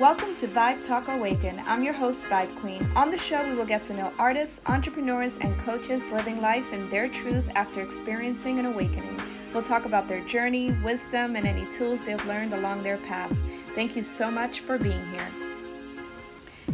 Welcome 0.00 0.34
to 0.36 0.48
Vibe 0.48 0.84
Talk 0.84 1.06
Awaken. 1.06 1.62
I'm 1.66 1.84
your 1.84 1.92
host, 1.92 2.24
Vibe 2.24 2.58
Queen. 2.58 2.90
On 2.96 3.12
the 3.12 3.16
show, 3.16 3.48
we 3.48 3.54
will 3.54 3.64
get 3.64 3.84
to 3.84 3.94
know 3.94 4.12
artists, 4.18 4.60
entrepreneurs, 4.66 5.38
and 5.38 5.56
coaches 5.60 6.10
living 6.10 6.40
life 6.40 6.72
in 6.72 6.90
their 6.90 7.08
truth 7.08 7.48
after 7.54 7.80
experiencing 7.80 8.58
an 8.58 8.66
awakening. 8.66 9.20
We'll 9.52 9.62
talk 9.62 9.84
about 9.84 10.08
their 10.08 10.24
journey, 10.24 10.72
wisdom, 10.82 11.36
and 11.36 11.46
any 11.46 11.70
tools 11.70 12.06
they've 12.06 12.26
learned 12.26 12.54
along 12.54 12.82
their 12.82 12.96
path. 12.96 13.32
Thank 13.76 13.94
you 13.94 14.02
so 14.02 14.32
much 14.32 14.60
for 14.60 14.78
being 14.78 15.06
here. 15.12 15.43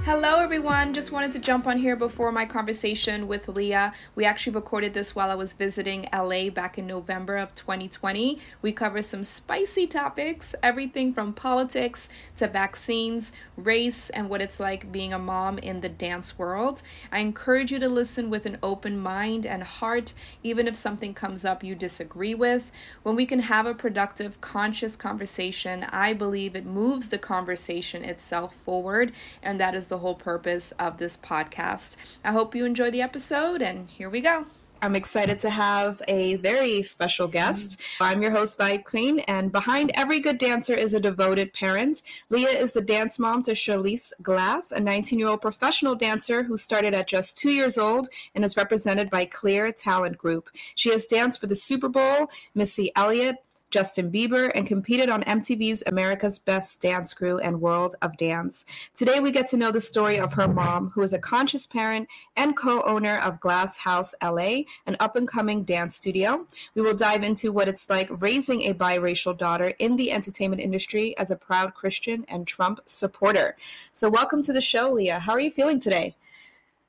Hello, 0.04 0.40
everyone. 0.40 0.94
Just 0.94 1.12
wanted 1.12 1.30
to 1.32 1.38
jump 1.38 1.66
on 1.66 1.76
here 1.76 1.94
before 1.94 2.32
my 2.32 2.46
conversation 2.46 3.28
with 3.28 3.48
Leah. 3.48 3.92
We 4.14 4.24
actually 4.24 4.54
recorded 4.54 4.94
this 4.94 5.14
while 5.14 5.30
I 5.30 5.34
was 5.34 5.52
visiting 5.52 6.08
LA 6.10 6.48
back 6.48 6.78
in 6.78 6.86
November 6.86 7.36
of 7.36 7.54
2020. 7.54 8.38
We 8.62 8.72
cover 8.72 9.02
some 9.02 9.24
spicy 9.24 9.86
topics 9.86 10.54
everything 10.62 11.12
from 11.12 11.34
politics 11.34 12.08
to 12.36 12.48
vaccines, 12.48 13.30
race, 13.58 14.08
and 14.08 14.30
what 14.30 14.40
it's 14.40 14.58
like 14.58 14.90
being 14.90 15.12
a 15.12 15.18
mom 15.18 15.58
in 15.58 15.82
the 15.82 15.90
dance 15.90 16.38
world. 16.38 16.80
I 17.12 17.18
encourage 17.18 17.70
you 17.70 17.78
to 17.78 17.88
listen 17.90 18.30
with 18.30 18.46
an 18.46 18.56
open 18.62 18.98
mind 18.98 19.44
and 19.44 19.62
heart, 19.62 20.14
even 20.42 20.66
if 20.66 20.76
something 20.76 21.12
comes 21.12 21.44
up 21.44 21.62
you 21.62 21.74
disagree 21.74 22.34
with. 22.34 22.72
When 23.02 23.16
we 23.16 23.26
can 23.26 23.40
have 23.40 23.66
a 23.66 23.74
productive, 23.74 24.40
conscious 24.40 24.96
conversation, 24.96 25.84
I 25.90 26.14
believe 26.14 26.56
it 26.56 26.64
moves 26.64 27.10
the 27.10 27.18
conversation 27.18 28.02
itself 28.02 28.54
forward, 28.54 29.12
and 29.42 29.60
that 29.60 29.74
is 29.74 29.89
the 29.90 29.98
whole 29.98 30.14
purpose 30.14 30.72
of 30.78 30.96
this 30.96 31.16
podcast. 31.16 31.96
I 32.24 32.32
hope 32.32 32.54
you 32.54 32.64
enjoy 32.64 32.90
the 32.90 33.02
episode, 33.02 33.60
and 33.60 33.90
here 33.90 34.08
we 34.08 34.22
go. 34.22 34.46
I'm 34.82 34.96
excited 34.96 35.38
to 35.40 35.50
have 35.50 36.00
a 36.08 36.36
very 36.36 36.82
special 36.82 37.28
guest. 37.28 37.78
I'm 38.00 38.22
your 38.22 38.30
host, 38.30 38.58
Vibe 38.58 38.84
Queen, 38.84 39.18
and 39.20 39.52
behind 39.52 39.90
every 39.94 40.20
good 40.20 40.38
dancer 40.38 40.72
is 40.72 40.94
a 40.94 41.00
devoted 41.00 41.52
parent. 41.52 42.02
Leah 42.30 42.48
is 42.48 42.72
the 42.72 42.80
dance 42.80 43.18
mom 43.18 43.42
to 43.42 43.50
Charlize 43.50 44.12
Glass, 44.22 44.72
a 44.72 44.80
19 44.80 45.18
year 45.18 45.28
old 45.28 45.42
professional 45.42 45.94
dancer 45.94 46.42
who 46.42 46.56
started 46.56 46.94
at 46.94 47.08
just 47.08 47.36
two 47.36 47.50
years 47.50 47.76
old 47.76 48.08
and 48.34 48.42
is 48.42 48.56
represented 48.56 49.10
by 49.10 49.26
Clear 49.26 49.70
Talent 49.70 50.16
Group. 50.16 50.48
She 50.76 50.90
has 50.90 51.04
danced 51.04 51.40
for 51.40 51.46
the 51.46 51.56
Super 51.56 51.88
Bowl, 51.88 52.30
Missy 52.54 52.90
Elliott, 52.96 53.36
Justin 53.70 54.10
Bieber, 54.10 54.50
and 54.54 54.66
competed 54.66 55.08
on 55.08 55.22
MTV's 55.24 55.82
America's 55.86 56.38
Best 56.38 56.80
Dance 56.80 57.14
Crew 57.14 57.38
and 57.38 57.60
World 57.60 57.94
of 58.02 58.16
Dance. 58.16 58.64
Today, 58.94 59.20
we 59.20 59.30
get 59.30 59.48
to 59.48 59.56
know 59.56 59.70
the 59.70 59.80
story 59.80 60.18
of 60.18 60.32
her 60.34 60.48
mom, 60.48 60.90
who 60.90 61.02
is 61.02 61.12
a 61.12 61.18
conscious 61.18 61.66
parent 61.66 62.08
and 62.36 62.56
co 62.56 62.82
owner 62.82 63.18
of 63.18 63.40
Glass 63.40 63.76
House 63.76 64.14
LA, 64.22 64.62
an 64.86 64.96
up 64.98 65.16
and 65.16 65.28
coming 65.28 65.64
dance 65.64 65.96
studio. 65.96 66.46
We 66.74 66.82
will 66.82 66.94
dive 66.94 67.22
into 67.22 67.52
what 67.52 67.68
it's 67.68 67.88
like 67.88 68.08
raising 68.20 68.62
a 68.62 68.74
biracial 68.74 69.36
daughter 69.36 69.74
in 69.78 69.96
the 69.96 70.12
entertainment 70.12 70.60
industry 70.60 71.16
as 71.16 71.30
a 71.30 71.36
proud 71.36 71.74
Christian 71.74 72.24
and 72.28 72.46
Trump 72.46 72.80
supporter. 72.86 73.56
So, 73.92 74.08
welcome 74.08 74.42
to 74.42 74.52
the 74.52 74.60
show, 74.60 74.92
Leah. 74.92 75.20
How 75.20 75.32
are 75.32 75.40
you 75.40 75.50
feeling 75.50 75.78
today? 75.78 76.16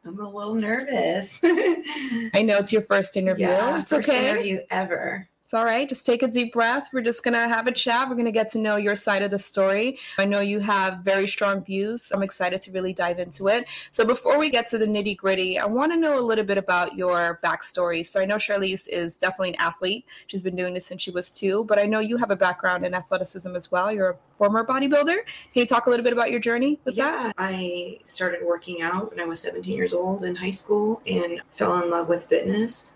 I'm 0.04 0.20
a 0.20 0.28
little 0.28 0.56
nervous. 0.56 1.40
I 1.44 2.42
know 2.44 2.58
it's 2.58 2.74
your 2.74 2.82
first 2.82 3.16
interview. 3.16 3.48
Yeah, 3.48 3.80
it's 3.82 3.92
first 3.92 4.10
okay. 4.10 4.32
interview 4.32 4.62
ever. 4.72 5.28
It's 5.52 5.58
all 5.58 5.66
right. 5.66 5.90
Just 5.90 6.06
take 6.06 6.24
a 6.24 6.30
deep 6.30 6.54
breath. 6.54 6.88
We're 6.94 7.02
just 7.02 7.26
going 7.26 7.34
to 7.34 7.42
have 7.42 7.68
a 7.68 7.74
chat. 7.74 8.08
We're 8.08 8.16
going 8.16 8.24
to 8.24 8.32
get 8.32 8.48
to 8.52 8.58
know 8.58 8.78
your 8.78 8.96
side 8.96 9.22
of 9.22 9.32
the 9.32 9.38
story. 9.38 10.00
I 10.18 10.24
know 10.24 10.40
you 10.40 10.62
have 10.62 11.00
very 11.00 11.28
strong 11.28 11.62
views. 11.62 12.10
I'm 12.16 12.24
excited 12.24 12.62
to 12.62 12.72
really 12.72 12.94
dive 12.94 13.20
into 13.20 13.50
it. 13.50 13.66
So, 13.92 14.06
before 14.06 14.40
we 14.40 14.50
get 14.50 14.66
to 14.68 14.78
the 14.78 14.86
nitty 14.86 15.18
gritty, 15.18 15.60
I 15.60 15.66
want 15.66 15.92
to 15.92 15.98
know 15.98 16.18
a 16.18 16.24
little 16.24 16.46
bit 16.46 16.58
about 16.58 16.96
your 16.96 17.42
backstory. 17.44 18.06
So, 18.06 18.22
I 18.22 18.24
know 18.24 18.38
Charlize 18.38 18.88
is 18.88 19.18
definitely 19.18 19.50
an 19.50 19.56
athlete. 19.60 20.06
She's 20.28 20.42
been 20.42 20.56
doing 20.56 20.74
this 20.74 20.86
since 20.86 21.02
she 21.02 21.12
was 21.12 21.32
two, 21.32 21.66
but 21.66 21.78
I 21.78 21.84
know 21.86 22.00
you 22.00 22.16
have 22.16 22.32
a 22.32 22.38
background 22.38 22.86
in 22.86 22.94
athleticism 22.94 23.54
as 23.54 23.70
well. 23.70 23.92
You're 23.92 24.12
a 24.12 24.16
former 24.38 24.66
bodybuilder. 24.66 25.06
Can 25.06 25.26
you 25.54 25.66
talk 25.66 25.86
a 25.86 25.90
little 25.90 26.06
bit 26.06 26.14
about 26.14 26.32
your 26.32 26.40
journey 26.40 26.80
with 26.86 26.96
yeah, 26.96 27.24
that? 27.24 27.36
I 27.38 28.00
started 28.06 28.40
working 28.46 28.82
out 28.82 29.10
when 29.10 29.20
I 29.20 29.26
was 29.26 29.42
17 29.42 29.76
years 29.76 29.94
old 29.94 30.24
in 30.24 30.38
high 30.38 30.52
school 30.52 31.02
and 31.06 31.42
fell 31.50 31.78
in 31.84 31.90
love 31.90 32.08
with 32.08 32.24
fitness. 32.24 32.94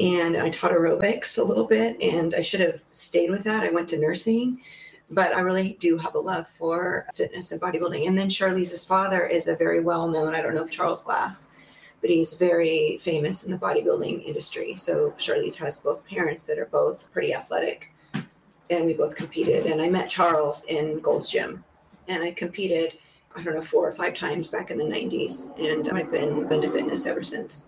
And 0.00 0.36
I 0.36 0.50
taught 0.50 0.72
aerobics 0.72 1.38
a 1.38 1.42
little 1.42 1.66
bit, 1.66 2.00
and 2.02 2.34
I 2.34 2.42
should 2.42 2.60
have 2.60 2.82
stayed 2.92 3.30
with 3.30 3.44
that. 3.44 3.62
I 3.62 3.70
went 3.70 3.88
to 3.90 3.98
nursing, 3.98 4.60
but 5.10 5.34
I 5.34 5.40
really 5.40 5.76
do 5.78 5.96
have 5.98 6.16
a 6.16 6.18
love 6.20 6.48
for 6.48 7.06
fitness 7.14 7.52
and 7.52 7.60
bodybuilding. 7.60 8.06
And 8.08 8.18
then 8.18 8.28
Charlize's 8.28 8.84
father 8.84 9.24
is 9.26 9.46
a 9.46 9.54
very 9.54 9.80
well 9.80 10.08
known, 10.08 10.34
I 10.34 10.42
don't 10.42 10.54
know 10.54 10.64
if 10.64 10.70
Charles 10.70 11.02
Glass, 11.02 11.48
but 12.00 12.10
he's 12.10 12.34
very 12.34 12.98
famous 12.98 13.44
in 13.44 13.52
the 13.52 13.58
bodybuilding 13.58 14.24
industry. 14.24 14.74
So 14.74 15.12
Charlize 15.12 15.56
has 15.56 15.78
both 15.78 16.04
parents 16.06 16.44
that 16.46 16.58
are 16.58 16.66
both 16.66 17.04
pretty 17.12 17.32
athletic, 17.32 17.92
and 18.70 18.86
we 18.86 18.94
both 18.94 19.14
competed. 19.14 19.66
And 19.66 19.80
I 19.80 19.88
met 19.88 20.10
Charles 20.10 20.64
in 20.64 20.98
Gold's 20.98 21.30
Gym, 21.30 21.62
and 22.08 22.22
I 22.22 22.32
competed. 22.32 22.98
I 23.36 23.42
don't 23.42 23.54
know, 23.54 23.62
four 23.62 23.88
or 23.88 23.90
five 23.90 24.14
times 24.14 24.48
back 24.48 24.70
in 24.70 24.78
the 24.78 24.84
90s, 24.84 25.58
and 25.58 25.88
I've 25.88 26.12
been 26.12 26.52
into 26.52 26.70
fitness 26.70 27.04
ever 27.04 27.24
since. 27.24 27.66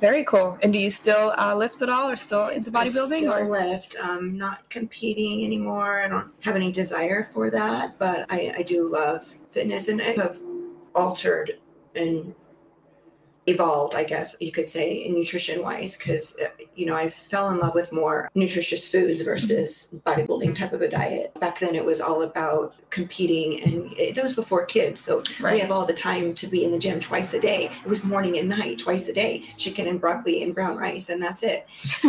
Very 0.00 0.24
cool. 0.24 0.58
And 0.62 0.72
do 0.72 0.78
you 0.78 0.90
still 0.90 1.34
uh, 1.38 1.54
lift 1.54 1.80
at 1.80 1.88
all 1.88 2.10
or 2.10 2.16
still 2.16 2.48
into 2.48 2.70
bodybuilding? 2.70 3.12
I 3.12 3.16
still 3.16 3.32
or? 3.32 3.48
lift. 3.48 3.96
I'm 4.02 4.36
not 4.36 4.68
competing 4.68 5.44
anymore. 5.44 6.00
I 6.00 6.08
don't 6.08 6.30
have 6.42 6.54
any 6.54 6.70
desire 6.70 7.24
for 7.24 7.50
that, 7.50 7.98
but 7.98 8.26
I, 8.28 8.54
I 8.58 8.62
do 8.62 8.88
love 8.88 9.24
fitness 9.50 9.88
and 9.88 10.02
I 10.02 10.12
have 10.12 10.38
altered 10.94 11.52
and 11.94 12.34
evolved, 13.46 13.94
I 13.94 14.02
guess 14.04 14.34
you 14.40 14.50
could 14.50 14.68
say, 14.68 14.92
in 14.92 15.14
nutrition 15.14 15.62
wise, 15.62 15.96
because, 15.96 16.36
uh, 16.42 16.48
you 16.74 16.84
know, 16.84 16.96
I 16.96 17.08
fell 17.08 17.48
in 17.50 17.58
love 17.58 17.74
with 17.74 17.92
more 17.92 18.28
nutritious 18.34 18.88
foods 18.88 19.22
versus 19.22 19.88
bodybuilding 20.04 20.54
type 20.54 20.72
of 20.72 20.82
a 20.82 20.88
diet. 20.88 21.32
Back 21.40 21.60
then, 21.60 21.74
it 21.76 21.84
was 21.84 22.00
all 22.00 22.22
about 22.22 22.74
competing, 22.90 23.62
and 23.62 23.92
it, 23.92 24.14
that 24.16 24.24
was 24.24 24.34
before 24.34 24.66
kids. 24.66 25.00
So 25.00 25.22
Right. 25.40 25.54
we 25.54 25.60
have 25.60 25.70
all 25.70 25.86
the 25.86 25.94
time 25.94 26.34
to 26.34 26.46
be 26.48 26.64
in 26.64 26.72
the 26.72 26.78
gym 26.78 26.98
twice 26.98 27.34
a 27.34 27.40
day. 27.40 27.70
It 27.84 27.88
was 27.88 28.02
morning 28.04 28.36
and 28.38 28.48
night, 28.48 28.78
twice 28.80 29.06
a 29.08 29.12
day, 29.12 29.44
chicken 29.56 29.86
and 29.86 30.00
broccoli 30.00 30.42
and 30.42 30.52
brown 30.54 30.76
rice, 30.76 31.08
and 31.08 31.22
that's 31.22 31.42
it. 31.44 31.66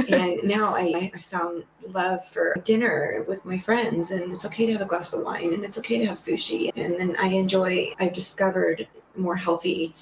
and 0.09 0.43
now 0.43 0.75
I, 0.75 1.11
I 1.13 1.19
found 1.21 1.63
love 1.87 2.25
for 2.27 2.55
dinner 2.63 3.23
with 3.27 3.45
my 3.45 3.59
friends, 3.59 4.09
and 4.09 4.33
it's 4.33 4.45
okay 4.45 4.65
to 4.65 4.71
have 4.73 4.81
a 4.81 4.85
glass 4.85 5.13
of 5.13 5.21
wine, 5.21 5.53
and 5.53 5.63
it's 5.63 5.77
okay 5.77 5.99
to 5.99 6.05
have 6.07 6.17
sushi. 6.17 6.71
And 6.75 6.97
then 6.97 7.15
I 7.19 7.27
enjoy, 7.27 7.93
I've 7.99 8.13
discovered 8.13 8.87
more 9.15 9.35
healthy 9.35 9.95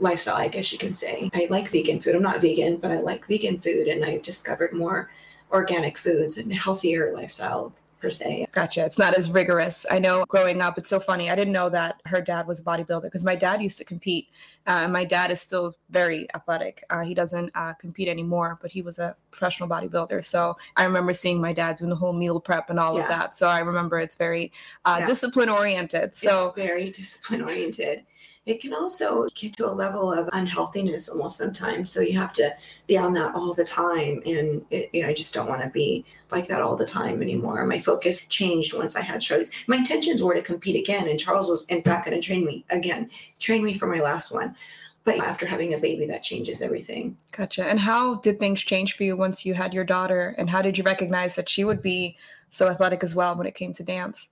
lifestyle, 0.00 0.36
I 0.36 0.48
guess 0.48 0.72
you 0.72 0.78
can 0.78 0.94
say. 0.94 1.30
I 1.34 1.46
like 1.50 1.68
vegan 1.70 2.00
food. 2.00 2.14
I'm 2.14 2.22
not 2.22 2.40
vegan, 2.40 2.76
but 2.76 2.90
I 2.90 3.00
like 3.00 3.26
vegan 3.26 3.58
food, 3.58 3.88
and 3.88 4.04
I've 4.04 4.22
discovered 4.22 4.72
more 4.72 5.10
organic 5.52 5.96
foods 5.96 6.38
and 6.38 6.52
healthier 6.52 7.12
lifestyle 7.14 7.72
per 8.00 8.10
se. 8.10 8.46
Gotcha. 8.52 8.84
It's 8.84 8.98
not 8.98 9.14
as 9.14 9.30
rigorous. 9.30 9.86
I 9.90 9.98
know 9.98 10.24
growing 10.28 10.60
up, 10.60 10.76
it's 10.76 10.90
so 10.90 11.00
funny. 11.00 11.30
I 11.30 11.34
didn't 11.34 11.54
know 11.54 11.70
that 11.70 12.02
her 12.04 12.20
dad 12.20 12.46
was 12.46 12.60
a 12.60 12.62
bodybuilder 12.62 13.04
because 13.04 13.24
my 13.24 13.34
dad 13.36 13.62
used 13.62 13.78
to 13.78 13.84
compete. 13.84 14.28
Uh, 14.66 14.80
and 14.84 14.92
my 14.92 15.04
dad 15.04 15.30
is 15.30 15.40
still 15.40 15.74
very 15.88 16.26
athletic. 16.34 16.84
Uh, 16.90 17.00
he 17.02 17.14
doesn't 17.14 17.50
uh, 17.54 17.72
compete 17.74 18.08
anymore, 18.08 18.58
but 18.60 18.70
he 18.70 18.82
was 18.82 18.98
a 18.98 19.16
professional 19.30 19.66
bodybuilder. 19.68 20.22
So 20.22 20.58
I 20.76 20.84
remember 20.84 21.14
seeing 21.14 21.40
my 21.40 21.54
dad 21.54 21.78
doing 21.78 21.88
the 21.88 21.96
whole 21.96 22.12
meal 22.12 22.38
prep 22.38 22.68
and 22.68 22.78
all 22.78 23.00
of 23.00 23.08
that. 23.08 23.34
So 23.34 23.46
I 23.48 23.60
remember 23.60 23.98
it's 23.98 24.16
very 24.16 24.52
uh, 24.84 24.98
Yeah. 25.00 25.06
discipline 25.06 25.48
oriented. 25.48 26.14
So 26.14 26.48
it's 26.48 26.56
very 26.56 26.90
discipline 26.90 27.42
oriented. 27.42 28.02
It 28.46 28.60
can 28.60 28.72
also 28.72 29.26
get 29.34 29.56
to 29.56 29.68
a 29.68 29.74
level 29.74 30.12
of 30.12 30.28
unhealthiness 30.32 31.08
almost 31.08 31.36
sometimes. 31.36 31.90
So 31.90 32.00
you 32.00 32.16
have 32.16 32.32
to 32.34 32.54
be 32.86 32.96
on 32.96 33.12
that 33.14 33.34
all 33.34 33.52
the 33.52 33.64
time. 33.64 34.22
And 34.24 34.64
it, 34.70 34.88
you 34.92 35.02
know, 35.02 35.08
I 35.08 35.12
just 35.12 35.34
don't 35.34 35.48
want 35.48 35.62
to 35.62 35.68
be 35.68 36.04
like 36.30 36.46
that 36.46 36.62
all 36.62 36.76
the 36.76 36.86
time 36.86 37.22
anymore. 37.22 37.66
My 37.66 37.80
focus 37.80 38.20
changed 38.28 38.72
once 38.72 38.94
I 38.94 39.00
had 39.00 39.20
Charles. 39.20 39.50
My 39.66 39.78
intentions 39.78 40.22
were 40.22 40.34
to 40.34 40.42
compete 40.42 40.76
again. 40.76 41.08
And 41.08 41.18
Charles 41.18 41.48
was, 41.48 41.66
in 41.66 41.82
fact, 41.82 42.06
going 42.06 42.20
to 42.20 42.24
train 42.24 42.44
me 42.44 42.64
again, 42.70 43.10
train 43.40 43.64
me 43.64 43.74
for 43.74 43.88
my 43.88 44.00
last 44.00 44.30
one. 44.30 44.54
But 45.02 45.18
after 45.18 45.46
having 45.46 45.74
a 45.74 45.78
baby, 45.78 46.06
that 46.06 46.22
changes 46.22 46.62
everything. 46.62 47.16
Gotcha. 47.32 47.64
And 47.64 47.80
how 47.80 48.16
did 48.16 48.38
things 48.38 48.60
change 48.60 48.96
for 48.96 49.02
you 49.02 49.16
once 49.16 49.44
you 49.44 49.54
had 49.54 49.74
your 49.74 49.84
daughter? 49.84 50.34
And 50.38 50.48
how 50.48 50.62
did 50.62 50.78
you 50.78 50.84
recognize 50.84 51.34
that 51.34 51.48
she 51.48 51.64
would 51.64 51.82
be 51.82 52.16
so 52.50 52.68
athletic 52.68 53.02
as 53.02 53.14
well 53.14 53.34
when 53.36 53.46
it 53.46 53.54
came 53.54 53.72
to 53.72 53.82
dance? 53.82 54.28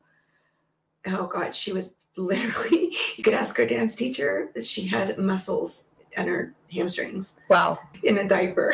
oh 1.07 1.27
god 1.27 1.55
she 1.55 1.73
was 1.73 1.91
literally 2.17 2.95
you 3.17 3.25
could 3.25 3.35
ask 3.35 3.59
our 3.59 3.67
dance 3.67 3.95
teacher 3.95 4.51
that 4.55 4.65
she 4.65 4.87
had 4.87 5.19
muscles 5.19 5.85
on 6.17 6.27
her 6.29 6.55
hamstrings 6.73 7.37
Wow. 7.49 7.79
in 8.03 8.19
a 8.19 8.29
diaper 8.29 8.73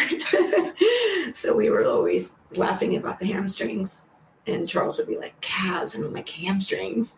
so 1.33 1.55
we 1.55 1.71
were 1.71 1.85
always 1.85 2.33
laughing 2.53 2.97
about 2.97 3.19
the 3.19 3.27
hamstrings 3.27 4.03
and 4.47 4.69
charles 4.69 4.99
would 4.99 5.07
be 5.09 5.17
like 5.17 5.41
calves 5.41 5.95
and 5.95 6.05
i'm 6.05 6.13
like 6.13 6.29
hamstrings 6.29 7.17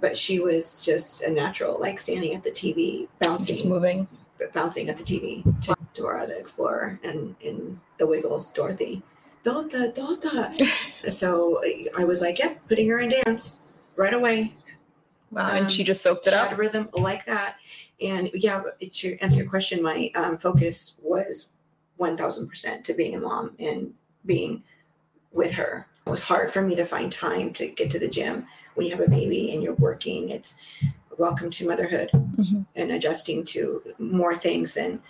but 0.00 0.16
she 0.16 0.40
was 0.40 0.84
just 0.84 1.22
a 1.22 1.30
natural 1.30 1.78
like 1.78 1.98
standing 2.00 2.34
at 2.34 2.42
the 2.42 2.50
tv 2.50 3.00
Just 3.02 3.18
bouncing 3.20 3.68
moving. 3.68 4.08
bouncing 4.52 4.88
at 4.88 4.96
the 4.96 5.04
tv 5.04 5.44
to 5.62 5.76
dora 5.94 6.26
the 6.26 6.36
explorer 6.38 6.98
and 7.04 7.36
in 7.40 7.80
the 7.98 8.06
wiggles 8.06 8.50
dorothy 8.52 9.02
Dota, 9.44 9.92
Dota. 9.92 10.54
so 11.10 11.60
I 11.98 12.04
was 12.04 12.20
like, 12.20 12.38
yep, 12.38 12.60
putting 12.68 12.88
her 12.90 13.00
in 13.00 13.08
dance 13.24 13.56
right 13.96 14.14
away. 14.14 14.54
Wow. 15.32 15.48
Um, 15.48 15.56
and 15.56 15.72
she 15.72 15.82
just 15.82 16.02
soaked 16.02 16.26
it 16.26 16.34
up. 16.34 16.48
had 16.48 16.54
a 16.54 16.60
rhythm 16.60 16.88
like 16.92 17.24
that. 17.26 17.56
And 18.00 18.30
yeah, 18.34 18.62
to 18.80 19.18
answer 19.18 19.36
your 19.36 19.48
question, 19.48 19.82
my 19.82 20.10
um, 20.14 20.36
focus 20.36 21.00
was 21.02 21.48
1000% 21.98 22.84
to 22.84 22.94
being 22.94 23.14
a 23.14 23.20
mom 23.20 23.52
and 23.58 23.94
being 24.26 24.62
with 25.32 25.52
her. 25.52 25.86
It 26.06 26.10
was 26.10 26.20
hard 26.20 26.50
for 26.50 26.62
me 26.62 26.74
to 26.76 26.84
find 26.84 27.10
time 27.10 27.52
to 27.54 27.68
get 27.68 27.90
to 27.92 27.98
the 27.98 28.08
gym 28.08 28.46
when 28.74 28.86
you 28.86 28.92
have 28.92 29.06
a 29.06 29.10
baby 29.10 29.52
and 29.52 29.62
you're 29.62 29.74
working. 29.74 30.30
It's 30.30 30.56
welcome 31.16 31.50
to 31.50 31.66
motherhood 31.66 32.10
mm-hmm. 32.12 32.62
and 32.74 32.90
adjusting 32.90 33.44
to 33.44 33.82
more 33.98 34.36
things 34.36 34.74
than 34.74 35.00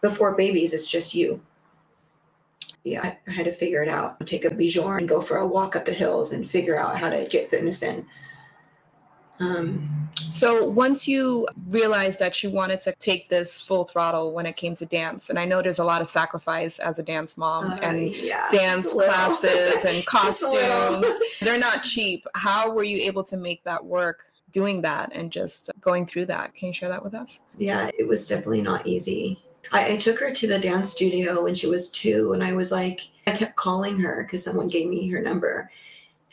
before 0.00 0.34
babies. 0.34 0.72
It's 0.72 0.90
just 0.90 1.14
you. 1.14 1.40
Yeah, 2.84 3.14
I, 3.26 3.30
had 3.30 3.44
to 3.44 3.52
figure 3.52 3.82
it 3.82 3.88
out. 3.88 4.24
Take 4.26 4.44
a 4.46 4.50
Bjorn 4.50 5.00
and 5.00 5.08
go 5.08 5.20
for 5.20 5.36
a 5.36 5.46
walk 5.46 5.76
up 5.76 5.84
the 5.84 5.92
hills 5.92 6.32
and 6.32 6.48
figure 6.48 6.78
out 6.78 6.96
how 6.96 7.10
to 7.10 7.26
get 7.26 7.50
fitness 7.50 7.82
in. 7.82 8.06
Um, 9.40 10.08
so 10.30 10.64
once 10.64 11.06
you 11.06 11.46
realized 11.68 12.18
that 12.18 12.42
you 12.42 12.50
wanted 12.50 12.80
to 12.82 12.92
take 12.98 13.28
this 13.28 13.58
full 13.58 13.84
throttle 13.84 14.32
when 14.32 14.46
it 14.46 14.56
came 14.56 14.74
to 14.76 14.86
dance, 14.86 15.30
and 15.30 15.38
I 15.38 15.44
know 15.44 15.62
there's 15.62 15.78
a 15.78 15.84
lot 15.84 16.00
of 16.00 16.08
sacrifice 16.08 16.78
as 16.78 16.98
a 16.98 17.02
dance 17.02 17.36
mom 17.36 17.72
uh, 17.72 17.76
and 17.82 18.14
yeah, 18.16 18.48
dance 18.50 18.92
classes 18.92 19.84
and 19.84 20.04
costumes, 20.06 21.06
they're 21.40 21.58
not 21.58 21.84
cheap. 21.84 22.26
How 22.34 22.70
were 22.70 22.84
you 22.84 22.98
able 22.98 23.24
to 23.24 23.36
make 23.36 23.62
that 23.64 23.84
work? 23.84 24.24
Doing 24.50 24.80
that 24.80 25.12
and 25.14 25.30
just 25.30 25.70
going 25.78 26.06
through 26.06 26.24
that. 26.26 26.54
Can 26.54 26.68
you 26.68 26.72
share 26.72 26.88
that 26.88 27.04
with 27.04 27.12
us? 27.12 27.38
Yeah, 27.58 27.90
it 27.98 28.08
was 28.08 28.26
definitely 28.26 28.62
not 28.62 28.86
easy. 28.86 29.38
I, 29.72 29.92
I 29.92 29.96
took 29.96 30.18
her 30.20 30.30
to 30.30 30.46
the 30.46 30.58
dance 30.58 30.90
studio 30.90 31.42
when 31.42 31.54
she 31.54 31.66
was 31.66 31.90
two, 31.90 32.32
and 32.32 32.42
I 32.42 32.54
was 32.54 32.72
like, 32.72 33.08
I 33.26 33.32
kept 33.32 33.56
calling 33.56 34.00
her 34.00 34.22
because 34.22 34.42
someone 34.42 34.68
gave 34.68 34.88
me 34.88 35.06
her 35.10 35.20
number 35.20 35.70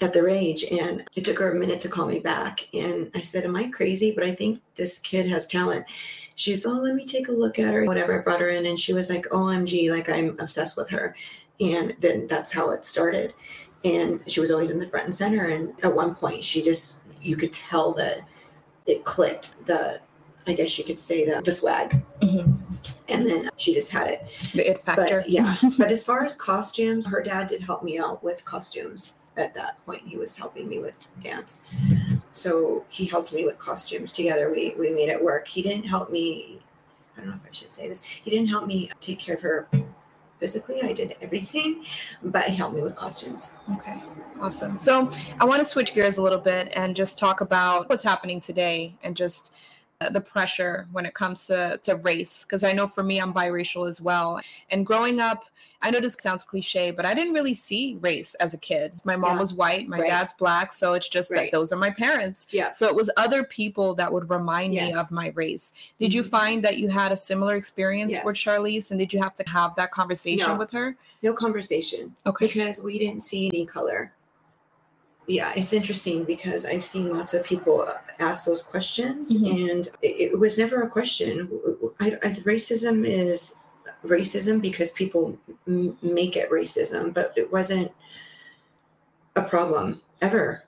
at 0.01 0.13
their 0.13 0.27
age. 0.27 0.63
And 0.63 1.03
it 1.15 1.23
took 1.23 1.39
her 1.39 1.51
a 1.51 1.55
minute 1.55 1.79
to 1.81 1.89
call 1.89 2.05
me 2.05 2.19
back. 2.19 2.67
And 2.73 3.11
I 3.15 3.21
said, 3.21 3.45
Am 3.45 3.55
I 3.55 3.69
crazy? 3.69 4.11
But 4.11 4.25
I 4.25 4.33
think 4.33 4.61
this 4.75 4.99
kid 4.99 5.27
has 5.27 5.47
talent. 5.47 5.85
She's, 6.35 6.65
Oh, 6.65 6.71
let 6.71 6.95
me 6.95 7.05
take 7.05 7.27
a 7.27 7.31
look 7.33 7.59
at 7.59 7.73
her. 7.73 7.85
Whatever. 7.85 8.19
I 8.19 8.23
brought 8.23 8.41
her 8.41 8.49
in 8.49 8.65
and 8.65 8.79
she 8.79 8.93
was 8.93 9.09
like, 9.09 9.25
OMG, 9.29 9.89
like 9.89 10.09
I'm 10.09 10.37
obsessed 10.39 10.75
with 10.75 10.89
her. 10.89 11.15
And 11.59 11.95
then 11.99 12.27
that's 12.27 12.51
how 12.51 12.71
it 12.71 12.85
started. 12.85 13.33
And 13.83 14.19
she 14.27 14.39
was 14.39 14.51
always 14.51 14.71
in 14.71 14.79
the 14.79 14.87
front 14.87 15.05
and 15.05 15.15
center. 15.15 15.45
And 15.45 15.73
at 15.83 15.93
one 15.93 16.15
point, 16.15 16.43
she 16.43 16.61
just, 16.61 16.99
you 17.21 17.37
could 17.37 17.53
tell 17.53 17.93
that 17.93 18.21
it 18.85 19.05
clicked. 19.05 19.65
The, 19.65 20.01
I 20.47 20.53
guess 20.53 20.77
you 20.77 20.83
could 20.83 20.99
say 20.99 21.25
the, 21.25 21.41
the 21.41 21.51
swag. 21.51 22.03
Mm-hmm. 22.19 22.53
And 23.07 23.25
then 23.25 23.49
she 23.55 23.73
just 23.73 23.89
had 23.89 24.07
it. 24.07 24.27
The 24.53 24.71
it 24.71 24.83
factor. 24.83 25.21
But, 25.21 25.29
yeah. 25.29 25.55
but 25.77 25.91
as 25.91 26.03
far 26.03 26.25
as 26.25 26.35
costumes, 26.35 27.07
her 27.07 27.21
dad 27.21 27.47
did 27.47 27.61
help 27.61 27.83
me 27.83 27.97
out 27.97 28.23
with 28.23 28.43
costumes 28.43 29.13
at 29.37 29.53
that 29.53 29.83
point 29.85 30.01
he 30.05 30.17
was 30.17 30.35
helping 30.35 30.67
me 30.67 30.79
with 30.79 30.99
dance. 31.19 31.61
So 32.31 32.85
he 32.89 33.05
helped 33.05 33.33
me 33.33 33.45
with 33.45 33.57
costumes 33.59 34.11
together. 34.11 34.51
We 34.51 34.75
we 34.77 34.91
made 34.91 35.09
it 35.09 35.23
work. 35.23 35.47
He 35.47 35.61
didn't 35.61 35.85
help 35.85 36.11
me 36.11 36.59
i 37.15 37.21
don't 37.21 37.29
know 37.29 37.35
if 37.35 37.45
i 37.45 37.51
should 37.51 37.71
say 37.71 37.87
this 37.87 38.01
he 38.03 38.29
didn't 38.29 38.47
help 38.47 38.65
me 38.67 38.91
take 38.99 39.19
care 39.19 39.35
of 39.35 39.41
her 39.41 39.67
physically. 40.37 40.81
I 40.83 40.91
did 40.91 41.15
everything 41.21 41.85
but 42.23 42.43
he 42.45 42.55
helped 42.57 42.75
me 42.75 42.81
with 42.81 42.95
costumes. 42.95 43.51
Okay 43.73 44.01
awesome. 44.41 44.77
So 44.77 45.09
i 45.39 45.45
want 45.45 45.59
to 45.61 45.65
switch 45.65 45.93
gears 45.93 46.17
a 46.17 46.21
little 46.21 46.39
bit 46.39 46.71
and 46.75 46.95
just 46.95 47.17
talk 47.17 47.41
about 47.41 47.89
what's 47.89 48.03
happening 48.03 48.41
today 48.41 48.93
and 49.03 49.15
just 49.15 49.53
the 50.11 50.19
pressure 50.19 50.87
when 50.91 51.05
it 51.05 51.13
comes 51.13 51.47
to, 51.47 51.79
to 51.81 51.95
race 51.97 52.43
because 52.43 52.63
i 52.63 52.73
know 52.73 52.85
for 52.85 53.01
me 53.01 53.19
i'm 53.19 53.33
biracial 53.33 53.89
as 53.89 54.01
well 54.01 54.39
and 54.69 54.85
growing 54.85 55.21
up 55.21 55.45
i 55.81 55.89
know 55.89 56.01
this 56.01 56.17
sounds 56.19 56.43
cliche 56.43 56.91
but 56.91 57.05
i 57.05 57.13
didn't 57.13 57.33
really 57.33 57.53
see 57.53 57.97
race 58.01 58.35
as 58.35 58.53
a 58.53 58.57
kid 58.57 58.91
my 59.05 59.15
mom 59.15 59.35
yeah. 59.35 59.39
was 59.39 59.53
white 59.53 59.87
my 59.87 59.99
right. 59.99 60.09
dad's 60.09 60.33
black 60.33 60.73
so 60.73 60.93
it's 60.93 61.07
just 61.07 61.31
right. 61.31 61.49
that 61.49 61.51
those 61.51 61.71
are 61.71 61.77
my 61.77 61.89
parents 61.89 62.47
yeah 62.51 62.73
so 62.73 62.87
it 62.87 62.95
was 62.95 63.09
other 63.15 63.43
people 63.43 63.95
that 63.95 64.11
would 64.11 64.29
remind 64.29 64.73
yes. 64.73 64.93
me 64.93 64.99
of 64.99 65.11
my 65.11 65.29
race 65.29 65.71
did 65.97 66.09
mm-hmm. 66.09 66.17
you 66.17 66.23
find 66.23 66.63
that 66.63 66.77
you 66.77 66.89
had 66.89 67.13
a 67.13 67.17
similar 67.17 67.55
experience 67.55 68.11
yes. 68.11 68.25
with 68.25 68.35
charlize 68.35 68.91
and 68.91 68.99
did 68.99 69.13
you 69.13 69.21
have 69.21 69.33
to 69.33 69.43
have 69.47 69.73
that 69.75 69.91
conversation 69.91 70.49
no. 70.49 70.57
with 70.57 70.71
her 70.71 70.95
no 71.21 71.31
conversation 71.31 72.13
okay 72.25 72.47
because 72.47 72.81
we 72.81 72.99
didn't 72.99 73.21
see 73.21 73.47
any 73.47 73.65
color 73.65 74.11
yeah, 75.27 75.53
it's 75.55 75.73
interesting 75.73 76.23
because 76.23 76.65
I've 76.65 76.83
seen 76.83 77.15
lots 77.15 77.33
of 77.33 77.43
people 77.43 77.87
ask 78.19 78.45
those 78.45 78.61
questions, 78.61 79.35
mm-hmm. 79.35 79.69
and 79.69 79.87
it, 80.01 80.31
it, 80.31 80.39
was 80.39 80.57
never 80.57 80.81
a 80.81 80.89
question. 80.89 81.49
I, 81.99 82.17
I, 82.23 82.29
racism 82.43 83.07
is 83.07 83.55
racism 84.05 84.61
because 84.61 84.91
people 84.91 85.37
m- 85.67 85.97
make 86.01 86.35
it 86.35 86.51
racism, 86.51 87.13
but 87.13 87.33
it 87.35 87.51
wasn't 87.51 87.91
a 89.35 89.41
problem 89.41 90.01
ever, 90.21 90.63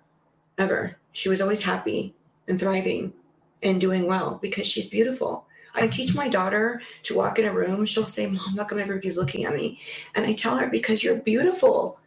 ever. 0.57 0.97
She 1.11 1.29
was 1.29 1.41
always 1.41 1.61
happy 1.61 2.15
and 2.47 2.59
thriving 2.59 3.13
and 3.61 3.79
doing 3.79 4.07
well 4.07 4.39
because 4.41 4.67
she's 4.67 4.89
beautiful. 4.89 5.45
I 5.75 5.87
teach 5.87 6.15
my 6.15 6.27
daughter 6.27 6.81
to 7.03 7.15
walk 7.15 7.37
in 7.37 7.45
a 7.45 7.53
room. 7.53 7.85
She'll 7.85 8.05
say, 8.05 8.25
Mom, 8.25 8.57
how 8.57 8.63
come 8.63 8.79
everybody's 8.79 9.17
looking 9.17 9.45
at 9.45 9.53
me? 9.53 9.79
And 10.15 10.25
I 10.25 10.33
tell 10.33 10.57
her, 10.57 10.67
because 10.67 11.03
you're 11.03 11.15
beautiful 11.15 11.99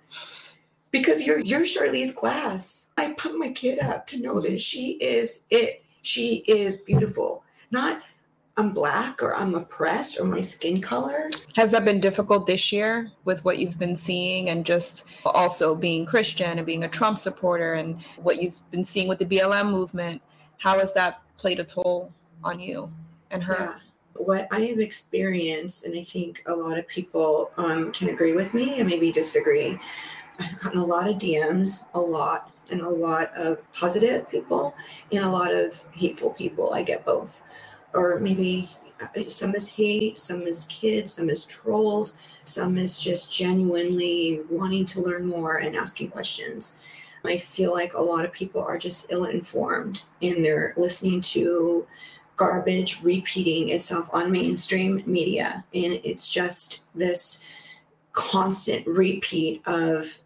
because 0.91 1.23
you're 1.23 1.39
you're 1.41 1.63
Charlize 1.63 2.15
Glass. 2.15 2.89
I 2.97 3.13
put 3.13 3.39
my 3.39 3.51
kid 3.51 3.79
up 3.81 4.07
to 4.09 4.19
know 4.19 4.41
that 4.41 4.61
she 4.61 4.93
is 4.93 5.43
it. 5.51 5.85
She 6.03 6.45
is 6.47 6.79
beautiful. 6.79 7.45
Not 7.71 8.03
I'm 8.57 8.75
black 8.75 9.23
or 9.23 9.35
I'm 9.35 9.55
oppressed 9.55 10.21
or 10.21 10.25
my 10.25 10.43
skin 10.43 10.83
color. 10.83 11.31
Has 11.57 11.71
that 11.71 11.85
been 11.85 11.99
difficult 11.99 12.47
this 12.47 12.71
year 12.71 13.11
with 13.25 13.43
what 13.43 13.59
you've 13.59 13.79
been 13.79 13.97
seeing 13.97 14.51
and 14.51 14.67
just 14.67 15.05
also 15.25 15.75
being 15.75 16.05
Christian 16.05 16.59
and 16.59 16.67
being 16.67 16.85
a 16.85 16.89
Trump 16.89 17.17
supporter 17.17 17.75
and 17.75 18.03
what 18.19 18.43
you've 18.43 18.61
been 18.71 18.85
seeing 18.85 19.09
with 19.09 19.19
the 19.19 19.25
BLM 19.25 19.71
movement? 19.71 20.21
How 20.59 20.79
has 20.79 20.93
that 20.93 21.23
played 21.39 21.59
a 21.59 21.65
toll 21.65 22.13
on 22.45 22.61
you 22.61 22.91
and 23.31 23.43
her? 23.43 23.57
Yeah. 23.59 23.75
What 24.23 24.49
I 24.51 24.61
have 24.67 24.79
experienced, 24.79 25.87
and 25.87 25.99
I 25.99 26.03
think 26.03 26.43
a 26.45 26.53
lot 26.53 26.77
of 26.77 26.87
people 26.87 27.53
um, 27.57 27.91
can 27.93 28.11
agree 28.11 28.33
with 28.33 28.53
me 28.53 28.81
and 28.81 28.87
maybe 28.87 29.11
disagree, 29.11 29.81
I've 30.41 30.59
gotten 30.59 30.79
a 30.79 30.85
lot 30.85 31.09
of 31.09 31.17
DMs, 31.17 31.85
a 31.95 32.01
lot, 32.01 32.51
and 32.71 32.81
a 32.81 32.89
lot 32.89 33.31
of 33.37 33.59
positive 33.73 34.29
people 34.31 34.75
and 35.13 35.25
a 35.25 35.29
lot 35.29 35.53
of 35.53 35.83
hateful 35.93 36.31
people. 36.31 36.73
I 36.73 36.83
get 36.83 37.05
both. 37.05 37.41
Or 37.93 38.19
maybe 38.21 38.71
uh, 39.03 39.27
some 39.27 39.55
is 39.55 39.69
hate, 39.69 40.19
some 40.19 40.43
is 40.43 40.67
kids, 40.69 41.13
some 41.13 41.29
is 41.29 41.45
trolls, 41.45 42.17
some 42.45 42.79
is 42.79 42.99
just 42.99 43.33
genuinely 43.33 44.41
wanting 44.49 44.87
to 44.87 45.01
learn 45.01 45.27
more 45.27 45.57
and 45.57 45.77
asking 45.77 46.11
questions. 46.11 46.77
I 47.25 47.37
feel 47.37 47.73
like 47.73 47.93
a 47.93 48.01
lot 48.01 48.25
of 48.25 48.33
people 48.33 48.63
are 48.63 48.79
just 48.79 49.07
ill 49.11 49.25
informed 49.25 50.05
and 50.23 50.43
they're 50.43 50.73
listening 50.77 51.21
to 51.23 51.87
garbage 52.37 52.99
repeating 53.03 53.69
itself 53.69 54.09
on 54.15 54.33
mainstream 54.33 55.03
media. 55.05 55.63
And 55.75 56.01
it's 56.03 56.29
just 56.29 56.81
this 56.95 57.41
constant 58.13 58.87
repeat 58.87 59.61
of 59.67 60.19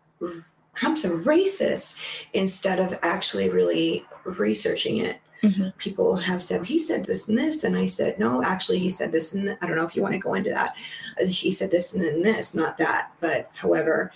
Trump's 0.74 1.04
a 1.04 1.10
racist 1.10 1.94
instead 2.32 2.78
of 2.78 2.98
actually 3.02 3.48
really 3.48 4.04
researching 4.24 4.98
it. 4.98 5.20
Mm-hmm. 5.42 5.68
People 5.76 6.16
have 6.16 6.42
said 6.42 6.64
he 6.64 6.78
said 6.78 7.04
this 7.04 7.28
and 7.28 7.36
this, 7.36 7.64
and 7.64 7.76
I 7.76 7.84
said 7.84 8.18
no. 8.18 8.42
Actually, 8.42 8.78
he 8.78 8.88
said 8.88 9.12
this 9.12 9.34
and 9.34 9.46
th- 9.46 9.58
I 9.60 9.66
don't 9.66 9.76
know 9.76 9.84
if 9.84 9.94
you 9.94 10.00
want 10.00 10.14
to 10.14 10.18
go 10.18 10.34
into 10.34 10.50
that. 10.50 10.74
Uh, 11.20 11.26
he 11.26 11.52
said 11.52 11.70
this 11.70 11.92
and 11.92 12.02
then 12.02 12.22
this, 12.22 12.54
not 12.54 12.78
that. 12.78 13.12
But 13.20 13.50
however, 13.52 14.10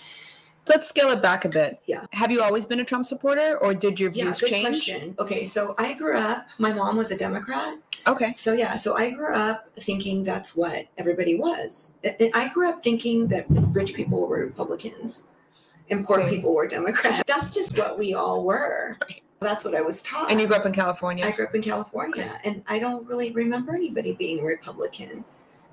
let's 0.67 0.89
scale 0.89 1.11
it 1.11 1.21
back 1.21 1.45
a 1.45 1.49
bit. 1.49 1.81
Yeah. 1.85 2.05
Have 2.13 2.31
you 2.31 2.41
always 2.41 2.65
been 2.65 2.79
a 2.79 2.85
Trump 2.85 3.05
supporter, 3.05 3.57
or 3.59 3.75
did 3.75 3.99
your 3.99 4.09
views 4.09 4.41
yeah, 4.41 4.49
change? 4.49 4.67
Question. 4.67 5.15
Okay, 5.19 5.45
so 5.45 5.75
I 5.77 5.93
grew 5.93 6.17
up. 6.17 6.47
My 6.57 6.73
mom 6.73 6.97
was 6.97 7.11
a 7.11 7.17
Democrat. 7.17 7.77
Okay. 8.07 8.33
So 8.35 8.53
yeah, 8.53 8.75
so 8.75 8.97
I 8.97 9.11
grew 9.11 9.33
up 9.33 9.69
thinking 9.79 10.23
that's 10.23 10.55
what 10.55 10.87
everybody 10.97 11.35
was. 11.35 11.93
I 12.33 12.49
grew 12.51 12.69
up 12.69 12.83
thinking 12.83 13.27
that 13.27 13.45
rich 13.49 13.93
people 13.93 14.27
were 14.27 14.39
Republicans 14.39 15.27
and 15.89 16.05
poor 16.05 16.21
Same. 16.21 16.29
people 16.29 16.53
were 16.53 16.67
Democrats. 16.67 17.23
That's 17.27 17.53
just 17.53 17.77
what 17.77 17.97
we 17.97 18.13
all 18.13 18.43
were. 18.43 18.97
That's 19.39 19.63
what 19.63 19.75
I 19.75 19.81
was 19.81 20.01
taught. 20.01 20.31
And 20.31 20.39
you 20.39 20.47
grew 20.47 20.57
up 20.57 20.65
in 20.65 20.73
California? 20.73 21.25
I 21.25 21.31
grew 21.31 21.45
up 21.45 21.55
in 21.55 21.61
California, 21.61 22.23
okay. 22.39 22.49
and 22.49 22.63
I 22.67 22.79
don't 22.79 23.05
really 23.07 23.31
remember 23.31 23.75
anybody 23.75 24.11
being 24.13 24.39
a 24.39 24.43
Republican. 24.43 25.23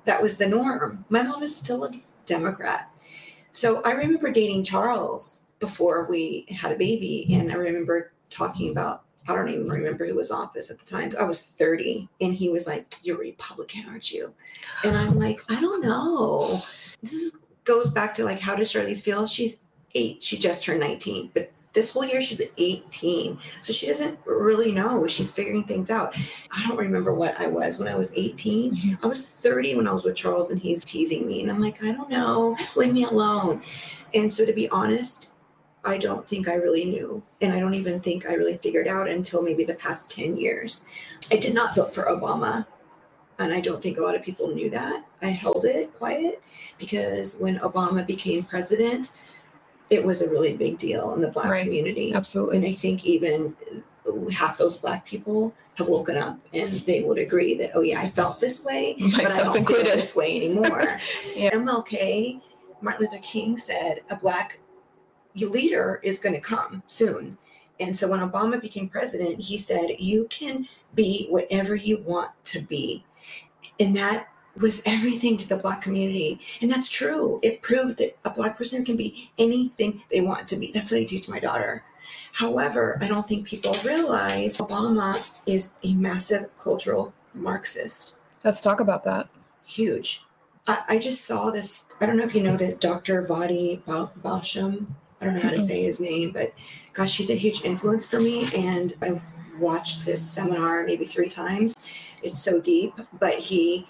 That 0.05 0.21
was 0.21 0.37
the 0.37 0.47
norm. 0.47 1.05
My 1.09 1.21
mom 1.21 1.43
is 1.43 1.55
still 1.55 1.83
a 1.83 1.91
Democrat. 2.25 2.89
So 3.51 3.81
I 3.81 3.91
remember 3.91 4.31
dating 4.31 4.63
Charles 4.63 5.39
before 5.59 6.07
we 6.09 6.45
had 6.49 6.71
a 6.71 6.77
baby, 6.77 7.27
and 7.31 7.51
I 7.51 7.55
remember 7.55 8.13
talking 8.29 8.71
about 8.71 9.03
I 9.29 9.35
don't 9.35 9.49
even 9.49 9.67
remember 9.67 10.05
who 10.07 10.15
was 10.15 10.31
office 10.31 10.71
at 10.71 10.79
the 10.79 10.85
time. 10.85 11.11
I 11.19 11.23
was 11.23 11.41
30, 11.41 12.07
and 12.21 12.33
he 12.33 12.47
was 12.47 12.65
like, 12.65 12.95
"You're 13.03 13.17
Republican, 13.17 13.83
aren't 13.89 14.11
you?" 14.11 14.33
And 14.85 14.95
I'm 14.95 15.19
like, 15.19 15.41
"I 15.49 15.59
don't 15.59 15.81
know." 15.81 16.61
This 17.01 17.13
is, 17.13 17.33
goes 17.67 17.91
back 17.91 18.15
to 18.15 18.23
like, 18.23 18.39
how 18.39 18.55
does 18.55 18.71
Charlize 18.71 19.01
feel? 19.01 19.27
She's 19.27 19.57
eight. 19.97 20.23
She 20.23 20.37
just 20.37 20.63
turned 20.63 20.79
19, 20.79 21.31
but 21.33 21.51
this 21.73 21.91
whole 21.91 22.05
year 22.05 22.21
she's 22.21 22.41
18. 22.57 23.37
So 23.61 23.71
she 23.71 23.85
doesn't 23.85 24.17
really 24.25 24.71
know. 24.71 25.05
She's 25.05 25.29
figuring 25.29 25.63
things 25.63 25.91
out. 25.91 26.15
I 26.51 26.67
don't 26.67 26.77
remember 26.77 27.13
what 27.13 27.39
I 27.39 27.45
was 27.45 27.77
when 27.77 27.87
I 27.87 27.95
was 27.95 28.11
18. 28.15 28.73
Mm-hmm. 28.73 29.05
I 29.05 29.07
was 29.07 29.23
30 29.23 29.75
when 29.75 29.87
I 29.87 29.91
was 29.91 30.03
with 30.03 30.15
Charles 30.15 30.49
and 30.49 30.59
he's 30.59 30.83
teasing 30.83 31.27
me. 31.27 31.41
And 31.41 31.51
I'm 31.51 31.61
like, 31.61 31.83
I 31.83 31.91
don't 31.91 32.09
know. 32.09 32.57
Leave 32.75 32.93
me 32.93 33.03
alone. 33.03 33.61
And 34.15 34.31
so 34.31 34.43
to 34.43 34.53
be 34.53 34.67
honest, 34.69 35.33
I 35.85 35.97
don't 35.97 36.27
think 36.27 36.47
I 36.47 36.55
really 36.55 36.83
knew. 36.83 37.21
And 37.41 37.53
I 37.53 37.59
don't 37.59 37.75
even 37.75 37.99
think 37.99 38.25
I 38.25 38.33
really 38.33 38.57
figured 38.57 38.87
out 38.87 39.07
until 39.07 39.43
maybe 39.43 39.63
the 39.63 39.75
past 39.75 40.09
10 40.09 40.35
years. 40.35 40.83
I 41.31 41.35
did 41.35 41.53
not 41.53 41.75
vote 41.75 41.93
for 41.93 42.05
Obama. 42.05 42.65
And 43.39 43.53
I 43.53 43.59
don't 43.61 43.83
think 43.83 43.99
a 43.99 44.01
lot 44.01 44.15
of 44.15 44.23
people 44.23 44.47
knew 44.47 44.71
that. 44.71 45.05
I 45.21 45.27
held 45.27 45.65
it 45.65 45.93
quiet 45.93 46.41
because 46.79 47.35
when 47.35 47.59
Obama 47.59 48.05
became 48.05 48.43
president, 48.43 49.11
it 49.89 50.03
was 50.03 50.21
a 50.21 50.29
really 50.29 50.53
big 50.53 50.77
deal 50.77 51.13
in 51.13 51.21
the 51.21 51.27
black 51.29 51.49
Right. 51.49 51.63
community. 51.63 52.13
Absolutely. 52.13 52.57
And 52.57 52.65
I 52.65 52.73
think 52.73 53.05
even 53.05 53.55
half 54.33 54.57
those 54.57 54.77
black 54.77 55.05
people 55.05 55.53
have 55.75 55.87
woken 55.87 56.17
up 56.17 56.37
and 56.53 56.71
they 56.71 57.03
would 57.03 57.17
agree 57.17 57.55
that, 57.57 57.71
oh 57.75 57.81
yeah, 57.81 58.01
I 58.01 58.09
felt 58.09 58.39
this 58.39 58.63
way, 58.63 58.95
but 58.99 59.19
I 59.19 59.23
Myself 59.23 59.37
don't 59.37 59.53
feel 59.53 59.75
included. 59.77 59.97
this 59.97 60.15
way 60.15 60.35
anymore. 60.35 60.97
Yeah. 61.35 61.51
MLK, 61.51 62.41
Martin 62.81 63.05
Luther 63.05 63.19
King 63.21 63.57
said, 63.57 64.01
a 64.09 64.15
black 64.15 64.59
leader 65.35 65.99
is 66.03 66.17
going 66.19 66.33
to 66.33 66.41
come 66.41 66.81
soon. 66.87 67.37
And 67.79 67.95
so 67.95 68.07
when 68.07 68.21
Obama 68.21 68.59
became 68.59 68.89
president, 68.89 69.39
he 69.39 69.57
said, 69.57 69.91
you 69.99 70.25
can 70.31 70.67
be 70.95 71.27
whatever 71.29 71.75
you 71.75 71.99
want 72.01 72.31
to 72.45 72.59
be. 72.61 73.05
And 73.79 73.95
that 73.95 74.29
was 74.59 74.81
everything 74.85 75.37
to 75.37 75.47
the 75.47 75.57
black 75.57 75.81
community. 75.81 76.39
And 76.61 76.71
that's 76.71 76.89
true. 76.89 77.39
It 77.43 77.61
proved 77.61 77.97
that 77.97 78.17
a 78.25 78.29
black 78.29 78.57
person 78.57 78.83
can 78.85 78.95
be 78.95 79.31
anything 79.37 80.03
they 80.09 80.21
want 80.21 80.47
to 80.49 80.55
be. 80.55 80.71
That's 80.71 80.91
what 80.91 80.99
I 81.01 81.03
teach 81.03 81.27
my 81.27 81.39
daughter. 81.39 81.83
However, 82.33 82.97
I 83.01 83.07
don't 83.07 83.27
think 83.27 83.47
people 83.47 83.75
realize 83.83 84.57
Obama 84.57 85.21
is 85.45 85.73
a 85.83 85.93
massive 85.93 86.49
cultural 86.57 87.13
Marxist. 87.33 88.15
Let's 88.43 88.61
talk 88.61 88.79
about 88.79 89.03
that. 89.05 89.29
Huge. 89.65 90.23
I, 90.67 90.83
I 90.87 90.97
just 90.97 91.25
saw 91.25 91.49
this. 91.49 91.85
I 91.99 92.05
don't 92.05 92.17
know 92.17 92.23
if 92.23 92.35
you 92.35 92.43
know 92.43 92.57
this 92.57 92.77
Dr. 92.77 93.23
Voddie 93.23 93.83
Ba- 93.85 94.11
Baucham. 94.21 94.87
I 95.19 95.25
don't 95.25 95.35
know 95.35 95.41
how 95.41 95.49
to 95.49 95.59
say 95.59 95.83
his 95.83 95.99
name, 95.99 96.31
but 96.31 96.53
gosh, 96.93 97.17
he's 97.17 97.29
a 97.29 97.35
huge 97.35 97.63
influence 97.63 98.05
for 98.05 98.19
me. 98.19 98.47
And 98.55 98.93
I've 99.01 99.21
watched 99.57 100.05
this 100.05 100.21
seminar 100.21 100.83
maybe 100.83 101.05
three 101.05 101.29
times. 101.29 101.75
It's 102.21 102.39
so 102.39 102.59
deep, 102.61 102.93
but 103.19 103.35
he, 103.35 103.87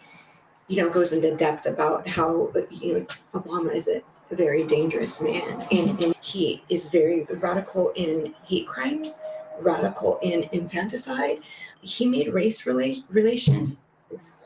you 0.67 0.77
know, 0.77 0.89
goes 0.89 1.13
into 1.13 1.35
depth 1.35 1.65
about 1.65 2.07
how, 2.07 2.51
you 2.69 2.93
know, 2.99 3.05
Obama 3.33 3.73
is 3.73 3.87
a, 3.87 4.01
very 4.29 4.65
dangerous 4.65 5.21
man. 5.21 5.65
And, 5.71 5.97
and 6.03 6.13
he 6.19 6.61
is 6.67 6.87
very 6.87 7.23
radical 7.35 7.93
in 7.95 8.35
hate 8.43 8.67
crimes, 8.67 9.15
radical 9.61 10.19
in 10.21 10.49
infanticide. 10.51 11.39
He 11.79 12.05
made 12.05 12.33
race 12.33 12.63
rela- 12.63 13.01
relations 13.07 13.77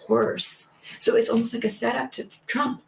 worse. 0.07 0.69
So 0.99 1.15
it's 1.15 1.29
almost 1.29 1.55
like 1.55 1.63
a 1.63 1.69
setup 1.71 2.11
to 2.11 2.27
Trump. 2.45 2.83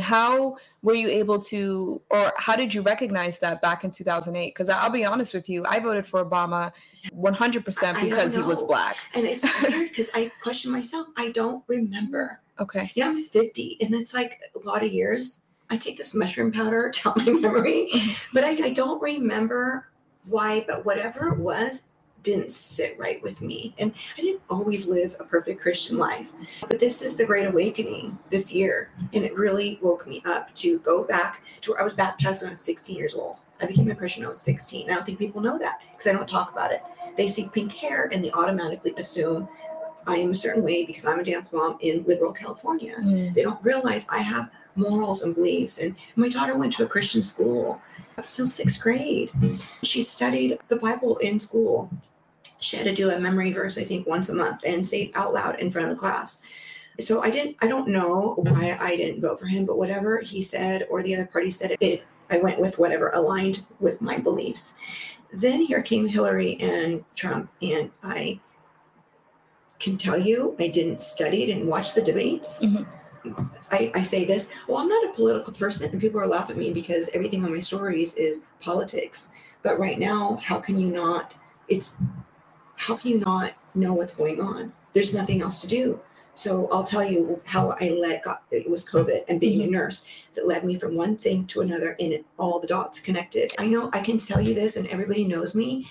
How 0.00 0.56
were 0.82 0.94
you 0.94 1.08
able 1.08 1.38
to, 1.42 2.02
or 2.10 2.32
how 2.36 2.56
did 2.56 2.74
you 2.74 2.82
recognize 2.82 3.38
that 3.38 3.62
back 3.62 3.84
in 3.84 3.92
2008? 3.92 4.48
Because 4.52 4.68
I'll 4.68 4.90
be 4.90 5.04
honest 5.04 5.32
with 5.32 5.48
you, 5.48 5.64
I 5.68 5.78
voted 5.78 6.08
for 6.08 6.24
Obama 6.24 6.72
100% 7.14 7.82
I- 7.84 7.90
I 7.90 7.92
don't 7.92 8.10
because 8.10 8.34
he 8.34 8.42
was 8.42 8.62
black. 8.62 8.96
And 9.14 9.26
it's 9.26 9.44
weird 9.62 9.90
because 9.90 10.10
I 10.12 10.32
question 10.42 10.72
myself. 10.72 11.06
I 11.16 11.30
don't 11.30 11.62
remember. 11.68 12.40
Okay. 12.58 12.90
Know, 12.96 13.10
I'm 13.10 13.22
50, 13.22 13.78
and 13.80 13.94
it's 13.94 14.14
like 14.14 14.40
a 14.54 14.66
lot 14.66 14.84
of 14.84 14.92
years. 14.92 15.40
I 15.68 15.76
take 15.76 15.96
this 15.96 16.14
mushroom 16.14 16.52
powder 16.52 16.90
to 16.90 17.00
help 17.00 17.16
my 17.16 17.24
memory, 17.24 17.90
but 18.32 18.44
I, 18.44 18.50
I 18.66 18.70
don't 18.70 19.02
remember 19.02 19.88
why, 20.24 20.64
but 20.66 20.84
whatever 20.84 21.28
it 21.28 21.38
was 21.38 21.84
didn't 22.26 22.50
sit 22.50 22.98
right 22.98 23.22
with 23.22 23.40
me. 23.40 23.72
And 23.78 23.92
I 24.18 24.20
didn't 24.20 24.42
always 24.50 24.86
live 24.86 25.14
a 25.20 25.24
perfect 25.24 25.60
Christian 25.60 25.96
life. 25.96 26.32
But 26.60 26.80
this 26.80 27.00
is 27.00 27.16
the 27.16 27.24
Great 27.24 27.46
Awakening 27.46 28.18
this 28.30 28.50
year. 28.50 28.90
And 29.12 29.24
it 29.24 29.36
really 29.36 29.78
woke 29.80 30.08
me 30.08 30.22
up 30.26 30.52
to 30.56 30.80
go 30.80 31.04
back 31.04 31.44
to 31.60 31.70
where 31.70 31.80
I 31.80 31.84
was 31.84 31.94
baptized 31.94 32.42
when 32.42 32.48
I 32.48 32.50
was 32.50 32.60
16 32.60 32.96
years 32.96 33.14
old. 33.14 33.44
I 33.60 33.66
became 33.66 33.88
a 33.92 33.94
Christian 33.94 34.22
when 34.22 34.26
I 34.26 34.30
was 34.30 34.40
16. 34.40 34.90
I 34.90 34.94
don't 34.94 35.06
think 35.06 35.20
people 35.20 35.40
know 35.40 35.56
that 35.58 35.80
because 35.92 36.10
I 36.10 36.14
don't 36.14 36.28
talk 36.28 36.50
about 36.50 36.72
it. 36.72 36.82
They 37.16 37.28
see 37.28 37.48
pink 37.48 37.72
hair 37.72 38.10
and 38.12 38.24
they 38.24 38.32
automatically 38.32 38.92
assume 38.96 39.48
I 40.06 40.16
am 40.16 40.30
a 40.30 40.34
certain 40.34 40.62
way 40.62 40.84
because 40.84 41.06
I'm 41.06 41.18
a 41.18 41.24
dance 41.24 41.52
mom 41.52 41.78
in 41.80 42.04
liberal 42.04 42.32
California. 42.32 42.96
Mm. 43.00 43.34
They 43.34 43.42
don't 43.42 43.62
realize 43.64 44.06
I 44.08 44.18
have 44.18 44.50
morals 44.76 45.22
and 45.22 45.34
beliefs. 45.34 45.78
And 45.78 45.96
my 46.14 46.28
daughter 46.28 46.56
went 46.56 46.72
to 46.74 46.84
a 46.84 46.88
Christian 46.88 47.22
school 47.22 47.80
up 48.18 48.26
till 48.26 48.46
sixth 48.46 48.80
grade. 48.80 49.30
She 49.82 50.02
studied 50.02 50.58
the 50.68 50.76
Bible 50.76 51.16
in 51.18 51.40
school. 51.40 51.90
She 52.58 52.76
had 52.76 52.86
to 52.86 52.94
do 52.94 53.10
a 53.10 53.18
memory 53.18 53.52
verse, 53.52 53.76
I 53.76 53.84
think, 53.84 54.06
once 54.06 54.28
a 54.28 54.34
month 54.34 54.62
and 54.64 54.86
say 54.86 55.02
it 55.02 55.16
out 55.16 55.34
loud 55.34 55.60
in 55.60 55.70
front 55.70 55.88
of 55.88 55.94
the 55.94 56.00
class. 56.00 56.40
So 56.98 57.22
I 57.22 57.30
didn't, 57.30 57.56
I 57.60 57.66
don't 57.66 57.88
know 57.88 58.34
why 58.38 58.76
I 58.80 58.96
didn't 58.96 59.20
vote 59.20 59.38
for 59.38 59.46
him, 59.46 59.66
but 59.66 59.76
whatever 59.76 60.20
he 60.20 60.40
said 60.40 60.86
or 60.88 61.02
the 61.02 61.14
other 61.14 61.26
party 61.26 61.50
said, 61.50 61.76
it, 61.80 62.04
I 62.30 62.38
went 62.38 62.58
with 62.58 62.78
whatever 62.78 63.10
aligned 63.10 63.62
with 63.80 64.00
my 64.00 64.16
beliefs. 64.18 64.74
Then 65.32 65.60
here 65.60 65.82
came 65.82 66.06
Hillary 66.06 66.56
and 66.60 67.04
Trump, 67.14 67.50
and 67.60 67.90
I 68.02 68.40
can 69.78 69.96
tell 69.96 70.18
you 70.18 70.56
I 70.58 70.68
didn't 70.68 71.00
study, 71.00 71.42
I 71.42 71.46
didn't 71.46 71.66
watch 71.66 71.94
the 71.94 72.02
debates. 72.02 72.62
Mhm. 72.62 72.86
I, 73.72 73.90
I 73.94 74.02
say 74.02 74.24
this, 74.24 74.48
well, 74.68 74.78
I'm 74.78 74.88
not 74.88 75.04
a 75.04 75.12
political 75.12 75.52
person, 75.52 75.90
and 75.90 76.00
people 76.00 76.20
are 76.20 76.28
laughing 76.28 76.56
at 76.56 76.60
me 76.60 76.72
because 76.72 77.08
everything 77.12 77.44
on 77.44 77.52
my 77.52 77.58
stories 77.58 78.14
is 78.14 78.44
politics. 78.60 79.30
But 79.62 79.80
right 79.80 79.98
now, 79.98 80.38
how 80.42 80.58
can 80.60 80.78
you 80.78 80.90
not? 80.90 81.34
It's 81.68 81.96
how 82.76 82.96
can 82.96 83.10
you 83.10 83.18
not 83.18 83.54
know 83.74 83.94
what's 83.94 84.14
going 84.14 84.40
on? 84.40 84.72
There's 84.92 85.12
nothing 85.14 85.42
else 85.42 85.60
to 85.62 85.66
do. 85.66 86.00
So 86.34 86.68
I'll 86.70 86.84
tell 86.84 87.02
you 87.02 87.40
how 87.46 87.74
I 87.80 87.88
let 87.98 88.22
God, 88.22 88.38
it 88.50 88.68
was 88.68 88.84
COVID 88.84 89.24
and 89.26 89.40
being 89.40 89.62
a 89.62 89.66
nurse 89.66 90.04
that 90.34 90.46
led 90.46 90.64
me 90.64 90.78
from 90.78 90.94
one 90.94 91.16
thing 91.16 91.46
to 91.46 91.62
another 91.62 91.96
and 91.98 92.12
it, 92.12 92.26
all 92.38 92.60
the 92.60 92.66
dots 92.66 93.00
connected. 93.00 93.52
I 93.58 93.68
know 93.68 93.88
I 93.94 94.00
can 94.00 94.18
tell 94.18 94.40
you 94.40 94.52
this 94.52 94.76
and 94.76 94.86
everybody 94.88 95.24
knows 95.24 95.54
me 95.54 95.88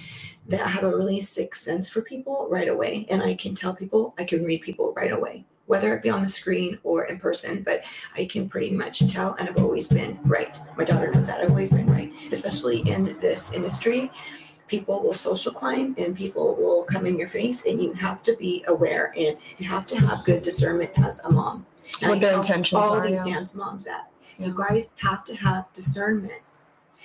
that 0.47 0.61
I 0.61 0.67
have 0.69 0.83
a 0.83 0.95
really 0.95 1.21
sixth 1.21 1.63
sense 1.63 1.89
for 1.89 2.01
people 2.01 2.47
right 2.49 2.67
away. 2.67 3.05
And 3.09 3.21
I 3.23 3.35
can 3.35 3.55
tell 3.55 3.75
people, 3.75 4.13
I 4.17 4.23
can 4.23 4.43
read 4.43 4.61
people 4.61 4.93
right 4.93 5.11
away, 5.11 5.43
whether 5.65 5.95
it 5.95 6.03
be 6.03 6.09
on 6.09 6.21
the 6.21 6.27
screen 6.29 6.77
or 6.83 7.05
in 7.05 7.17
person, 7.19 7.63
but 7.63 7.83
I 8.15 8.25
can 8.25 8.47
pretty 8.47 8.71
much 8.71 8.99
tell 9.11 9.33
and 9.39 9.49
I've 9.49 9.57
always 9.57 9.87
been 9.87 10.19
right. 10.23 10.59
My 10.77 10.83
daughter 10.83 11.11
knows 11.11 11.27
that 11.27 11.41
I've 11.41 11.49
always 11.49 11.71
been 11.71 11.87
right, 11.87 12.11
especially 12.31 12.79
in 12.89 13.17
this 13.19 13.51
industry 13.53 14.11
people 14.67 15.03
will 15.03 15.13
social 15.13 15.51
climb 15.51 15.93
and 15.99 16.15
people 16.17 16.55
will 16.55 16.83
come 16.85 17.05
in 17.05 17.19
your 17.19 17.27
face 17.27 17.61
and 17.67 17.79
you 17.79 17.93
have 17.93 18.23
to 18.23 18.35
be 18.37 18.63
aware 18.67 19.13
and 19.15 19.37
you 19.59 19.67
have 19.67 19.85
to 19.85 19.95
have 19.95 20.25
good 20.25 20.41
discernment 20.41 20.89
as 20.97 21.19
a 21.19 21.29
mom 21.29 21.63
and 22.01 22.09
What 22.09 22.17
I 22.17 22.19
their 22.19 22.33
intentions 22.33 22.73
all 22.73 22.95
are, 22.95 23.07
these 23.07 23.19
yeah. 23.23 23.35
dance 23.35 23.53
moms 23.53 23.85
that 23.85 24.09
Yeah. 24.39 24.47
you 24.47 24.55
guys 24.57 24.89
have 25.03 25.23
to 25.25 25.35
have 25.35 25.71
discernment 25.73 26.41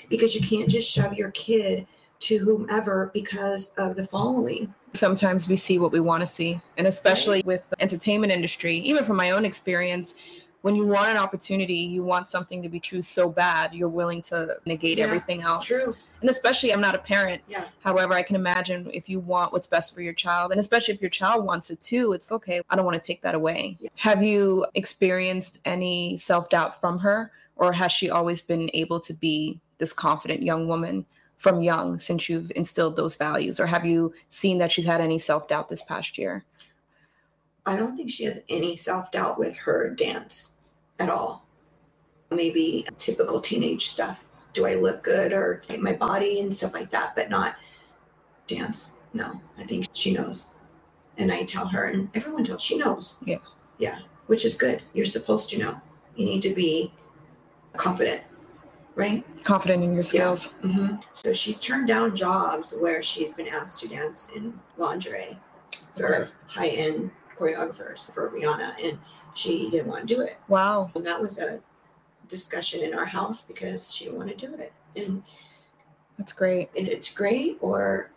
because 0.08 0.34
you 0.34 0.40
can't 0.40 0.70
just 0.70 0.90
shove 0.90 1.12
your 1.12 1.30
kid 1.32 1.86
to 2.20 2.38
whomever 2.38 3.10
because 3.12 3.72
of 3.78 3.96
the 3.96 4.04
following. 4.04 4.72
Sometimes 4.92 5.48
we 5.48 5.56
see 5.56 5.78
what 5.78 5.92
we 5.92 6.00
want 6.00 6.20
to 6.20 6.26
see 6.26 6.60
and 6.76 6.86
especially 6.86 7.42
with 7.44 7.70
the 7.70 7.80
entertainment 7.82 8.32
industry 8.32 8.76
even 8.78 9.04
from 9.04 9.16
my 9.16 9.30
own 9.30 9.44
experience 9.44 10.14
when 10.62 10.74
you 10.76 10.84
want 10.86 11.08
an 11.10 11.16
opportunity 11.16 11.74
you 11.76 12.02
want 12.02 12.28
something 12.28 12.60
to 12.62 12.68
be 12.68 12.80
true 12.80 13.00
so 13.00 13.28
bad 13.28 13.72
you're 13.72 13.88
willing 13.88 14.20
to 14.20 14.56
negate 14.66 14.98
Yeah, 14.98 15.04
everything 15.04 15.42
else. 15.42 15.66
true. 15.66 15.94
And 16.20 16.28
especially 16.28 16.72
i'm 16.74 16.80
not 16.80 16.96
a 16.96 16.98
parent. 16.98 17.40
Yeah. 17.48 17.64
however 17.84 18.14
i 18.14 18.22
can 18.22 18.34
imagine 18.34 18.90
if 18.92 19.08
you 19.08 19.20
want 19.20 19.52
what's 19.52 19.68
best 19.68 19.94
for 19.94 20.02
your 20.02 20.12
child 20.12 20.50
and 20.50 20.58
especially 20.58 20.92
if 20.94 21.00
your 21.00 21.08
child 21.08 21.44
wants 21.46 21.70
it 21.70 21.80
too 21.80 22.12
it's 22.12 22.30
okay 22.32 22.60
i 22.68 22.74
don't 22.76 22.84
want 22.84 22.96
to 22.96 23.06
take 23.06 23.22
that 23.22 23.36
away. 23.36 23.76
Yeah. 23.78 23.90
have 23.94 24.24
you 24.24 24.66
experienced 24.74 25.60
any 25.64 26.16
self-doubt 26.16 26.80
from 26.80 26.98
her 26.98 27.30
or 27.56 27.72
has 27.72 27.92
she 27.92 28.10
always 28.10 28.40
been 28.42 28.68
able 28.74 28.98
to 29.00 29.14
be 29.14 29.60
this 29.78 29.92
confident 29.92 30.42
young 30.42 30.66
woman 30.66 31.06
from 31.40 31.62
young 31.62 31.98
since 31.98 32.28
you've 32.28 32.52
instilled 32.54 32.94
those 32.94 33.16
values 33.16 33.58
or 33.58 33.66
have 33.66 33.84
you 33.84 34.12
seen 34.28 34.58
that 34.58 34.70
she's 34.70 34.84
had 34.84 35.00
any 35.00 35.18
self-doubt 35.18 35.68
this 35.68 35.82
past 35.82 36.16
year 36.16 36.44
I 37.66 37.76
don't 37.76 37.96
think 37.96 38.10
she 38.10 38.24
has 38.24 38.40
any 38.48 38.76
self 38.76 39.10
doubt 39.10 39.38
with 39.38 39.56
her 39.58 39.90
dance 39.90 40.52
at 40.98 41.10
all. 41.10 41.46
Maybe 42.30 42.86
typical 42.98 43.40
teenage 43.40 43.88
stuff. 43.88 44.24
Do 44.52 44.66
I 44.66 44.74
look 44.74 45.02
good 45.02 45.32
or 45.32 45.62
like 45.68 45.80
my 45.80 45.92
body 45.92 46.40
and 46.40 46.54
stuff 46.54 46.74
like 46.74 46.90
that, 46.90 47.14
but 47.14 47.30
not 47.30 47.56
dance. 48.46 48.92
No, 49.12 49.40
I 49.58 49.64
think 49.64 49.86
she 49.92 50.12
knows. 50.12 50.54
And 51.18 51.30
I 51.30 51.44
tell 51.44 51.66
her, 51.66 51.86
and 51.86 52.08
everyone 52.14 52.44
tells 52.44 52.62
she 52.62 52.78
knows. 52.78 53.18
Yeah. 53.24 53.38
Yeah, 53.78 53.98
which 54.26 54.44
is 54.44 54.54
good. 54.54 54.82
You're 54.92 55.06
supposed 55.06 55.50
to 55.50 55.58
know. 55.58 55.80
You 56.16 56.24
need 56.24 56.42
to 56.42 56.54
be 56.54 56.92
confident, 57.76 58.22
right? 59.00 59.44
confident 59.44 59.82
in 59.82 59.94
your 59.94 60.04
skills 60.04 60.48
hmm 60.62 60.96
So 61.12 61.32
she's 61.32 61.58
turned 61.58 61.88
down 61.88 62.14
jobs 62.14 62.74
where 62.78 63.02
she's 63.02 63.32
been 63.32 63.48
asked 63.48 63.80
to 63.80 63.88
dance 63.88 64.28
in 64.34 64.58
lingerie 64.76 65.38
for 65.94 66.30
high 66.46 66.68
end 66.68 67.10
choreographers 67.36 68.12
for 68.12 68.30
Rihanna, 68.30 68.74
and 68.84 68.98
she 69.34 69.70
didn't 69.70 69.86
want 69.86 70.06
to 70.06 70.14
do 70.14 70.20
it. 70.20 70.36
wow 70.48 70.90
And 70.94 71.06
that 71.06 71.20
was 71.20 71.38
a 71.38 71.60
discussion 72.28 72.82
in 72.84 72.94
our 72.94 73.06
house 73.06 73.42
because 73.42 73.92
she 73.92 74.04
didn't 74.04 74.18
want 74.18 74.36
to 74.36 74.46
do 74.46 74.54
it. 74.54 74.72
And, 74.94 75.22
that's 76.18 76.34
great 76.34 76.68
and 76.76 76.86
it's 76.86 77.10
great, 77.10 77.56
or 77.62 78.10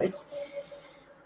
it's 0.00 0.26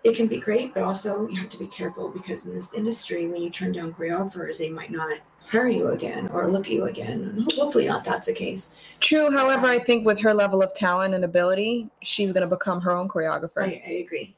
it 0.05 0.17
can 0.17 0.27
be 0.27 0.39
great, 0.41 0.75
but 0.75 0.83
also 0.83 1.29
you 1.29 1.37
have 1.37 1.49
to 1.51 1.59
be 1.59 1.67
careful 1.69 2.09
because 2.09 2.45
in 2.47 2.53
this 2.55 2.75
industry, 2.75 3.29
when 3.29 3.41
you 3.43 3.51
turn 3.51 3.71
down 3.73 3.93
choreographers, 3.95 4.59
they 4.59 4.69
might 4.71 4.91
not 4.91 5.19
hire 5.41 5.69
you 5.69 5.89
again 5.89 6.29
or 6.33 6.49
look 6.49 6.67
at 6.67 6.73
you 6.73 6.85
again. 6.85 7.23
And 7.23 7.53
hopefully, 7.53 7.87
not 7.87 8.03
that's 8.05 8.27
the 8.27 8.33
case. 8.33 8.75
True. 9.01 9.31
However, 9.31 9.67
I 9.67 9.79
think 9.79 10.05
with 10.05 10.21
her 10.21 10.35
level 10.35 10.63
of 10.63 10.75
talent 10.75 11.15
and 11.15 11.25
ability, 11.25 11.89
she's 12.03 12.33
going 12.33 12.49
to 12.49 12.49
become 12.57 12.81
her 12.81 12.97
own 12.97 13.09
choreographer. 13.09 13.63
I, 13.63 13.83
I 13.87 13.91
agree. 14.05 14.35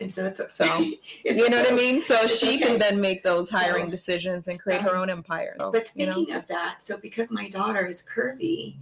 And 0.00 0.12
so 0.12 0.26
it's 0.26 0.52
So, 0.52 0.64
it's 1.24 1.40
you 1.40 1.48
know 1.48 1.62
what 1.62 1.72
I 1.72 1.74
mean? 1.74 2.02
So 2.02 2.16
It's 2.22 2.36
she 2.38 2.56
okay. 2.56 2.58
can 2.58 2.78
then 2.78 3.00
make 3.00 3.22
those 3.22 3.48
hiring 3.50 3.86
So, 3.86 3.90
decisions 3.92 4.48
and 4.48 4.60
create 4.60 4.82
her 4.82 4.96
um, 4.96 5.02
own 5.02 5.10
empire. 5.10 5.56
So, 5.58 5.70
But 5.72 5.90
you 5.94 6.06
know? 6.06 6.12
speaking 6.12 6.34
of 6.34 6.46
that, 6.48 6.82
so 6.82 6.98
because 6.98 7.30
my 7.30 7.48
daughter 7.48 7.86
is 7.86 8.04
curvy, 8.04 8.74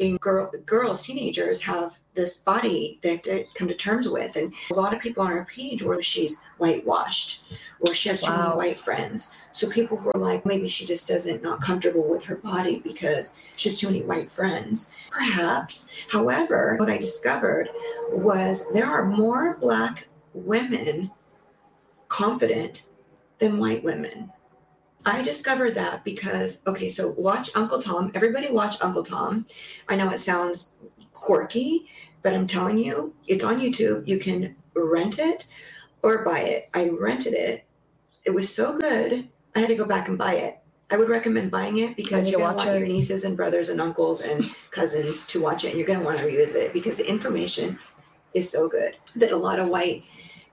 and 0.00 0.20
girl, 0.20 0.50
girls, 0.66 1.04
teenagers 1.04 1.60
have 1.62 1.98
this 2.14 2.36
body 2.36 2.98
they 3.02 3.12
have 3.12 3.22
to 3.22 3.44
come 3.54 3.68
to 3.68 3.74
terms 3.74 4.08
with, 4.08 4.36
and 4.36 4.52
a 4.70 4.74
lot 4.74 4.94
of 4.94 5.00
people 5.00 5.22
on 5.22 5.30
her 5.30 5.46
page 5.46 5.82
where 5.82 6.02
she's 6.02 6.38
whitewashed, 6.58 7.42
or 7.80 7.94
she 7.94 8.08
has 8.08 8.22
too 8.22 8.30
many 8.30 8.54
white 8.56 8.78
friends. 8.78 9.30
So 9.52 9.68
people 9.68 9.96
were 9.96 10.12
like, 10.14 10.44
maybe 10.44 10.68
she 10.68 10.84
just 10.84 11.08
doesn't 11.08 11.42
not 11.42 11.60
comfortable 11.60 12.08
with 12.08 12.24
her 12.24 12.36
body 12.36 12.80
because 12.80 13.34
she 13.56 13.68
has 13.68 13.78
too 13.78 13.86
many 13.86 14.02
white 14.02 14.30
friends. 14.30 14.90
Perhaps. 15.10 15.86
However, 16.10 16.76
what 16.78 16.90
I 16.90 16.98
discovered 16.98 17.68
was 18.10 18.70
there 18.72 18.86
are 18.86 19.06
more 19.06 19.56
black 19.60 20.08
women 20.34 21.10
confident 22.08 22.86
than 23.38 23.58
white 23.58 23.82
women. 23.82 24.32
I 25.04 25.22
discovered 25.22 25.74
that 25.74 26.04
because, 26.04 26.60
okay, 26.66 26.88
so 26.88 27.08
watch 27.10 27.50
Uncle 27.56 27.80
Tom. 27.80 28.12
Everybody 28.14 28.50
watch 28.50 28.76
Uncle 28.80 29.02
Tom. 29.02 29.46
I 29.88 29.96
know 29.96 30.10
it 30.10 30.20
sounds 30.20 30.70
quirky, 31.12 31.86
but 32.22 32.34
I'm 32.34 32.46
telling 32.46 32.78
you, 32.78 33.14
it's 33.26 33.44
on 33.44 33.60
YouTube. 33.60 34.06
You 34.06 34.18
can 34.18 34.56
rent 34.76 35.18
it 35.18 35.46
or 36.02 36.24
buy 36.24 36.40
it. 36.40 36.68
I 36.72 36.88
rented 36.88 37.34
it. 37.34 37.64
It 38.24 38.30
was 38.32 38.54
so 38.54 38.78
good, 38.78 39.28
I 39.54 39.60
had 39.60 39.68
to 39.68 39.74
go 39.74 39.84
back 39.84 40.08
and 40.08 40.16
buy 40.16 40.34
it. 40.34 40.58
I 40.90 40.96
would 40.96 41.08
recommend 41.08 41.50
buying 41.50 41.78
it 41.78 41.96
because 41.96 42.28
you're 42.28 42.40
going 42.40 42.52
to 42.52 42.56
want 42.56 42.78
your 42.78 42.86
nieces 42.86 43.24
and 43.24 43.36
brothers 43.36 43.70
and 43.70 43.80
uncles 43.80 44.20
and 44.20 44.44
cousins 44.70 45.24
to 45.24 45.40
watch 45.40 45.64
it. 45.64 45.68
And 45.68 45.78
you're 45.78 45.86
going 45.86 45.98
to 45.98 46.04
want 46.04 46.18
to 46.18 46.24
revisit 46.26 46.62
it 46.62 46.72
because 46.72 46.98
the 46.98 47.08
information 47.08 47.78
is 48.34 48.50
so 48.50 48.68
good 48.68 48.96
that 49.16 49.32
a 49.32 49.36
lot 49.36 49.58
of 49.58 49.68
white 49.68 50.04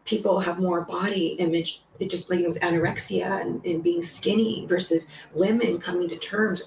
people 0.06 0.40
have 0.40 0.60
more 0.60 0.82
body 0.82 1.30
image 1.40 1.84
just 2.08 2.30
like 2.30 2.46
with 2.48 2.60
anorexia 2.60 3.42
and, 3.42 3.66
and 3.66 3.84
being 3.84 4.02
skinny 4.04 4.66
versus 4.68 5.08
women 5.34 5.80
coming 5.80 6.08
to 6.08 6.16
terms 6.18 6.64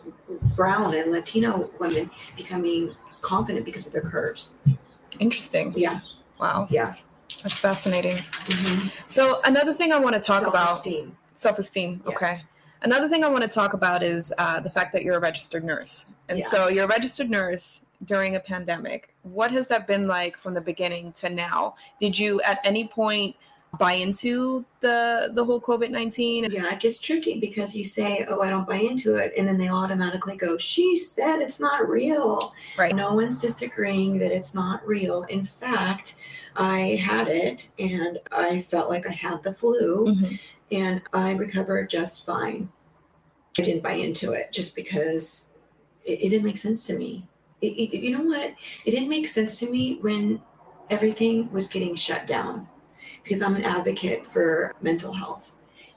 brown 0.57 0.95
and 0.95 1.11
latino 1.13 1.71
women 1.81 2.11
becoming 2.37 2.95
confident 3.21 3.65
because 3.65 3.87
of 3.87 3.93
their 3.93 4.03
curves 4.03 4.55
Interesting. 5.19 5.73
yeah 5.77 6.01
Wow. 6.41 6.67
Yeah. 6.71 6.95
That's 7.45 7.57
fascinating. 7.59 8.19
So 9.09 9.41
another 9.45 9.73
thing 9.73 9.93
I 9.93 9.99
want 10.01 10.15
to 10.15 10.21
talk 10.21 10.45
about 10.45 10.79
Self-esteem. 10.79 11.17
self-esteem. 11.35 12.03
Yes. 12.05 12.17
Okay. 12.17 12.39
Another 12.83 13.09
thing 13.09 13.23
I 13.23 13.29
want 13.29 13.43
to 13.43 13.49
talk 13.49 13.75
about 13.75 14.03
is 14.03 14.33
uh, 14.39 14.59
the 14.59 14.69
fact 14.71 14.93
that 14.95 15.05
you're 15.05 15.17
a 15.17 15.21
registered 15.21 15.63
nurse, 15.63 16.05
and 16.29 16.41
Yeah. 16.41 16.45
so 16.47 16.67
you're 16.69 16.85
a 16.85 16.89
registered 16.89 17.31
nurse 17.31 17.83
during 18.07 18.35
a 18.35 18.41
pandemic. 18.41 19.15
What 19.23 19.53
has 19.53 19.69
that 19.69 19.87
been 19.87 20.09
like 20.09 20.37
from 20.37 20.53
the 20.55 20.61
beginning 20.61 21.13
to 21.13 21.29
now? 21.31 21.77
Did 22.01 22.19
you 22.19 22.41
at 22.43 22.59
any 22.65 22.89
point 22.89 23.37
buy 23.79 23.93
into 23.95 24.65
the 24.81 25.31
the 25.35 25.45
whole 25.45 25.61
COVID 25.61 25.91
nineteen? 25.91 26.45
yeah 26.51 26.73
it 26.75 26.81
gets 26.81 26.99
tricky 26.99 27.41
because 27.41 27.75
you 27.75 27.85
say 27.85 28.25
oh 28.29 28.43
i 28.43 28.51
don't 28.51 28.69
buy 28.69 28.77
into 28.77 29.17
it 29.17 29.33
and 29.37 29.49
then 29.49 29.57
they 29.57 29.69
automatically 29.71 30.37
go 30.37 30.59
she 30.59 30.95
said 30.97 31.41
it's 31.41 31.59
not 31.59 31.89
real 31.89 32.53
Right. 32.77 32.95
no 32.95 33.15
one's 33.15 33.41
disagreeing 33.41 34.19
that 34.19 34.31
it's 34.31 34.55
not 34.55 34.87
real 34.87 35.23
in 35.25 35.43
fact 35.45 36.17
i 36.57 36.81
had 37.03 37.29
it 37.29 37.71
and 37.79 38.19
i 38.31 38.61
felt 38.61 38.91
like 38.91 39.07
i 39.07 39.13
had 39.13 39.43
the 39.43 39.55
flu 39.55 40.07
Mhm. 40.07 40.39
and 40.71 41.01
I 41.13 41.33
recovered 41.33 41.89
just 41.91 42.25
fine. 42.27 42.69
I 43.59 43.63
didn't 43.63 43.83
buy 43.83 43.93
into 43.93 44.33
it 44.33 44.53
just 44.53 44.75
because 44.75 45.47
it, 46.05 46.23
it 46.23 46.29
didn't 46.31 46.45
make 46.47 46.57
sense 46.57 46.87
to 46.87 46.97
me. 46.97 47.27
It, 47.61 47.73
it- 47.95 48.03
you 48.03 48.17
know 48.17 48.25
what? 48.25 48.55
It 48.87 48.91
didn't 48.93 49.11
make 49.11 49.29
sense 49.29 49.59
to 49.61 49.71
me 49.71 49.99
when 50.01 50.41
everything 50.89 51.51
was 51.53 51.69
getting 51.69 51.95
shut 51.95 52.27
down 52.27 52.67
because 53.23 53.43
I'm 53.43 53.57
an 53.57 53.65
advocate 53.65 54.25
for 54.25 54.75
mental 54.81 55.13
health. 55.13 55.53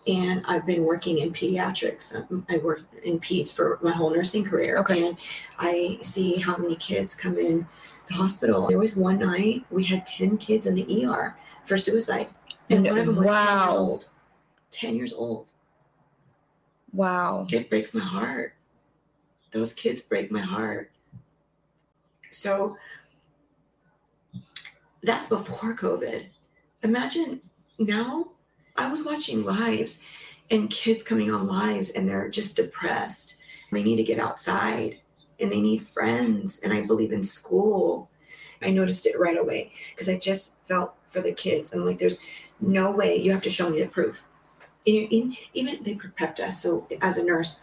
And 0.08 0.44
I've 0.46 0.68
been 0.68 0.84
working 0.84 1.18
in 1.18 1.32
pediatrics. 1.34 2.16
Um, 2.16 2.46
I 2.48 2.58
worked 2.58 2.94
in 3.04 3.20
peds 3.20 3.52
for 3.52 3.80
my 3.82 3.92
whole 3.92 4.12
nursing 4.12 4.44
career. 4.44 4.78
Okay. 4.78 5.08
And 5.08 5.18
I 5.58 5.98
see 6.02 6.38
how 6.38 6.58
many 6.58 6.76
kids 6.76 7.16
come 7.16 7.40
in 7.40 7.68
the 8.08 8.14
hospital. 8.14 8.68
There 8.68 8.78
was 8.78 8.96
one 8.96 9.18
night 9.18 9.66
we 9.72 9.84
had 9.84 10.06
10 10.06 10.38
kids 10.38 10.68
in 10.68 10.76
the 10.76 11.06
ER 11.06 11.36
for 11.64 11.78
suicide. 11.78 12.28
And 12.70 12.86
one 12.86 13.00
of 13.00 13.06
them 13.08 13.16
was 13.16 13.26
10 13.26 13.58
years 13.58 13.74
old. 13.74 14.10
10 14.72 14.96
years 14.96 15.14
old. 15.14 15.52
Wow. 16.94 17.48
It 17.52 17.70
breaks 17.70 17.94
my 17.94 18.02
heart. 18.04 18.54
Those 19.52 19.74
kids 19.74 20.02
break 20.02 20.32
my 20.32 20.40
heart. 20.40 20.92
So 22.32 22.78
that's 25.04 25.28
before 25.28 25.76
COVID. 25.76 26.26
Imagine 26.86 27.42
now, 27.80 28.26
I 28.76 28.88
was 28.92 29.04
watching 29.04 29.44
lives 29.44 30.00
and 30.52 30.70
kids 30.70 31.04
coming 31.04 31.34
on 31.34 31.48
lives 31.48 31.90
and 31.90 32.08
they're 32.08 32.30
just 32.30 32.58
depressed. 32.58 33.38
They 33.72 33.82
need 33.82 33.96
to 33.96 34.04
get 34.04 34.20
outside 34.20 35.00
and 35.40 35.52
they 35.52 35.62
need 35.62 35.82
friends. 35.82 36.60
And 36.60 36.72
I 36.72 36.82
believe 36.82 37.12
in 37.12 37.24
school. 37.24 38.12
I 38.62 38.70
noticed 38.70 39.08
it 39.08 39.20
right 39.20 39.36
away 39.36 39.72
because 39.90 40.08
I 40.08 40.20
just 40.20 40.54
felt 40.62 40.94
for 41.08 41.22
the 41.22 41.34
kids. 41.34 41.74
I'm 41.74 41.84
like, 41.84 41.98
there's 41.98 42.20
no 42.62 42.92
way 42.92 43.16
you 43.16 43.32
have 43.32 43.42
to 43.42 43.50
show 43.50 43.68
me 43.68 43.82
the 43.82 43.88
proof. 43.88 44.24
In, 44.86 45.36
even 45.56 45.82
they 45.82 45.96
prepped 45.96 46.40
us. 46.40 46.62
So 46.62 46.88
as 47.02 47.18
a 47.18 47.24
nurse, 47.24 47.62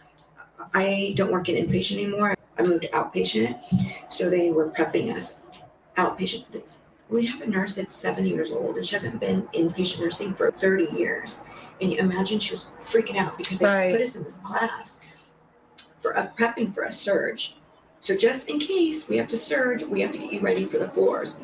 I 0.73 1.13
don't 1.15 1.31
work 1.31 1.47
in 1.47 1.65
inpatient 1.65 2.03
anymore. 2.03 2.35
I 2.59 2.63
moved 2.63 2.81
to 2.81 2.89
outpatient. 2.89 3.57
So 4.09 4.29
they 4.29 4.51
were 4.51 4.69
prepping 4.69 5.15
us 5.15 5.37
outpatient. 5.95 6.63
We 7.13 7.27
have 7.27 7.41
a 7.41 7.47
nurse 7.47 7.75
that's 7.75 7.93
seven 7.93 8.25
years 8.25 8.51
old 8.51 8.75
and 8.75 8.83
she 8.83 8.95
hasn't 8.95 9.19
been 9.19 9.43
inpatient 9.53 10.01
nursing 10.01 10.33
for 10.33 10.49
30 10.49 10.97
years. 10.97 11.41
And 11.79 11.91
you 11.91 11.99
imagine 11.99 12.39
she 12.39 12.53
was 12.53 12.65
freaking 12.79 13.17
out 13.17 13.37
because 13.37 13.59
they 13.59 13.67
Right. 13.67 13.91
put 13.91 14.01
us 14.01 14.15
in 14.15 14.23
this 14.23 14.39
class 14.39 14.99
for 15.99 16.11
a 16.13 16.33
prepping 16.35 16.73
for 16.73 16.81
a 16.81 16.91
surge. 16.91 17.55
So 17.99 18.17
just 18.17 18.49
in 18.49 18.57
case 18.57 19.07
we 19.07 19.17
have 19.17 19.27
to 19.27 19.37
surge, 19.37 19.83
we 19.83 20.01
have 20.01 20.11
to 20.11 20.17
get 20.17 20.33
you 20.33 20.39
ready 20.39 20.65
for 20.65 20.79
the 20.79 20.87
floors. 20.87 21.37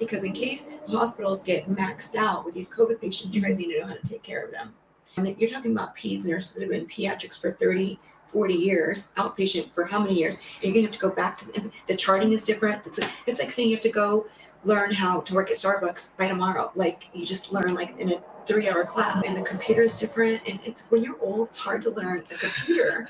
Because 0.00 0.24
in 0.24 0.32
case 0.32 0.68
hospitals 0.88 1.42
get 1.44 1.70
maxed 1.70 2.16
out 2.16 2.44
with 2.44 2.54
these 2.54 2.68
COVID 2.68 3.00
patients, 3.00 3.36
you 3.36 3.40
guys 3.40 3.58
need 3.58 3.72
to 3.72 3.80
know 3.80 3.86
how 3.86 3.94
to 3.94 4.02
take 4.02 4.24
care 4.24 4.44
of 4.44 4.50
them. 4.50 4.74
And 5.16 5.28
you're 5.38 5.48
talking 5.48 5.70
about 5.70 5.96
peds 5.96 6.24
nurses 6.24 6.54
that 6.54 6.62
have 6.62 6.70
been 6.70 6.86
pediatrics 6.86 7.40
for 7.40 7.52
30, 7.52 8.00
40 8.26 8.54
years, 8.54 9.10
outpatient 9.16 9.70
for 9.70 9.84
how 9.84 10.00
many 10.00 10.14
years? 10.18 10.38
And 10.56 10.64
you're 10.64 10.74
gonna 10.74 10.86
have 10.86 10.92
to 10.92 10.98
go 10.98 11.10
back 11.10 11.38
to 11.38 11.46
the, 11.52 11.70
the 11.86 11.94
charting 11.94 12.32
is 12.32 12.44
different. 12.44 12.84
It's, 12.84 12.98
it's 13.26 13.38
like 13.38 13.52
saying 13.52 13.68
you 13.68 13.76
have 13.76 13.82
to 13.84 13.88
go 13.90 14.26
learn 14.64 14.92
how 14.92 15.20
to 15.20 15.34
work 15.34 15.50
at 15.50 15.56
Starbucks 15.56 16.16
by 16.16 16.28
tomorrow. 16.28 16.70
Like 16.74 17.08
you 17.12 17.26
just 17.26 17.52
learn 17.52 17.74
like 17.74 17.98
in 17.98 18.12
a 18.12 18.22
three 18.46 18.68
hour 18.68 18.84
class 18.84 19.22
and 19.26 19.36
the 19.36 19.42
computer 19.42 19.82
is 19.82 19.98
different. 19.98 20.42
And 20.46 20.58
it's 20.64 20.82
when 20.82 21.02
you're 21.02 21.18
old, 21.20 21.48
it's 21.48 21.58
hard 21.58 21.82
to 21.82 21.90
learn 21.90 22.24
a 22.30 22.34
computer. 22.36 23.08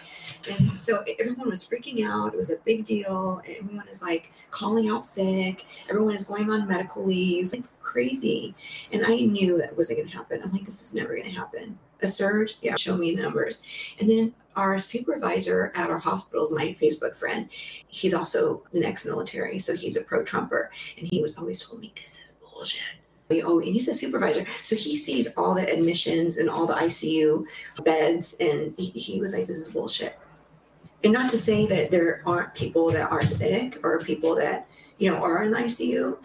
And 0.51 0.77
so 0.77 1.05
everyone 1.19 1.49
was 1.49 1.65
freaking 1.65 2.07
out. 2.07 2.35
It 2.35 2.37
was 2.37 2.51
a 2.51 2.57
big 2.65 2.85
deal. 2.85 3.41
Everyone 3.47 3.89
is 3.89 4.03
like 4.03 4.33
calling 4.51 4.89
out 4.89 5.05
sick. 5.05 5.65
Everyone 5.89 6.15
is 6.15 6.25
going 6.25 6.51
on 6.51 6.67
medical 6.67 7.05
leaves. 7.05 7.53
It's 7.53 7.75
crazy. 7.81 8.55
And 8.93 9.05
I 9.07 9.17
knew 9.17 9.59
that 9.59 9.77
wasn't 9.77 10.01
going 10.01 10.11
to 10.11 10.17
happen. 10.17 10.41
I'm 10.43 10.53
like, 10.53 10.65
this 10.65 10.83
is 10.83 10.95
never 10.95 11.15
going 11.15 11.31
to 11.31 11.39
happen. 11.39 11.79
A 12.03 12.09
surge? 12.09 12.57
Yeah, 12.61 12.75
show 12.77 12.97
me 12.97 13.15
numbers. 13.15 13.63
And 14.01 14.09
then 14.09 14.35
our 14.57 14.79
supervisor 14.79 15.73
at 15.75 15.89
our 15.89 15.99
hospital 15.99 16.43
is 16.43 16.51
my 16.51 16.77
Facebook 16.81 17.17
friend. 17.17 17.49
He's 17.89 18.15
also 18.15 18.63
the 18.73 18.85
ex 18.85 19.05
military. 19.05 19.59
So 19.59 19.75
he's 19.75 19.97
a 19.97 20.03
pro 20.03 20.23
Trumper. 20.23 20.71
And 20.99 21.09
he 21.11 21.23
was 21.23 21.37
always 21.37 21.63
told 21.63 21.81
me, 21.81 21.93
this 22.01 22.21
is 22.21 22.35
bullshit. 22.41 22.83
Oh, 23.45 23.61
and 23.61 23.69
he's 23.69 23.89
a 23.89 23.95
supervisor. 23.95 24.45
So 24.63 24.77
he 24.77 24.95
sees 24.95 25.29
all 25.37 25.55
the 25.55 25.71
admissions 25.73 26.37
and 26.37 26.51
all 26.51 26.67
the 26.67 26.75
ICU 26.75 27.47
beds. 27.83 28.37
And 28.41 28.75
he, 28.77 28.91
he 28.91 29.21
was 29.21 29.33
like, 29.33 29.47
this 29.47 29.57
is 29.57 29.69
bullshit. 29.69 30.19
And 31.05 31.13
not 31.13 31.31
to 31.31 31.39
say 31.39 31.67
that 31.67 31.91
there 31.91 32.23
aren't 32.27 32.55
people 32.55 32.91
that 32.93 33.11
are 33.11 33.27
sick 33.27 33.79
or 33.83 33.99
people 34.01 34.35
that, 34.37 34.69
you 34.99 35.11
know, 35.11 35.23
are 35.23 35.43
in 35.43 35.51
the 35.51 35.59
ICU. 35.59 36.19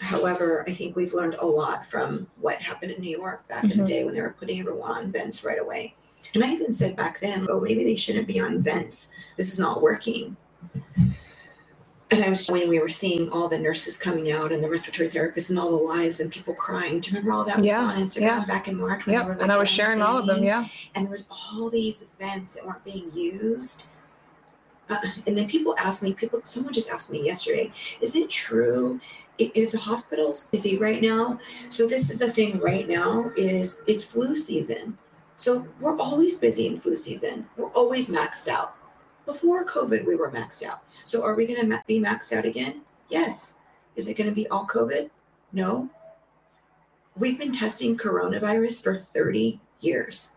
However, 0.00 0.64
I 0.66 0.72
think 0.72 0.96
we've 0.96 1.12
learned 1.12 1.34
a 1.38 1.46
lot 1.46 1.84
from 1.84 2.26
what 2.40 2.60
happened 2.62 2.92
in 2.92 3.00
New 3.02 3.16
York 3.16 3.46
back 3.48 3.64
in 3.64 3.70
the 3.70 3.76
Mhm. 3.76 3.86
day 3.86 4.04
when 4.04 4.14
they 4.14 4.22
were 4.22 4.34
putting 4.38 4.58
everyone 4.58 4.90
on 4.92 5.12
vents 5.12 5.44
right 5.44 5.60
away. 5.60 5.94
And 6.34 6.42
I 6.44 6.52
even 6.52 6.72
said 6.72 6.96
back 6.96 7.20
then, 7.20 7.46
oh, 7.50 7.60
maybe 7.60 7.84
they 7.84 7.96
shouldn't 7.96 8.26
be 8.26 8.40
on 8.40 8.60
vents. 8.60 9.10
This 9.36 9.52
is 9.52 9.58
not 9.58 9.82
working. 9.82 10.36
And 12.12 12.24
I 12.24 12.28
was 12.28 12.48
when 12.48 12.68
we 12.68 12.80
were 12.80 12.88
seeing 12.88 13.28
all 13.30 13.48
the 13.48 13.58
nurses 13.58 13.96
coming 13.96 14.32
out 14.32 14.50
and 14.52 14.64
the 14.64 14.68
respiratory 14.68 15.08
therapists 15.08 15.48
and 15.50 15.58
all 15.58 15.70
the 15.70 15.84
lives 15.84 16.18
and 16.18 16.30
people 16.30 16.54
crying. 16.54 16.98
Do 17.00 17.10
you 17.10 17.16
remember 17.16 17.32
all 17.36 17.44
that 17.44 17.62
Yeah, 17.64 17.82
was 17.82 17.88
on 17.96 18.02
Instagram 18.02 18.20
yeah. 18.40 18.44
back 18.46 18.66
in 18.68 18.76
March? 18.76 19.06
Yep. 19.06 19.26
were, 19.26 19.32
And 19.34 19.52
I 19.52 19.56
was 19.58 19.68
sharing 19.68 20.02
all 20.02 20.18
of 20.18 20.26
them. 20.26 20.42
Yeah. 20.42 20.66
and 20.94 21.04
there 21.06 21.10
was 21.10 21.26
all 21.30 21.70
these 21.70 22.06
vents 22.18 22.54
that 22.54 22.66
weren't 22.66 22.84
being 22.84 23.10
used. 23.12 23.86
Uh, 24.88 24.96
and 25.24 25.38
then 25.38 25.46
people 25.46 25.76
asked 25.78 26.02
me, 26.02 26.12
people, 26.12 26.40
someone 26.44 26.72
just 26.72 26.90
asked 26.90 27.10
me 27.12 27.24
yesterday, 27.24 27.70
is 28.00 28.16
it 28.16 28.28
true? 28.28 28.98
Is 29.40 29.72
hospitals 29.72 30.48
busy 30.48 30.76
right 30.76 31.00
now? 31.00 31.40
So 31.70 31.86
this 31.86 32.10
is 32.10 32.18
the 32.18 32.30
thing 32.30 32.60
right 32.60 32.86
now 32.86 33.32
is 33.38 33.80
it's 33.86 34.04
flu 34.04 34.34
season. 34.34 34.98
So 35.36 35.66
we're 35.80 35.98
always 35.98 36.34
busy 36.34 36.66
in 36.66 36.78
flu 36.78 36.94
season. 36.94 37.46
We're 37.56 37.70
always 37.70 38.08
maxed 38.08 38.48
out. 38.48 38.74
Before 39.24 39.64
COVID, 39.64 40.04
we 40.04 40.14
were 40.14 40.30
maxed 40.30 40.62
out. 40.62 40.82
So 41.04 41.22
are 41.24 41.34
we 41.34 41.46
going 41.46 41.70
to 41.70 41.82
be 41.86 41.98
maxed 41.98 42.36
out 42.36 42.44
again? 42.44 42.82
Yes. 43.08 43.54
Is 43.96 44.08
it 44.08 44.14
going 44.18 44.28
to 44.28 44.34
be 44.34 44.46
all 44.48 44.66
COVID? 44.66 45.08
No. 45.52 45.88
We've 47.16 47.38
been 47.38 47.52
testing 47.52 47.96
coronavirus 47.96 48.82
for 48.82 48.98
30 48.98 49.58
years. 49.80 50.32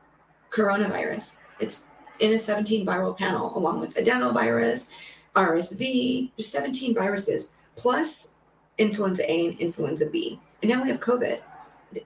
Coronavirus. 0.49 1.37
It's 1.59 1.79
in 2.19 2.31
a 2.31 2.39
17 2.39 2.85
viral 2.85 3.17
panel, 3.17 3.57
along 3.57 3.81
with 3.81 3.95
adenovirus, 3.95 4.87
RSV, 5.35 6.31
17 6.39 6.93
viruses, 6.93 7.51
plus 7.75 8.32
influenza 8.77 9.29
A 9.31 9.47
and 9.47 9.59
influenza 9.59 10.09
B. 10.09 10.39
And 10.61 10.71
now 10.71 10.81
we 10.81 10.89
have 10.89 10.99
COVID. 10.99 11.39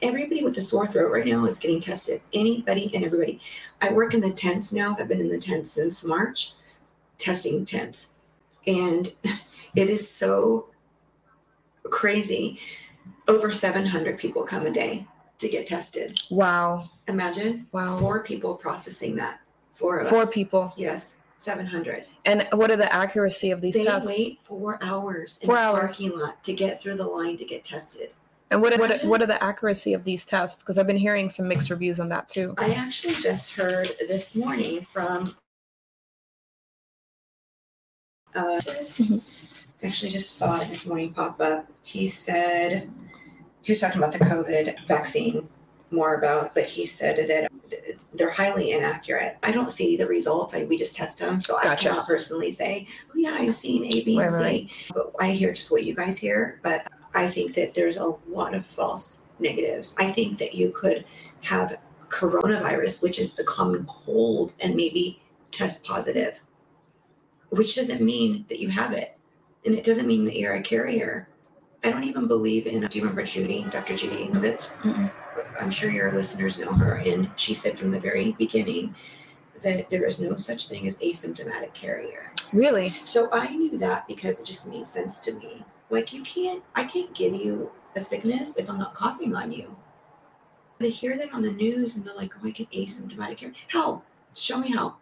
Everybody 0.02 0.44
with 0.44 0.58
a 0.58 0.62
sore 0.62 0.88
throat 0.88 1.12
right 1.12 1.26
now 1.26 1.46
is 1.46 1.58
getting 1.58 1.80
tested. 1.80 2.22
Anybody 2.34 2.92
and 2.94 3.06
everybody. 3.06 3.40
I 3.82 3.92
work 3.94 4.14
in 4.14 4.20
the 4.20 4.32
tents 4.32 4.74
now. 4.74 4.96
I've 5.00 5.08
been 5.08 5.22
in 5.22 5.30
the 5.30 5.38
tents 5.38 5.72
since 5.72 6.04
March, 6.04 6.54
testing 7.18 7.64
tents. 7.64 8.12
And 8.66 9.14
it 9.76 9.90
is 9.90 10.10
so 10.10 10.68
crazy. 11.90 12.60
Over 13.30 13.54
700 13.54 14.18
people 14.18 14.44
come 14.44 14.66
a 14.66 14.72
day 14.72 15.08
to 15.40 15.48
get 15.48 15.66
tested. 15.66 16.20
Wow. 16.30 16.90
Imagine 17.08 17.68
Wow. 17.72 17.98
four 18.00 18.24
people 18.24 18.56
processing 18.56 19.16
that. 19.16 19.40
Four 19.74 20.00
of 20.00 20.10
Four 20.10 20.24
us. 20.24 20.34
people. 20.34 20.74
Yes, 20.76 21.18
700. 21.38 22.06
And 22.26 22.48
what 22.54 22.72
are 22.72 22.76
the 22.78 22.92
accuracy 22.92 23.52
of 23.52 23.62
these 23.62 23.76
They 23.76 23.86
tests? 23.86 24.08
wait 24.08 24.40
four 24.40 24.78
hours 24.82 25.38
in 25.42 25.48
Four 25.48 25.56
the 25.56 25.62
hours. 25.62 25.80
parking 25.98 26.18
lot 26.18 26.44
to 26.44 26.54
get 26.54 26.82
through 26.82 26.98
the 26.98 27.06
line 27.08 27.38
to 27.38 27.46
get 27.46 27.64
tested. 27.64 28.12
And 28.50 28.62
what 28.62 28.80
what 28.80 29.04
what 29.04 29.22
are 29.22 29.26
the 29.26 29.42
accuracy 29.44 29.94
of 29.94 30.04
these 30.06 30.24
tests? 30.24 30.64
Because 30.64 30.78
I've 30.78 30.88
been 30.88 30.96
hearing 30.98 31.30
some 31.30 31.48
mixed 31.48 31.70
reviews 31.70 32.00
on 32.00 32.08
that 32.10 32.28
too. 32.30 32.54
I 32.58 32.74
actually 32.74 33.16
just 33.16 33.52
heard 33.54 33.92
this 34.08 34.36
morning 34.36 34.84
from 34.86 35.36
uh, 38.36 38.60
just- 38.62 39.02
Mhm. 39.02 39.22
actually 39.84 40.12
just 40.12 40.36
saw 40.36 40.60
it 40.62 40.70
this 40.70 40.86
morning 40.86 41.14
pop 41.14 41.42
up. 41.42 41.68
He 41.84 42.08
said 42.08 42.90
he 43.62 43.72
was 43.72 43.80
talking 43.80 43.98
about 44.02 44.14
the 44.14 44.20
COVID 44.20 44.86
vaccine 44.88 45.50
more 45.92 46.16
about, 46.16 46.54
but 46.54 46.66
he 46.66 46.86
said 46.86 47.28
that 47.28 47.52
they're 48.14 48.30
highly 48.30 48.72
inaccurate. 48.72 49.38
I 49.44 49.52
don't 49.52 49.72
see 49.72 49.96
the 49.96 50.08
results. 50.08 50.54
I, 50.54 50.64
we 50.64 50.78
just 50.78 50.96
test 50.96 51.20
them, 51.20 51.40
so 51.42 51.56
Gotcha. 51.56 51.70
I 51.70 51.76
cannot 51.76 52.08
personally 52.08 52.52
say, 52.52 52.88
"Oh 53.10 53.18
yeah, 53.18 53.36
I've 53.38 53.56
seen 53.56 53.86
A, 53.86 54.04
B, 54.04 54.18
and 54.18 54.32
Right, 54.32 54.32
C." 54.32 54.42
right. 54.44 54.70
But 54.94 55.14
I 55.20 55.32
hear 55.32 55.54
just 55.54 55.72
what 55.72 55.84
you 55.84 55.94
guys 55.94 56.18
hear. 56.18 56.60
But 56.64 56.88
I 57.14 57.28
think 57.28 57.54
that 57.56 57.74
there's 57.74 57.98
a 57.98 58.08
lot 58.28 58.54
of 58.54 58.66
false 58.66 59.22
negatives. 59.40 59.96
I 59.98 60.12
think 60.12 60.38
that 60.40 60.54
you 60.54 60.72
could 60.72 61.06
have 61.42 61.78
coronavirus, 62.10 63.02
which 63.02 63.20
is 63.20 63.34
the 63.34 63.44
common 63.44 63.86
cold, 63.86 64.54
and 64.60 64.76
maybe 64.76 65.22
test 65.52 65.84
positive, 65.84 66.40
which 67.50 67.76
doesn't 67.76 68.02
mean 68.02 68.46
that 68.50 68.60
you 68.60 68.70
have 68.70 68.92
it. 68.94 69.18
And 69.66 69.76
it 69.76 69.84
doesn't 69.84 70.08
mean 70.08 70.26
that 70.26 70.38
you're 70.38 70.54
a 70.54 70.62
carrier. 70.62 71.28
I 71.84 71.92
don't 71.92 72.04
even 72.04 72.28
believe 72.28 72.68
in, 72.68 72.82
do 72.88 72.98
you 72.98 73.04
remember 73.04 73.24
Judy, 73.24 73.66
Dr. 73.70 73.96
Judy 73.96 74.28
Mikovits? 74.28 74.72
I'm 75.60 75.72
sure 75.72 75.90
your 75.90 76.12
listeners 76.12 76.58
know 76.58 76.72
her. 76.74 76.96
And 76.96 77.30
she 77.36 77.54
said 77.54 77.78
from 77.78 77.92
the 77.92 78.00
very 78.00 78.34
beginning 78.34 78.96
that 79.64 79.90
there 79.90 80.06
is 80.06 80.20
no 80.20 80.36
such 80.36 80.68
thing 80.68 80.88
as 80.88 80.98
asymptomatic 80.98 81.74
carrier. 81.74 82.32
Really? 82.54 82.96
So 83.06 83.30
I 83.32 83.56
knew 83.56 83.78
that 83.78 84.08
because 84.08 84.40
it 84.40 84.46
just 84.46 84.68
made 84.68 84.88
sense 84.88 85.20
to 85.20 85.34
me. 85.34 85.64
Like 85.90 86.14
you 86.14 86.22
can't, 86.22 86.64
I 86.76 86.84
can't 86.84 87.14
give 87.14 87.34
you 87.34 87.72
a 87.96 88.00
sickness 88.00 88.58
if 88.58 88.70
I'm 88.70 88.78
not 88.78 88.94
coughing 88.94 89.36
on 89.36 89.52
you. 89.52 89.76
They 90.80 90.90
hear 90.90 91.18
that 91.18 91.34
on 91.34 91.42
the 91.42 91.52
news 91.52 91.96
and 91.96 92.06
they're 92.06 92.14
like, 92.14 92.34
"Oh, 92.36 92.48
I 92.48 92.52
get 92.52 92.70
asymptomatic 92.72 93.40
here." 93.40 93.54
How? 93.70 94.04
Show 94.36 94.60
me 94.60 94.72
how. 94.72 94.98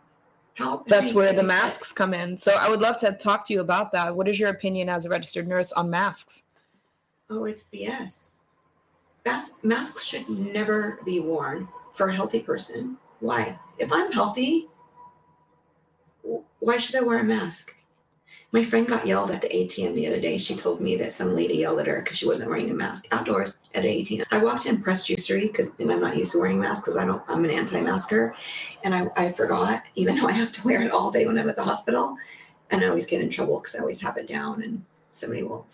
How? 0.53 0.83
That's 0.87 1.13
where 1.13 1.33
the 1.33 1.39
sick? 1.39 1.47
masks 1.47 1.91
come 1.91 2.13
in. 2.13 2.37
So 2.37 2.53
I 2.53 2.69
would 2.69 2.79
love 2.79 2.97
to 2.99 3.11
talk 3.11 3.45
to 3.47 3.53
you 3.53 3.59
about 3.59 3.91
that. 3.91 4.15
What 4.15 4.29
is 4.29 4.39
your 4.39 4.49
opinion 4.49 4.87
as 4.87 5.05
a 5.05 5.09
registered 5.09 5.49
nurse 5.49 5.73
on 5.73 5.89
masks? 5.89 6.43
Oh, 7.29 7.43
it's 7.43 7.65
BS. 7.73 8.31
Mas- 9.25 9.53
masks 9.63 10.05
should 10.05 10.29
never 10.29 10.99
be 11.05 11.19
worn 11.19 11.67
for 11.91 12.07
a 12.09 12.15
healthy 12.15 12.39
person. 12.39 12.97
Why? 13.19 13.59
If 13.79 13.91
I'm 13.91 14.11
healthy, 14.11 14.67
why 16.59 16.77
should 16.77 16.95
I 16.95 17.01
wear 17.01 17.19
a 17.19 17.23
mask? 17.23 17.73
My 18.51 18.63
friend 18.63 18.87
got 18.87 19.05
yelled 19.05 19.31
at 19.31 19.41
the 19.41 19.49
ATM 19.49 19.95
the 19.95 20.07
other 20.07 20.21
day. 20.21 20.37
She 20.37 20.55
told 20.55 20.81
me 20.81 20.95
that 20.97 21.11
some 21.11 21.35
lady 21.35 21.55
yelled 21.55 21.79
at 21.79 21.87
her 21.87 22.01
because 22.01 22.17
she 22.17 22.27
wasn't 22.27 22.49
wearing 22.49 22.69
a 22.71 22.73
mask 22.73 23.05
outdoors 23.11 23.59
at 23.75 23.85
an 23.85 23.91
ATM. 23.91 24.25
I 24.31 24.37
walked 24.39 24.65
in 24.65 24.81
Pressed 24.81 25.07
Juicery 25.09 25.43
because 25.43 25.71
I'm 25.79 25.87
not 26.01 26.17
used 26.17 26.31
to 26.33 26.39
wearing 26.39 26.59
masks 26.59 26.81
because 26.85 26.97
I 26.97 27.05
don't. 27.05 27.21
I'm 27.27 27.43
an 27.45 27.51
anti-masker, 27.51 28.33
and 28.83 28.95
I, 28.95 29.07
I 29.17 29.31
forgot 29.33 29.83
even 29.95 30.15
though 30.19 30.27
I 30.27 30.31
have 30.33 30.51
to 30.53 30.65
wear 30.65 30.81
it 30.83 30.91
all 30.91 31.11
day 31.11 31.27
when 31.27 31.37
I'm 31.37 31.49
at 31.49 31.57
the 31.57 31.63
hospital, 31.65 32.17
and 32.71 32.83
I 32.83 32.87
always 32.87 33.07
get 33.07 33.21
in 33.21 33.29
trouble 33.29 33.59
because 33.59 33.75
I 33.75 33.79
always 33.79 34.01
have 34.01 34.17
it 34.17 34.27
down 34.27 34.63
and 34.63 34.85
somebody 35.11 35.43
will, 35.43 35.67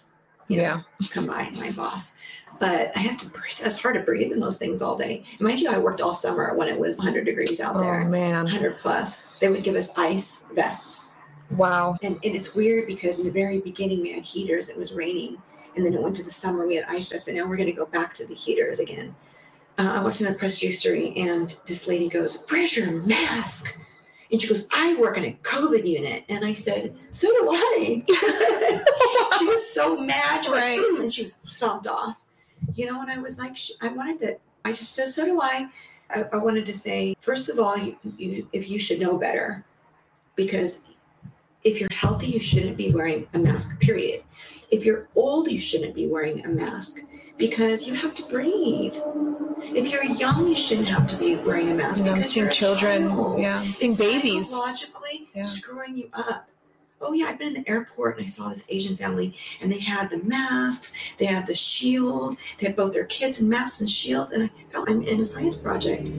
you 0.48 0.58
know, 0.58 0.64
Yeah. 0.64 0.82
come 1.12 1.28
by, 1.28 1.52
my 1.60 1.72
boss. 1.72 2.14
But 2.62 2.96
I 2.96 3.00
have 3.00 3.18
to 3.18 3.28
breathe. 3.28 3.60
It's 3.64 3.82
hard 3.82 3.96
to 3.96 4.02
breathe 4.02 4.32
in 4.32 4.40
those 4.40 4.60
things 4.60 4.84
all 4.84 4.96
day. 4.96 5.24
Mind 5.40 5.60
you, 5.60 5.68
I 5.70 5.80
worked 5.80 6.00
all 6.00 6.14
summer 6.14 6.54
when 6.56 6.68
it 6.68 6.80
was 6.80 7.00
100 7.00 7.26
degrees 7.26 7.60
out 7.60 7.76
Oh 7.76 7.80
there, 7.80 8.06
man. 8.06 8.44
100 8.44 8.78
plus. 8.78 9.26
They 9.40 9.50
would 9.50 9.64
give 9.64 9.74
us 9.76 9.90
ice 9.98 10.46
vests. 10.54 11.08
Wow. 11.50 11.98
And, 12.04 12.20
and 12.24 12.36
it's 12.36 12.54
weird 12.54 12.86
because 12.86 13.18
in 13.18 13.24
the 13.24 13.32
very 13.32 13.60
beginning, 13.60 14.02
we 14.02 14.14
had 14.14 14.24
heaters. 14.24 14.70
It 14.70 14.78
was 14.78 14.94
raining. 14.94 15.42
And 15.76 15.84
then 15.84 15.96
it 15.96 16.02
went 16.04 16.16
to 16.18 16.24
the 16.24 16.32
summer, 16.32 16.68
we 16.68 16.76
had 16.76 16.86
ice 16.88 17.10
vests. 17.10 17.28
And 17.28 17.36
now 17.38 17.48
we're 17.48 17.58
going 17.58 17.66
to 17.66 17.74
go 17.76 17.88
back 17.88 18.14
to 18.16 18.28
the 18.28 18.36
heaters 18.36 18.80
again. 18.80 19.16
Uh, 19.80 19.94
I 19.96 20.04
walked 20.04 20.22
in 20.22 20.28
the 20.28 20.34
Pressed 20.34 20.62
Juicery 20.62 21.18
and 21.18 21.58
this 21.66 21.88
lady 21.88 22.10
goes, 22.10 22.44
Where's 22.50 22.78
your 22.78 22.92
mask? 22.92 23.76
And 24.32 24.40
she 24.40 24.48
goes, 24.48 24.68
I 24.72 24.94
work 24.96 25.18
in 25.18 25.26
a 25.26 25.38
COVID 25.42 25.86
unit. 25.88 26.26
And 26.30 26.46
I 26.46 26.54
said, 26.54 26.96
So 27.10 27.28
do 27.28 27.50
I. 27.52 28.04
she 29.40 29.46
was 29.46 29.68
so 29.74 29.98
mad. 30.00 30.46
Went, 30.48 30.50
Right. 30.50 30.80
"Mm," 30.80 31.02
and 31.02 31.12
she 31.12 31.32
stomped 31.48 31.88
off. 31.88 32.22
You 32.76 32.86
know, 32.88 33.02
and 33.02 33.12
I 33.12 33.18
was 33.20 33.38
like, 33.38 33.58
I 33.82 33.90
wanted 33.90 34.20
to, 34.22 34.38
I 34.66 34.72
just 34.72 34.94
so, 34.96 35.06
so 35.06 35.26
do 35.26 35.42
I. 35.42 35.68
I, 36.10 36.26
I 36.34 36.38
wanted 36.38 36.66
to 36.66 36.74
say, 36.74 37.16
first 37.20 37.50
of 37.50 37.60
all, 37.60 37.78
you, 37.78 37.96
you, 38.18 38.48
if 38.54 38.70
you 38.70 38.80
should 38.80 39.00
know 39.00 39.18
better, 39.18 39.64
because 40.36 40.80
if 41.64 41.80
you're 41.80 41.90
healthy, 41.92 42.28
you 42.28 42.40
shouldn't 42.40 42.76
be 42.78 42.92
wearing 42.92 43.28
a 43.34 43.40
mask, 43.40 43.80
period. 43.80 44.24
If 44.72 44.84
you're 44.86 45.08
old, 45.16 45.52
you 45.52 45.60
shouldn't 45.60 45.96
be 45.96 46.08
wearing 46.08 46.44
a 46.46 46.50
mask 46.50 46.98
because 47.38 47.88
you 47.88 47.94
have 47.94 48.14
to 48.16 48.24
breathe. 48.26 48.96
If 49.64 49.92
you're 49.92 50.04
young, 50.04 50.48
you 50.48 50.56
shouldn't 50.56 50.88
have 50.88 51.08
to 51.08 51.18
be 51.18 51.36
wearing 51.36 51.70
a 51.72 51.76
mask 51.76 52.00
You 52.00 52.06
know, 52.06 52.12
I'm 52.12 52.18
because 52.18 52.32
seeing 52.32 52.50
children. 52.50 53.10
child 53.10 53.40
Yeah. 53.40 53.60
I'm 53.62 53.74
seeing 53.74 53.92
it's 53.92 54.02
babies. 54.02 54.50
psychologically 54.50 55.30
Yeah. 55.36 55.44
screwing 55.44 55.98
you 55.98 56.10
up. 56.14 56.50
Oh 57.02 57.14
yeah, 57.14 57.26
I've 57.26 57.40
been 57.40 57.50
in 57.50 57.54
the 57.64 57.70
airport 57.70 58.18
and 58.18 58.24
I 58.26 58.28
saw 58.28 58.50
this 58.50 58.66
Asian 58.70 58.96
family 58.96 59.36
and 59.62 59.72
they 59.72 59.80
had 59.80 60.10
the 60.10 60.18
masks, 60.20 60.94
they 61.18 61.26
had 61.26 61.48
the 61.48 61.56
shield, 61.56 62.38
they 62.60 62.68
had 62.68 62.76
both 62.76 62.94
their 62.94 63.06
kids 63.06 63.40
in 63.40 63.50
masks 63.50 63.82
and 63.82 63.90
shields, 63.90 64.32
and 64.32 64.44
I 64.44 64.50
felt 64.72 64.90
I'm 64.90 65.02
in 65.02 65.20
a 65.20 65.26
science 65.26 65.56
project. 65.56 66.10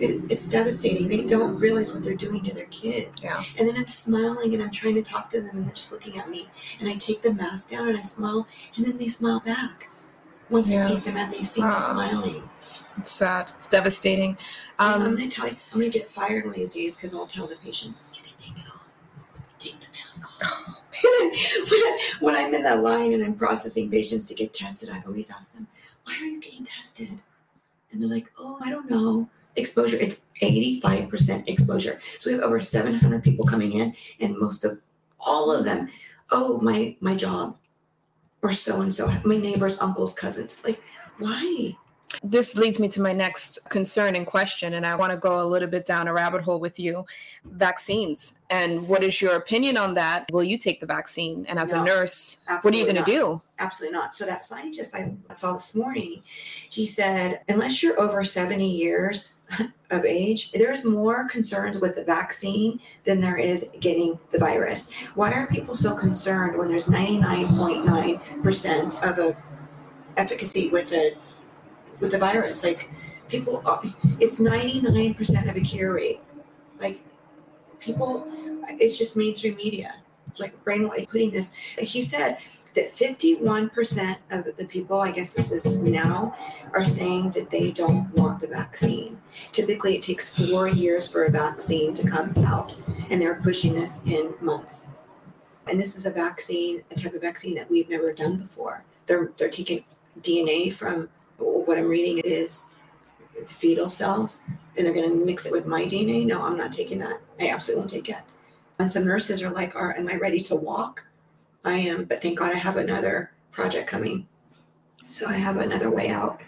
It, 0.00 0.20
it's 0.30 0.48
devastating. 0.48 1.06
They 1.08 1.22
don't 1.24 1.56
realize 1.58 1.92
what 1.92 2.02
they're 2.02 2.14
doing 2.14 2.42
to 2.44 2.54
their 2.54 2.66
kids. 2.66 3.22
Yeah. 3.22 3.44
And 3.56 3.68
then 3.68 3.76
I'm 3.76 3.86
smiling 3.86 4.52
and 4.52 4.60
I'm 4.62 4.70
trying 4.72 4.96
to 4.96 5.02
talk 5.02 5.30
to 5.30 5.40
them 5.40 5.56
and 5.56 5.66
they're 5.66 5.74
just 5.74 5.92
looking 5.92 6.18
at 6.18 6.28
me. 6.28 6.48
And 6.80 6.88
I 6.88 6.96
take 6.96 7.22
the 7.22 7.32
mask 7.32 7.70
down 7.70 7.86
and 7.88 7.96
I 7.96 8.02
smile 8.02 8.48
and 8.76 8.84
then 8.84 8.96
they 8.98 9.06
smile 9.06 9.38
back. 9.38 9.88
Once 10.50 10.68
Yeah. 10.68 10.84
I 10.84 10.88
take 10.88 11.04
them 11.04 11.16
out, 11.16 11.30
they 11.30 11.42
see 11.44 11.62
me 11.62 11.78
smiling. 11.78 12.42
It's, 12.56 12.84
it's 12.98 13.12
sad. 13.12 13.52
It's 13.54 13.68
devastating. 13.68 14.30
And 14.80 14.94
I'm 14.94 15.02
Um, 15.02 15.14
gonna 15.16 15.30
tell 15.30 15.46
you, 15.46 15.56
I'm 15.72 15.78
gonna 15.78 15.88
get 15.88 16.10
fired 16.10 16.46
one 16.46 16.54
of 16.54 16.58
these 16.58 16.74
days 16.74 16.96
because 16.96 17.14
I'll 17.14 17.26
tell 17.28 17.46
the 17.46 17.56
patient, 17.56 17.94
you 18.12 18.22
can 18.22 18.32
take 18.38 18.56
it 18.56 18.68
off. 18.68 18.80
The 20.20 20.26
mask 20.26 20.42
off. 20.42 20.82
when, 22.20 22.36
I, 22.36 22.42
I'm 22.42 22.54
in 22.54 22.62
that 22.62 22.80
line 22.80 23.12
and 23.12 23.24
I'm 23.24 23.34
processing 23.34 23.90
patients 23.90 24.28
to 24.28 24.34
get 24.34 24.52
tested, 24.52 24.90
I 24.90 25.02
always 25.06 25.30
ask 25.30 25.54
them, 25.54 25.66
why 26.04 26.14
are 26.14 26.24
you 26.24 26.40
getting 26.40 26.64
tested? 26.64 27.08
And 27.90 28.02
they're 28.02 28.08
like, 28.08 28.30
oh, 28.38 28.58
I 28.62 28.70
don't 28.70 28.90
know. 28.90 29.28
Exposure, 29.56 29.96
it's 29.96 30.20
85% 30.42 31.48
exposure. 31.48 32.00
So 32.18 32.30
we 32.30 32.34
have 32.34 32.44
over 32.44 32.60
700 32.60 33.22
people 33.22 33.44
coming 33.44 33.72
in, 33.72 33.94
and 34.20 34.38
most 34.38 34.64
of 34.64 34.80
all 35.20 35.52
of 35.52 35.64
them, 35.64 35.88
oh, 36.30 36.58
my 36.60 36.96
my 37.00 37.14
job, 37.14 37.58
or 38.40 38.50
so 38.52 38.80
and 38.80 38.92
so, 38.92 39.12
my 39.24 39.36
neighbors, 39.36 39.78
uncles, 39.78 40.14
cousins. 40.14 40.56
Like, 40.64 40.82
why? 41.18 41.76
This 42.22 42.54
leads 42.54 42.78
me 42.78 42.88
to 42.88 43.00
my 43.00 43.12
next 43.12 43.58
concern 43.68 44.14
and 44.16 44.26
question, 44.26 44.74
and 44.74 44.86
I 44.86 44.94
want 44.94 45.12
to 45.12 45.16
go 45.16 45.40
a 45.40 45.46
little 45.46 45.68
bit 45.68 45.86
down 45.86 46.08
a 46.08 46.12
rabbit 46.12 46.42
hole 46.42 46.60
with 46.60 46.78
you. 46.78 47.06
Vaccines. 47.44 48.34
And 48.50 48.86
what 48.86 49.02
is 49.02 49.20
your 49.20 49.34
opinion 49.36 49.76
on 49.76 49.94
that? 49.94 50.26
Will 50.32 50.44
you 50.44 50.58
take 50.58 50.78
the 50.80 50.86
vaccine? 50.86 51.46
And 51.48 51.58
as 51.58 51.72
No, 51.72 51.82
a 51.82 51.84
nurse, 51.84 52.38
what 52.62 52.72
are 52.74 52.76
you 52.76 52.84
going 52.84 52.96
to 52.96 53.04
do? 53.04 53.40
Absolutely 53.58 53.98
not. 53.98 54.14
So 54.14 54.24
that 54.26 54.44
scientist 54.44 54.94
I 54.94 55.14
saw 55.32 55.54
this 55.54 55.74
morning, 55.74 56.22
he 56.70 56.86
said, 56.86 57.40
unless 57.48 57.82
you're 57.82 58.00
over 58.00 58.22
70 58.24 58.68
years 58.68 59.34
of 59.90 60.04
age, 60.04 60.52
there's 60.52 60.84
more 60.84 61.26
concerns 61.28 61.78
with 61.78 61.96
the 61.96 62.04
vaccine 62.04 62.78
than 63.04 63.20
there 63.20 63.36
is 63.36 63.68
getting 63.80 64.18
the 64.30 64.38
virus. 64.38 64.88
Why 65.14 65.32
are 65.32 65.46
people 65.46 65.74
so 65.74 65.94
concerned 65.94 66.58
when 66.58 66.68
there's 66.68 66.86
99.9% 66.86 69.08
of 69.08 69.18
a 69.18 69.36
efficacy 70.16 70.68
with 70.68 70.92
a 70.92 71.16
with 72.02 72.10
the 72.10 72.18
virus? 72.18 72.62
Like 72.62 72.90
people, 73.28 73.62
it's 74.20 74.38
99% 74.38 75.48
of 75.48 75.56
a 75.56 75.60
cure 75.60 75.94
rate. 75.94 76.20
Like 76.80 77.02
people, 77.80 78.26
it's 78.68 78.98
just 78.98 79.16
mainstream 79.16 79.56
media, 79.56 79.94
like 80.38 80.62
brain 80.64 80.88
like 80.88 81.08
putting 81.08 81.30
this. 81.30 81.52
He 81.78 82.02
said 82.02 82.36
that 82.74 82.94
51% 82.94 84.16
of 84.30 84.56
the 84.56 84.66
people, 84.66 85.00
I 85.00 85.12
guess 85.12 85.34
this 85.34 85.52
is 85.52 85.66
now, 85.76 86.36
are 86.74 86.84
saying 86.84 87.30
that 87.32 87.50
they 87.50 87.70
don't 87.70 88.12
want 88.14 88.40
the 88.40 88.48
vaccine. 88.48 89.20
Typically, 89.52 89.96
it 89.96 90.02
takes 90.02 90.28
four 90.28 90.68
years 90.68 91.06
for 91.06 91.24
a 91.24 91.30
vaccine 91.30 91.94
to 91.94 92.08
come 92.08 92.32
out, 92.44 92.74
and 93.10 93.20
they're 93.20 93.40
pushing 93.42 93.74
this 93.74 94.00
in 94.06 94.34
months. 94.40 94.88
And 95.68 95.78
this 95.78 95.96
is 95.96 96.06
a 96.06 96.10
vaccine, 96.10 96.82
a 96.90 96.94
type 96.94 97.14
of 97.14 97.20
vaccine 97.20 97.54
that 97.54 97.70
we've 97.70 97.88
never 97.88 98.12
done 98.12 98.38
before. 98.38 98.84
They're 99.06 99.32
they're 99.36 99.48
taking 99.48 99.84
DNA 100.20 100.72
from 100.72 101.08
what 101.42 101.78
I'm 101.78 101.88
reading 101.88 102.18
is 102.18 102.64
fetal 103.46 103.88
cells, 103.88 104.42
and 104.76 104.86
they're 104.86 104.94
going 104.94 105.08
to 105.08 105.24
mix 105.24 105.46
it 105.46 105.52
with 105.52 105.66
my 105.66 105.84
DNA. 105.84 106.24
No, 106.26 106.42
I'm 106.42 106.56
not 106.56 106.72
taking 106.72 106.98
that. 106.98 107.20
I 107.40 107.48
absolutely 107.48 107.80
won't 107.80 107.90
take 107.90 108.08
it. 108.08 108.18
And 108.78 108.90
some 108.90 109.04
nurses 109.04 109.42
are 109.42 109.50
like, 109.50 109.76
"Are 109.76 109.96
am 109.96 110.08
I 110.08 110.16
ready 110.16 110.40
to 110.40 110.56
walk?" 110.56 111.04
I 111.64 111.74
am, 111.74 112.04
but 112.04 112.20
thank 112.20 112.38
God 112.38 112.52
I 112.52 112.56
have 112.56 112.76
another 112.76 113.32
project 113.52 113.88
coming. 113.88 114.26
So 115.06 115.26
I 115.26 115.34
have 115.34 115.58
another 115.58 115.90
way 115.90 116.08
out. 116.08 116.40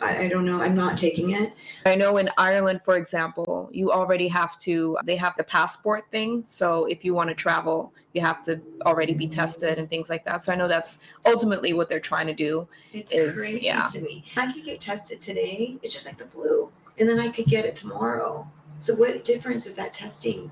I, 0.00 0.24
I, 0.24 0.28
don't 0.28 0.44
know. 0.44 0.60
I'm 0.60 0.74
not 0.74 0.96
taking 0.96 1.30
it. 1.30 1.52
I 1.86 1.94
know 1.94 2.16
in 2.16 2.30
Ireland, 2.38 2.80
for 2.84 2.96
example, 2.96 3.68
you 3.72 3.92
already 3.92 4.28
have 4.28 4.56
to, 4.58 4.98
they 5.04 5.16
have 5.16 5.34
the 5.36 5.44
passport 5.44 6.10
thing. 6.10 6.44
So 6.46 6.86
if 6.86 7.04
you 7.04 7.14
want 7.14 7.28
to 7.30 7.34
travel, 7.34 7.92
you 8.12 8.20
have 8.20 8.42
to 8.44 8.60
already 8.86 9.14
be 9.14 9.28
tested 9.28 9.78
and 9.78 9.88
things 9.88 10.08
like 10.08 10.24
that. 10.24 10.44
So 10.44 10.52
I 10.52 10.56
know 10.56 10.68
that's 10.68 10.98
ultimately 11.26 11.72
what 11.72 11.88
they're 11.88 12.00
trying 12.00 12.26
to 12.26 12.34
do. 12.34 12.68
It's 12.92 13.12
is, 13.12 13.38
crazy 13.38 13.66
yeah. 13.66 13.84
to 13.84 14.00
me. 14.00 14.24
I 14.36 14.52
could 14.52 14.64
get 14.64 14.80
tested 14.80 15.20
today. 15.20 15.78
It's 15.82 15.94
just 15.94 16.06
like 16.06 16.18
the 16.18 16.24
flu. 16.24 16.70
And 16.98 17.08
then 17.08 17.20
I 17.20 17.28
could 17.28 17.46
get 17.46 17.64
it 17.64 17.76
tomorrow. 17.76 18.50
So 18.78 18.94
what 18.94 19.24
difference 19.24 19.64
does 19.64 19.76
that 19.76 19.92
testing 19.92 20.50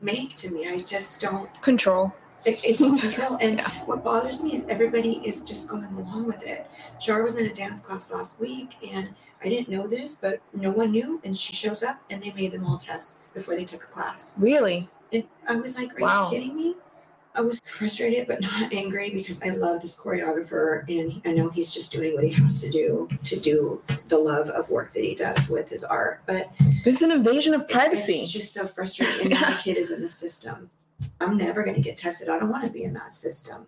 make 0.00 0.36
to 0.36 0.50
me? 0.50 0.66
I 0.66 0.80
just 0.80 1.20
don't. 1.20 1.50
Control 1.62 2.12
it's 2.46 2.80
all 2.80 2.98
control. 2.98 3.36
And 3.40 3.58
yeah. 3.58 3.70
what 3.84 4.04
bothers 4.04 4.40
me 4.40 4.54
is 4.54 4.64
everybody 4.68 5.20
is 5.26 5.40
just 5.40 5.68
going 5.68 5.84
along 5.84 6.26
with 6.26 6.46
it. 6.46 6.70
Char 7.00 7.22
was 7.22 7.36
in 7.36 7.46
a 7.46 7.54
dance 7.54 7.80
class 7.80 8.10
last 8.10 8.40
week 8.40 8.70
and 8.88 9.14
I 9.44 9.48
didn't 9.48 9.68
know 9.68 9.86
this, 9.86 10.14
but 10.14 10.40
no 10.54 10.70
one 10.70 10.92
knew. 10.92 11.20
And 11.24 11.36
she 11.36 11.54
shows 11.54 11.82
up 11.82 12.00
and 12.10 12.22
they 12.22 12.32
made 12.32 12.52
them 12.52 12.64
all 12.64 12.78
test 12.78 13.16
before 13.34 13.54
they 13.56 13.64
took 13.64 13.84
a 13.84 13.86
class. 13.86 14.36
Really? 14.38 14.88
And 15.12 15.24
I 15.48 15.56
was 15.56 15.76
like, 15.76 15.98
Are 15.98 16.02
wow. 16.02 16.24
you 16.30 16.38
kidding 16.38 16.56
me? 16.56 16.76
I 17.34 17.42
was 17.42 17.60
frustrated 17.66 18.26
but 18.26 18.40
not 18.40 18.72
angry 18.72 19.10
because 19.10 19.42
I 19.42 19.50
love 19.50 19.82
this 19.82 19.94
choreographer 19.94 20.88
and 20.88 21.20
I 21.26 21.32
know 21.32 21.50
he's 21.50 21.70
just 21.70 21.92
doing 21.92 22.14
what 22.14 22.24
he 22.24 22.32
has 22.42 22.62
to 22.62 22.70
do 22.70 23.08
to 23.24 23.38
do 23.38 23.82
the 24.08 24.16
love 24.16 24.48
of 24.48 24.70
work 24.70 24.94
that 24.94 25.04
he 25.04 25.14
does 25.14 25.46
with 25.48 25.68
his 25.68 25.84
art. 25.84 26.22
But 26.24 26.50
it's 26.58 27.02
an 27.02 27.12
invasion 27.12 27.52
of 27.52 27.68
privacy. 27.68 28.14
It's 28.14 28.32
just 28.32 28.54
so 28.54 28.66
frustrating. 28.66 29.20
And 29.20 29.30
now 29.40 29.50
the 29.50 29.56
kid 29.56 29.76
is 29.76 29.90
in 29.90 30.00
the 30.00 30.08
system. 30.08 30.70
I'm 31.20 31.36
never 31.36 31.62
going 31.62 31.76
to 31.76 31.82
get 31.82 31.96
tested. 31.96 32.28
I 32.28 32.38
don't 32.38 32.50
want 32.50 32.64
to 32.64 32.70
be 32.70 32.84
in 32.84 32.94
that 32.94 33.12
system. 33.12 33.66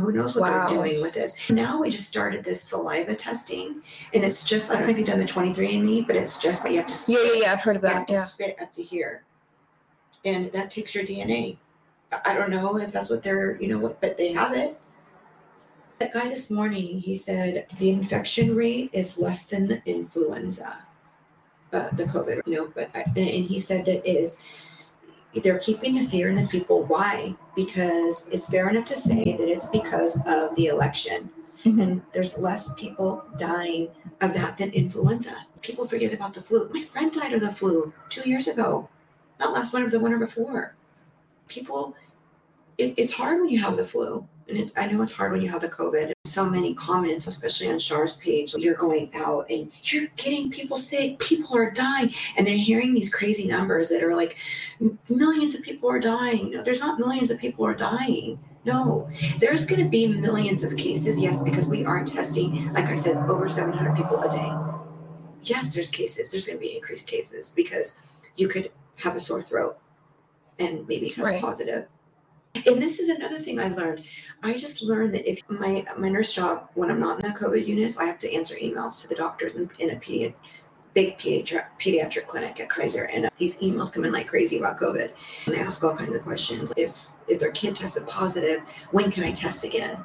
Who 0.00 0.12
knows 0.12 0.34
what 0.34 0.50
wow. 0.50 0.66
they're 0.66 0.76
doing 0.78 1.02
with 1.02 1.14
this? 1.14 1.36
Now 1.50 1.80
we 1.80 1.90
just 1.90 2.06
started 2.06 2.42
this 2.42 2.62
saliva 2.62 3.14
testing, 3.14 3.82
and 4.14 4.24
it's 4.24 4.42
just 4.42 4.70
I 4.70 4.74
don't 4.74 4.84
know 4.84 4.90
if 4.90 4.98
you've 4.98 5.06
done 5.06 5.18
the 5.18 5.24
23andMe, 5.24 6.06
but 6.06 6.16
it's 6.16 6.38
just 6.38 6.62
that 6.62 6.72
you 6.72 6.78
have 6.78 6.86
to 6.86 6.94
spit, 6.94 7.18
yeah 7.22 7.32
yeah 7.32 7.42
yeah 7.42 7.52
I've 7.52 7.60
heard 7.60 7.76
of 7.76 7.82
that. 7.82 7.92
You 7.92 7.98
have 7.98 8.08
yeah. 8.08 8.20
to 8.22 8.26
spit 8.26 8.56
up 8.62 8.72
to 8.72 8.82
here, 8.82 9.24
and 10.24 10.50
that 10.52 10.70
takes 10.70 10.94
your 10.94 11.04
DNA. 11.04 11.58
I 12.24 12.34
don't 12.34 12.50
know 12.50 12.78
if 12.78 12.92
that's 12.92 13.10
what 13.10 13.22
they're 13.22 13.56
you 13.60 13.68
know 13.68 13.78
what, 13.78 14.00
but 14.00 14.16
they 14.16 14.32
have 14.32 14.54
it. 14.54 14.80
That 15.98 16.14
guy 16.14 16.28
this 16.28 16.48
morning, 16.48 17.00
he 17.00 17.14
said 17.14 17.66
the 17.78 17.90
infection 17.90 18.56
rate 18.56 18.88
is 18.94 19.18
less 19.18 19.44
than 19.44 19.68
the 19.68 19.82
influenza, 19.84 20.78
uh, 21.74 21.90
the 21.92 22.04
COVID, 22.04 22.40
you 22.46 22.54
know, 22.54 22.72
but 22.74 22.90
I, 22.94 23.02
and 23.04 23.44
he 23.44 23.58
said 23.58 23.84
that 23.84 24.08
is 24.08 24.38
they're 25.34 25.58
keeping 25.58 25.94
the 25.94 26.04
fear 26.04 26.28
in 26.28 26.34
the 26.34 26.46
people. 26.46 26.84
Why? 26.84 27.34
Because 27.54 28.28
it's 28.28 28.46
fair 28.46 28.68
enough 28.68 28.86
to 28.86 28.96
say 28.96 29.36
that 29.38 29.48
it's 29.48 29.66
because 29.66 30.18
of 30.26 30.54
the 30.56 30.66
election. 30.66 31.30
Mm-hmm. 31.64 31.80
And 31.80 32.02
there's 32.12 32.38
less 32.38 32.72
people 32.74 33.24
dying 33.38 33.88
of 34.20 34.34
that 34.34 34.56
than 34.56 34.70
influenza. 34.70 35.46
People 35.60 35.86
forget 35.86 36.14
about 36.14 36.34
the 36.34 36.40
flu. 36.40 36.70
My 36.72 36.82
friend 36.82 37.12
died 37.12 37.34
of 37.34 37.42
the 37.42 37.52
flu 37.52 37.92
two 38.08 38.28
years 38.28 38.48
ago, 38.48 38.88
not 39.38 39.52
last 39.52 39.72
winter, 39.72 39.90
the 39.90 40.00
winter 40.00 40.18
before. 40.18 40.74
People, 41.48 41.94
it, 42.78 42.94
it's 42.96 43.12
hard 43.12 43.40
when 43.40 43.50
you 43.50 43.58
have 43.58 43.76
the 43.76 43.84
flu. 43.84 44.26
And 44.50 44.58
it, 44.58 44.72
I 44.76 44.86
know 44.86 45.02
it's 45.02 45.12
hard 45.12 45.30
when 45.30 45.40
you 45.40 45.48
have 45.48 45.60
the 45.60 45.68
COVID. 45.68 46.12
So 46.24 46.44
many 46.44 46.74
comments, 46.74 47.26
especially 47.28 47.68
on 47.70 47.78
Shar's 47.78 48.14
page, 48.14 48.54
you're 48.54 48.74
going 48.74 49.10
out 49.14 49.46
and 49.48 49.70
you're 49.82 50.08
getting 50.16 50.50
people 50.50 50.76
sick, 50.76 51.18
people 51.20 51.56
are 51.56 51.70
dying. 51.70 52.12
And 52.36 52.46
they're 52.46 52.56
hearing 52.56 52.92
these 52.92 53.08
crazy 53.08 53.46
numbers 53.46 53.88
that 53.90 54.02
are 54.02 54.14
like 54.14 54.36
millions 55.08 55.54
of 55.54 55.62
people 55.62 55.88
are 55.88 56.00
dying. 56.00 56.50
No, 56.50 56.62
there's 56.62 56.80
not 56.80 56.98
millions 56.98 57.30
of 57.30 57.38
people 57.38 57.64
are 57.64 57.74
dying. 57.74 58.38
No, 58.64 59.08
there's 59.38 59.64
going 59.64 59.82
to 59.82 59.88
be 59.88 60.06
millions 60.06 60.62
of 60.62 60.76
cases, 60.76 61.18
yes, 61.18 61.40
because 61.40 61.66
we 61.66 61.86
are 61.86 62.04
testing, 62.04 62.70
like 62.74 62.84
I 62.86 62.96
said, 62.96 63.16
over 63.16 63.48
700 63.48 63.96
people 63.96 64.20
a 64.20 64.28
day. 64.28 64.52
Yes, 65.42 65.72
there's 65.72 65.88
cases. 65.88 66.30
There's 66.30 66.46
going 66.46 66.58
to 66.58 66.62
be 66.62 66.76
increased 66.76 67.06
cases 67.06 67.48
because 67.48 67.96
you 68.36 68.48
could 68.48 68.70
have 68.96 69.16
a 69.16 69.20
sore 69.20 69.42
throat 69.42 69.78
and 70.58 70.86
maybe 70.86 71.08
test 71.08 71.26
right. 71.26 71.40
positive 71.40 71.86
and 72.54 72.82
this 72.82 72.98
is 72.98 73.08
another 73.08 73.38
thing 73.38 73.60
I 73.60 73.68
learned. 73.68 74.04
I 74.42 74.54
just 74.54 74.82
learned 74.82 75.14
that 75.14 75.28
if 75.28 75.40
my 75.48 75.84
my 75.98 76.08
nurse 76.08 76.34
job, 76.34 76.68
when 76.74 76.90
I'm 76.90 77.00
not 77.00 77.22
in 77.22 77.30
the 77.30 77.38
COVID 77.38 77.66
units, 77.66 77.96
I 77.98 78.04
have 78.04 78.18
to 78.20 78.32
answer 78.32 78.56
emails 78.56 79.00
to 79.02 79.08
the 79.08 79.14
doctors 79.14 79.54
in, 79.54 79.70
in 79.78 79.90
a 79.90 80.34
big 80.92 81.18
pediatric, 81.18 81.66
pediatric 81.78 82.26
clinic 82.26 82.58
at 82.60 82.68
Kaiser, 82.68 83.04
and 83.04 83.26
uh, 83.26 83.30
these 83.38 83.56
emails 83.58 83.92
come 83.92 84.04
in 84.04 84.12
like 84.12 84.26
crazy 84.26 84.58
about 84.58 84.78
COVID, 84.78 85.10
and 85.46 85.54
they 85.54 85.60
ask 85.60 85.82
all 85.84 85.96
kinds 85.96 86.14
of 86.14 86.22
questions. 86.22 86.72
If 86.76 87.06
if 87.28 87.38
their 87.38 87.52
kid 87.52 87.76
tested 87.76 88.06
positive, 88.06 88.60
when 88.90 89.10
can 89.10 89.24
I 89.24 89.32
test 89.32 89.64
again? 89.64 89.96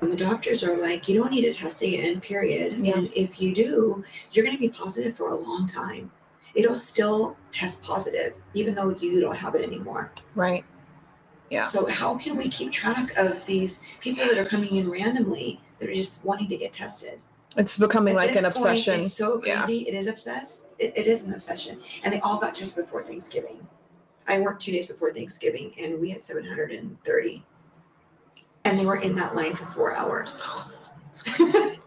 And 0.00 0.12
the 0.12 0.16
doctors 0.16 0.62
are 0.62 0.76
like, 0.76 1.08
you 1.08 1.20
don't 1.20 1.32
need 1.32 1.42
to 1.42 1.52
test 1.52 1.82
again, 1.82 2.20
period. 2.20 2.80
Yeah. 2.80 2.96
And 2.96 3.10
if 3.16 3.40
you 3.40 3.52
do, 3.52 4.04
you're 4.30 4.44
going 4.44 4.56
to 4.56 4.60
be 4.60 4.68
positive 4.68 5.16
for 5.16 5.30
a 5.30 5.34
long 5.34 5.66
time. 5.66 6.12
It'll 6.54 6.76
still 6.76 7.36
test 7.50 7.82
positive, 7.82 8.34
even 8.54 8.76
though 8.76 8.90
you 8.90 9.20
don't 9.20 9.36
have 9.36 9.56
it 9.56 9.62
anymore. 9.62 10.12
Right. 10.36 10.64
Yeah. 11.50 11.64
So 11.64 11.86
how 11.86 12.16
can 12.16 12.36
we 12.36 12.48
keep 12.48 12.72
track 12.72 13.16
of 13.16 13.44
these 13.46 13.80
people 14.00 14.26
that 14.26 14.38
are 14.38 14.44
coming 14.44 14.76
in 14.76 14.90
randomly 14.90 15.60
that 15.78 15.88
are 15.88 15.94
just 15.94 16.24
wanting 16.24 16.48
to 16.48 16.56
get 16.56 16.72
tested? 16.72 17.20
It's 17.56 17.76
becoming 17.76 18.14
At 18.14 18.18
like 18.18 18.30
an 18.30 18.44
point, 18.44 18.46
obsession. 18.46 19.00
It's 19.00 19.14
so 19.14 19.40
crazy. 19.40 19.76
Yeah. 19.76 19.88
It 19.88 19.94
is 19.94 20.06
obsessed. 20.06 20.64
It, 20.78 20.92
it 20.96 21.06
is 21.06 21.24
an 21.24 21.32
obsession. 21.32 21.80
And 22.04 22.12
they 22.12 22.20
all 22.20 22.38
got 22.38 22.54
tested 22.54 22.84
before 22.84 23.02
Thanksgiving. 23.02 23.66
I 24.26 24.38
worked 24.40 24.62
two 24.62 24.72
days 24.72 24.86
before 24.86 25.12
Thanksgiving 25.12 25.72
and 25.78 25.98
we 25.98 26.10
had 26.10 26.22
730. 26.22 27.44
And 28.64 28.78
they 28.78 28.84
were 28.84 28.96
in 28.96 29.16
that 29.16 29.34
line 29.34 29.54
for 29.54 29.64
four 29.64 29.94
hours. 29.94 30.40
It's 31.10 31.22
crazy. 31.22 31.80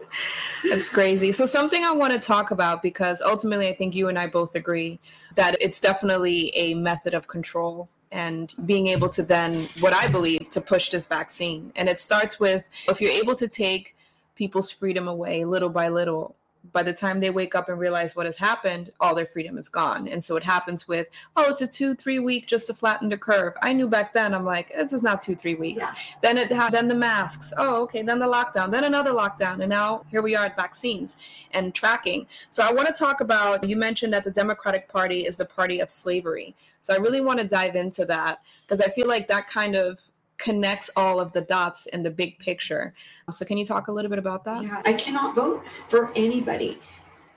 It's 0.64 0.88
crazy. 0.88 1.32
So, 1.32 1.46
something 1.46 1.84
I 1.84 1.92
want 1.92 2.12
to 2.12 2.18
talk 2.18 2.50
about 2.50 2.82
because 2.82 3.22
ultimately, 3.22 3.68
I 3.68 3.74
think 3.74 3.94
you 3.94 4.08
and 4.08 4.18
I 4.18 4.26
both 4.26 4.54
agree 4.54 5.00
that 5.36 5.56
it's 5.60 5.80
definitely 5.80 6.50
a 6.54 6.74
method 6.74 7.14
of 7.14 7.28
control 7.28 7.88
and 8.12 8.54
being 8.66 8.86
able 8.88 9.08
to 9.08 9.22
then, 9.22 9.68
what 9.80 9.92
I 9.92 10.06
believe, 10.06 10.50
to 10.50 10.60
push 10.60 10.90
this 10.90 11.06
vaccine. 11.06 11.72
And 11.74 11.88
it 11.88 11.98
starts 11.98 12.38
with 12.38 12.68
if 12.88 13.00
you're 13.00 13.10
able 13.10 13.34
to 13.36 13.48
take 13.48 13.96
people's 14.36 14.70
freedom 14.70 15.08
away 15.08 15.44
little 15.44 15.68
by 15.68 15.88
little, 15.88 16.36
by 16.72 16.82
the 16.82 16.92
time 16.92 17.20
they 17.20 17.30
wake 17.30 17.54
up 17.54 17.68
and 17.68 17.78
realize 17.78 18.14
what 18.14 18.26
has 18.26 18.36
happened, 18.36 18.92
all 19.00 19.14
their 19.14 19.26
freedom 19.26 19.58
is 19.58 19.68
gone. 19.68 20.06
And 20.08 20.22
so 20.22 20.36
it 20.36 20.44
happens 20.44 20.86
with, 20.86 21.08
oh, 21.36 21.50
it's 21.50 21.60
a 21.60 21.66
two, 21.66 21.94
three 21.94 22.18
week 22.18 22.46
just 22.46 22.66
to 22.68 22.74
flatten 22.74 23.08
the 23.08 23.18
curve. 23.18 23.54
I 23.62 23.72
knew 23.72 23.88
back 23.88 24.14
then, 24.14 24.34
I'm 24.34 24.44
like, 24.44 24.72
this 24.74 24.92
is 24.92 25.02
not 25.02 25.20
two, 25.20 25.34
three 25.34 25.54
weeks. 25.54 25.80
Yeah. 25.80 25.92
Then 26.22 26.38
it 26.38 26.48
then 26.70 26.88
the 26.88 26.94
masks. 26.94 27.52
Oh, 27.56 27.82
okay. 27.82 28.02
Then 28.02 28.18
the 28.18 28.26
lockdown, 28.26 28.70
then 28.70 28.84
another 28.84 29.10
lockdown. 29.10 29.60
And 29.60 29.68
now 29.68 30.04
here 30.08 30.22
we 30.22 30.36
are 30.36 30.46
at 30.46 30.56
vaccines 30.56 31.16
and 31.50 31.74
tracking. 31.74 32.26
So 32.48 32.62
I 32.62 32.72
want 32.72 32.86
to 32.86 32.94
talk 32.94 33.20
about, 33.20 33.68
you 33.68 33.76
mentioned 33.76 34.12
that 34.12 34.24
the 34.24 34.30
Democratic 34.30 34.88
Party 34.88 35.26
is 35.26 35.36
the 35.36 35.44
party 35.44 35.80
of 35.80 35.90
slavery. 35.90 36.54
So 36.80 36.94
I 36.94 36.96
really 36.98 37.20
want 37.20 37.38
to 37.38 37.46
dive 37.46 37.76
into 37.76 38.04
that 38.06 38.42
because 38.62 38.80
I 38.80 38.88
feel 38.88 39.06
like 39.06 39.28
that 39.28 39.48
kind 39.48 39.76
of 39.76 40.00
connects 40.42 40.90
all 40.96 41.20
of 41.20 41.32
the 41.32 41.40
dots 41.40 41.86
in 41.86 42.02
the 42.02 42.10
big 42.10 42.38
picture. 42.38 42.92
So, 43.30 43.44
can 43.44 43.56
you 43.56 43.64
talk 43.64 43.88
a 43.88 43.92
little 43.92 44.10
bit 44.10 44.18
about 44.18 44.44
that? 44.44 44.62
Yeah, 44.62 44.82
I 44.84 44.92
cannot 44.92 45.36
vote 45.36 45.62
for 45.86 46.12
anybody 46.16 46.78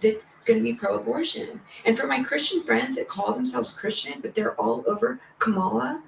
that's 0.01 0.35
going 0.45 0.59
to 0.59 0.63
be 0.63 0.73
pro 0.73 0.95
abortion. 0.95 1.61
And 1.85 1.97
for 1.97 2.07
my 2.07 2.21
Christian 2.23 2.59
friends 2.59 2.95
that 2.95 3.07
call 3.07 3.31
themselves 3.33 3.71
Christian, 3.71 4.19
but 4.21 4.33
they're 4.33 4.55
all 4.55 4.83
over 4.87 5.19
Kamala 5.39 6.03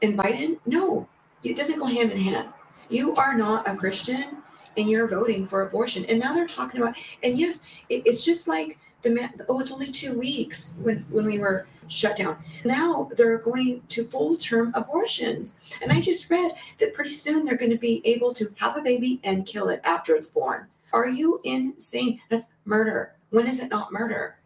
and 0.00 0.16
Biden, 0.16 0.58
no, 0.64 1.08
it 1.42 1.56
doesn't 1.56 1.78
go 1.78 1.86
hand 1.86 2.12
in 2.12 2.18
hand. 2.18 2.48
You 2.88 3.14
are 3.16 3.34
not 3.34 3.68
a 3.68 3.74
Christian 3.74 4.38
and 4.76 4.88
you're 4.88 5.08
voting 5.08 5.44
for 5.44 5.62
abortion. 5.62 6.04
And 6.06 6.20
now 6.20 6.32
they're 6.32 6.46
talking 6.46 6.80
about, 6.80 6.94
and 7.22 7.38
yes, 7.38 7.60
it, 7.88 8.02
it's 8.06 8.24
just 8.24 8.48
like 8.48 8.78
the 9.02 9.30
oh, 9.48 9.60
it's 9.60 9.70
only 9.70 9.92
two 9.92 10.18
weeks 10.18 10.72
when, 10.80 11.04
when 11.10 11.24
we 11.24 11.38
were 11.38 11.66
shut 11.88 12.16
down. 12.16 12.36
Now 12.64 13.08
they're 13.16 13.38
going 13.38 13.82
to 13.88 14.04
full 14.04 14.36
term 14.36 14.72
abortions. 14.74 15.56
And 15.82 15.92
I 15.92 16.00
just 16.00 16.28
read 16.30 16.52
that 16.78 16.94
pretty 16.94 17.12
soon 17.12 17.44
they're 17.44 17.56
going 17.56 17.70
to 17.70 17.78
be 17.78 18.02
able 18.04 18.34
to 18.34 18.52
have 18.56 18.76
a 18.76 18.82
baby 18.82 19.20
and 19.24 19.46
kill 19.46 19.68
it 19.68 19.80
after 19.84 20.14
it's 20.14 20.26
born. 20.26 20.66
Are 20.92 21.08
you 21.08 21.40
insane? 21.44 22.20
That's 22.28 22.48
murder. 22.64 23.14
When 23.30 23.46
is 23.46 23.60
it 23.60 23.70
not 23.70 23.92
murder? 23.92 24.38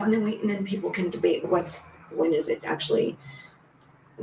And 0.00 0.12
then 0.12 0.22
we 0.22 0.40
and 0.40 0.48
then 0.48 0.64
people 0.64 0.90
can 0.90 1.10
debate 1.10 1.44
what's 1.44 1.82
when 2.10 2.32
is 2.32 2.48
it 2.48 2.62
actually 2.64 3.16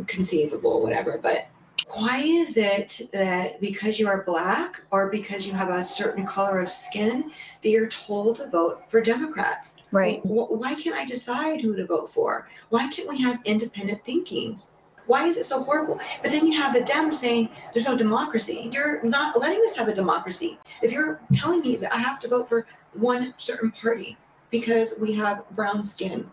conceivable, 0.08 0.82
whatever. 0.82 1.18
But 1.22 1.48
why 1.94 2.20
is 2.20 2.58
it 2.58 3.02
that 3.12 3.60
because 3.62 4.00
you 4.00 4.08
are 4.08 4.24
black 4.24 4.82
or 4.92 5.10
because 5.10 5.46
you 5.46 5.54
have 5.54 5.70
a 5.70 5.84
certain 5.84 6.26
color 6.26 6.60
of 6.60 6.70
skin 6.70 7.32
that 7.62 7.70
you're 7.70 7.88
told 7.88 8.38
to 8.38 8.50
vote 8.50 8.90
for 8.90 9.02
democrats? 9.02 9.78
Right. 9.92 10.22
Why 10.24 10.74
can't 10.76 10.96
i 10.96 11.06
decide 11.06 11.62
who 11.62 11.76
to 11.76 11.86
vote 11.86 12.10
for? 12.10 12.48
Why 12.70 12.88
can't 12.90 13.08
we 13.08 13.22
have 13.22 13.40
independent 13.46 14.04
thinking? 14.04 14.62
Why 15.08 15.28
is 15.28 15.38
it 15.38 15.46
so 15.46 15.64
horrible? 15.64 16.00
But 16.22 16.32
then 16.32 16.48
you 16.48 16.60
have 16.60 16.74
the 16.74 16.80
dems 16.80 17.14
saying 17.14 17.50
there's 17.74 17.86
no 17.86 17.96
democracy. 17.96 18.70
You're 18.74 19.04
not 19.04 19.40
letting 19.40 19.62
us 19.64 19.76
have 19.76 19.88
a 19.88 19.94
democracy. 19.94 20.58
If 20.82 20.92
you're 20.92 21.22
telling 21.34 21.62
me 21.62 21.76
that 21.78 21.94
i 21.94 21.98
have 21.98 22.20
to 22.20 22.28
vote 22.28 22.50
for 22.50 22.66
one 22.94 23.34
certain 23.38 23.72
party 23.72 24.18
because 24.50 24.96
we 25.00 25.14
have 25.14 25.44
brown 25.52 25.84
skin 25.84 26.30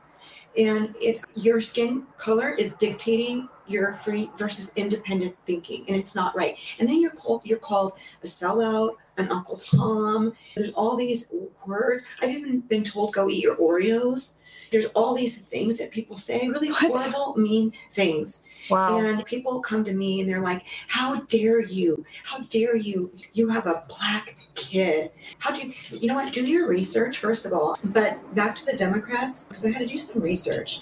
and 0.56 0.94
it 1.00 1.20
your 1.34 1.60
skin 1.60 2.06
color 2.18 2.50
is 2.50 2.74
dictating 2.74 3.48
your 3.66 3.94
free 3.94 4.30
versus 4.36 4.70
independent 4.76 5.34
thinking 5.46 5.84
and 5.88 5.96
it's 5.96 6.14
not 6.14 6.36
right. 6.36 6.56
And 6.78 6.88
then 6.88 7.00
you're 7.00 7.12
called 7.12 7.42
you're 7.44 7.58
called 7.58 7.94
a 8.22 8.26
sellout 8.26 8.96
an 9.18 9.30
uncle 9.30 9.56
tom. 9.56 10.34
There's 10.56 10.70
all 10.70 10.96
these 10.96 11.28
words. 11.66 12.04
I've 12.20 12.30
even 12.30 12.60
been 12.60 12.82
told 12.82 13.12
go 13.12 13.28
eat 13.28 13.42
your 13.42 13.56
oreos 13.56 14.36
there's 14.72 14.86
all 14.86 15.14
these 15.14 15.36
things 15.38 15.78
that 15.78 15.90
people 15.92 16.16
say 16.16 16.48
really 16.48 16.70
What? 16.70 16.80
horrible 17.12 17.34
mean 17.40 17.72
things 17.92 18.42
Wow. 18.70 18.98
and 18.98 19.24
people 19.26 19.60
come 19.60 19.84
to 19.84 19.92
me 19.92 20.20
and 20.20 20.28
they're 20.28 20.40
like, 20.40 20.62
How 20.88 21.20
dare 21.22 21.60
you? 21.60 22.04
How 22.24 22.38
dare 22.48 22.74
you? 22.76 23.12
You 23.34 23.48
have 23.50 23.66
a 23.66 23.84
black 23.88 24.36
kid. 24.54 25.10
How 25.38 25.50
do 25.52 25.60
you, 25.66 25.74
you 25.90 26.08
know 26.08 26.14
what? 26.14 26.32
Do 26.32 26.44
your 26.44 26.66
research, 26.68 27.18
first 27.18 27.44
of 27.46 27.52
all. 27.52 27.78
But 27.84 28.34
back 28.34 28.54
to 28.56 28.64
the 28.66 28.76
Democrats, 28.76 29.44
because 29.44 29.64
I 29.64 29.70
had 29.70 29.80
to 29.80 29.86
do 29.86 29.98
some 29.98 30.20
research. 30.22 30.80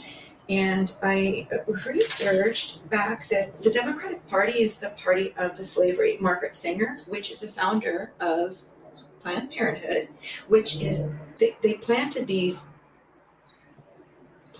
And 0.49 0.93
I 1.03 1.47
researched 1.85 2.89
back 2.91 3.29
that 3.29 3.61
the 3.63 3.71
Democratic 3.71 4.27
Party 4.27 4.63
is 4.63 4.79
the 4.79 4.91
party 4.91 5.33
of 5.37 5.57
the 5.57 5.65
slavery. 5.65 6.17
Margaret 6.21 6.55
Sanger, 6.57 7.01
which 7.07 7.31
is 7.31 7.39
the 7.41 7.49
founder 7.49 8.13
of 8.21 8.63
Planned 9.23 9.51
Parenthood, 9.53 10.09
which 10.49 10.81
is, 10.81 11.09
they, 11.39 11.57
they 11.63 11.75
planted 11.75 12.27
these 12.27 12.65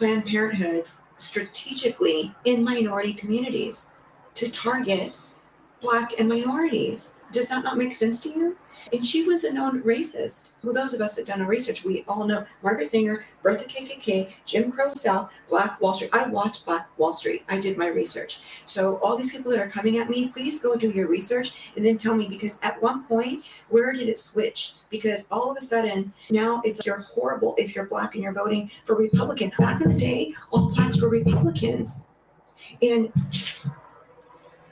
Planned 0.01 0.25
Parenthoods 0.25 0.97
strategically 1.19 2.35
in 2.47 2.65
minority 2.65 3.13
communities 3.13 3.89
to 4.33 4.49
target 4.49 5.15
Black 5.83 6.19
and 6.19 6.27
minorities. 6.27 7.13
Does 7.33 7.49
that 7.49 7.63
not 7.63 7.79
make 7.79 7.95
sense 7.95 8.21
to 8.21 8.29
you? 8.29 8.57
And 8.93 9.05
she 9.05 9.25
was 9.25 9.45
a 9.45 9.53
known 9.53 9.83
racist. 9.83 10.53
Well, 10.63 10.73
those 10.73 10.95
of 10.95 11.01
us 11.01 11.17
that 11.17 11.27
done 11.27 11.41
our 11.43 11.47
research, 11.47 11.85
we 11.85 12.05
all 12.09 12.25
know 12.27 12.47
Margaret 12.63 12.89
Sanger, 12.89 13.25
Bertha 13.43 13.65
KKK, 13.65 14.33
Jim 14.47 14.73
Crow 14.73 14.91
South, 14.93 15.31
Black 15.49 15.81
Wall 15.81 15.93
Street. 15.93 16.11
I 16.13 16.29
watched 16.29 16.65
Black 16.65 16.89
Wall 16.99 17.13
Street. 17.13 17.45
I 17.49 17.61
did 17.61 17.77
my 17.77 17.89
research. 17.89 18.41
So 18.65 18.99
all 18.99 19.17
these 19.17 19.31
people 19.31 19.51
that 19.51 19.61
are 19.61 19.69
coming 19.69 19.99
at 19.99 20.09
me, 20.09 20.29
please 20.29 20.59
go 20.59 20.77
do 20.77 20.91
your 20.91 21.09
research 21.09 21.53
and 21.77 21.85
then 21.85 21.99
tell 21.99 22.15
me 22.15 22.27
because 22.29 22.59
at 22.63 22.81
one 22.83 23.05
point, 23.05 23.45
where 23.69 23.93
did 23.93 24.09
it 24.09 24.19
switch? 24.19 24.75
Because 24.89 25.27
all 25.31 25.51
of 25.51 25.59
a 25.59 25.63
sudden 25.63 26.13
now 26.31 26.63
it's 26.65 26.85
you're 26.85 26.99
horrible 26.99 27.55
if 27.59 27.75
you're 27.75 27.87
black 27.87 28.15
and 28.15 28.25
you're 28.25 28.33
voting 28.33 28.71
for 28.85 28.97
Republican. 28.97 29.53
Back 29.59 29.83
in 29.83 29.89
the 29.89 29.95
day, 29.95 30.35
all 30.51 30.71
blacks 30.71 31.01
were 31.01 31.09
Republicans. 31.09 32.03
And 32.83 33.13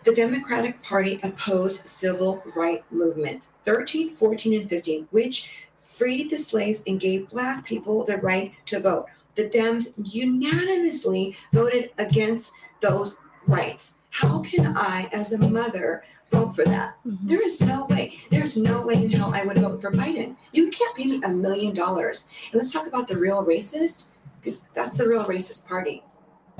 the 0.09 0.15
Democratic 0.15 0.83
Party 0.83 1.21
opposed 1.23 1.87
civil 1.87 2.43
rights 2.57 2.85
movement 2.91 3.49
13, 3.65 4.17
14, 4.17 4.61
and 4.63 4.71
15, 4.71 5.07
which 5.11 5.51
freed 5.83 6.31
the 6.31 6.39
slaves 6.39 6.83
and 6.87 6.99
gave 6.99 7.29
black 7.29 7.67
people 7.67 8.05
the 8.05 8.17
right 8.17 8.55
to 8.65 8.81
vote. 8.81 9.05
The 9.35 9.51
Dems 9.51 9.93
unanimously 10.03 11.37
voted 11.53 11.91
against 11.99 12.55
those 12.81 13.19
rights. 13.47 13.97
How 14.09 14.39
can 14.39 14.75
I, 14.75 15.11
as 15.13 15.35
a 15.35 15.39
mother, 15.39 16.05
vote 16.31 16.55
for 16.55 16.65
that? 16.65 16.97
Mhm. 17.07 17.19
There 17.25 17.43
is 17.43 17.61
no 17.61 17.85
way. 17.85 18.19
There's 18.31 18.57
no 18.57 18.81
way 18.81 18.95
in 18.95 19.11
hell 19.11 19.35
I 19.35 19.45
would 19.45 19.59
vote 19.59 19.79
for 19.83 19.91
Biden. 19.93 20.37
You 20.53 20.71
can't 20.71 20.97
pay 20.97 21.05
me 21.05 21.21
a 21.23 21.29
million 21.29 21.75
dollars. 21.75 22.29
And 22.51 22.59
let's 22.59 22.73
talk 22.73 22.87
about 22.87 23.09
the 23.09 23.19
real 23.19 23.45
racist, 23.45 24.05
because 24.41 24.63
that's 24.73 24.97
the 24.97 25.07
real 25.07 25.27
racist 25.27 25.67
party. 25.67 26.03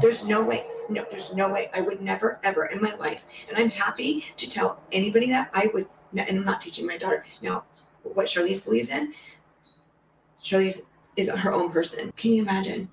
There's 0.03 0.23
no 0.23 0.43
way. 0.43 0.67
No, 0.89 1.05
there's 1.11 1.35
no 1.35 1.51
way. 1.51 1.71
I 1.75 1.81
would 1.81 2.01
never, 2.01 2.41
ever 2.43 2.67
in 2.67 2.81
my 2.81 2.95
life. 2.95 3.25
And 3.49 3.59
I'm 3.59 3.71
happy 3.71 4.25
to 4.37 4.49
tell 4.49 4.83
anybody 4.91 5.29
that 5.31 5.51
I 5.53 5.71
would, 5.75 5.87
and 6.17 6.21
I'm 6.21 6.45
not 6.45 6.61
teaching 6.61 6.87
my 6.87 6.97
daughter. 6.97 7.25
Now, 7.43 7.65
what 8.03 8.27
Charlize 8.27 8.65
believes 8.65 8.89
in, 8.89 9.13
Charlize 10.43 10.81
is 11.17 11.29
her 11.29 11.53
own 11.53 11.71
person. 11.71 12.13
Can 12.17 12.33
you 12.33 12.43
imagine? 12.43 12.89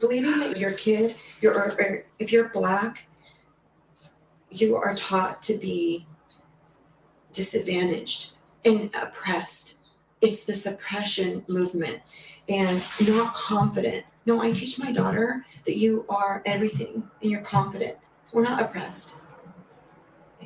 Believing 0.00 0.38
that 0.38 0.58
your 0.58 0.72
kid, 0.72 1.16
you're, 1.40 1.54
or, 1.54 1.72
or 1.80 2.04
if 2.18 2.30
you're 2.32 2.48
black, 2.50 3.06
you 4.50 4.76
are 4.76 4.94
taught 4.94 5.42
to 5.42 5.54
be 5.54 6.06
disadvantaged 7.32 8.32
and 8.64 8.90
oppressed. 8.94 9.74
It's 10.20 10.44
the 10.44 10.54
suppression 10.54 11.44
movement 11.48 12.00
and 12.48 12.82
not 13.06 13.34
confident. 13.34 14.04
No, 14.28 14.42
I 14.42 14.52
teach 14.52 14.78
my 14.78 14.92
daughter 14.92 15.42
that 15.64 15.78
you 15.78 16.04
are 16.10 16.42
everything 16.44 17.02
and 17.22 17.30
you're 17.30 17.40
confident. 17.40 17.96
We're 18.30 18.42
not 18.42 18.60
oppressed. 18.60 19.14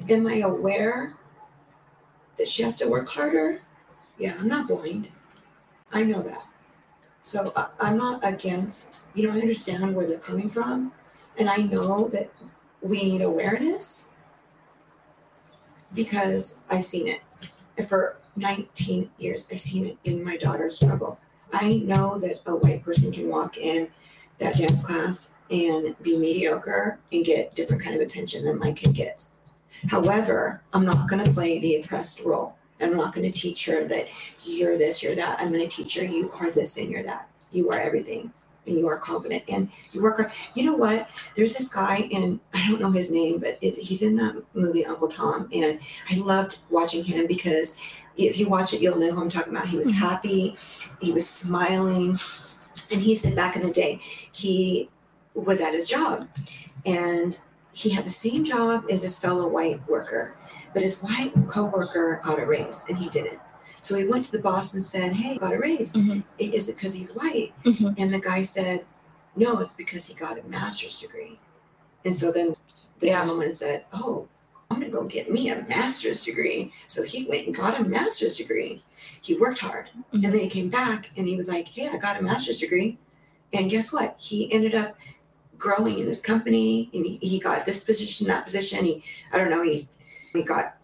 Am 0.09 0.25
I 0.29 0.37
aware 0.37 1.15
that 2.37 2.47
she 2.47 2.63
has 2.63 2.77
to 2.77 2.87
work 2.87 3.09
harder? 3.09 3.61
Yeah, 4.19 4.37
I'm 4.39 4.47
not 4.47 4.69
blind. 4.69 5.09
I 5.93 6.05
know 6.05 6.23
that. 6.23 6.45
So 7.23 7.53
I'm 7.81 7.97
not 7.97 8.21
against, 8.23 9.03
you 9.15 9.27
know, 9.27 9.35
I 9.35 9.41
understand 9.41 9.97
where 9.97 10.07
they're 10.07 10.19
coming 10.19 10.49
from. 10.49 10.93
And 11.37 11.51
I 11.51 11.57
know 11.57 12.07
that 12.07 12.31
we 12.83 13.03
need 13.03 13.23
awareness 13.23 14.11
because 15.93 16.55
I've 16.71 16.85
seen 16.85 17.09
it. 17.09 17.21
And 17.77 17.89
for 17.89 18.17
19 18.37 19.11
years, 19.19 19.45
I've 19.51 19.61
seen 19.61 19.87
it 19.87 19.99
in 20.05 20.23
my 20.23 20.37
daughter's 20.37 20.77
struggle. 20.77 21.19
I 21.53 21.79
know 21.85 22.19
that 22.19 22.41
a 22.47 22.57
white 22.57 22.85
person 22.85 23.13
can 23.13 23.29
walk 23.29 23.57
in 23.57 23.89
that 24.39 24.57
dance 24.57 24.83
class 24.83 25.31
and 25.51 25.95
be 26.03 26.17
mediocre 26.17 26.99
and 27.13 27.25
get 27.25 27.55
different 27.55 27.83
kind 27.83 27.95
of 27.95 28.01
attention 28.01 28.45
than 28.45 28.59
my 28.59 28.73
kid 28.73 28.95
gets. 28.95 29.33
However, 29.89 30.63
I'm 30.73 30.85
not 30.85 31.09
going 31.09 31.25
to 31.25 31.33
play 31.33 31.59
the 31.59 31.77
oppressed 31.77 32.21
role. 32.21 32.57
I'm 32.81 32.97
not 32.97 33.15
going 33.15 33.31
to 33.31 33.39
teach 33.39 33.67
her 33.67 33.85
that 33.85 34.09
you're 34.45 34.79
this, 34.79 35.03
you're 35.03 35.15
that. 35.15 35.39
I'm 35.41 35.53
going 35.53 35.69
to 35.69 35.77
teach 35.77 35.95
her 35.97 36.05
you 36.05 36.33
are 36.41 36.51
this 36.51 36.77
and 36.77 36.91
you're 36.91 37.03
that. 37.05 37.29
You 37.51 37.71
are 37.71 37.79
everything 37.79 38.33
and 38.67 38.79
you 38.79 38.89
are 38.89 38.97
confident 38.97 39.45
and 39.49 39.69
you 39.93 40.03
work 40.03 40.19
hard. 40.19 40.33
You 40.55 40.65
know 40.65 40.77
what? 40.77 41.09
There's 41.35 41.55
this 41.55 41.69
guy 41.69 42.09
and 42.13 42.41
I 42.55 42.69
don't 42.69 42.81
know 42.81 42.91
his 42.91 43.11
name, 43.11 43.39
but 43.39 43.59
he's 43.63 44.03
in 44.03 44.17
that 44.17 44.37
movie 44.55 44.87
Uncle 44.87 45.09
Tom, 45.09 45.49
and 45.53 45.81
I 46.11 46.17
loved 46.17 46.59
watching 46.71 47.05
him 47.05 47.27
because 47.27 47.77
if 48.17 48.39
you 48.39 48.49
watch 48.49 48.73
it, 48.75 48.81
you'll 48.81 48.99
know 48.99 49.11
who 49.13 49.21
I'm 49.21 49.29
talking 49.29 49.55
about. 49.55 49.69
He 49.69 49.77
was 49.77 49.87
Mhm. 49.87 49.95
happy, 49.95 50.57
he 51.01 51.13
was 51.13 51.29
smiling, 51.29 52.19
and 52.91 53.01
he 53.03 53.15
said 53.15 53.35
back 53.37 53.57
in 53.57 53.63
the 53.63 53.71
day 53.71 54.01
he 54.35 54.89
was 55.35 55.61
at 55.61 55.73
his 55.75 55.89
job 55.89 56.29
and 56.85 57.39
he 57.73 57.91
had 57.91 58.05
the 58.05 58.11
same 58.11 58.45
job 58.45 58.85
as 58.91 59.03
his 59.03 59.19
fellow 59.19 59.49
white 59.49 59.87
worker, 59.89 60.35
but 60.75 60.83
his 60.83 60.97
white 60.97 61.33
coworker 61.49 62.21
got 62.25 62.39
a 62.39 62.45
raise 62.47 62.85
and 62.89 62.99
he 62.99 63.09
didn't. 63.09 63.39
So 63.81 63.97
he 63.97 64.07
went 64.07 64.25
to 64.27 64.33
the 64.33 64.39
boss 64.39 64.75
and 64.75 64.83
said, 64.83 65.15
"Hey, 65.15 65.39
got 65.39 65.53
a 65.53 65.59
raise. 65.59 65.93
Mhm. 65.93 66.23
Is 66.39 66.69
it 66.69 66.77
because 66.77 66.93
he's 66.95 67.15
white?" 67.15 67.53
Mhm. 67.65 67.95
And 67.99 68.13
the 68.15 68.21
guy 68.21 68.43
said, 68.43 68.85
No, 69.35 69.61
it's 69.61 69.73
because 69.73 70.05
he 70.05 70.13
got 70.15 70.39
a 70.39 70.43
master's 70.43 71.01
degree. 71.01 71.41
And 72.05 72.15
so 72.15 72.31
then 72.31 72.55
the 72.99 73.07
Yeah. 73.07 73.21
gentleman 73.21 73.55
said, 73.55 73.87
Oh, 73.91 74.29
I'm 74.73 74.81
going 74.81 74.91
to 74.91 74.97
go 74.99 75.05
get 75.05 75.31
me 75.31 75.51
a 75.51 75.63
master's 75.69 76.25
degree. 76.25 76.73
So 76.87 77.03
he 77.03 77.25
went 77.25 77.47
and 77.47 77.55
got 77.55 77.79
a 77.79 77.85
master's 77.85 78.37
degree. 78.37 78.83
He 79.21 79.35
worked 79.35 79.59
hard. 79.59 79.91
Mhm. 79.97 80.25
And 80.25 80.35
then 80.35 80.41
he 80.41 80.49
came 80.49 80.71
back 80.71 81.11
and 81.17 81.29
he 81.29 81.37
was 81.37 81.49
like, 81.49 81.69
Hey, 81.69 81.89
I 81.89 81.99
got 81.99 82.19
a 82.19 82.23
master's 82.23 82.61
degree. 82.61 82.99
And 83.53 83.71
guess 83.71 83.93
what? 83.93 84.17
He 84.19 84.51
ended 84.53 84.75
up 84.75 84.97
growing 85.59 85.99
in 85.99 86.07
his 86.07 86.21
company 86.21 86.91
and 86.95 87.05
he, 87.05 87.19
he 87.19 87.39
got 87.39 87.67
this 87.67 87.81
position, 87.81 88.27
that 88.29 88.47
position. 88.47 88.85
He, 88.85 89.05
I 89.33 89.39
don't 89.39 89.51
know, 89.51 89.63
he, 89.63 89.89
he 90.33 90.43
got, 90.43 90.77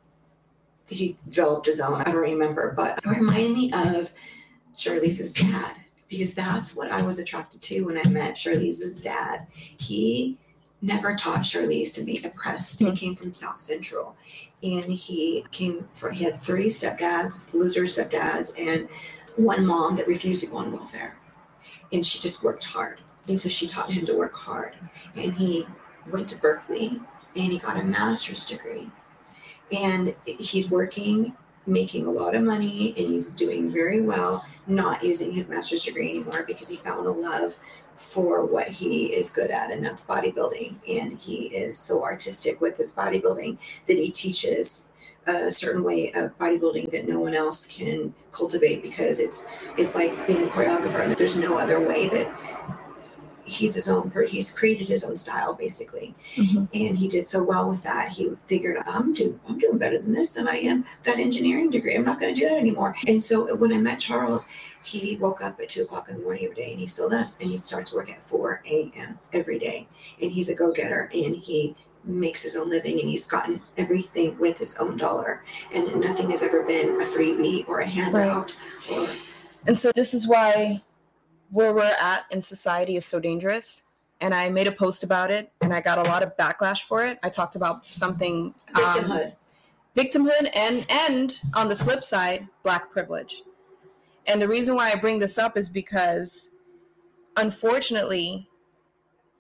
he 0.87 1.17
developed 1.29 1.67
his 1.67 1.81
own, 1.81 2.01
I 2.03 2.05
don't 2.05 2.17
remember, 2.17 2.73
but 2.77 2.99
it 2.99 3.09
reminded 3.09 3.53
me 3.53 3.73
of 3.73 4.13
Charlize's 4.77 5.33
dad 5.33 5.75
because 6.09 6.35
that's 6.35 6.77
what 6.77 6.91
I 6.91 7.03
was 7.03 7.19
attracted 7.19 7.61
to 7.63 7.83
when 7.83 7.99
I 7.99 8.09
met 8.09 8.35
Charlize's 8.35 9.01
dad. 9.01 9.47
He 9.53 10.39
never 10.81 11.15
taught 11.17 11.41
Charlize 11.41 11.93
to 11.95 12.03
be 12.03 12.23
oppressed. 12.23 12.79
He 12.81 12.87
Hmm. 12.89 12.95
came 12.95 13.17
from 13.17 13.33
South 13.33 13.59
Central 13.59 14.17
and 14.63 14.85
he 14.93 15.45
came 15.51 15.89
from, 15.93 16.13
he 16.13 16.25
had 16.25 16.41
three 16.41 16.67
stepdads, 16.69 17.53
loser 17.53 17.83
stepdads, 17.83 18.53
and 18.57 18.89
one 19.37 19.65
mom 19.67 19.97
that 19.97 20.07
refused 20.09 20.41
to 20.41 20.47
go 20.47 20.57
on 20.59 20.73
welfare. 20.73 21.17
And 21.93 22.05
she 22.05 22.19
just 22.19 22.43
worked 22.43 22.65
hard. 22.65 23.01
And 23.29 23.41
so 23.41 23.49
she 23.49 23.67
taught 23.67 23.91
him 23.91 24.05
to 24.07 24.15
work 24.15 24.35
hard. 24.35 24.77
And 25.17 25.35
he 25.35 25.67
went 26.11 26.29
to 26.29 26.37
Berkeley 26.37 27.01
and 27.37 27.53
he 27.53 27.59
got 27.59 27.77
a 27.77 27.83
master's 27.83 28.45
degree. 28.45 28.91
And 29.71 30.15
he's 30.25 30.71
working, 30.71 31.37
making 31.67 32.07
a 32.07 32.11
lot 32.11 32.35
of 32.35 32.43
money, 32.43 32.95
and 32.97 33.07
he's 33.09 33.27
doing 33.31 33.71
very 33.71 34.01
well, 34.01 34.45
not 34.67 35.03
using 35.05 35.31
his 35.31 35.47
master's 35.49 35.85
degree 35.85 36.09
anymore 36.11 36.45
because 36.47 36.69
he 36.69 36.77
found 36.77 37.07
a 37.07 37.11
love 37.11 37.55
for 37.99 38.45
what 38.45 38.69
he 38.69 39.07
is 39.07 39.31
good 39.31 39.51
at, 39.51 39.71
and 39.71 39.85
that's 39.85 40.03
bodybuilding. 40.03 40.77
And 40.89 41.19
he 41.19 41.47
is 41.47 41.77
so 41.77 42.03
artistic 42.05 42.61
with 42.61 42.77
his 42.77 42.93
bodybuilding 42.93 43.59
that 43.87 43.97
he 43.97 44.11
teaches 44.11 44.89
a 45.27 45.51
certain 45.51 45.83
way 45.83 46.11
of 46.13 46.37
bodybuilding 46.39 46.91
that 46.91 47.07
no 47.07 47.21
one 47.21 47.35
else 47.35 47.67
can 47.67 48.15
cultivate 48.33 48.83
because 48.83 49.21
it's 49.21 49.45
it's 49.77 49.95
like 49.95 50.27
being 50.27 50.43
a 50.45 50.47
choreographer 50.47 51.01
and 51.01 51.15
there's 51.17 51.37
no 51.37 51.59
other 51.59 51.81
way 51.81 52.09
that 52.09 52.27
he's 53.49 53.75
his 53.75 53.89
own 53.89 54.11
per 54.11 54.23
he's 54.25 54.51
created 54.51 54.87
his 54.89 55.03
own 55.05 55.17
style 55.17 55.55
basically. 55.55 56.15
Mhm. 56.37 56.69
and 56.75 56.99
he 56.99 57.09
did 57.09 57.27
so 57.27 57.43
well 57.43 57.69
with 57.69 57.83
that. 57.83 58.11
He 58.11 58.31
figured 58.47 58.77
i'm 58.87 59.13
doing 59.15 59.41
i'm 59.49 59.59
doing 59.59 59.79
better 59.79 59.99
than 59.99 60.13
this 60.13 60.31
than 60.35 60.47
i 60.49 60.57
am 60.57 60.85
that 61.05 61.19
engineering 61.19 61.71
degree. 61.71 61.95
I'm 61.97 62.05
not 62.05 62.21
going 62.21 62.35
to 62.35 62.41
do 62.41 62.49
that 62.49 62.59
anymore. 62.59 62.95
And 63.07 63.23
so 63.23 63.55
when 63.57 63.73
i 63.73 63.79
met 63.79 63.99
charles 63.99 64.47
he 64.85 65.17
woke 65.17 65.43
up 65.43 65.61
at 65.61 65.69
two 65.69 65.83
o'clock 65.83 66.09
in 66.09 66.17
the 66.17 66.23
morning 66.23 66.45
every 66.45 66.57
day 66.57 66.71
and 66.71 66.81
he 66.81 66.87
still 66.87 67.09
does 67.09 67.37
and 67.41 67.51
he 67.51 67.59
starts 67.59 67.93
work 67.93 68.11
at 68.11 68.23
4 68.25 68.63
a.m 68.67 69.19
every 69.33 69.59
day. 69.59 69.89
And 70.23 70.31
he's 70.31 70.49
a 70.49 70.55
go-getter 70.55 71.11
and 71.13 71.35
he 71.37 71.75
makes 72.05 72.41
his 72.43 72.57
own 72.57 72.71
living 72.71 72.99
and 73.01 73.09
he's 73.09 73.27
gotten 73.27 73.61
everything 73.77 74.39
with 74.39 74.57
his 74.57 74.77
own 74.77 74.97
dollar. 74.97 75.43
And 75.73 76.01
nothing 76.01 76.31
has 76.31 76.43
ever 76.43 76.63
been 76.63 77.01
a 77.01 77.05
freebie 77.05 77.69
or 77.69 77.81
a 77.81 77.87
handout 77.87 78.55
or 78.91 79.09
And 79.67 79.79
so 79.79 79.91
this 79.95 80.15
is 80.15 80.27
why 80.27 80.81
where 81.51 81.73
we're 81.73 81.97
at 82.01 82.25
in 82.31 82.43
society 82.43 82.97
is 82.97 83.05
so 83.05 83.21
dangerous. 83.21 83.83
And 84.21 84.35
I 84.35 84.49
made 84.49 84.67
a 84.67 84.73
post 84.73 85.05
about 85.05 85.31
it 85.31 85.53
and 85.61 85.73
I 85.73 85.81
got 85.81 85.99
a 85.99 86.03
lot 86.03 86.23
of 86.23 86.37
backlash 86.37 86.83
for 86.83 87.05
it. 87.05 87.19
I 87.23 87.29
talked 87.29 87.55
about 87.55 87.87
something 87.87 88.53
um, 88.75 88.85
victimhood 88.85 89.33
victimhood 89.99 90.49
and 90.55 90.87
and 90.89 91.43
on 91.55 91.69
the 91.69 91.75
flip 91.75 92.05
side 92.05 92.47
black 92.63 92.89
privilege 92.91 93.43
and 94.29 94.41
the 94.41 94.47
reason 94.47 94.77
why 94.77 94.93
i 94.93 94.95
bring 94.95 95.19
this 95.19 95.39
up 95.39 95.57
is 95.57 95.69
because 95.69 96.51
unfortunately 97.37 98.49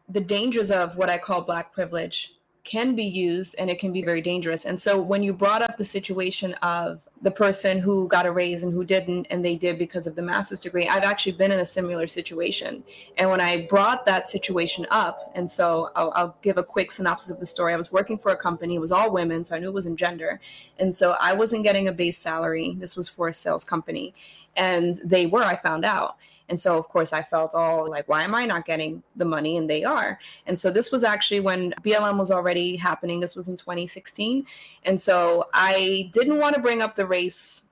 the 0.08 0.20
dangers 0.20 0.72
of 0.72 0.96
what 0.96 1.08
i 1.08 1.16
call 1.16 1.42
black 1.42 1.72
privilege 1.72 2.32
can 2.68 2.94
be 2.94 3.04
used 3.04 3.54
and 3.58 3.70
it 3.70 3.78
can 3.78 3.92
be 3.92 4.02
very 4.02 4.20
dangerous 4.20 4.64
and 4.66 4.78
so 4.78 5.00
when 5.00 5.22
you 5.22 5.32
brought 5.32 5.62
up 5.62 5.76
the 5.76 5.84
situation 5.84 6.52
of 6.54 7.00
the 7.22 7.30
person 7.30 7.78
who 7.80 8.06
got 8.08 8.26
a 8.26 8.30
raise 8.30 8.62
and 8.62 8.72
who 8.72 8.84
didn't 8.84 9.26
and 9.30 9.44
they 9.44 9.56
did 9.56 9.78
because 9.78 10.06
of 10.06 10.14
the 10.14 10.22
master's 10.22 10.60
degree 10.60 10.86
i've 10.88 11.02
actually 11.02 11.32
been 11.32 11.50
in 11.50 11.60
a 11.60 11.66
similar 11.66 12.06
situation 12.06 12.84
and 13.16 13.30
when 13.30 13.40
i 13.40 13.66
brought 13.68 14.04
that 14.04 14.28
situation 14.28 14.86
up 14.90 15.32
and 15.34 15.50
so 15.50 15.90
i'll, 15.96 16.12
I'll 16.14 16.36
give 16.42 16.58
a 16.58 16.62
quick 16.62 16.90
synopsis 16.90 17.30
of 17.30 17.40
the 17.40 17.46
story 17.46 17.72
i 17.72 17.76
was 17.76 17.90
working 17.90 18.18
for 18.18 18.32
a 18.32 18.36
company 18.36 18.74
it 18.74 18.80
was 18.80 18.92
all 18.92 19.10
women 19.10 19.42
so 19.44 19.56
i 19.56 19.58
knew 19.58 19.68
it 19.68 19.74
wasn't 19.74 19.98
gender 19.98 20.38
and 20.78 20.94
so 20.94 21.16
I 21.20 21.32
wasn't 21.32 21.64
getting 21.64 21.88
a 21.88 21.92
base 21.92 22.18
salary. 22.18 22.76
This 22.78 22.96
was 22.96 23.08
for 23.08 23.28
a 23.28 23.34
sales 23.34 23.64
company. 23.64 24.14
And 24.56 24.96
they 25.04 25.26
were, 25.26 25.42
I 25.42 25.56
found 25.56 25.84
out. 25.84 26.16
And 26.48 26.58
so, 26.58 26.78
of 26.78 26.88
course, 26.88 27.12
I 27.12 27.22
felt 27.22 27.54
all 27.54 27.88
like, 27.88 28.08
why 28.08 28.22
am 28.22 28.34
I 28.34 28.46
not 28.46 28.64
getting 28.64 29.02
the 29.16 29.24
money? 29.24 29.56
And 29.56 29.68
they 29.68 29.84
are. 29.84 30.18
And 30.46 30.58
so, 30.58 30.70
this 30.70 30.90
was 30.90 31.04
actually 31.04 31.40
when 31.40 31.72
BLM 31.82 32.18
was 32.18 32.30
already 32.30 32.76
happening. 32.76 33.20
This 33.20 33.36
was 33.36 33.48
in 33.48 33.56
2016. 33.56 34.46
And 34.84 35.00
so, 35.00 35.44
I 35.54 36.10
didn't 36.12 36.38
want 36.38 36.54
to 36.54 36.60
bring 36.60 36.82
up 36.82 36.94
the 36.94 37.06
race 37.06 37.62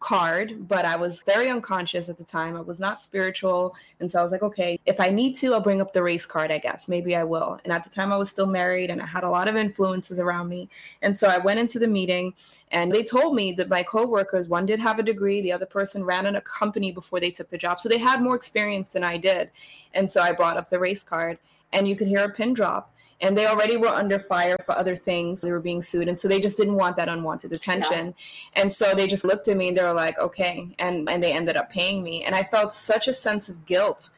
card, 0.00 0.66
but 0.66 0.86
I 0.86 0.96
was 0.96 1.22
very 1.22 1.50
unconscious 1.50 2.08
at 2.08 2.16
the 2.16 2.24
time. 2.24 2.56
I 2.56 2.62
was 2.62 2.78
not 2.78 3.02
spiritual. 3.02 3.76
And 4.00 4.10
so 4.10 4.18
I 4.18 4.22
was 4.22 4.32
like, 4.32 4.42
okay, 4.42 4.80
if 4.86 4.98
I 4.98 5.10
need 5.10 5.36
to, 5.36 5.52
I'll 5.52 5.60
bring 5.60 5.82
up 5.82 5.92
the 5.92 6.02
race 6.02 6.24
card, 6.24 6.50
I 6.50 6.58
guess. 6.58 6.88
Maybe 6.88 7.14
I 7.14 7.22
will. 7.22 7.60
And 7.64 7.72
at 7.72 7.84
the 7.84 7.90
time, 7.90 8.10
I 8.10 8.16
was 8.16 8.30
still 8.30 8.46
married 8.46 8.90
and 8.90 9.00
I 9.00 9.06
had 9.06 9.24
a 9.24 9.30
lot 9.30 9.46
of 9.46 9.56
influences 9.56 10.18
around 10.18 10.48
me. 10.48 10.70
And 11.02 11.16
so 11.16 11.28
I 11.28 11.36
went 11.36 11.60
into 11.60 11.78
the 11.78 11.86
meeting 11.86 12.32
and 12.72 12.90
they 12.90 13.02
told 13.02 13.34
me 13.34 13.52
that 13.52 13.68
my 13.68 13.82
coworkers, 13.82 14.48
one 14.48 14.64
did 14.64 14.80
have 14.80 14.98
a 14.98 15.02
degree, 15.02 15.42
the 15.42 15.52
other 15.52 15.66
person 15.66 16.02
ran 16.02 16.24
in 16.24 16.36
a 16.36 16.40
company 16.40 16.92
before 16.92 17.20
they 17.20 17.30
took 17.30 17.50
the 17.50 17.58
job. 17.58 17.78
So 17.78 17.88
they 17.88 17.98
had 17.98 18.22
more 18.22 18.34
experience 18.34 18.92
than 18.92 19.04
I 19.04 19.18
did. 19.18 19.50
And 19.92 20.10
so 20.10 20.22
I 20.22 20.32
brought 20.32 20.56
up 20.56 20.70
the 20.70 20.78
race 20.78 21.02
card 21.02 21.38
and 21.74 21.86
you 21.86 21.94
could 21.94 22.08
hear 22.08 22.24
a 22.24 22.30
pin 22.30 22.54
drop. 22.54 22.94
And 23.22 23.36
they 23.36 23.46
already 23.46 23.76
were 23.76 23.88
under 23.88 24.18
fire 24.18 24.56
for 24.64 24.72
other 24.76 24.96
things. 24.96 25.42
They 25.42 25.52
were 25.52 25.60
being 25.60 25.82
sued. 25.82 26.08
And 26.08 26.18
so 26.18 26.26
they 26.26 26.40
just 26.40 26.56
didn't 26.56 26.74
want 26.76 26.96
that 26.96 27.08
unwanted 27.08 27.52
attention. 27.52 28.14
And 28.54 28.72
so 28.72 28.94
they 28.94 29.06
just 29.06 29.24
looked 29.24 29.48
at 29.48 29.56
me 29.56 29.68
and 29.68 29.76
they 29.76 29.82
were 29.82 29.92
like, 29.92 30.18
okay. 30.18 30.74
And 30.78 31.08
and 31.08 31.22
they 31.22 31.32
ended 31.32 31.56
up 31.56 31.70
paying 31.70 32.02
me. 32.02 32.24
And 32.24 32.34
I 32.34 32.42
felt 32.44 32.72
such 32.72 33.08
a 33.08 33.12
sense 33.12 33.48
of 33.48 33.66
guilt. 33.66 34.10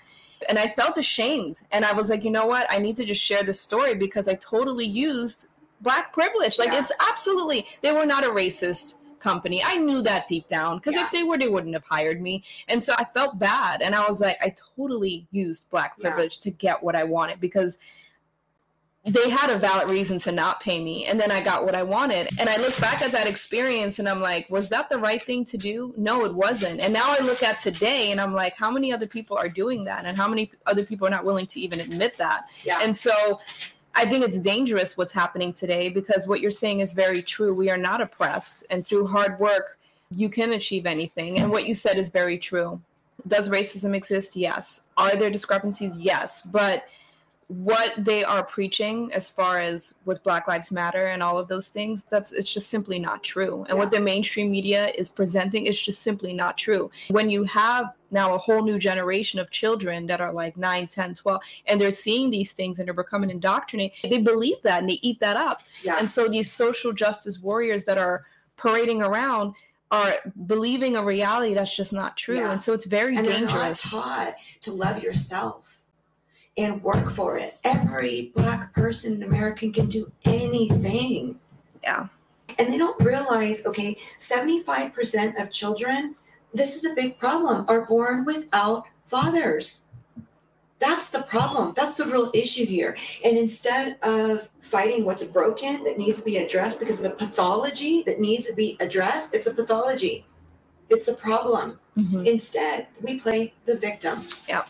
And 0.48 0.58
I 0.58 0.68
felt 0.68 0.96
ashamed. 0.96 1.60
And 1.72 1.84
I 1.84 1.92
was 1.92 2.10
like, 2.10 2.24
you 2.24 2.30
know 2.30 2.46
what? 2.46 2.66
I 2.70 2.78
need 2.78 2.96
to 2.96 3.04
just 3.04 3.22
share 3.22 3.42
this 3.42 3.60
story 3.60 3.94
because 3.94 4.28
I 4.28 4.34
totally 4.36 4.86
used 4.86 5.46
black 5.80 6.12
privilege. 6.12 6.58
Like 6.58 6.72
Yeah. 6.72 6.78
it's 6.80 6.92
absolutely 7.10 7.66
they 7.80 7.92
were 7.92 8.06
not 8.06 8.24
a 8.24 8.28
racist 8.28 8.94
company. 9.18 9.62
I 9.64 9.76
knew 9.76 10.02
that 10.02 10.26
deep 10.26 10.48
down 10.48 10.78
because 10.78 10.94
Yeah. 10.94 11.04
if 11.04 11.10
they 11.12 11.22
were, 11.22 11.38
they 11.38 11.48
wouldn't 11.48 11.74
have 11.74 11.84
hired 11.84 12.20
me. 12.20 12.42
And 12.68 12.82
so 12.82 12.92
I 12.98 13.04
felt 13.04 13.38
bad. 13.38 13.80
And 13.82 13.94
I 13.94 14.04
was 14.06 14.20
like, 14.20 14.36
I 14.42 14.52
totally 14.76 15.26
used 15.30 15.70
black 15.70 15.94
Yeah. 15.98 16.10
privilege 16.10 16.38
to 16.40 16.50
get 16.50 16.82
what 16.82 16.96
I 16.96 17.04
wanted 17.04 17.40
because 17.40 17.78
they 19.04 19.28
had 19.28 19.50
a 19.50 19.56
valid 19.58 19.90
reason 19.90 20.16
to 20.16 20.30
not 20.30 20.60
pay 20.60 20.82
me 20.82 21.06
and 21.06 21.18
then 21.18 21.30
i 21.30 21.42
got 21.42 21.64
what 21.64 21.74
i 21.74 21.82
wanted 21.82 22.28
and 22.38 22.48
i 22.48 22.56
look 22.58 22.78
back 22.80 23.02
at 23.02 23.10
that 23.10 23.26
experience 23.26 23.98
and 23.98 24.08
i'm 24.08 24.20
like 24.20 24.48
was 24.48 24.68
that 24.68 24.88
the 24.88 24.98
right 24.98 25.22
thing 25.22 25.44
to 25.44 25.56
do 25.56 25.92
no 25.96 26.24
it 26.24 26.32
wasn't 26.32 26.80
and 26.80 26.92
now 26.92 27.06
i 27.08 27.18
look 27.22 27.42
at 27.42 27.58
today 27.58 28.12
and 28.12 28.20
i'm 28.20 28.32
like 28.32 28.56
how 28.56 28.70
many 28.70 28.92
other 28.92 29.06
people 29.06 29.36
are 29.36 29.48
doing 29.48 29.82
that 29.82 30.04
and 30.04 30.16
how 30.16 30.28
many 30.28 30.50
other 30.66 30.84
people 30.84 31.06
are 31.06 31.10
not 31.10 31.24
willing 31.24 31.46
to 31.46 31.60
even 31.60 31.80
admit 31.80 32.16
that 32.16 32.44
yeah 32.64 32.78
and 32.80 32.96
so 32.96 33.40
I 33.94 34.06
think 34.06 34.24
it's 34.24 34.38
dangerous 34.38 34.96
what's 34.96 35.12
happening 35.12 35.52
today 35.52 35.88
because 35.88 36.26
what 36.26 36.40
you're 36.40 36.50
saying 36.50 36.80
is 36.80 36.92
very 36.92 37.22
true. 37.22 37.52
We 37.52 37.70
are 37.70 37.76
not 37.76 38.00
oppressed, 38.00 38.64
and 38.70 38.86
through 38.86 39.06
hard 39.06 39.38
work, 39.38 39.78
you 40.10 40.28
can 40.28 40.52
achieve 40.52 40.86
anything. 40.86 41.38
And 41.38 41.50
what 41.50 41.66
you 41.66 41.74
said 41.74 41.98
is 41.98 42.08
very 42.08 42.38
true. 42.38 42.80
Does 43.28 43.48
racism 43.48 43.94
exist? 43.94 44.34
Yes. 44.34 44.80
Are 44.96 45.14
there 45.14 45.30
discrepancies? 45.30 45.94
Yes. 45.96 46.42
But 46.42 46.84
what 47.52 47.92
they 47.98 48.24
are 48.24 48.42
preaching 48.42 49.12
as 49.12 49.28
far 49.28 49.60
as 49.60 49.92
with 50.06 50.22
black 50.22 50.48
lives 50.48 50.70
matter 50.70 51.08
and 51.08 51.22
all 51.22 51.36
of 51.36 51.48
those 51.48 51.68
things 51.68 52.02
that's 52.04 52.32
it's 52.32 52.52
just 52.52 52.70
simply 52.70 52.98
not 52.98 53.22
true. 53.22 53.66
And 53.68 53.76
what 53.76 53.90
the 53.90 54.00
mainstream 54.00 54.50
media 54.50 54.90
is 54.96 55.10
presenting 55.10 55.66
is 55.66 55.80
just 55.80 56.00
simply 56.00 56.32
not 56.32 56.56
true. 56.56 56.90
When 57.08 57.28
you 57.28 57.44
have 57.44 57.92
now 58.10 58.34
a 58.34 58.38
whole 58.38 58.62
new 58.62 58.78
generation 58.78 59.38
of 59.38 59.50
children 59.50 60.06
that 60.06 60.20
are 60.20 60.32
like 60.32 60.56
9 60.56 60.86
10 60.86 61.14
12 61.14 61.42
and 61.66 61.80
they're 61.80 61.90
seeing 61.90 62.30
these 62.30 62.52
things 62.52 62.78
and 62.78 62.86
they're 62.86 62.94
becoming 62.94 63.30
indoctrinated 63.30 64.10
they 64.10 64.18
believe 64.18 64.60
that 64.62 64.80
and 64.80 64.88
they 64.88 64.98
eat 65.02 65.20
that 65.20 65.36
up. 65.36 65.62
Yeah. 65.82 65.96
And 65.98 66.10
so 66.10 66.28
these 66.28 66.50
social 66.50 66.92
justice 66.92 67.38
warriors 67.38 67.84
that 67.84 67.98
are 67.98 68.24
parading 68.56 69.02
around 69.02 69.54
are 69.90 70.14
believing 70.46 70.96
a 70.96 71.04
reality 71.04 71.52
that's 71.52 71.76
just 71.76 71.92
not 71.92 72.16
true. 72.16 72.38
Yeah. 72.38 72.52
and 72.52 72.62
so 72.62 72.72
it's 72.72 72.86
very 72.86 73.14
and 73.14 73.26
dangerous. 73.26 73.90
taught 73.90 74.36
to 74.62 74.72
love 74.72 75.02
yourself 75.02 75.81
and 76.56 76.82
work 76.82 77.10
for 77.10 77.38
it. 77.38 77.58
Every 77.64 78.32
black 78.34 78.74
person 78.74 79.14
in 79.14 79.22
America 79.22 79.70
can 79.70 79.86
do 79.86 80.10
anything. 80.24 81.38
Yeah. 81.82 82.08
And 82.58 82.72
they 82.72 82.78
don't 82.78 83.00
realize, 83.02 83.64
okay, 83.64 83.96
75% 84.18 85.40
of 85.40 85.50
children, 85.50 86.14
this 86.52 86.76
is 86.76 86.84
a 86.84 86.94
big 86.94 87.18
problem, 87.18 87.64
are 87.68 87.86
born 87.86 88.24
without 88.24 88.84
fathers. 89.06 89.82
That's 90.78 91.08
the 91.08 91.22
problem. 91.22 91.74
That's 91.76 91.94
the 91.94 92.06
real 92.06 92.30
issue 92.34 92.66
here. 92.66 92.96
And 93.24 93.38
instead 93.38 93.98
of 94.02 94.48
fighting 94.60 95.04
what's 95.04 95.22
broken 95.22 95.84
that 95.84 95.96
needs 95.96 96.18
to 96.18 96.24
be 96.24 96.38
addressed 96.38 96.80
because 96.80 96.96
of 96.96 97.04
the 97.04 97.10
pathology 97.10 98.02
that 98.02 98.20
needs 98.20 98.46
to 98.46 98.52
be 98.52 98.76
addressed, 98.80 99.32
it's 99.32 99.46
a 99.46 99.54
pathology. 99.54 100.26
It's 100.90 101.08
a 101.08 101.14
problem. 101.14 101.78
Mhm. 101.96 102.26
Instead, 102.26 102.88
we 103.00 103.20
play 103.20 103.54
the 103.64 103.76
victim. 103.76 104.26
Yeah. 104.48 104.64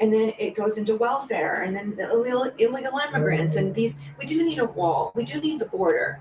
And 0.00 0.12
then 0.12 0.32
it 0.38 0.54
goes 0.54 0.76
into 0.78 0.96
welfare 0.96 1.62
and 1.62 1.74
then 1.74 1.94
the 1.96 2.10
illegal, 2.10 2.44
illegal 2.58 2.98
immigrants. 2.98 3.56
And 3.56 3.74
these, 3.74 3.98
we 4.18 4.26
do 4.26 4.44
need 4.44 4.58
a 4.58 4.64
wall. 4.66 5.12
We 5.14 5.24
do 5.24 5.40
need 5.40 5.58
the 5.60 5.66
border. 5.66 6.20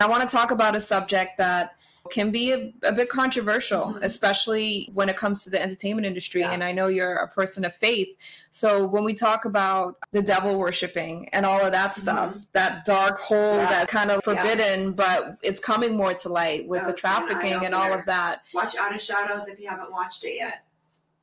I 0.00 0.06
want 0.08 0.28
to 0.28 0.34
talk 0.34 0.50
about 0.50 0.74
a 0.76 0.80
subject 0.80 1.36
that 1.38 1.76
can 2.10 2.30
be 2.30 2.50
a, 2.52 2.72
a 2.82 2.92
bit 2.92 3.10
controversial, 3.10 3.88
Mhm. 3.94 4.02
especially 4.02 4.88
when 4.94 5.10
it 5.10 5.18
comes 5.18 5.44
to 5.44 5.50
the 5.50 5.60
entertainment 5.62 6.06
industry. 6.06 6.40
Yeah. 6.40 6.50
And 6.52 6.64
I 6.64 6.72
know 6.72 6.88
you're 6.88 7.16
a 7.16 7.28
person 7.28 7.62
of 7.64 7.74
faith. 7.74 8.08
So 8.50 8.86
when 8.86 9.04
we 9.04 9.12
talk 9.12 9.44
about 9.44 9.98
the 10.10 10.22
devil 10.22 10.56
worshiping 10.58 11.28
and 11.34 11.44
all 11.44 11.60
of 11.60 11.72
that 11.72 11.94
stuff, 11.94 12.34
that 12.54 12.86
dark 12.86 13.18
hole 13.20 13.36
Mm-hmm. 13.36 13.58
Yeah. 13.58 13.68
that's 13.70 13.92
kind 13.92 14.10
of 14.10 14.22
Yeah. 14.26 14.34
forbidden, 14.34 14.92
but 14.94 15.36
it's 15.42 15.60
coming 15.60 15.94
more 15.94 16.14
to 16.14 16.28
light 16.30 16.66
with 16.66 16.82
Oh, 16.82 16.86
the 16.86 16.94
trafficking 16.94 17.66
and 17.66 17.74
all 17.74 17.92
of 17.92 18.06
that. 18.06 18.40
Watch 18.54 18.74
Out 18.76 18.94
of 18.94 19.00
Shadows 19.02 19.46
if 19.48 19.60
you 19.60 19.68
haven't 19.68 19.92
watched 19.92 20.24
it 20.24 20.36
yet. 20.36 20.62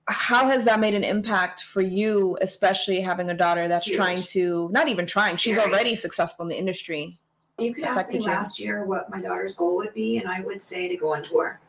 How 0.10 0.47
has 0.47 0.64
that 0.66 0.80
made 0.80 0.93
an 0.93 1.03
impact 1.03 1.64
for 1.64 1.82
you, 1.82 2.38
especially 2.41 3.01
having 3.01 3.30
a 3.30 3.34
daughter 3.34 3.68
that's 3.68 3.88
Huge. 3.88 3.97
trying 3.97 4.24
to, 4.24 4.70
not 4.72 4.88
even 4.88 5.05
trying, 5.05 5.36
she's 5.36 5.58
already 5.58 5.95
successful 5.95 6.43
in 6.43 6.49
the 6.49 6.58
industry? 6.58 7.18
You 7.60 7.74
could 7.74 7.84
ask 7.84 8.10
me 8.12 8.20
you? 8.20 8.26
last 8.26 8.60
year 8.60 8.86
what 8.86 9.10
my 9.10 9.20
daughter's 9.20 9.53
goal 9.55 9.76
would 9.78 9.93
be, 9.93 10.18
and 10.18 10.28
I 10.30 10.41
would 10.41 10.64
say 10.64 10.88
to 10.88 10.95
go 10.95 11.14
on 11.14 11.24
tour. 11.24 11.60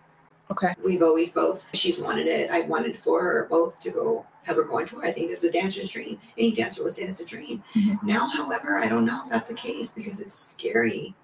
Okay. 0.51 0.75
We've 0.85 1.03
always 1.03 1.31
both, 1.31 1.67
she's 1.75 1.99
wanted 1.99 2.27
it. 2.27 2.51
I 2.51 2.61
wanted 2.61 2.99
for 2.99 3.23
her 3.23 3.47
both 3.51 3.79
to 3.81 3.91
go 3.91 4.27
have 4.45 4.57
her 4.57 4.63
go 4.63 4.79
on 4.79 4.87
tour. 4.87 5.05
I 5.05 5.13
think 5.13 5.31
that's 5.31 5.45
a 5.45 5.51
dancer's 5.51 5.91
dream. 5.91 6.19
Any 6.39 6.53
dancer 6.53 6.83
would 6.83 6.95
say 6.95 7.05
that's 7.05 7.21
a 7.21 7.25
dream. 7.25 7.63
Mhm. 7.75 8.03
Now, 8.03 8.27
however, 8.29 8.79
I 8.79 8.89
don't 8.89 9.05
know 9.05 9.21
if 9.23 9.29
that's 9.29 9.49
the 9.49 9.55
case 9.55 9.91
because 9.91 10.21
it's 10.21 10.35
scary. 10.35 11.15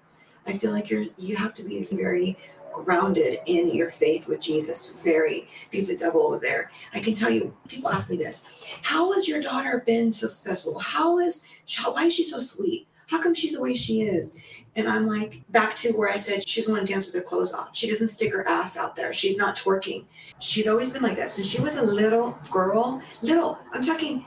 I 0.45 0.53
feel 0.57 0.71
like 0.71 0.91
you're 0.91 1.05
you 1.17 1.35
have 1.35 1.53
to 1.55 1.63
be 1.63 1.83
very 1.85 2.37
grounded 2.83 3.39
in 3.45 3.73
your 3.73 3.91
faith 3.91 4.27
with 4.27 4.41
Jesus, 4.41 4.87
very, 5.03 5.47
because 5.71 5.87
the 5.87 5.95
devil 5.95 6.29
was 6.29 6.41
there. 6.41 6.71
I 6.93 6.99
can 6.99 7.13
tell 7.13 7.29
you, 7.29 7.55
people 7.67 7.89
ask 7.89 8.09
me 8.09 8.17
this 8.17 8.43
How 8.81 9.11
has 9.13 9.27
your 9.27 9.41
daughter 9.41 9.83
been 9.85 10.11
so 10.11 10.27
successful? 10.27 10.79
How 10.79 11.19
is, 11.19 11.41
how, 11.73 11.93
why 11.93 12.05
is 12.05 12.13
she 12.13 12.23
so 12.23 12.39
sweet? 12.39 12.87
How 13.07 13.21
come 13.21 13.33
she's 13.33 13.53
the 13.53 13.61
way 13.61 13.75
she 13.75 14.01
is? 14.01 14.33
And 14.75 14.89
I'm 14.89 15.07
like, 15.07 15.41
back 15.49 15.75
to 15.77 15.91
where 15.93 16.09
I 16.09 16.17
said 16.17 16.47
she's 16.47 16.67
want 16.67 16.85
to 16.85 16.91
dance 16.91 17.05
with 17.05 17.15
her 17.15 17.21
clothes 17.21 17.53
off. 17.53 17.69
She 17.73 17.87
doesn't 17.87 18.09
stick 18.09 18.33
her 18.33 18.47
ass 18.47 18.75
out 18.75 18.95
there. 18.95 19.13
She's 19.13 19.37
not 19.37 19.55
twerking. 19.55 20.05
She's 20.39 20.67
always 20.67 20.89
been 20.89 21.03
like 21.03 21.15
that. 21.17 21.31
Since 21.31 21.47
she 21.47 21.61
was 21.61 21.75
a 21.75 21.83
little 21.83 22.37
girl, 22.51 23.01
little, 23.21 23.59
I'm 23.73 23.83
talking 23.83 24.25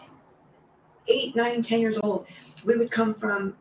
eight, 1.08 1.36
nine, 1.36 1.60
ten 1.62 1.80
years 1.80 1.98
old, 2.02 2.26
we 2.64 2.76
would 2.76 2.90
come 2.90 3.12
from 3.12 3.56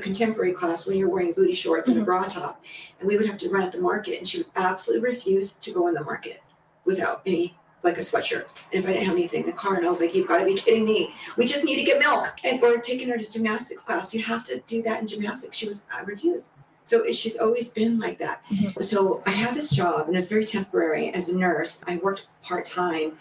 contemporary 0.00 0.52
class 0.52 0.86
when 0.86 0.96
you're 0.96 1.08
wearing 1.08 1.32
booty 1.32 1.54
shorts 1.54 1.88
and 1.88 1.98
a 1.98 2.00
Mhm. 2.00 2.04
bra 2.04 2.24
top, 2.24 2.64
and 2.98 3.08
we 3.08 3.16
would 3.16 3.26
have 3.26 3.36
to 3.38 3.50
run 3.50 3.62
at 3.62 3.72
the 3.72 3.80
market, 3.80 4.18
and 4.18 4.26
she 4.26 4.38
would 4.38 4.46
absolutely 4.56 5.08
refuse 5.08 5.52
to 5.52 5.70
go 5.72 5.86
in 5.88 5.94
the 5.94 6.02
market 6.02 6.40
without 6.84 7.20
any 7.26 7.56
like 7.84 7.98
a 7.98 8.00
sweatshirt. 8.00 8.44
And 8.72 8.82
if 8.82 8.84
I 8.88 8.92
didn't 8.92 9.06
have 9.06 9.14
anything 9.14 9.40
in 9.40 9.46
the 9.46 9.52
car, 9.52 9.74
and 9.74 9.84
I 9.84 9.88
was 9.88 10.00
like, 10.00 10.14
"You've 10.14 10.28
got 10.28 10.38
to 10.38 10.44
be 10.44 10.54
kidding 10.54 10.84
me! 10.84 11.12
We 11.36 11.44
just 11.44 11.64
need 11.64 11.74
to 11.76 11.82
get 11.82 11.98
milk." 11.98 12.28
And 12.44 12.62
we're 12.62 12.78
taking 12.78 13.08
her 13.08 13.18
to 13.18 13.28
gymnastics 13.28 13.82
class. 13.82 14.14
You 14.14 14.22
have 14.22 14.44
to 14.44 14.60
do 14.66 14.82
that 14.82 15.00
in 15.00 15.08
gymnastics. 15.08 15.56
She 15.56 15.66
was, 15.66 15.82
I 15.92 16.02
refuse. 16.02 16.50
So 16.84 17.04
she's 17.12 17.36
always 17.36 17.66
been 17.66 17.98
like 17.98 18.18
that. 18.18 18.40
Mhm. 18.50 18.80
So 18.84 19.20
I 19.26 19.30
had 19.30 19.54
this 19.56 19.70
job, 19.70 20.06
and 20.06 20.16
it's 20.16 20.28
very 20.28 20.46
temporary. 20.46 21.08
As 21.10 21.28
a 21.28 21.34
nurse, 21.36 21.80
I 21.88 21.96
worked 21.96 22.26
part 22.42 22.64
time 22.64 23.18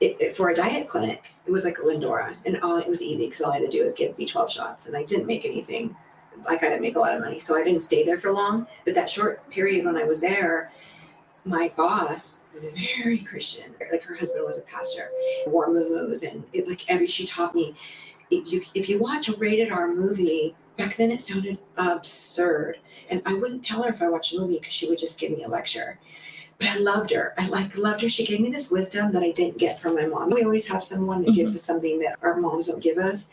it, 0.00 0.16
it- 0.20 0.36
for 0.36 0.50
a 0.50 0.54
diet 0.54 0.88
clinic. 0.88 1.32
It 1.46 1.50
was 1.50 1.64
like 1.64 1.78
a 1.78 1.82
Lindora, 1.82 2.34
and 2.46 2.60
all 2.62 2.76
it 2.78 2.88
was 2.88 3.02
easy 3.02 3.26
because 3.26 3.40
all 3.42 3.52
I 3.52 3.58
had 3.58 3.70
to 3.70 3.76
do 3.78 3.82
was 3.82 3.94
give 3.94 4.16
B12 4.16 4.50
shots, 4.50 4.86
and 4.86 4.96
I 4.96 5.02
didn't 5.04 5.26
make 5.26 5.44
anything. 5.44 5.96
Like 6.46 6.62
I 6.62 6.68
didn't 6.68 6.82
make 6.82 6.96
a 6.96 7.00
lot 7.00 7.14
of 7.14 7.20
money, 7.20 7.38
so 7.38 7.56
I 7.56 7.64
didn't 7.64 7.82
stay 7.84 8.04
there 8.04 8.16
for 8.18 8.32
long. 8.32 8.66
But 8.84 8.94
that 8.94 9.10
short 9.10 9.48
period 9.50 9.84
when 9.84 9.96
I 9.96 10.04
was 10.04 10.20
there, 10.20 10.70
my 11.44 11.70
boss 11.76 12.36
was 12.54 12.64
very 12.94 13.18
Christian. 13.18 13.74
Like 13.90 14.02
her 14.04 14.14
husband 14.14 14.44
was 14.44 14.58
a 14.58 14.62
pastor, 14.62 15.10
wore 15.46 15.68
muumuus, 15.68 16.22
and 16.28 16.44
it, 16.52 16.68
like 16.68 16.88
every 16.88 17.06
she 17.06 17.26
taught 17.26 17.54
me, 17.54 17.74
if 18.30 18.50
you 18.52 18.62
if 18.74 18.88
you 18.88 18.98
watch 18.98 19.28
a 19.28 19.36
rated 19.36 19.70
R 19.72 19.88
movie. 19.92 20.54
Back 20.76 20.96
then, 20.96 21.10
it 21.10 21.20
sounded 21.20 21.58
absurd, 21.76 22.78
and 23.10 23.20
I 23.26 23.34
wouldn't 23.34 23.62
tell 23.62 23.82
her 23.82 23.90
if 23.90 24.00
I 24.00 24.08
watched 24.08 24.32
a 24.32 24.40
movie 24.40 24.54
because 24.58 24.72
she 24.72 24.88
would 24.88 24.96
just 24.96 25.18
give 25.18 25.30
me 25.30 25.42
a 25.44 25.48
lecture 25.48 25.98
but 26.60 26.68
I 26.68 26.76
loved 26.76 27.10
her. 27.10 27.32
I 27.38 27.48
like 27.48 27.76
loved 27.76 28.02
her. 28.02 28.08
She 28.08 28.26
gave 28.26 28.38
me 28.38 28.50
this 28.50 28.70
wisdom 28.70 29.12
that 29.12 29.22
I 29.22 29.30
didn't 29.30 29.56
get 29.56 29.80
from 29.80 29.94
my 29.94 30.04
mom. 30.04 30.28
We 30.28 30.44
always 30.44 30.66
have 30.66 30.84
someone 30.84 31.22
that 31.22 31.34
gives 31.34 31.52
mm-hmm. 31.52 31.56
us 31.56 31.62
something 31.62 31.98
that 32.00 32.18
our 32.20 32.36
moms 32.36 32.66
don't 32.66 32.82
give 32.82 32.98
us. 32.98 33.30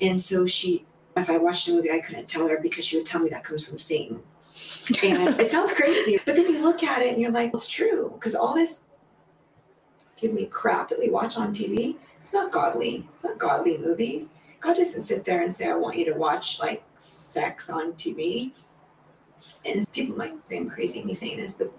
And 0.00 0.20
so 0.20 0.46
she, 0.46 0.86
if 1.16 1.28
I 1.28 1.36
watched 1.36 1.66
a 1.66 1.72
movie, 1.72 1.90
I 1.90 1.98
couldn't 1.98 2.28
tell 2.28 2.46
her 2.46 2.58
because 2.62 2.84
she 2.84 2.96
would 2.96 3.06
tell 3.06 3.20
me 3.20 3.28
that 3.30 3.42
comes 3.42 3.66
from 3.66 3.76
Satan. 3.76 4.22
And 5.02 5.40
it 5.40 5.50
sounds 5.50 5.72
crazy, 5.72 6.20
but 6.24 6.36
then 6.36 6.46
you 6.46 6.62
look 6.62 6.84
at 6.84 7.02
it 7.02 7.12
and 7.12 7.20
you're 7.20 7.32
like, 7.32 7.52
well, 7.52 7.58
it's 7.58 7.66
true. 7.66 8.12
Because 8.14 8.36
all 8.36 8.54
this, 8.54 8.80
excuse 10.06 10.32
me, 10.32 10.46
crap 10.46 10.90
that 10.90 10.98
we 10.98 11.10
watch 11.10 11.36
on 11.36 11.52
TV, 11.52 11.96
it's 12.20 12.32
not 12.32 12.52
godly. 12.52 13.04
It's 13.16 13.24
not 13.24 13.38
godly 13.38 13.78
movies. 13.78 14.30
God 14.60 14.76
doesn't 14.76 15.00
sit 15.00 15.24
there 15.24 15.42
and 15.42 15.52
say, 15.52 15.68
I 15.68 15.74
want 15.74 15.96
you 15.96 16.04
to 16.04 16.12
watch 16.12 16.60
like 16.60 16.84
sex 16.94 17.68
on 17.68 17.94
TV. 17.94 18.52
And 19.64 19.90
people 19.92 20.16
might 20.16 20.34
think 20.46 20.62
I'm 20.62 20.70
crazy 20.70 21.02
me 21.02 21.14
saying 21.14 21.38
this, 21.38 21.54
but 21.54 21.72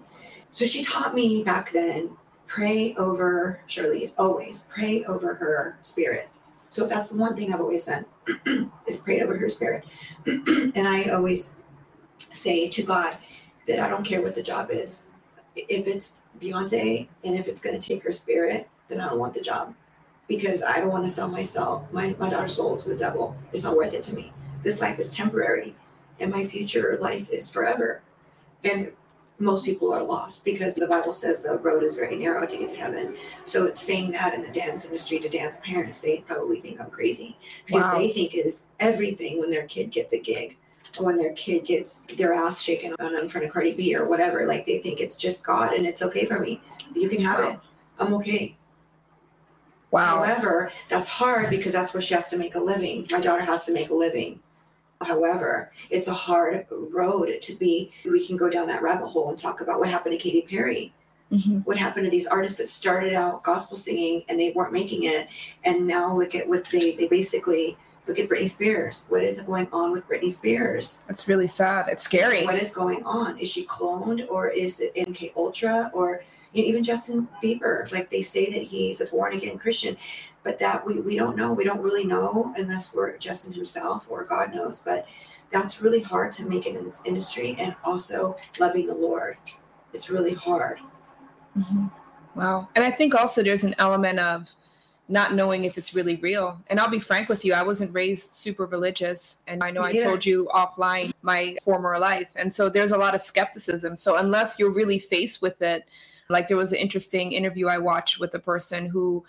so 0.52 0.66
she 0.66 0.84
taught 0.84 1.14
me 1.14 1.42
back 1.42 1.72
then 1.72 2.10
pray 2.46 2.94
over 2.96 3.60
Shirley's 3.66 4.14
always 4.18 4.66
pray 4.68 5.02
over 5.04 5.34
her 5.34 5.78
spirit. 5.80 6.28
So 6.68 6.86
that's 6.86 7.10
one 7.10 7.34
thing 7.34 7.52
I've 7.52 7.60
always 7.60 7.86
done 7.86 8.04
is 8.86 8.96
prayed 8.96 9.22
over 9.22 9.36
her 9.38 9.48
spirit. 9.48 9.84
and 10.26 10.86
I 10.86 11.04
always 11.04 11.50
say 12.32 12.68
to 12.68 12.82
God 12.82 13.16
that 13.66 13.80
I 13.80 13.88
don't 13.88 14.04
care 14.04 14.20
what 14.20 14.34
the 14.34 14.42
job 14.42 14.70
is. 14.70 15.02
If 15.56 15.86
it's 15.86 16.22
Beyonce 16.38 17.08
and 17.24 17.34
if 17.34 17.48
it's 17.48 17.60
going 17.60 17.78
to 17.78 17.88
take 17.88 18.02
her 18.04 18.12
spirit, 18.12 18.68
then 18.88 19.00
I 19.00 19.08
don't 19.08 19.18
want 19.18 19.32
the 19.32 19.40
job 19.40 19.74
because 20.28 20.62
I 20.62 20.80
don't 20.80 20.90
want 20.90 21.04
to 21.04 21.10
sell 21.10 21.28
myself, 21.28 21.90
my, 21.92 22.14
my 22.18 22.28
daughter's 22.28 22.54
soul 22.54 22.76
to 22.76 22.88
the 22.90 22.96
devil. 22.96 23.36
It's 23.52 23.64
not 23.64 23.76
worth 23.76 23.94
it 23.94 24.02
to 24.04 24.14
me. 24.14 24.32
This 24.62 24.80
life 24.80 24.98
is 24.98 25.14
temporary 25.14 25.74
and 26.20 26.30
my 26.30 26.44
future 26.44 26.98
life 27.00 27.30
is 27.30 27.48
forever. 27.48 28.02
And 28.64 28.92
most 29.42 29.64
people 29.64 29.92
are 29.92 30.02
lost 30.02 30.44
because 30.44 30.74
the 30.74 30.86
Bible 30.86 31.12
says 31.12 31.42
the 31.42 31.56
road 31.58 31.82
is 31.82 31.94
very 31.94 32.16
narrow 32.16 32.46
to 32.46 32.56
get 32.56 32.68
to 32.70 32.76
heaven. 32.76 33.16
So 33.44 33.66
it's 33.66 33.82
saying 33.82 34.12
that 34.12 34.34
in 34.34 34.42
the 34.42 34.48
dance 34.50 34.84
industry 34.84 35.18
to 35.18 35.28
dance 35.28 35.58
parents, 35.62 35.98
they 35.98 36.18
probably 36.26 36.60
think 36.60 36.80
I'm 36.80 36.90
crazy 36.90 37.36
because 37.66 37.82
Wow. 37.82 37.98
they 37.98 38.12
think 38.12 38.34
is 38.34 38.64
everything 38.80 39.40
when 39.40 39.50
their 39.50 39.66
kid 39.66 39.90
gets 39.90 40.12
a 40.12 40.18
gig 40.18 40.56
or 40.98 41.06
when 41.06 41.16
their 41.16 41.32
kid 41.32 41.64
gets 41.64 42.06
their 42.16 42.32
ass 42.32 42.60
shaken 42.62 42.94
on 43.00 43.16
in 43.16 43.28
front 43.28 43.46
of 43.46 43.52
Cardi 43.52 43.72
B 43.72 43.94
or 43.96 44.06
whatever. 44.06 44.46
Like 44.46 44.64
they 44.64 44.78
think 44.78 45.00
it's 45.00 45.16
just 45.16 45.42
God 45.42 45.72
and 45.72 45.86
it's 45.86 46.02
okay 46.02 46.24
for 46.24 46.38
me. 46.38 46.60
You 46.94 47.08
can 47.08 47.20
have 47.22 47.38
Wow. 47.40 47.50
it. 47.50 47.58
I'm 47.98 48.14
okay. 48.14 48.56
Wow. 49.90 50.22
However, 50.22 50.70
that's 50.88 51.08
hard 51.08 51.50
because 51.50 51.72
that's 51.72 51.92
where 51.92 52.00
she 52.00 52.14
has 52.14 52.30
to 52.30 52.36
make 52.38 52.54
a 52.54 52.60
living. 52.60 53.06
My 53.10 53.20
daughter 53.20 53.42
has 53.42 53.66
to 53.66 53.72
make 53.72 53.90
a 53.90 53.94
living. 53.94 54.40
However, 55.02 55.70
it's 55.90 56.08
a 56.08 56.12
hard 56.14 56.66
road 56.70 57.40
to 57.42 57.54
be. 57.54 57.92
We 58.04 58.26
can 58.26 58.36
go 58.36 58.48
down 58.48 58.66
that 58.68 58.82
rabbit 58.82 59.08
hole 59.08 59.28
and 59.30 59.38
talk 59.38 59.60
about 59.60 59.78
what 59.80 59.88
happened 59.88 60.12
to 60.12 60.18
Katy 60.18 60.42
Perry. 60.42 60.92
Mhm. 61.32 61.64
What 61.66 61.78
happened 61.78 62.04
to 62.04 62.10
these 62.10 62.26
artists 62.26 62.58
that 62.58 62.68
started 62.68 63.14
out 63.14 63.42
gospel 63.42 63.76
singing 63.76 64.22
and 64.28 64.38
they 64.38 64.50
weren't 64.54 64.72
making 64.72 65.04
it, 65.04 65.28
and 65.64 65.86
now 65.86 66.14
look 66.16 66.34
at 66.34 66.46
what 66.48 66.66
they 66.70 66.92
they 66.92 67.08
basically 67.08 67.76
look 68.06 68.18
at 68.18 68.28
Britney 68.28 68.50
Spears. 68.50 69.04
What 69.08 69.22
is 69.22 69.40
going 69.40 69.68
on 69.72 69.92
with 69.92 70.06
Britney 70.08 70.30
Spears? 70.30 70.98
That's 71.06 71.28
really 71.28 71.46
sad. 71.46 71.86
It's 71.88 72.02
scary. 72.02 72.44
What 72.44 72.56
is 72.56 72.70
going 72.70 73.02
on? 73.04 73.38
Is 73.38 73.48
she 73.48 73.64
cloned 73.64 74.26
or 74.28 74.48
is 74.48 74.80
it 74.80 74.92
MK 74.94 75.32
Ultra 75.36 75.90
or 75.94 76.22
you 76.52 76.62
know, 76.62 76.68
even 76.68 76.82
Justin 76.82 77.28
Bieber? 77.42 77.90
Like 77.92 78.10
they 78.10 78.20
say 78.20 78.50
that 78.50 78.62
he's 78.62 79.00
a 79.00 79.06
born 79.06 79.32
again 79.32 79.56
Christian, 79.56 79.96
but 80.42 80.58
that 80.58 80.84
we, 80.84 81.00
we 81.00 81.16
don't 81.16 81.36
know. 81.36 81.52
We 81.52 81.64
don't 81.64 81.80
really 81.80 82.04
know 82.04 82.52
unless 82.56 82.92
we're 82.94 83.16
Justin 83.18 83.52
himself 83.52 84.06
or 84.10 84.24
God 84.24 84.54
knows. 84.54 84.80
But 84.80 85.06
that's 85.50 85.80
really 85.80 86.00
hard 86.00 86.32
to 86.32 86.44
make 86.44 86.66
it 86.66 86.74
in 86.74 86.84
this 86.84 87.00
industry 87.04 87.56
and 87.58 87.76
also 87.84 88.36
loving 88.58 88.86
the 88.86 88.94
Lord. 88.94 89.36
It's 89.92 90.10
really 90.10 90.34
hard. 90.34 90.80
Mhm. 91.56 91.90
Wow. 92.34 92.68
And 92.74 92.84
I 92.84 92.90
think 92.90 93.14
also 93.14 93.42
there's 93.42 93.64
an 93.64 93.74
element 93.78 94.18
of 94.18 94.48
not 95.08 95.34
knowing 95.34 95.64
if 95.64 95.76
it's 95.76 95.94
really 95.94 96.16
real. 96.16 96.58
And 96.68 96.80
I'll 96.80 96.88
be 96.88 96.98
frank 96.98 97.28
with 97.28 97.44
you, 97.44 97.52
I 97.52 97.62
wasn't 97.62 97.92
raised 97.92 98.30
super 98.30 98.64
religious. 98.64 99.36
And 99.46 99.62
I 99.62 99.70
know 99.70 99.82
Me 99.82 100.00
I 100.00 100.02
told 100.02 100.24
you 100.24 100.48
offline 100.54 101.12
my 101.20 101.56
former 101.62 101.98
life. 101.98 102.30
And 102.36 102.52
so 102.52 102.70
there's 102.70 102.92
a 102.92 102.96
lot 102.96 103.14
of 103.14 103.20
skepticism. 103.20 103.94
So 103.96 104.16
unless 104.16 104.58
you're 104.58 104.70
really 104.70 104.98
faced 104.98 105.42
with 105.42 105.60
it, 105.60 105.84
like 106.30 106.48
there 106.48 106.56
was 106.56 106.72
an 106.72 106.78
interesting 106.78 107.32
interview 107.32 107.66
I 107.66 107.78
watched 107.78 108.20
with 108.20 108.34
a 108.34 108.38
person 108.38 108.86
who 108.86 109.22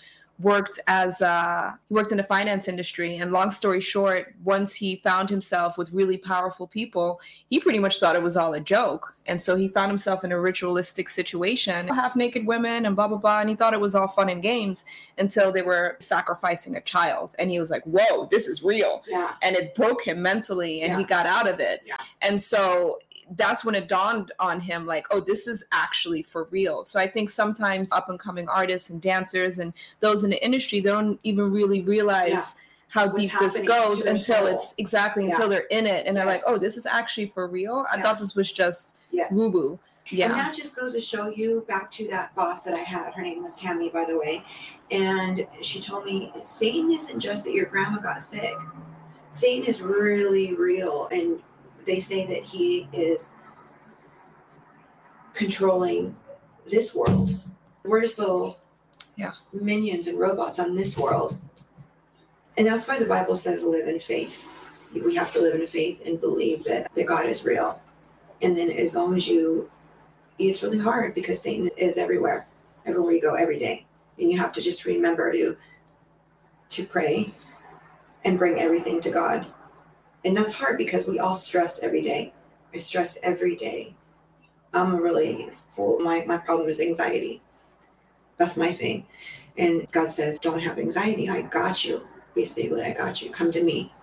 worked 0.43 0.79
as 0.87 1.21
uh 1.21 1.71
he 1.87 1.93
worked 1.93 2.11
in 2.11 2.17
the 2.17 2.23
finance 2.23 2.67
industry 2.67 3.17
and 3.17 3.31
long 3.31 3.51
story 3.51 3.81
short 3.81 4.33
once 4.43 4.73
he 4.73 4.97
found 4.97 5.29
himself 5.29 5.77
with 5.77 5.91
really 5.91 6.17
powerful 6.17 6.67
people 6.67 7.19
he 7.49 7.59
pretty 7.59 7.79
much 7.79 7.99
thought 7.99 8.15
it 8.15 8.21
was 8.21 8.37
all 8.37 8.53
a 8.53 8.59
joke. 8.59 9.13
And 9.25 9.41
so 9.41 9.55
he 9.55 9.69
found 9.69 9.89
himself 9.89 10.25
in 10.25 10.33
a 10.33 10.39
ritualistic 10.39 11.07
situation 11.07 11.87
half 11.87 12.15
naked 12.15 12.45
women 12.45 12.85
and 12.85 12.95
blah 12.95 13.07
blah 13.07 13.17
blah 13.17 13.39
and 13.39 13.49
he 13.49 13.55
thought 13.55 13.73
it 13.73 13.79
was 13.81 13.95
all 13.95 14.07
fun 14.07 14.29
and 14.29 14.41
games 14.41 14.85
until 15.17 15.51
they 15.51 15.61
were 15.61 15.97
sacrificing 15.99 16.75
a 16.75 16.81
child. 16.81 17.35
And 17.39 17.49
he 17.49 17.59
was 17.59 17.69
like 17.69 17.83
whoa 17.83 18.27
this 18.29 18.47
is 18.47 18.63
real. 18.63 19.03
Yeah. 19.07 19.33
and 19.41 19.55
it 19.55 19.75
broke 19.75 20.05
him 20.05 20.21
mentally 20.21 20.81
and 20.81 20.97
he 20.99 21.03
got 21.05 21.25
out 21.25 21.47
of 21.47 21.59
it. 21.59 21.81
Yeah. 21.85 21.95
and 22.21 22.41
so 22.41 22.99
that's 23.37 23.63
when 23.65 23.75
it 23.75 23.87
dawned 23.87 24.31
on 24.39 24.59
him 24.59 24.85
like 24.85 25.05
oh 25.11 25.19
this 25.19 25.47
is 25.47 25.63
actually 25.71 26.21
for 26.23 26.45
real 26.51 26.83
so 26.85 26.99
i 26.99 27.07
think 27.07 27.29
sometimes 27.29 27.91
up 27.91 28.09
and 28.09 28.19
coming 28.19 28.47
artists 28.49 28.89
and 28.89 29.01
dancers 29.01 29.59
and 29.59 29.73
those 29.99 30.23
in 30.23 30.29
the 30.29 30.43
industry 30.43 30.79
they 30.79 30.89
don't 30.89 31.19
even 31.23 31.51
really 31.51 31.81
realize 31.81 32.29
Yeah. 32.29 32.43
how 32.89 33.05
What's 33.07 33.19
deep 33.19 33.31
this 33.39 33.59
goes 33.59 34.01
until 34.01 34.47
it's 34.47 34.73
exactly 34.77 35.25
Yeah. 35.25 35.31
until 35.33 35.49
they're 35.49 35.67
in 35.71 35.85
it 35.87 36.05
and 36.07 36.15
they're 36.15 36.25
like 36.25 36.41
oh 36.47 36.57
this 36.57 36.77
is 36.77 36.85
actually 36.85 37.27
for 37.33 37.47
real 37.47 37.85
i 37.91 37.95
Yeah. 37.97 38.03
thought 38.03 38.19
this 38.19 38.35
was 38.35 38.51
just 38.51 38.95
Yes. 39.11 39.33
woo 39.35 39.49
woo 39.49 39.79
And 40.09 40.19
yeah 40.19 40.27
that 40.29 40.53
just 40.53 40.75
goes 40.75 40.93
to 40.93 41.01
show 41.01 41.29
you 41.29 41.63
back 41.67 41.89
to 41.91 42.07
that 42.09 42.35
boss 42.35 42.63
that 42.63 42.75
I 42.75 42.79
had. 42.79 43.13
Her 43.13 43.21
name 43.21 43.41
was 43.41 43.55
Tammy, 43.55 43.87
by 43.89 44.03
the 44.03 44.17
way. 44.17 44.43
And 44.91 45.47
she 45.61 45.79
told 45.79 46.03
me 46.03 46.29
Satan 46.45 46.91
isn't 46.91 47.19
just 47.21 47.45
that 47.45 47.53
your 47.53 47.67
grandma 47.67 47.99
got 47.99 48.21
sick. 48.21 48.53
Satan 49.31 49.65
is 49.65 49.81
really 49.81 50.53
real. 50.55 51.07
And 51.11 51.41
they 51.85 51.99
say 51.99 52.25
that 52.27 52.43
he 52.43 52.87
is 52.93 53.29
controlling 55.33 56.15
this 56.69 56.93
world. 56.93 57.39
We're 57.83 58.01
just 58.01 58.19
little 58.19 58.57
Yeah. 59.15 59.33
minions 59.51 60.07
and 60.07 60.17
robots 60.19 60.59
on 60.59 60.75
this 60.75 60.97
world. 60.97 61.37
And 62.57 62.67
that's 62.67 62.87
why 62.87 62.99
the 62.99 63.05
Bible 63.05 63.35
says 63.35 63.63
live 63.63 63.87
in 63.87 63.99
faith. 63.99 64.45
We 64.93 65.15
have 65.15 65.31
to 65.33 65.41
live 65.41 65.55
in 65.59 65.65
faith 65.65 66.01
and 66.05 66.21
believe 66.21 66.63
that, 66.65 66.93
that 66.93 67.05
God 67.05 67.25
is 67.25 67.43
real. 67.43 67.81
And 68.41 68.55
then 68.55 68.69
as 68.69 68.95
long 68.95 69.15
as 69.15 69.27
you 69.27 69.69
it's 70.39 70.63
really 70.63 70.79
hard 70.79 71.13
because 71.13 71.39
Satan 71.39 71.67
is, 71.67 71.73
is 71.77 71.97
everywhere, 71.97 72.47
everywhere 72.85 73.13
you 73.13 73.21
go, 73.21 73.35
every 73.35 73.59
day. 73.59 73.85
And 74.19 74.31
you 74.31 74.37
have 74.39 74.51
to 74.53 74.61
just 74.61 74.85
remember 74.85 75.31
to 75.31 75.55
to 76.69 76.85
pray 76.85 77.31
and 78.25 78.37
bring 78.39 78.59
everything 78.59 78.99
to 79.01 79.11
God. 79.11 79.45
And 80.25 80.35
that's 80.35 80.53
hard 80.53 80.77
because 80.77 81.07
we 81.07 81.19
all 81.19 81.35
stress 81.35 81.79
every 81.79 82.01
day. 82.01 82.33
I 82.73 82.77
stress 82.77 83.17
every 83.23 83.55
day. 83.55 83.95
I'm 84.73 84.95
really 84.95 85.49
full. 85.75 85.99
My 85.99 86.23
my 86.25 86.37
problem 86.37 86.69
is 86.69 86.79
anxiety. 86.79 87.41
That's 88.37 88.57
my 88.57 88.73
thing. 88.73 89.05
And 89.57 89.89
God 89.91 90.11
says, 90.11 90.39
Don't 90.39 90.59
have 90.59 90.79
anxiety. 90.79 91.29
I 91.29 91.41
got 91.43 91.85
you. 91.85 92.07
Basically, 92.33 92.81
I 92.81 92.93
got 92.93 93.21
you. 93.21 93.29
Come 93.29 93.51
to 93.51 93.63
me. 93.63 93.93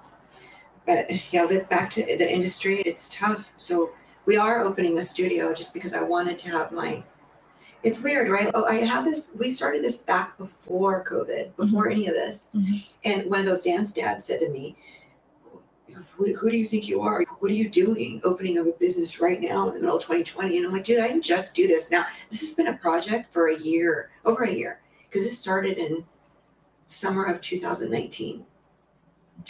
But 0.87 1.11
yeah, 1.33 1.45
live 1.45 1.69
back 1.69 1.91
to 1.91 2.03
the 2.03 2.33
industry. 2.33 2.81
It's 2.83 3.09
tough. 3.09 3.53
So 3.57 3.91
we 4.27 4.37
are 4.37 4.61
opening 4.61 4.99
a 4.99 5.05
studio 5.05 5.53
just 5.53 5.75
because 5.75 5.93
I 5.93 6.03
wanted 6.03 6.39
to 6.39 6.51
have 6.51 6.71
my 6.73 7.03
it's 7.83 8.01
weird, 8.01 8.29
right? 8.29 8.51
Oh, 8.53 8.65
I 8.67 8.75
had 8.75 9.05
this, 9.07 9.31
we 9.39 9.49
started 9.49 9.83
this 9.83 9.97
back 9.97 10.37
before 10.37 11.03
COVID, 11.03 11.57
before 11.57 11.89
any 11.89 12.07
of 12.09 12.15
this. 12.15 12.49
Mhm. 12.55 12.85
And 13.05 13.31
one 13.31 13.41
of 13.41 13.47
those 13.47 13.63
dance 13.63 13.93
dads 13.93 14.25
said 14.25 14.39
to 14.41 14.51
me, 14.51 14.77
who, 16.17 16.35
who 16.35 16.51
do 16.51 16.57
you 16.57 16.67
think 16.67 16.89
you 16.89 17.01
are? 17.01 17.25
What 17.39 17.51
are 17.51 17.55
you 17.55 17.69
doing 17.69 18.21
opening 18.25 18.59
up 18.59 18.67
a 18.67 18.73
business 18.73 19.21
right 19.21 19.41
now 19.41 19.69
in 19.69 19.75
the 19.75 19.81
middle 19.81 19.97
of 19.97 20.03
2020? 20.03 20.57
And 20.57 20.67
I'm 20.67 20.73
like, 20.73 20.85
dude, 20.85 21.01
I 21.01 21.09
didn't 21.09 21.25
just 21.25 21.55
do 21.55 21.67
this. 21.67 21.91
Now, 21.91 22.07
this 22.31 22.41
has 22.41 22.53
been 22.53 22.69
a 22.69 22.77
project 22.77 23.33
for 23.33 23.49
a 23.49 23.59
year, 23.59 24.11
over 24.25 24.45
a 24.45 24.51
year, 24.53 24.81
because 25.09 25.27
it 25.27 25.33
started 25.33 25.79
in 25.79 26.05
summer 26.87 27.25
of 27.25 27.41
2019. 27.41 28.45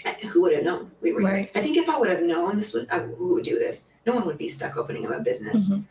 I- 0.05 0.13
Who 0.29 0.43
would 0.43 0.55
have 0.55 0.65
known 0.65 0.91
we 1.01 1.13
were? 1.13 1.21
Right. 1.21 1.51
I 1.55 1.61
think 1.61 1.77
if 1.77 1.89
I 1.89 1.99
would 1.99 2.11
have 2.11 2.23
known 2.23 2.57
this 2.57 2.73
would, 2.75 2.89
I, 2.91 3.01
who 3.01 3.35
would 3.35 3.45
do 3.45 3.59
this? 3.59 3.87
No 4.07 4.15
one 4.15 4.25
would 4.27 4.39
be 4.39 4.49
stuck 4.49 4.77
opening 4.77 5.05
up 5.07 5.13
a 5.13 5.21
business. 5.21 5.69
Mhm. 5.71 5.85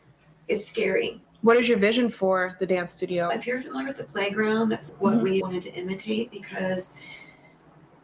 It's 0.48 0.66
scary. 0.66 1.22
What 1.42 1.58
is 1.58 1.68
your 1.70 1.78
vision 1.78 2.10
for 2.10 2.56
the 2.60 2.66
dance 2.66 2.94
studio? 2.94 3.28
If 3.30 3.46
you're 3.48 3.62
familiar 3.62 3.88
with 3.90 3.98
the 3.98 4.04
playground, 4.04 4.70
that's 4.70 4.92
what 5.00 5.16
Mhm. 5.16 5.22
we 5.24 5.42
wanted 5.42 5.62
to 5.64 5.74
imitate 5.74 6.32
because 6.32 6.94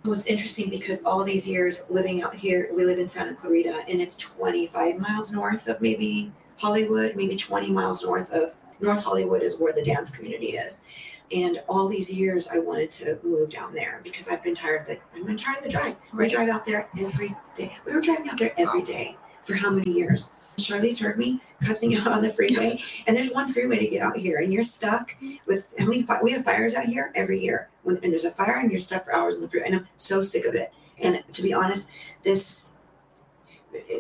well, 0.06 0.14
it's 0.14 0.26
interesting 0.26 0.70
because 0.70 1.04
all 1.04 1.24
these 1.24 1.48
years 1.48 1.84
living 1.90 2.22
out 2.22 2.36
here, 2.36 2.70
we 2.74 2.86
live 2.86 3.00
in 3.00 3.10
Santa 3.10 3.34
Clarita 3.34 3.84
and 3.88 4.02
it's 4.02 4.16
25 4.18 5.00
miles 5.00 5.32
north 5.32 5.68
of 5.68 5.82
maybe 5.82 6.32
Hollywood, 6.58 7.16
maybe 7.16 7.36
20 7.36 7.72
miles 7.72 8.04
north 8.04 8.32
of 8.32 8.54
North 8.80 9.02
Hollywood 9.02 9.42
is 9.42 9.60
where 9.60 9.74
the 9.74 9.84
dance 9.84 10.12
community 10.12 10.58
is. 10.58 10.84
And 11.32 11.64
all 11.68 11.88
these 11.88 12.10
years 12.10 12.48
I 12.48 12.60
wanted 12.60 12.92
to 12.92 13.20
move 13.24 13.50
down 13.50 13.74
there 13.74 14.00
because 14.04 14.28
I've 14.28 14.44
been 14.44 14.54
tired 14.54 14.82
of 14.82 14.88
the 14.88 15.00
I've 15.16 15.26
been 15.26 15.38
tired 15.38 15.58
of 15.58 15.64
the 15.64 15.70
drive. 15.70 15.96
We 16.14 16.28
drive 16.28 16.50
out 16.50 16.66
there 16.66 16.88
every 17.00 17.36
day. 17.56 17.76
We 17.84 17.94
were 17.94 18.02
driving 18.02 18.30
out 18.30 18.38
there 18.38 18.54
every 18.58 18.84
day 18.84 19.18
for 19.44 19.56
how 19.56 19.72
many 19.72 19.92
years? 19.92 20.30
Charlize 20.58 21.00
heard 21.00 21.18
me 21.18 21.42
cussing 21.64 21.96
out 21.96 22.12
on 22.12 22.22
the 22.22 22.30
freeway. 22.30 22.80
And 23.08 23.16
there's 23.16 23.32
one 23.32 23.48
freeway 23.48 23.80
to 23.80 23.88
get 23.88 24.02
out 24.02 24.18
here, 24.18 24.40
and 24.40 24.54
you're 24.54 24.64
stuck 24.64 25.16
with 25.46 25.68
how 25.80 25.86
many? 25.86 26.04
Fi- 26.04 26.22
we 26.22 26.32
have 26.32 26.46
fires 26.46 26.76
out 26.76 26.86
here 26.86 27.12
every 27.16 27.42
year. 27.42 27.70
When 27.84 27.98
and 28.04 28.12
there's 28.12 28.26
a 28.26 28.32
fire, 28.32 28.60
and 28.60 28.72
you're 28.72 28.80
stuck 28.80 29.04
for 29.04 29.14
hours 29.14 29.36
on 29.36 29.42
the 29.42 29.50
freeway. 29.50 29.68
And 29.68 29.76
I'm 29.76 29.88
so 29.98 30.22
sick 30.22 30.46
of 30.46 30.56
it. 30.56 30.74
And 31.00 31.24
to 31.34 31.42
be 31.42 31.54
honest, 31.54 31.90
this 32.24 32.72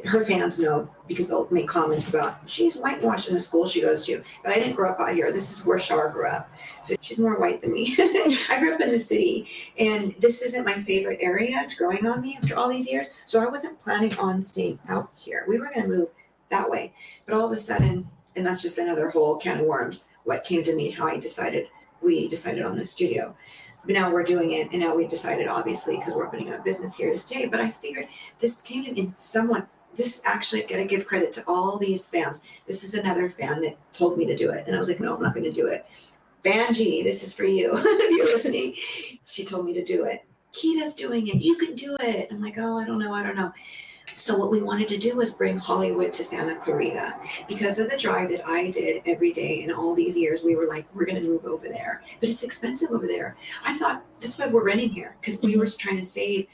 her 0.05 0.23
fans 0.23 0.59
know 0.59 0.89
because 1.07 1.27
they'll 1.27 1.47
make 1.51 1.67
comments 1.67 2.09
about 2.09 2.39
she's 2.45 2.75
whitewashed 2.75 3.27
in 3.27 3.33
the 3.33 3.39
school 3.39 3.67
she 3.67 3.81
goes 3.81 4.05
to. 4.05 4.23
But 4.43 4.51
I 4.51 4.55
didn't 4.55 4.75
grow 4.75 4.89
up 4.89 4.99
out 4.99 5.13
here. 5.13 5.31
This 5.31 5.51
is 5.51 5.65
where 5.65 5.79
Shar 5.79 6.09
grew 6.09 6.27
up, 6.27 6.49
so 6.81 6.95
she's 7.01 7.19
more 7.19 7.39
white 7.39 7.61
than 7.61 7.73
me. 7.73 7.95
I 8.49 8.57
grew 8.59 8.73
up 8.73 8.81
in 8.81 8.89
the 8.89 8.99
city, 8.99 9.47
and 9.77 10.15
this 10.19 10.41
isn't 10.41 10.65
my 10.65 10.81
favorite 10.81 11.19
area. 11.21 11.59
It's 11.61 11.75
growing 11.75 12.05
on 12.05 12.21
me 12.21 12.37
after 12.41 12.55
all 12.55 12.69
these 12.69 12.87
years. 12.87 13.07
So 13.25 13.41
I 13.41 13.47
wasn't 13.47 13.79
planning 13.79 14.17
on 14.17 14.43
staying 14.43 14.79
out 14.89 15.11
here. 15.13 15.45
We 15.47 15.59
were 15.59 15.69
going 15.73 15.81
to 15.81 15.87
move 15.87 16.09
that 16.49 16.69
way. 16.69 16.93
But 17.25 17.35
all 17.35 17.45
of 17.45 17.51
a 17.51 17.57
sudden, 17.57 18.07
and 18.35 18.45
that's 18.45 18.61
just 18.61 18.77
another 18.77 19.09
whole 19.09 19.37
can 19.37 19.59
of 19.59 19.65
worms, 19.65 20.03
what 20.23 20.43
came 20.43 20.63
to 20.63 20.75
me 20.75 20.91
how 20.91 21.07
I 21.07 21.17
decided, 21.17 21.67
we 22.01 22.27
decided 22.27 22.63
on 22.63 22.75
this 22.75 22.91
studio. 22.91 23.35
But 23.85 23.93
now 23.93 24.11
we're 24.11 24.23
doing 24.23 24.51
it, 24.51 24.71
and 24.71 24.81
now 24.81 24.95
we 24.95 25.07
decided, 25.07 25.47
obviously, 25.47 25.97
because 25.97 26.15
we're 26.15 26.25
opening 26.25 26.51
a 26.51 26.57
business 26.57 26.95
here 26.95 27.11
to 27.11 27.17
stay. 27.17 27.45
But 27.45 27.59
I 27.59 27.69
figured 27.69 28.07
this 28.39 28.61
came 28.61 28.83
to 28.85 28.91
me, 28.91 29.11
someone, 29.13 29.67
this 29.95 30.21
actually, 30.25 30.61
got 30.61 30.77
to 30.77 30.85
give 30.85 31.05
credit 31.05 31.31
to 31.33 31.43
all 31.47 31.77
these 31.77 32.05
fans. 32.05 32.41
This 32.67 32.83
is 32.83 32.95
another 32.95 33.29
fan 33.29 33.61
that 33.61 33.77
told 33.93 34.17
me 34.17 34.25
to 34.25 34.35
do 34.35 34.49
it. 34.49 34.65
And 34.65 34.75
I 34.75 34.79
was 34.79 34.87
like, 34.87 34.99
no, 34.99 35.15
I'm 35.15 35.21
not 35.21 35.33
going 35.33 35.45
to 35.45 35.51
do 35.51 35.67
it. 35.67 35.85
Banji, 36.43 37.03
this 37.03 37.23
is 37.23 37.33
for 37.33 37.45
you 37.45 37.71
if 37.75 38.17
you're 38.17 38.25
listening. 38.25 38.75
She 39.25 39.45
told 39.45 39.65
me 39.65 39.73
to 39.73 39.83
do 39.83 40.05
it. 40.05 40.25
Kita's 40.51 40.93
doing 40.93 41.27
it. 41.27 41.41
You 41.41 41.55
can 41.55 41.75
do 41.75 41.95
it. 41.99 42.29
I'm 42.31 42.41
like, 42.41 42.57
oh, 42.57 42.77
I 42.77 42.85
don't 42.85 42.99
know. 42.99 43.13
I 43.13 43.23
don't 43.23 43.35
know. 43.35 43.51
So 44.15 44.35
what 44.35 44.51
we 44.51 44.61
wanted 44.61 44.87
to 44.89 44.97
do 44.97 45.15
was 45.15 45.31
bring 45.31 45.57
Hollywood 45.57 46.13
to 46.13 46.23
Santa 46.23 46.55
Clarita 46.55 47.15
because 47.47 47.79
of 47.79 47.89
the 47.89 47.97
drive 47.97 48.29
that 48.29 48.47
I 48.47 48.69
did 48.69 49.01
every 49.05 49.31
day 49.31 49.63
in 49.63 49.71
all 49.71 49.93
these 49.93 50.15
years. 50.15 50.43
We 50.43 50.55
were 50.55 50.67
like, 50.67 50.85
we're 50.93 51.05
going 51.05 51.21
to 51.21 51.27
move 51.27 51.45
over 51.45 51.67
there, 51.67 52.01
but 52.19 52.29
it's 52.29 52.43
expensive 52.43 52.91
over 52.91 53.07
there. 53.07 53.35
I 53.63 53.77
thought 53.77 54.03
that's 54.19 54.37
why 54.37 54.47
we're 54.47 54.63
renting 54.63 54.89
here 54.89 55.15
because 55.19 55.41
we 55.41 55.57
were 55.57 55.65
mm-hmm. 55.65 55.77
trying 55.79 55.97
to 55.97 56.03
save. 56.03 56.47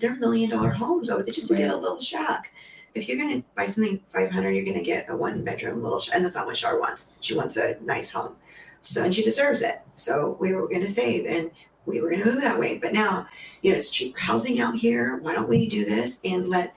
They're 0.00 0.16
million 0.16 0.50
dollar 0.50 0.70
homes 0.70 1.10
oh, 1.10 1.14
over 1.14 1.22
there 1.22 1.32
just 1.32 1.48
to 1.48 1.56
get 1.56 1.70
a 1.70 1.76
little 1.76 2.00
shack. 2.00 2.52
If 2.94 3.08
you're 3.08 3.18
going 3.18 3.42
to 3.42 3.48
buy 3.54 3.66
something 3.66 4.00
500, 4.08 4.50
you're 4.50 4.64
going 4.64 4.78
to 4.78 4.82
get 4.82 5.10
a 5.10 5.16
one 5.16 5.44
bedroom 5.44 5.82
little 5.82 6.00
shack, 6.00 6.16
and 6.16 6.24
that's 6.24 6.34
not 6.34 6.46
what 6.46 6.56
Char 6.56 6.80
wants. 6.80 7.12
She 7.20 7.36
wants 7.36 7.56
a 7.56 7.76
nice 7.82 8.10
home, 8.10 8.36
so 8.80 9.04
and 9.04 9.14
she 9.14 9.22
deserves 9.22 9.60
it. 9.60 9.82
So 9.96 10.36
we 10.40 10.54
were 10.54 10.66
going 10.66 10.82
to 10.82 10.88
save 10.88 11.26
and. 11.26 11.50
We 11.86 12.00
were 12.00 12.10
going 12.10 12.22
to 12.22 12.26
move 12.26 12.42
that 12.42 12.58
way, 12.58 12.78
but 12.78 12.92
now, 12.92 13.26
you 13.62 13.70
know, 13.70 13.78
it's 13.78 13.90
cheaper 13.90 14.18
housing 14.18 14.60
out 14.60 14.74
here. 14.74 15.16
Why 15.22 15.34
don't 15.34 15.48
we 15.48 15.68
do 15.68 15.84
this 15.84 16.18
and 16.24 16.48
let 16.48 16.74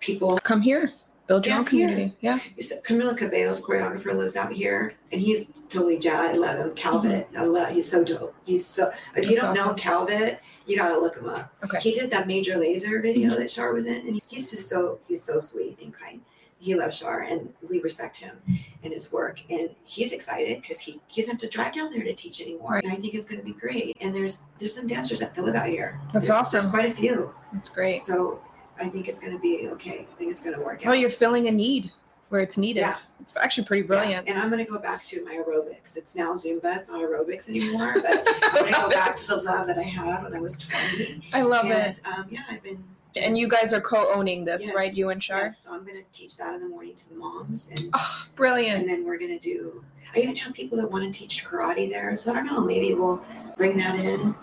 people 0.00 0.38
Come 0.38 0.62
here, 0.62 0.92
build 1.26 1.46
your 1.46 1.54
own 1.54 1.58
Dance 1.60 1.68
here. 1.68 1.88
community. 1.88 2.16
Yeah. 2.20 2.38
so 2.60 2.80
Camila 2.80 3.16
Cabello's 3.16 3.60
choreographer 3.60 4.14
lives 4.14 4.36
out 4.36 4.52
here, 4.52 4.94
and 5.12 5.20
he's 5.20 5.48
totally 5.68 5.98
jazz. 5.98 6.34
I 6.34 6.38
love 6.38 6.58
him. 6.58 6.70
Calvit, 6.70 7.26
mm-hmm. 7.26 7.38
I 7.38 7.44
love. 7.44 7.72
He's 7.72 7.90
so 7.90 8.04
dope. 8.04 8.34
He's 8.44 8.66
so. 8.66 8.92
If 9.16 9.30
you 9.30 9.36
don't 9.36 9.54
know 9.54 9.70
awesome. 9.70 9.76
Calvit, 9.76 10.38
you 10.66 10.76
gotta 10.76 10.98
look 10.98 11.16
him 11.16 11.28
up. 11.28 11.52
Okay. 11.62 11.78
He 11.80 11.92
did 11.92 12.10
that 12.10 12.26
Major 12.26 12.56
Lazer 12.56 13.02
video 13.02 13.30
mm-hmm. 13.30 13.40
that 13.40 13.48
Char 13.48 13.72
was 13.72 13.86
in, 13.86 14.06
and 14.06 14.20
he's 14.28 14.50
just 14.50 14.68
so 14.68 14.98
he's 15.06 15.22
so 15.22 15.38
sweet 15.38 15.78
and 15.82 15.92
kind. 15.94 16.20
He 16.64 16.74
loves 16.74 16.96
Shar, 16.96 17.20
and 17.20 17.52
we 17.68 17.82
respect 17.82 18.16
him 18.16 18.38
and 18.82 18.90
his 18.90 19.12
work. 19.12 19.38
And 19.50 19.68
he's 19.84 20.12
excited 20.12 20.62
because 20.62 20.80
he 20.80 20.98
he 21.08 21.20
doesn't 21.20 21.32
have 21.42 21.50
to 21.50 21.54
drive 21.54 21.74
down 21.74 21.92
there 21.92 22.02
to 22.02 22.14
teach 22.14 22.40
anymore. 22.40 22.80
And 22.82 22.90
I 22.90 22.96
think 22.96 23.12
it's 23.12 23.26
going 23.26 23.38
to 23.38 23.44
be 23.44 23.52
great. 23.52 23.94
And 24.00 24.14
there's 24.14 24.40
there's 24.58 24.74
some 24.74 24.86
dancers 24.86 25.20
that 25.20 25.36
live 25.36 25.54
out 25.54 25.66
here. 25.66 26.00
That's 26.14 26.28
There's- 26.28 26.40
awesome. 26.40 26.60
There's 26.60 26.70
quite 26.70 26.90
a 26.90 26.94
few. 26.94 27.34
That's 27.52 27.68
great. 27.68 28.00
So 28.00 28.40
I 28.80 28.88
think 28.88 29.08
it's 29.08 29.20
going 29.20 29.34
to 29.34 29.38
be 29.38 29.68
okay. 29.72 30.06
I 30.10 30.16
think 30.16 30.30
it's 30.30 30.40
going 30.40 30.56
to 30.56 30.62
work 30.62 30.86
out. 30.86 30.90
Oh, 30.90 30.94
you're 30.94 31.10
filling 31.10 31.48
a 31.48 31.50
need 31.50 31.92
where 32.30 32.40
it's 32.40 32.56
needed. 32.56 32.80
Yeah. 32.80 32.96
It's 33.20 33.36
actually 33.36 33.66
pretty 33.66 33.82
brilliant. 33.82 34.26
Yeah, 34.26 34.32
And 34.32 34.42
I'm 34.42 34.50
gonna 34.50 34.64
go 34.64 34.78
back 34.78 35.04
to 35.04 35.24
my 35.24 35.34
aerobics. 35.34 35.96
It's 35.96 36.16
now 36.16 36.34
Zumba. 36.34 36.76
It's 36.78 36.88
not 36.88 37.00
aerobics 37.00 37.48
anymore. 37.48 37.94
But 37.94 38.26
I'm 38.42 38.64
gonna 38.64 38.72
go 38.72 38.88
back 38.90 39.16
to 39.16 39.26
the 39.28 39.36
love 39.36 39.66
that 39.66 39.78
I 39.78 39.82
had 39.82 40.22
when 40.22 40.34
I 40.34 40.40
was 40.40 40.56
20. 40.56 41.28
I 41.32 41.42
love 41.42 41.66
and, 41.66 41.96
it. 41.96 42.00
Um, 42.04 42.26
yeah, 42.30 42.42
I've 42.50 42.62
been. 42.62 42.82
And 43.16 43.38
you 43.38 43.48
guys 43.48 43.72
are 43.72 43.80
co-owning 43.80 44.44
this, 44.44 44.66
Yes. 44.66 44.74
right? 44.74 44.92
You 44.94 45.10
and 45.10 45.20
Char. 45.22 45.42
Yes, 45.44 45.62
so 45.64 45.72
I'm 45.72 45.84
gonna 45.84 46.00
teach 46.12 46.36
that 46.38 46.54
in 46.54 46.60
the 46.62 46.68
morning 46.68 46.94
to 46.96 47.08
the 47.08 47.14
moms, 47.14 47.68
and 47.68 47.90
Oh, 47.94 48.24
brilliant. 48.34 48.80
and 48.80 48.88
then 48.88 49.04
we're 49.04 49.18
gonna 49.18 49.38
do. 49.38 49.84
I 50.14 50.20
even 50.20 50.36
have 50.36 50.52
people 50.52 50.78
that 50.78 50.90
want 50.90 51.12
to 51.12 51.16
teach 51.18 51.44
karate 51.44 51.90
there. 51.90 52.14
So 52.16 52.30
I 52.32 52.34
don't 52.34 52.46
know. 52.46 52.60
Maybe 52.60 52.94
we'll 52.94 53.20
bring 53.56 53.76
that 53.78 53.96
in. 53.96 54.34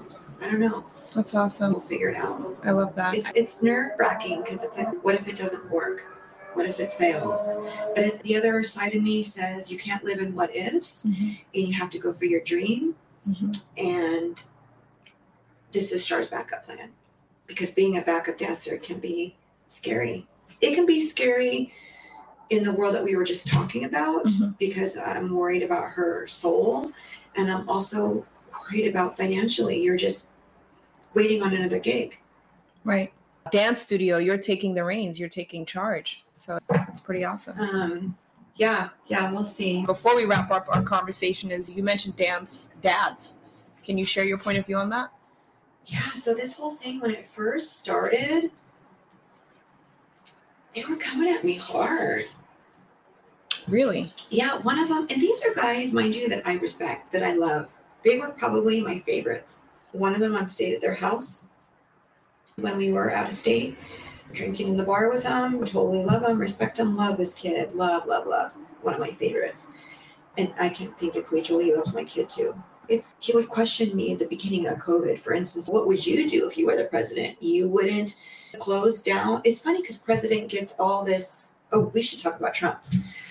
I 0.41 0.45
don't 0.45 0.59
know. 0.59 0.85
That's 1.15 1.35
awesome. 1.35 1.71
We'll 1.73 1.81
figure 1.81 2.09
it 2.09 2.15
out. 2.17 2.57
I 2.63 2.71
love 2.71 2.95
that. 2.95 3.15
It's 3.15 3.31
it's 3.35 3.61
nerve 3.63 3.91
wracking 3.97 4.41
because 4.43 4.63
it's 4.63 4.77
like, 4.77 5.03
what 5.03 5.15
if 5.15 5.27
it 5.27 5.35
doesn't 5.35 5.69
work? 5.69 6.05
What 6.53 6.65
if 6.65 6.79
it 6.81 6.91
fails? 6.91 7.53
But 7.95 8.21
the 8.23 8.35
other 8.37 8.63
side 8.63 8.93
of 8.95 9.01
me 9.03 9.23
says 9.23 9.71
you 9.71 9.77
can't 9.79 10.03
live 10.03 10.19
in 10.19 10.35
what 10.35 10.53
ifs, 10.55 11.05
Mhm. 11.05 11.39
and 11.53 11.67
you 11.67 11.73
have 11.73 11.89
to 11.91 11.99
go 11.99 12.11
for 12.11 12.25
your 12.25 12.41
dream. 12.41 12.95
Mhm. 13.29 13.61
And 13.77 14.43
this 15.71 15.91
is 15.93 16.05
Char's 16.05 16.27
backup 16.27 16.65
plan 16.65 16.91
because 17.51 17.71
being 17.71 17.97
a 17.97 18.01
backup 18.01 18.37
dancer 18.37 18.77
can 18.77 18.97
be 18.99 19.35
scary. 19.67 20.25
It 20.61 20.73
can 20.73 20.85
be 20.85 21.01
scary 21.01 21.73
in 22.49 22.63
the 22.63 22.71
world 22.71 22.95
that 22.95 23.03
we 23.03 23.15
were 23.15 23.25
just 23.25 23.47
talking 23.47 23.83
about 23.83 24.25
Mhm. 24.25 24.57
because 24.57 24.97
I'm 24.97 25.35
worried 25.35 25.63
about 25.63 25.91
her 25.91 26.27
soul 26.27 26.91
and 27.35 27.51
I'm 27.51 27.67
also 27.69 28.25
worried 28.71 28.87
about 28.87 29.17
financially. 29.17 29.81
You're 29.81 29.97
just 29.97 30.27
waiting 31.13 31.41
on 31.41 31.53
another 31.53 31.79
gig. 31.79 32.17
Right. 32.85 33.11
Dance 33.51 33.81
studio, 33.81 34.17
you're 34.17 34.37
taking 34.37 34.73
the 34.73 34.83
reins, 34.83 35.19
you're 35.19 35.29
taking 35.29 35.65
charge. 35.65 36.23
So 36.35 36.57
it's 36.87 37.01
pretty 37.01 37.25
awesome. 37.25 37.59
Um, 37.59 38.17
yeah, 38.55 38.89
yeah, 39.07 39.29
we'll 39.31 39.45
see. 39.45 39.85
Before 39.85 40.15
we 40.15 40.25
wrap 40.25 40.51
up 40.51 40.67
our 40.69 40.81
conversation, 40.83 41.51
is 41.51 41.69
you 41.69 41.83
mentioned 41.83 42.15
dance 42.15 42.69
dads. 42.81 43.35
Can 43.83 43.97
you 43.97 44.05
share 44.05 44.23
your 44.23 44.37
point 44.37 44.57
of 44.57 44.65
view 44.65 44.77
on 44.77 44.89
that? 44.89 45.11
Yeah, 45.85 46.11
so 46.13 46.33
this 46.33 46.53
whole 46.53 46.71
thing 46.71 46.99
when 46.99 47.11
it 47.11 47.25
first 47.25 47.77
started, 47.77 48.51
they 50.75 50.83
were 50.85 50.95
coming 50.95 51.33
at 51.33 51.43
me 51.43 51.55
hard. 51.55 52.25
Really? 53.67 54.13
Yeah, 54.29 54.57
one 54.59 54.79
of 54.79 54.89
them, 54.89 55.07
and 55.09 55.21
these 55.21 55.41
are 55.43 55.53
guys, 55.53 55.91
mind 55.91 56.15
you, 56.15 56.29
that 56.29 56.45
I 56.47 56.53
respect, 56.55 57.11
that 57.11 57.23
I 57.23 57.33
love. 57.33 57.73
They 58.03 58.19
were 58.19 58.29
probably 58.29 58.81
my 58.81 58.99
favorites. 58.99 59.63
One 59.91 60.13
of 60.13 60.21
them, 60.21 60.35
I 60.35 60.45
stayed 60.45 60.73
at 60.73 60.81
their 60.81 60.95
house 60.95 61.43
when 62.55 62.77
we 62.77 62.91
were 62.91 63.13
out 63.13 63.27
of 63.27 63.33
state, 63.33 63.77
drinking 64.33 64.69
in 64.69 64.77
the 64.77 64.83
bar 64.83 65.09
with 65.09 65.23
them. 65.23 65.63
Totally 65.65 66.03
love 66.03 66.21
them, 66.21 66.39
respect 66.39 66.77
them, 66.77 66.95
love 66.95 67.17
this 67.17 67.33
kid, 67.33 67.73
love, 67.73 68.05
love, 68.07 68.25
love. 68.27 68.51
One 68.81 68.93
of 68.93 68.99
my 68.99 69.11
favorites. 69.11 69.67
And 70.37 70.53
I 70.59 70.69
can 70.69 70.93
think 70.93 71.15
it's 71.15 71.31
mutual. 71.31 71.59
He 71.59 71.75
loves 71.75 71.93
my 71.93 72.03
kid 72.03 72.29
too. 72.29 72.55
It's 72.87 73.15
he 73.19 73.33
would 73.33 73.47
question 73.47 73.95
me 73.95 74.13
at 74.13 74.19
the 74.19 74.25
beginning 74.25 74.67
of 74.67 74.77
COVID, 74.79 75.17
for 75.19 75.33
instance, 75.33 75.67
what 75.69 75.87
would 75.87 76.05
you 76.05 76.29
do 76.29 76.47
if 76.47 76.57
you 76.57 76.65
were 76.65 76.75
the 76.75 76.85
president? 76.85 77.41
You 77.41 77.67
wouldn't 77.69 78.15
close 78.59 79.01
down. 79.01 79.41
It's 79.43 79.59
funny 79.59 79.81
because 79.81 79.97
president 79.97 80.49
gets 80.49 80.73
all 80.79 81.03
this. 81.03 81.55
Oh, 81.71 81.91
we 81.93 82.01
should 82.01 82.19
talk 82.19 82.37
about 82.37 82.53
Trump. 82.53 82.79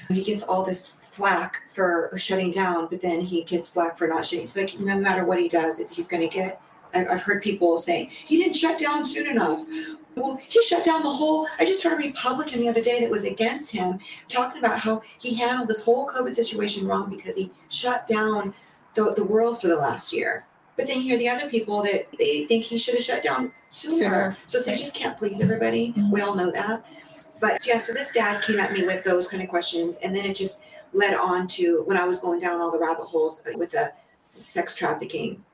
he 0.09 0.24
gets 0.24 0.42
all 0.42 0.64
this 0.64 0.86
flack 0.86 1.68
for 1.68 2.11
shutting 2.16 2.51
down, 2.51 2.86
but 2.88 3.03
then 3.03 3.20
he 3.20 3.44
gets 3.44 3.68
flack 3.68 3.98
for 3.98 4.07
not 4.07 4.24
shutting. 4.24 4.44
It's 4.44 4.57
like 4.57 4.80
no 4.80 4.98
matter 4.98 5.24
what 5.24 5.38
he 5.38 5.48
does, 5.48 5.78
he's 5.90 6.09
going 6.09 6.22
to 6.22 6.34
get. 6.34 6.61
I've 6.92 7.22
heard 7.22 7.42
people 7.42 7.78
say 7.78 8.09
he 8.11 8.38
didn't 8.38 8.57
shut 8.57 8.78
down 8.78 9.05
soon 9.05 9.28
enough. 9.28 9.62
Well, 10.16 10.40
he 10.48 10.61
shut 10.62 10.84
down 10.84 11.03
the 11.03 11.12
whole. 11.12 11.46
I 11.59 11.64
just 11.64 11.82
heard 11.82 11.92
a 11.92 11.96
Republican 11.96 12.61
the 12.61 12.68
other 12.68 12.82
day 12.82 13.01
that 13.01 13.11
was 13.11 13.24
against 13.24 13.70
him 13.70 14.01
talking 14.28 14.59
about 14.59 14.80
how 14.80 15.03
he 15.18 15.34
handled 15.34 15.68
this 15.68 15.82
whole 15.82 16.09
COVID 16.09 16.34
situation 16.34 16.86
wrong 16.86 17.09
because 17.09 17.36
he 17.36 17.53
shut 17.68 18.09
down 18.09 18.55
the, 18.95 19.12
the 19.14 19.24
world 19.24 19.61
for 19.61 19.68
the 19.68 19.76
last 19.76 20.12
year. 20.12 20.47
But 20.76 20.86
then 20.86 20.97
you 20.97 21.03
hear 21.03 21.18
the 21.18 21.28
other 21.28 21.49
people 21.51 21.82
that 21.82 22.09
they 22.18 22.47
think 22.47 22.64
he 22.64 22.78
should 22.78 22.95
have 22.95 23.05
shut 23.05 23.22
down 23.22 23.53
sooner. 23.68 23.97
sooner. 23.97 24.36
So 24.47 24.59
it's 24.59 24.66
just 24.66 24.95
can't 24.95 25.18
please 25.18 25.41
everybody. 25.41 25.88
Mm-hmm. 25.88 26.11
We 26.11 26.20
all 26.22 26.34
know 26.34 26.51
that. 26.53 26.84
But 27.38 27.66
yeah, 27.66 27.78
so 27.78 27.93
this 27.93 28.12
dad 28.12 28.43
came 28.43 28.59
at 28.59 28.72
me 28.72 28.84
with 28.84 29.05
those 29.05 29.26
kind 29.26 29.43
of 29.43 29.49
questions. 29.49 29.99
And 29.99 30.14
then 30.14 30.24
it 30.24 30.36
just 30.36 30.62
led 30.93 31.14
on 31.14 31.47
to 31.49 31.82
when 31.84 31.97
I 31.97 32.05
was 32.05 32.18
going 32.18 32.41
down 32.41 32.61
all 32.61 32.70
the 32.70 32.78
rabbit 32.78 33.05
holes 33.05 33.43
with 33.55 33.72
the 33.72 33.93
sex 34.34 34.74
trafficking 34.74 35.45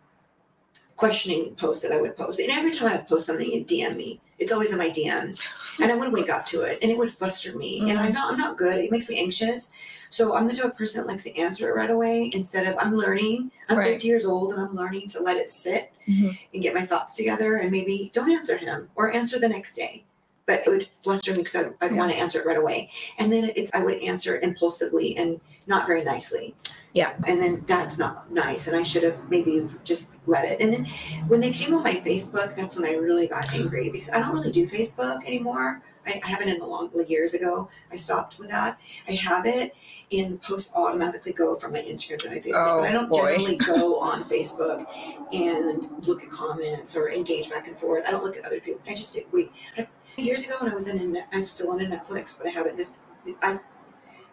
questioning 0.96 1.54
posts 1.56 1.82
that 1.82 1.92
I 1.92 2.00
would 2.00 2.16
post. 2.16 2.40
And 2.40 2.50
every 2.50 2.70
time 2.70 2.88
I 2.88 2.96
post 2.96 3.26
something, 3.26 3.50
it 3.50 3.66
DM 3.66 3.96
me. 3.96 4.18
It's 4.38 4.52
always 4.52 4.72
in 4.72 4.78
my 4.78 4.90
DMs. 4.90 5.40
And 5.78 5.92
I 5.92 5.94
wouldn't 5.94 6.14
wake 6.14 6.30
up 6.30 6.46
to 6.46 6.62
it 6.62 6.78
and 6.82 6.90
it 6.90 6.96
would 6.96 7.12
fluster 7.12 7.56
me. 7.56 7.80
Mm-hmm. 7.80 7.90
And 7.90 7.98
I'm 7.98 8.12
not 8.12 8.32
I'm 8.32 8.38
not 8.38 8.56
good. 8.56 8.78
It 8.78 8.90
makes 8.90 9.08
me 9.08 9.18
anxious. 9.18 9.70
So 10.08 10.34
I'm 10.34 10.48
the 10.48 10.54
type 10.54 10.64
of 10.64 10.76
person 10.76 11.00
that 11.00 11.08
likes 11.08 11.24
to 11.24 11.36
answer 11.36 11.68
it 11.68 11.74
right 11.74 11.90
away 11.90 12.30
instead 12.32 12.66
of 12.66 12.76
I'm 12.78 12.96
learning. 12.96 13.50
I'm 13.68 13.78
right. 13.78 13.92
50 13.92 14.08
years 14.08 14.24
old 14.24 14.52
and 14.52 14.62
I'm 14.62 14.74
learning 14.74 15.08
to 15.08 15.20
let 15.20 15.36
it 15.36 15.50
sit 15.50 15.92
mm-hmm. 16.08 16.30
and 16.54 16.62
get 16.62 16.74
my 16.74 16.84
thoughts 16.84 17.14
together 17.14 17.56
and 17.56 17.70
maybe 17.70 18.10
don't 18.14 18.30
answer 18.30 18.56
him 18.56 18.88
or 18.94 19.12
answer 19.12 19.38
the 19.38 19.48
next 19.48 19.76
day 19.76 20.04
but 20.46 20.66
it 20.66 20.70
would 20.70 20.88
fluster 21.02 21.32
me 21.32 21.38
because 21.38 21.56
I'd, 21.56 21.74
I'd 21.80 21.90
yeah. 21.92 21.98
want 21.98 22.12
to 22.12 22.16
answer 22.16 22.40
it 22.40 22.46
right 22.46 22.56
away. 22.56 22.90
And 23.18 23.32
then 23.32 23.50
it's 23.56 23.70
I 23.74 23.82
would 23.82 24.00
answer 24.02 24.38
impulsively 24.38 25.16
and 25.16 25.40
not 25.66 25.86
very 25.86 26.04
nicely. 26.04 26.54
Yeah. 26.92 27.14
And 27.26 27.42
then 27.42 27.64
that's 27.66 27.98
not 27.98 28.32
nice. 28.32 28.68
And 28.68 28.76
I 28.76 28.82
should 28.82 29.02
have 29.02 29.28
maybe 29.28 29.68
just 29.84 30.16
let 30.26 30.44
it. 30.44 30.60
And 30.60 30.72
then 30.72 30.86
when 31.26 31.40
they 31.40 31.50
came 31.50 31.74
on 31.74 31.82
my 31.82 31.94
Facebook, 31.94 32.56
that's 32.56 32.76
when 32.76 32.86
I 32.86 32.94
really 32.94 33.26
got 33.26 33.52
angry 33.52 33.90
because 33.90 34.10
I 34.10 34.20
don't 34.20 34.32
really 34.32 34.52
do 34.52 34.66
Facebook 34.66 35.26
anymore. 35.26 35.82
I, 36.06 36.20
I 36.24 36.28
haven't 36.28 36.48
in 36.48 36.60
a 36.60 36.66
long 36.66 36.90
like 36.94 37.10
years 37.10 37.34
ago. 37.34 37.68
I 37.90 37.96
stopped 37.96 38.38
with 38.38 38.48
that. 38.48 38.78
I 39.08 39.12
have 39.12 39.46
it 39.46 39.74
and 40.12 40.34
the 40.34 40.38
posts 40.38 40.72
automatically 40.74 41.32
go 41.32 41.56
from 41.56 41.72
my 41.72 41.80
Instagram 41.80 42.18
to 42.20 42.30
my 42.30 42.36
Facebook. 42.36 42.54
Oh, 42.54 42.82
I 42.82 42.92
don't 42.92 43.08
boy. 43.08 43.32
generally 43.32 43.56
go 43.56 43.98
on 43.98 44.24
Facebook 44.24 44.86
and 45.32 46.06
look 46.06 46.22
at 46.22 46.30
comments 46.30 46.96
or 46.96 47.10
engage 47.10 47.50
back 47.50 47.66
and 47.66 47.76
forth. 47.76 48.04
I 48.06 48.12
don't 48.12 48.22
look 48.22 48.36
at 48.36 48.44
other 48.44 48.60
people. 48.60 48.80
I 48.86 48.94
just 48.94 49.18
wait. 49.32 49.50
I, 49.76 49.88
years 50.22 50.44
ago 50.44 50.56
when 50.60 50.72
I 50.72 50.74
was 50.74 50.88
in, 50.88 51.22
I'm 51.32 51.44
still 51.44 51.70
on 51.70 51.80
a 51.80 51.84
Netflix, 51.84 52.36
but 52.36 52.46
I 52.46 52.50
haven't. 52.50 52.76
This 52.76 53.00
I 53.42 53.58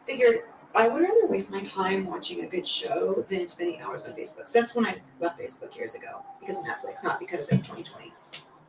figured 0.05 0.43
I 0.75 0.88
would 0.88 1.01
rather 1.01 1.27
waste 1.27 1.49
my 1.49 1.61
time 1.61 2.05
watching 2.05 2.43
a 2.43 2.47
good 2.47 2.65
show 2.65 3.23
than 3.27 3.47
spending 3.47 3.81
hours 3.81 4.03
on 4.03 4.11
Facebook. 4.13 4.47
So 4.47 4.59
that's 4.59 4.73
when 4.73 4.86
I 4.86 4.95
left 5.19 5.39
Facebook 5.39 5.75
years 5.75 5.95
ago 5.95 6.23
because 6.39 6.57
of 6.57 6.65
Netflix, 6.65 7.03
not 7.03 7.19
because 7.19 7.51
of 7.51 7.59
2020. 7.59 8.11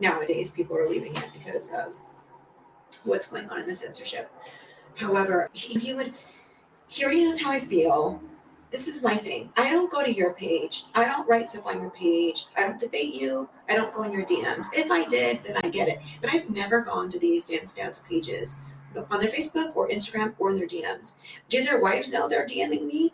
Nowadays, 0.01 0.51
people 0.51 0.77
are 0.77 0.89
leaving 0.89 1.15
it 1.17 1.27
because 1.33 1.71
of 1.71 1.95
what's 3.05 3.27
going 3.27 3.49
on 3.49 3.61
in 3.61 3.67
the 3.67 3.75
censorship. 3.75 4.31
However, 4.97 5.49
he, 5.53 5.79
he 5.79 5.95
would. 5.95 6.15
He 6.89 7.03
already 7.05 7.25
knows 7.25 7.41
how 7.41 7.51
I 7.51 7.61
feel 7.61 8.21
this 8.75 8.89
is 8.89 9.05
my 9.05 9.17
thing. 9.17 9.49
I 9.57 9.71
don't 9.71 9.89
go 9.89 10.03
to 10.03 10.13
your 10.13 10.33
page. 10.33 10.87
I 10.97 11.05
don't 11.05 11.29
write 11.29 11.49
stuff 11.49 11.65
on 11.65 11.81
your 11.81 11.91
page. 11.91 12.47
I 12.57 12.63
don't 12.63 12.77
debate 12.77 13.15
you. 13.15 13.49
I 13.69 13.77
don't 13.77 13.95
go 13.95 14.03
in 14.03 14.11
your 14.11 14.25
DMs. 14.25 14.67
If 14.75 14.91
I 14.91 15.05
did, 15.05 15.45
then 15.45 15.57
I 15.63 15.69
get 15.69 15.87
it. 15.87 16.01
But 16.21 16.35
I've 16.35 16.51
never 16.51 16.81
gone 16.81 17.09
to 17.11 17.19
these 17.21 17.47
dance 17.47 17.73
dance 17.73 18.01
pages 18.01 18.63
on 19.13 19.21
their 19.21 19.31
Facebook 19.31 19.77
or 19.77 19.89
Instagram 19.91 20.35
or 20.41 20.51
in 20.51 20.57
their 20.57 20.67
DMs. 20.67 21.15
Do 21.49 21.63
their 21.63 21.79
wives 21.79 22.09
know 22.09 22.29
they're 22.29 22.49
DMing 22.49 22.87
me? 22.87 23.13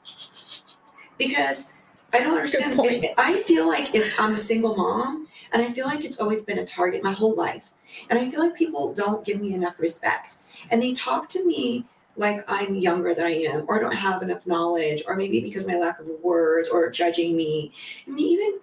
Because 1.18 1.74
I 2.14 2.20
don't 2.20 2.36
understand. 2.36 2.80
I 3.18 3.42
feel 3.42 3.68
like 3.68 3.94
if 3.94 4.18
I'm 4.18 4.36
a 4.36 4.40
single 4.40 4.74
mom, 4.74 5.28
and 5.52 5.60
I 5.60 5.70
feel 5.70 5.84
like 5.84 6.06
it's 6.06 6.20
always 6.20 6.42
been 6.42 6.60
a 6.60 6.66
target 6.66 7.02
my 7.02 7.12
whole 7.12 7.34
life, 7.34 7.70
and 8.08 8.18
I 8.18 8.30
feel 8.30 8.40
like 8.40 8.56
people 8.56 8.94
don't 8.94 9.26
give 9.26 9.38
me 9.38 9.52
enough 9.52 9.78
respect, 9.78 10.38
and 10.70 10.80
they 10.80 10.94
talk 10.94 11.28
to 11.30 11.44
me 11.44 11.84
like 12.20 12.44
I'm 12.46 12.76
younger 12.76 13.14
than 13.14 13.26
I 13.26 13.42
am, 13.44 13.64
or 13.66 13.78
I 13.78 13.80
don't 13.80 13.94
have 13.94 14.22
enough 14.22 14.46
knowledge, 14.46 15.02
or 15.06 15.16
maybe 15.16 15.40
because 15.40 15.66
my 15.66 15.76
lack 15.76 15.98
of 15.98 16.08
words, 16.22 16.68
or 16.68 16.88
judging 16.90 17.36
me. 17.36 17.72
I 18.06 18.10
mean, 18.10 18.28
even 18.28 18.60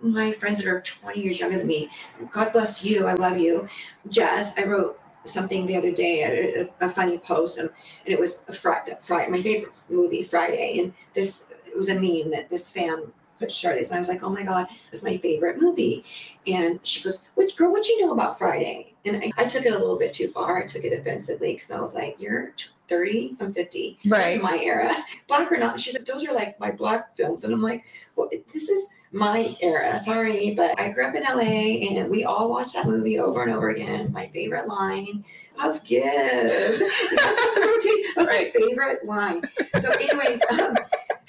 my 0.00 0.32
friends 0.32 0.58
that 0.58 0.68
are 0.68 0.80
20 0.80 1.20
years 1.20 1.40
younger 1.40 1.58
than 1.58 1.66
me, 1.66 1.88
God 2.30 2.52
bless 2.52 2.84
you, 2.84 3.06
I 3.06 3.14
love 3.14 3.38
you. 3.38 3.68
Jess, 4.08 4.52
I 4.58 4.64
wrote 4.64 5.00
something 5.24 5.66
the 5.66 5.76
other 5.76 5.92
day, 5.92 6.22
a, 6.22 6.84
a, 6.84 6.88
funny 6.88 7.18
post, 7.18 7.58
and, 7.58 7.70
and 8.04 8.12
it 8.14 8.18
was 8.18 8.40
a 8.48 8.52
Friday, 8.52 8.96
Friday, 9.00 9.30
my 9.30 9.42
favorite 9.42 9.72
movie, 9.88 10.22
Friday, 10.22 10.78
and 10.80 10.92
this 11.14 11.44
it 11.66 11.76
was 11.76 11.88
a 11.88 11.94
meme 11.94 12.30
that 12.32 12.50
this 12.50 12.70
fan 12.70 13.12
put 13.38 13.50
Charlie's, 13.50 13.88
and 13.88 13.96
I 13.96 14.00
was 14.00 14.08
like, 14.08 14.22
oh 14.22 14.30
my 14.30 14.42
god, 14.42 14.66
it's 14.92 15.02
my 15.02 15.16
favorite 15.18 15.60
movie, 15.60 16.04
and 16.46 16.80
she 16.82 17.02
goes, 17.02 17.24
"What 17.34 17.54
girl? 17.56 17.70
What 17.72 17.86
you 17.88 18.04
know 18.04 18.12
about 18.12 18.38
Friday?" 18.38 18.94
And 19.04 19.22
I, 19.22 19.32
I 19.38 19.44
took 19.44 19.64
it 19.64 19.72
a 19.72 19.78
little 19.78 19.98
bit 19.98 20.12
too 20.12 20.28
far. 20.28 20.58
I 20.58 20.66
took 20.66 20.84
it 20.84 20.98
offensively 20.98 21.54
because 21.54 21.70
I 21.70 21.80
was 21.80 21.94
like, 21.94 22.20
"You're 22.20 22.52
30, 22.90 23.36
I'm 23.40 23.52
50. 23.52 23.98
Right. 24.04 24.42
my 24.42 24.58
era. 24.58 24.94
Black 25.28 25.50
or 25.50 25.56
not. 25.56 25.80
She's 25.80 25.94
like, 25.94 26.04
those 26.04 26.26
are 26.26 26.34
like 26.34 26.60
my 26.60 26.70
black 26.70 27.16
films. 27.16 27.44
And 27.44 27.54
I'm 27.54 27.62
like, 27.62 27.84
well, 28.16 28.28
this 28.52 28.68
is 28.68 28.90
my 29.12 29.56
era. 29.60 29.98
Sorry, 29.98 30.54
but 30.54 30.78
I 30.78 30.90
grew 30.90 31.04
up 31.04 31.14
in 31.14 31.22
LA 31.22 31.88
and 31.88 32.10
we 32.10 32.24
all 32.24 32.50
watched 32.50 32.74
that 32.74 32.86
movie 32.86 33.18
over 33.18 33.42
and 33.42 33.52
over 33.52 33.70
again. 33.70 34.12
My 34.12 34.28
favorite 34.28 34.68
line 34.68 35.24
of 35.62 35.82
give. 35.84 36.02
That's 36.02 36.80
that 37.20 38.14
was 38.16 38.26
right. 38.26 38.52
my 38.54 38.60
favorite 38.60 39.04
line. 39.04 39.42
So, 39.78 39.90
anyways, 39.92 40.40
um, 40.50 40.76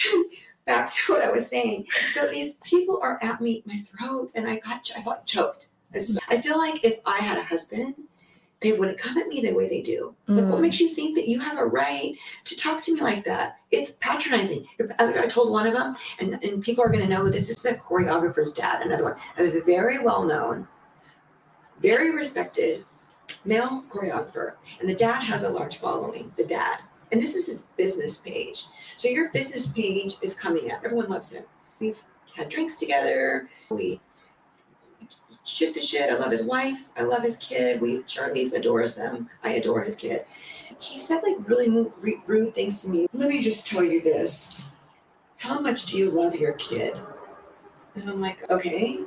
back 0.66 0.92
to 0.92 1.14
what 1.14 1.22
I 1.22 1.32
was 1.32 1.48
saying. 1.48 1.86
So 2.12 2.28
these 2.28 2.54
people 2.64 3.00
are 3.02 3.20
at 3.22 3.40
me, 3.42 3.64
my 3.66 3.78
throat, 3.80 4.32
and 4.36 4.48
I 4.48 4.60
got 4.60 4.90
I 4.98 5.02
felt 5.02 5.26
choked. 5.26 5.70
I 6.30 6.40
feel 6.40 6.58
like 6.58 6.84
if 6.86 7.00
I 7.06 7.18
had 7.18 7.38
a 7.38 7.44
husband 7.44 7.96
they 8.62 8.74
wouldn't 8.74 8.98
come 8.98 9.18
at 9.18 9.28
me 9.28 9.42
the 9.42 9.54
way 9.54 9.68
they 9.68 9.82
do. 9.82 10.16
Mm. 10.28 10.36
Like, 10.38 10.46
what 10.46 10.60
mm. 10.60 10.62
makes 10.62 10.80
you 10.80 10.90
think 10.90 11.16
that 11.16 11.28
you 11.28 11.40
have 11.40 11.58
a 11.58 11.66
right 11.66 12.16
to 12.46 12.56
talk 12.56 12.82
to 12.84 12.94
me 12.94 13.02
like 13.02 13.24
that? 13.26 13.58
It's 13.72 13.92
patronizing. 14.00 14.66
I 15.00 15.28
told 15.28 15.52
one 15.52 15.68
of 15.68 15.74
them, 15.74 15.96
and, 16.20 16.42
and 16.44 16.64
people 16.64 16.84
are 16.84 16.90
going 16.90 17.08
to 17.08 17.14
know 17.14 17.28
this 17.28 17.50
is 17.50 17.66
a 17.66 17.74
choreographer's 17.74 18.54
dad, 18.54 18.86
another 18.86 19.04
one, 19.04 19.16
a 19.38 19.60
very 19.62 20.00
well 20.00 20.24
known, 20.24 20.68
very 21.80 22.12
respected 22.12 22.86
male 23.46 23.84
choreographer. 23.90 24.54
And 24.80 24.88
the 24.88 24.96
dad 24.96 25.22
has 25.22 25.44
a 25.44 25.50
large 25.50 25.78
following, 25.78 26.32
the 26.38 26.46
dad. 26.46 26.80
And 27.12 27.20
this 27.20 27.36
is 27.36 27.48
his 27.48 27.64
business 27.78 28.18
page. 28.18 28.66
So 28.96 29.08
your 29.08 29.30
business 29.32 29.68
page 29.68 30.16
is 30.22 30.34
coming 30.34 30.72
up. 30.72 30.82
Everyone 30.86 31.10
loves 31.10 31.32
him. 31.32 31.44
We've 31.80 32.02
had 32.36 32.48
drinks 32.48 32.78
together. 32.78 33.50
We 33.70 34.00
shoot 35.44 35.74
the 35.74 35.82
shit. 35.82 36.10
I 36.10 36.18
love 36.18 36.32
his 36.32 36.44
wife. 36.44 36.90
I 36.98 37.04
love 37.04 37.24
his 37.24 37.38
kid. 37.38 37.82
We 37.82 38.00
Charlize 38.00 38.54
adores 38.54 38.96
them. 38.96 39.30
I 39.44 39.54
adore 39.54 39.84
his 39.84 39.96
kid. 39.96 40.26
He 40.80 40.98
said 40.98 41.22
like 41.24 41.38
really 41.48 41.70
rude 42.26 42.54
things 42.56 42.82
to 42.82 42.90
me. 42.90 43.08
Let 43.14 43.30
me 43.30 43.42
just 43.42 43.66
tell 43.66 43.84
you 43.84 44.02
this. 44.02 44.62
How 45.38 45.60
much 45.60 45.86
do 45.88 45.98
you 45.98 46.10
love 46.12 46.36
your 46.36 46.54
kid? 46.54 47.00
And 47.96 48.10
I'm 48.10 48.22
like, 48.22 48.50
okay. 48.50 49.00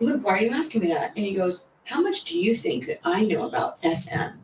Look, 0.00 0.24
why 0.24 0.32
are 0.32 0.40
you 0.40 0.50
asking 0.50 0.82
me 0.82 0.88
that? 0.88 1.12
And 1.16 1.24
he 1.24 1.34
goes, 1.34 1.64
How 1.84 2.00
much 2.00 2.24
do 2.24 2.38
you 2.38 2.54
think 2.56 2.86
that 2.86 3.00
I 3.04 3.24
know 3.24 3.46
about 3.46 3.78
SM? 3.82 4.38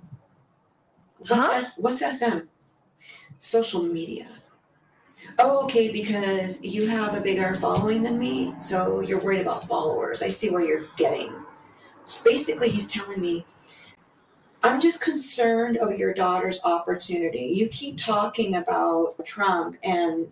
What's, 1.18 1.32
huh? 1.32 1.52
S- 1.54 1.72
what's 1.76 2.00
SM? 2.18 2.38
Social 3.38 3.82
media. 3.82 4.28
Oh, 5.42 5.64
okay, 5.64 5.90
because 5.90 6.62
you 6.62 6.86
have 6.86 7.14
a 7.14 7.20
bigger 7.20 7.54
following 7.54 8.02
than 8.02 8.18
me, 8.18 8.54
so 8.60 9.00
you're 9.00 9.20
worried 9.20 9.40
about 9.40 9.66
followers. 9.66 10.20
I 10.20 10.28
see 10.28 10.50
where 10.50 10.60
you're 10.60 10.88
getting. 10.98 11.32
So 12.04 12.22
basically, 12.22 12.68
he's 12.68 12.86
telling 12.86 13.22
me, 13.22 13.46
I'm 14.62 14.82
just 14.82 15.00
concerned 15.00 15.78
of 15.78 15.96
your 15.96 16.12
daughter's 16.12 16.60
opportunity. 16.62 17.52
You 17.54 17.68
keep 17.68 17.96
talking 17.96 18.56
about 18.56 19.24
Trump 19.24 19.78
and 19.82 20.28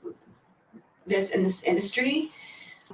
this 1.07 1.31
in 1.31 1.43
this 1.43 1.63
industry, 1.63 2.31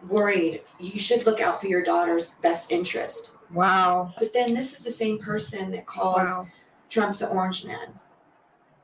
worried. 0.09 0.63
You 0.79 1.01
should 1.01 1.27
look 1.27 1.41
out 1.41 1.61
for 1.61 1.67
your 1.67 1.83
daughter's 1.83 2.31
best 2.43 2.71
interest. 2.71 3.33
Wow. 3.53 4.15
But 4.21 4.33
then 4.33 4.55
this 4.55 4.73
is 4.73 4.85
the 4.85 4.93
same 4.93 5.19
person 5.19 5.73
that 5.73 5.87
calls 5.87 6.29
wow. 6.29 6.47
Trump 6.91 7.19
the 7.19 7.29
orange 7.29 7.65
man. 7.65 7.89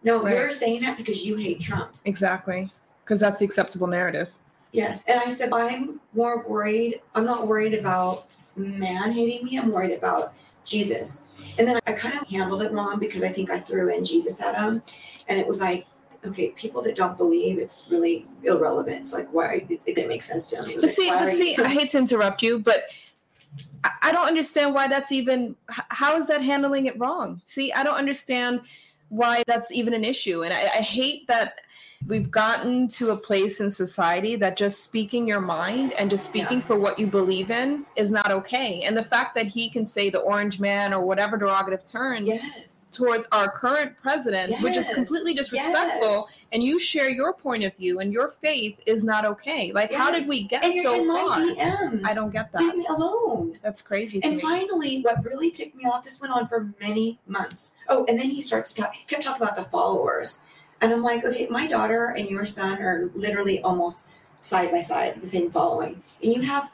No, 0.02 0.20
right. 0.20 0.34
you're 0.34 0.50
saying 0.50 0.80
that 0.80 0.96
because 0.96 1.24
you 1.24 1.36
hate 1.36 1.60
Trump. 1.60 1.92
Exactly 2.04 2.72
because 3.10 3.18
that's 3.18 3.40
the 3.40 3.44
acceptable 3.44 3.88
narrative. 3.88 4.30
Yes. 4.70 5.02
And 5.08 5.18
I 5.18 5.30
said, 5.30 5.52
I'm 5.52 5.98
more 6.14 6.46
worried. 6.46 7.00
I'm 7.16 7.24
not 7.24 7.48
worried 7.48 7.74
about 7.74 8.28
man 8.54 9.10
hating 9.10 9.44
me. 9.44 9.58
I'm 9.58 9.72
worried 9.72 9.98
about 9.98 10.32
Jesus. 10.64 11.24
And 11.58 11.66
then 11.66 11.80
I 11.88 11.92
kind 11.92 12.16
of 12.16 12.28
handled 12.28 12.62
it 12.62 12.70
wrong 12.70 13.00
because 13.00 13.24
I 13.24 13.28
think 13.30 13.50
I 13.50 13.58
threw 13.58 13.88
in 13.92 14.04
Jesus 14.04 14.40
at 14.40 14.56
him. 14.56 14.80
And 15.26 15.40
it 15.40 15.44
was 15.44 15.58
like, 15.58 15.88
okay, 16.24 16.50
people 16.50 16.82
that 16.82 16.94
don't 16.94 17.16
believe 17.16 17.58
it's 17.58 17.88
really 17.90 18.28
irrelevant. 18.44 18.98
It's 18.98 19.12
like, 19.12 19.28
why 19.32 19.66
it 19.68 19.84
didn't 19.84 20.06
make 20.06 20.22
sense 20.22 20.46
to 20.50 20.58
him. 20.58 20.66
But 20.66 20.84
like, 20.84 20.92
see, 20.92 21.10
but 21.10 21.32
see, 21.32 21.56
I 21.56 21.66
hate 21.66 21.90
to 21.90 21.98
interrupt 21.98 22.44
you, 22.44 22.60
but 22.60 22.84
I 24.04 24.12
don't 24.12 24.28
understand 24.28 24.72
why 24.72 24.86
that's 24.86 25.10
even, 25.10 25.56
how 25.68 26.16
is 26.16 26.28
that 26.28 26.42
handling 26.42 26.86
it 26.86 26.96
wrong? 26.96 27.42
See, 27.44 27.72
I 27.72 27.82
don't 27.82 27.96
understand 27.96 28.60
why 29.08 29.42
that's 29.48 29.72
even 29.72 29.94
an 29.94 30.04
issue. 30.04 30.44
And 30.44 30.54
I, 30.54 30.60
I 30.60 30.82
hate 30.82 31.26
that 31.26 31.62
we've 32.06 32.30
gotten 32.30 32.88
to 32.88 33.10
a 33.10 33.16
place 33.16 33.60
in 33.60 33.70
society 33.70 34.34
that 34.34 34.56
just 34.56 34.80
speaking 34.82 35.28
your 35.28 35.40
mind 35.40 35.92
and 35.92 36.08
just 36.10 36.24
speaking 36.24 36.58
Yeah. 36.58 36.64
for 36.64 36.76
what 36.76 36.98
you 36.98 37.06
believe 37.06 37.50
in 37.50 37.84
is 37.94 38.10
not 38.10 38.30
okay. 38.30 38.82
And 38.82 38.96
the 38.96 39.04
fact 39.04 39.34
that 39.34 39.46
he 39.46 39.68
can 39.68 39.84
say 39.84 40.08
the 40.08 40.18
orange 40.18 40.58
man 40.58 40.94
or 40.94 41.02
whatever 41.04 41.36
derogative 41.38 41.88
term 41.88 42.24
Yes. 42.24 42.90
towards 42.90 43.26
our 43.32 43.50
current 43.50 43.92
president, 44.02 44.60
which 44.62 44.76
is 44.76 44.88
completely 44.88 45.34
disrespectful, 45.34 46.10
Yes. 46.26 46.46
and 46.52 46.62
you 46.64 46.78
share 46.78 47.10
your 47.10 47.34
point 47.34 47.64
of 47.64 47.74
view 47.76 48.00
and 48.00 48.12
your 48.12 48.28
faith 48.42 48.78
is 48.86 49.04
not 49.04 49.24
okay. 49.26 49.70
Like, 49.72 49.92
how 49.92 50.10
did 50.10 50.26
we 50.26 50.42
get 50.42 50.64
And 50.64 50.74
so 50.74 51.04
far? 51.06 51.28
my 51.28 51.54
DMs. 51.54 52.00
I 52.04 52.14
don't 52.14 52.30
get 52.32 52.50
that. 52.52 52.62
Leave 52.62 52.76
me 52.76 52.86
alone. 52.88 53.58
That's 53.62 53.82
crazy 53.82 54.20
to 54.20 54.26
And 54.26 54.36
me. 54.36 54.42
finally, 54.42 55.02
what 55.02 55.22
really 55.24 55.50
ticked 55.50 55.76
me 55.76 55.84
off, 55.84 56.02
this 56.04 56.18
went 56.20 56.32
on 56.32 56.48
for 56.48 56.72
many 56.80 57.18
months. 57.26 57.74
Oh, 57.88 58.04
and 58.08 58.18
then 58.18 58.30
he 58.30 58.40
starts 58.40 58.72
to 58.72 58.82
talk, 58.82 58.94
kept 59.06 59.22
talking 59.22 59.42
about 59.42 59.54
the 59.54 59.64
followers. 59.64 60.40
And 60.80 60.92
I'm 60.92 61.02
like, 61.02 61.24
okay, 61.24 61.46
my 61.50 61.66
daughter 61.66 62.14
and 62.16 62.28
your 62.28 62.46
son 62.46 62.80
are 62.80 63.10
literally 63.14 63.60
almost 63.62 64.08
side 64.40 64.70
by 64.70 64.80
side, 64.80 65.20
the 65.20 65.26
same 65.26 65.50
following. 65.50 66.02
And 66.22 66.32
you 66.34 66.42
have 66.42 66.70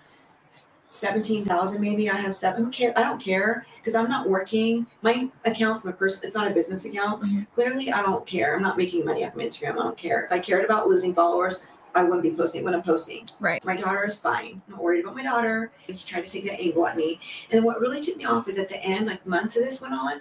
17,000 0.89 1.81
maybe, 1.81 2.09
I 2.09 2.17
have 2.17 2.35
seven. 2.35 2.65
Who 2.65 2.71
care? 2.71 2.93
I 2.97 3.03
don't 3.03 3.21
care 3.21 3.67
because 3.79 3.95
I'm 3.95 4.09
not 4.09 4.29
working. 4.29 4.87
My 5.03 5.29
account, 5.45 5.85
my 5.85 5.93
person, 5.93 6.21
it's 6.25 6.37
not 6.37 6.51
a 6.51 6.55
business 6.55 6.85
account. 6.85 7.23
Mhm. 7.23 7.51
Clearly, 7.53 7.93
I 7.93 8.03
don't 8.03 8.25
care. 8.25 8.55
I'm 8.55 8.63
not 8.63 8.77
making 8.77 9.05
money 9.05 9.25
off 9.25 9.35
of 9.35 9.41
Instagram. 9.41 9.73
I 9.73 9.83
don't 9.83 9.97
care. 9.97 10.23
If 10.23 10.33
I 10.33 10.39
cared 10.39 10.65
about 10.65 10.87
losing 10.87 11.13
followers, 11.13 11.59
I 11.95 12.05
wouldn't 12.05 12.23
be 12.23 12.31
posting 12.31 12.63
what 12.63 12.75
I'm 12.75 12.83
posting. 12.83 13.29
Right. 13.41 13.65
My 13.65 13.75
daughter 13.75 14.05
is 14.05 14.19
fine. 14.19 14.61
I'm 14.67 14.75
not 14.75 14.83
worried 14.83 15.03
about 15.03 15.17
my 15.17 15.23
daughter. 15.23 15.71
He 15.87 15.95
tried 15.95 16.27
to 16.27 16.31
take 16.31 16.45
that 16.45 16.61
angle 16.61 16.87
at 16.87 16.97
me. 16.97 17.19
And 17.51 17.65
what 17.65 17.81
really 17.81 18.01
took 18.01 18.19
me 18.19 18.27
off 18.27 18.49
is 18.49 18.59
at 18.59 18.69
the 18.69 18.83
end, 18.85 19.07
like 19.07 19.27
months 19.27 19.57
of 19.57 19.65
this 19.65 19.81
went 19.81 19.95
on, 19.95 20.21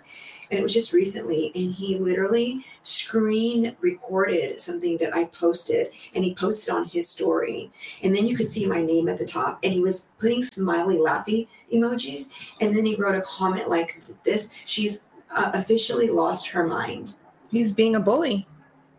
and 0.49 0.59
it 0.59 0.63
was 0.63 0.73
just 0.73 0.93
recently, 0.93 1.51
and 1.55 1.73
he 1.73 1.97
literally 1.97 2.65
screen 2.83 3.75
recorded 3.79 4.59
something 4.59 4.97
that 4.97 5.15
I 5.15 5.25
posted 5.25 5.91
and 6.13 6.23
he 6.23 6.35
posted 6.35 6.73
on 6.73 6.85
his 6.85 7.09
story. 7.09 7.71
And 8.03 8.15
then 8.15 8.27
you 8.27 8.35
could 8.35 8.49
see 8.49 8.65
my 8.65 8.81
name 8.81 9.09
at 9.09 9.17
the 9.17 9.25
top, 9.25 9.59
and 9.63 9.73
he 9.73 9.81
was 9.81 10.05
putting 10.19 10.43
smiley, 10.43 10.97
laughy 10.97 11.47
emojis. 11.73 12.29
And 12.61 12.75
then 12.75 12.85
he 12.85 12.95
wrote 12.95 13.15
a 13.15 13.21
comment 13.21 13.69
like 13.69 14.01
this 14.23 14.49
She's 14.65 15.03
uh, 15.31 15.51
officially 15.53 16.09
lost 16.09 16.47
her 16.47 16.65
mind 16.65 17.15
He's 17.55 17.71
being 17.71 17.95
a 17.95 17.99
bully. 17.99 18.47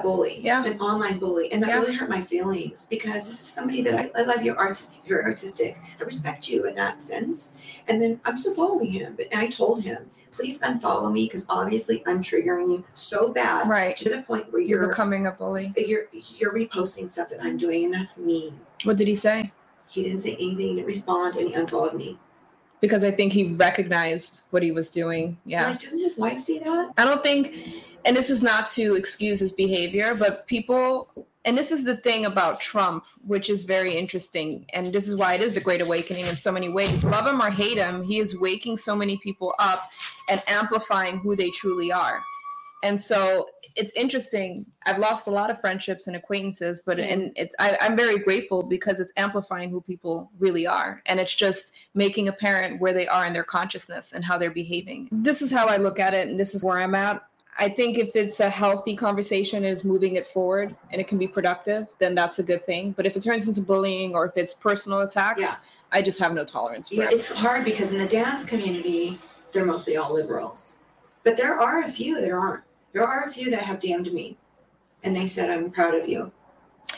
Bully, 0.03 0.41
Yeah. 0.43 0.65
an 0.65 0.79
online 0.81 1.19
bully, 1.19 1.51
and 1.53 1.63
that 1.63 1.71
Yeah. 1.71 1.81
really 1.81 1.95
hurt 1.95 2.09
my 2.11 2.21
feelings 2.21 2.87
because 2.91 3.25
this 3.25 3.35
is 3.35 3.39
somebody 3.41 3.83
that 3.83 3.95
I, 3.95 4.11
I 4.21 4.23
love. 4.25 4.43
Your 4.43 4.57
art, 4.59 4.77
he's 4.95 5.07
very 5.07 5.25
artistic. 5.25 5.77
I 6.01 6.05
respect 6.05 6.49
you 6.49 6.67
in 6.67 6.75
that 6.75 7.03
sense. 7.03 7.55
And 7.89 8.01
then 8.01 8.21
I'm 8.25 8.37
still 8.37 8.55
following 8.55 8.91
him, 8.91 9.15
but 9.17 9.27
I 9.35 9.47
told 9.49 9.83
him, 9.83 10.11
please 10.33 10.59
unfollow 10.59 11.11
me 11.11 11.25
because 11.25 11.47
obviously 11.49 12.03
I'm 12.07 12.21
triggering 12.21 12.69
you 12.71 12.85
so 12.93 13.33
bad 13.33 13.69
Right. 13.69 13.97
to 13.97 14.11
the 14.11 14.23
point 14.23 14.53
where 14.53 14.61
You're 14.61 14.81
you're 14.83 14.89
becoming 14.91 15.27
a 15.27 15.31
bully. 15.33 15.73
you're 15.77 16.09
you're 16.13 16.53
reposting 16.53 17.09
stuff 17.09 17.31
that 17.31 17.43
I'm 17.43 17.57
doing, 17.57 17.85
and 17.87 17.95
that's 17.95 18.19
mean. 18.19 18.61
What 18.85 18.99
did 18.99 19.09
he 19.09 19.15
say? 19.17 19.53
He 19.89 20.03
didn't 20.03 20.19
say 20.19 20.33
anything, 20.35 20.57
he 20.69 20.75
didn't 20.75 20.87
respond, 20.87 21.37
and 21.37 21.49
he 21.49 21.55
unfollowed 21.55 21.95
me. 21.95 22.19
Because 22.81 23.03
I 23.05 23.11
think 23.11 23.33
he 23.33 23.55
recognized 23.55 24.43
what 24.51 24.63
he 24.63 24.71
was 24.73 24.91
doing. 24.91 25.39
Yeah. 25.47 25.71
Like, 25.71 25.81
doesn't 25.81 25.99
his 25.99 26.19
wife 26.19 26.41
see 26.41 26.59
that? 26.59 26.91
I 26.99 27.05
don't 27.07 27.23
think, 27.23 27.55
and 28.07 28.17
this 28.17 28.31
is 28.31 28.41
not 28.41 28.69
to 28.69 28.95
excuse 28.95 29.41
his 29.41 29.51
behavior, 29.51 30.15
but 30.15 30.47
people, 30.47 31.09
and 31.45 31.59
this 31.59 31.73
is 31.73 31.83
the 31.83 31.97
thing 31.97 32.25
about 32.25 32.61
Trump, 32.61 33.05
which 33.27 33.51
is 33.51 33.65
very 33.65 33.95
interesting, 33.95 34.65
and 34.73 34.93
this 34.93 35.09
is 35.09 35.17
why 35.17 35.35
it 35.35 35.43
is 35.43 35.55
the 35.55 35.61
Great 35.61 35.81
Awakening 35.81 36.27
in 36.27 36.37
so 36.37 36.53
many 36.53 36.69
ways. 36.69 37.05
Love 37.05 37.27
him 37.27 37.43
or 37.43 37.51
hate 37.51 37.79
him, 37.79 38.03
he 38.05 38.19
is 38.19 38.39
waking 38.39 38.77
so 38.77 38.95
many 38.95 39.17
people 39.19 39.55
up 39.59 39.91
and 40.31 40.41
amplifying 40.47 41.19
who 41.19 41.35
they 41.35 41.51
truly 41.51 41.91
are. 41.91 42.23
And 42.85 43.03
so 43.03 43.49
it's 43.75 43.93
interesting. 43.93 44.65
I've 44.85 44.99
lost 44.99 45.27
a 45.27 45.31
lot 45.31 45.51
of 45.51 45.61
friendships 45.61 46.07
and 46.07 46.15
acquaintances, 46.15 46.83
but 46.87 46.99
Same. 46.99 47.13
and 47.13 47.33
it's 47.35 47.55
I, 47.59 47.77
I'm 47.81 47.97
very 47.97 48.19
grateful 48.19 48.63
because 48.63 49.01
it's 49.01 49.13
amplifying 49.17 49.71
who 49.71 49.81
people 49.81 50.31
really 50.39 50.67
are, 50.67 51.03
and 51.07 51.19
it's 51.19 51.35
just 51.35 51.73
making 51.95 52.29
apparent 52.29 52.81
where 52.81 52.93
they 52.93 53.09
are 53.09 53.27
in 53.27 53.33
their 53.33 53.45
consciousness 53.45 54.13
and 54.13 54.25
how 54.25 54.39
they're 54.39 54.51
behaving. 54.51 55.09
This 55.11 55.43
is 55.43 55.51
how 55.51 55.67
I 55.67 55.79
look 55.79 55.99
at 55.99 56.15
it, 56.15 56.29
and 56.29 56.39
this 56.39 56.55
is 56.55 56.65
where 56.65 56.79
I'm 56.79 56.95
at. 56.95 57.27
I 57.59 57.69
think 57.69 57.97
if 57.99 58.15
it's 58.15 58.41
a 58.41 58.51
healthy 58.51 58.95
conversation 58.95 59.65
and 59.65 59.73
it's 59.73 59.85
moving 59.85 60.17
it 60.17 60.29
forward 60.29 60.77
and 60.91 61.01
it 61.01 61.09
can 61.09 61.17
be 61.19 61.27
productive, 61.27 61.89
then 61.99 62.15
that's 62.15 62.39
a 62.39 62.43
good 62.43 62.65
thing. 62.67 62.93
But 62.93 63.07
if 63.07 63.17
it 63.17 63.23
turns 63.23 63.47
into 63.47 63.61
bullying 63.63 64.15
or 64.15 64.27
if 64.27 64.33
it's 64.37 64.53
personal 64.55 65.01
attacks, 65.01 65.41
Yeah. 65.41 65.55
I 65.93 66.03
just 66.03 66.19
have 66.19 66.35
no 66.35 66.45
tolerance 66.45 66.89
for 66.89 67.03
it. 67.05 67.13
it's 67.13 67.29
hard 67.29 67.65
because 67.65 67.93
in 67.93 67.99
the 67.99 68.07
dance 68.07 68.45
community, 68.45 69.19
they're 69.53 69.65
mostly 69.65 69.97
all 69.97 70.13
liberals. 70.13 70.75
But 71.23 71.37
there 71.37 71.59
are 71.61 71.83
a 71.85 71.89
few 71.89 72.21
that 72.21 72.31
aren't. 72.31 72.65
There 72.93 73.05
are 73.05 73.23
a 73.25 73.33
few 73.33 73.51
that 73.51 73.63
have 73.63 73.79
damned 73.81 74.13
me. 74.13 74.37
And 75.05 75.15
they 75.15 75.27
said, 75.27 75.49
I'm 75.49 75.71
proud 75.71 75.95
of 75.95 76.09
you. 76.09 76.33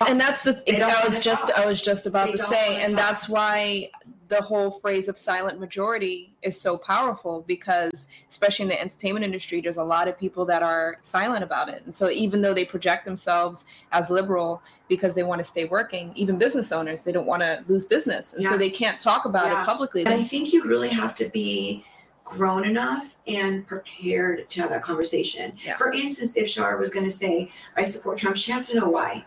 and 0.09 0.19
that's 0.21 0.43
the 0.43 0.55
thing 0.55 0.83
I 0.83 1.05
was 1.05 1.19
just 1.19 1.49
talk. 1.49 1.59
I 1.59 1.67
was 1.67 1.83
just 1.83 2.07
about 2.07 2.27
They 2.27 2.33
to 2.33 2.39
say, 2.39 2.81
and 2.83 2.97
talk. 2.97 3.07
that's 3.07 3.29
why 3.29 3.91
the 4.29 4.43
whole 4.43 4.71
phrase 4.71 5.09
of 5.09 5.17
silent 5.17 5.59
majority 5.59 6.33
is 6.43 6.61
so 6.61 6.77
powerful 6.77 7.45
because 7.47 8.09
especially 8.31 8.65
in 8.65 8.69
the 8.69 8.81
entertainment 8.81 9.25
industry, 9.25 9.61
there's 9.61 9.79
a 9.79 9.85
lot 9.85 10.07
of 10.07 10.19
people 10.19 10.45
that 10.45 10.63
are 10.63 10.99
silent 11.03 11.43
about 11.43 11.69
it. 11.69 11.83
And 11.85 11.95
so 11.95 12.11
even 12.11 12.43
though 12.43 12.53
they 12.55 12.65
project 12.65 13.05
themselves 13.05 13.65
as 13.93 14.11
liberal 14.11 14.63
because 14.87 15.15
they 15.15 15.23
want 15.23 15.39
to 15.39 15.45
stay 15.45 15.65
working, 15.65 16.13
even 16.15 16.37
business 16.39 16.73
owners, 16.73 17.03
they 17.03 17.13
don't 17.13 17.27
want 17.27 17.43
to 17.43 17.65
lose 17.69 17.85
business. 17.85 18.35
And 18.35 18.43
Yeah. 18.43 18.51
so 18.51 18.59
they 18.59 18.71
can't 18.71 19.01
talk 19.01 19.25
about 19.25 19.47
Yeah. 19.47 19.63
it 19.63 19.67
publicly. 19.67 20.05
And 20.05 20.15
I 20.15 20.23
think 20.23 20.53
you 20.53 20.65
really 20.65 20.91
have 20.91 21.15
to 21.17 21.29
be 21.31 21.85
grown 22.25 22.67
enough 22.67 23.17
and 23.27 23.67
prepared 23.67 24.51
to 24.51 24.61
have 24.61 24.69
that 24.71 24.83
conversation. 24.83 25.55
Yeah. 25.65 25.77
For 25.77 25.91
instance, 25.93 26.37
if 26.37 26.49
Shar 26.51 26.77
was 26.77 26.91
going 26.91 27.07
to 27.07 27.11
say, 27.11 27.51
I 27.77 27.85
support 27.85 28.19
Trump, 28.19 28.37
she 28.37 28.53
has 28.53 28.69
to 28.69 28.79
know 28.79 28.89
why. 28.91 29.25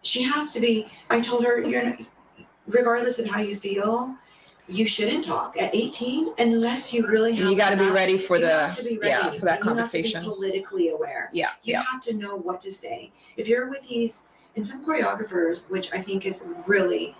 She 0.00 0.22
has 0.22 0.54
to 0.54 0.60
be, 0.60 0.88
I 1.10 1.20
told 1.20 1.44
her, 1.44 1.60
you're 1.60 1.82
not, 1.82 1.98
regardless 2.70 3.18
of 3.18 3.26
how 3.26 3.40
you 3.40 3.56
feel, 3.56 4.14
you 4.68 4.86
shouldn't 4.86 5.24
talk 5.24 5.60
at 5.60 5.74
18 5.74 6.32
unless 6.38 6.92
you 6.92 7.06
really 7.06 7.34
have 7.34 7.50
you 7.50 7.56
got 7.56 7.70
to 7.70 7.76
be 7.76 7.90
ready 7.90 8.16
for 8.16 8.38
the 8.38 8.48
have 8.48 8.76
to 8.76 8.84
be 8.84 8.98
ready, 8.98 9.08
yeah, 9.10 9.30
for 9.32 9.40
that 9.40 9.40
you 9.40 9.48
have 9.48 9.58
to 9.58 9.64
be 9.64 9.68
conversation. 9.68 10.24
politically 10.24 10.90
aware. 10.90 11.28
yeah, 11.32 11.50
You 11.64 11.72
yeah. 11.74 11.82
have 11.90 12.02
to 12.02 12.14
know 12.14 12.36
what 12.36 12.60
to 12.62 12.72
say. 12.72 13.10
If 13.36 13.48
you're 13.48 13.68
with 13.68 13.86
these 13.88 14.24
and 14.56 14.64
some 14.66 14.84
choreographers, 14.84 15.68
which 15.70 15.92
I 15.92 16.00
think 16.00 16.24
is 16.24 16.42
really 16.66 17.16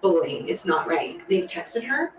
bullying, 0.00 0.48
it's 0.48 0.64
not 0.64 0.88
right. 0.88 1.20
They've 1.28 1.46
texted 1.46 1.84
her. 1.84 2.12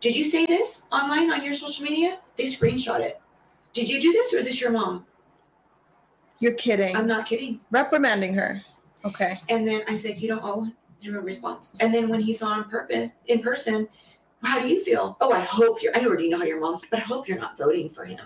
Did 0.00 0.16
you 0.16 0.24
say 0.24 0.46
this 0.46 0.84
online 0.90 1.30
on 1.30 1.44
your 1.44 1.54
social 1.54 1.84
media? 1.84 2.18
They 2.36 2.44
screenshot 2.44 3.00
it. 3.00 3.20
Did 3.72 3.88
you 3.88 4.00
do 4.00 4.12
this 4.12 4.32
or 4.32 4.38
is 4.38 4.46
this 4.46 4.60
your 4.60 4.70
mom? 4.70 5.06
You're 6.40 6.54
kidding. 6.54 6.96
I'm 6.96 7.06
not 7.06 7.26
kidding. 7.26 7.60
reprimanding 7.70 8.34
her. 8.34 8.62
Okay. 9.04 9.40
And 9.48 9.66
then 9.66 9.82
I 9.88 9.94
said, 9.96 10.20
You 10.20 10.28
don't 10.28 10.42
owe 10.42 10.66
him 11.02 11.14
a 11.16 11.20
response. 11.20 11.74
And 11.80 11.92
then 11.92 12.08
when 12.08 12.20
he 12.20 12.32
saw 12.32 12.56
in 12.58 12.64
purpose 12.64 13.10
in 13.26 13.40
person, 13.40 13.88
how 14.42 14.60
do 14.60 14.68
you 14.68 14.82
feel? 14.82 15.16
Oh, 15.20 15.32
I 15.32 15.40
hope 15.40 15.82
you're 15.82 15.96
I 15.96 16.04
already 16.04 16.28
know 16.28 16.38
how 16.38 16.44
your 16.44 16.60
mom's, 16.60 16.82
but 16.90 17.00
I 17.00 17.02
hope 17.02 17.28
you're 17.28 17.38
not 17.38 17.56
voting 17.58 17.88
for 17.88 18.04
him. 18.04 18.20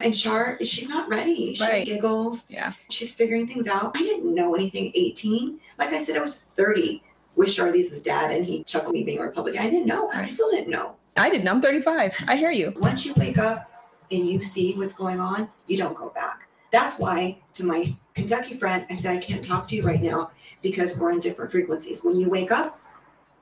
And 0.00 0.14
Char, 0.14 0.58
she's 0.62 0.88
not 0.88 1.08
ready. 1.08 1.54
She 1.54 1.62
Right. 1.64 1.86
giggles. 1.86 2.46
Yeah. 2.48 2.72
She's 2.90 3.14
figuring 3.14 3.46
things 3.46 3.68
out. 3.68 3.92
I 3.94 4.00
didn't 4.00 4.34
know 4.34 4.54
anything 4.54 4.90
18. 4.94 5.60
Like 5.78 5.90
I 5.92 6.00
said, 6.00 6.16
I 6.16 6.20
was 6.20 6.36
30 6.36 7.02
with 7.36 7.48
Charlize's 7.48 8.02
dad, 8.02 8.32
and 8.32 8.44
he 8.44 8.64
chuckled 8.64 8.94
me 8.94 9.04
being 9.04 9.18
a 9.20 9.22
Republican. 9.22 9.62
I 9.62 9.70
didn't 9.70 9.86
know. 9.86 10.10
I 10.12 10.26
still 10.26 10.50
didn't 10.50 10.70
know. 10.70 10.96
I 11.16 11.30
didn't. 11.30 11.46
I'm 11.48 11.60
35. 11.62 12.14
I 12.26 12.36
hear 12.36 12.50
you. 12.50 12.72
Once 12.78 13.06
you 13.06 13.14
wake 13.16 13.38
up 13.38 13.70
and 14.10 14.26
you 14.26 14.42
see 14.42 14.74
what's 14.74 14.92
going 14.92 15.20
on, 15.20 15.48
you 15.68 15.76
don't 15.76 15.94
go 15.94 16.08
back. 16.10 16.41
That's 16.72 16.98
why, 16.98 17.38
to 17.54 17.64
my 17.64 17.94
Kentucky 18.14 18.54
friend, 18.54 18.86
I 18.90 18.94
said, 18.94 19.12
I 19.14 19.18
can't 19.18 19.44
talk 19.44 19.68
to 19.68 19.76
you 19.76 19.82
right 19.82 20.02
now 20.02 20.30
because 20.62 20.96
we're 20.96 21.12
in 21.12 21.20
different 21.20 21.50
frequencies. 21.52 22.02
When 22.02 22.18
you 22.18 22.28
wake 22.28 22.50
up, 22.50 22.80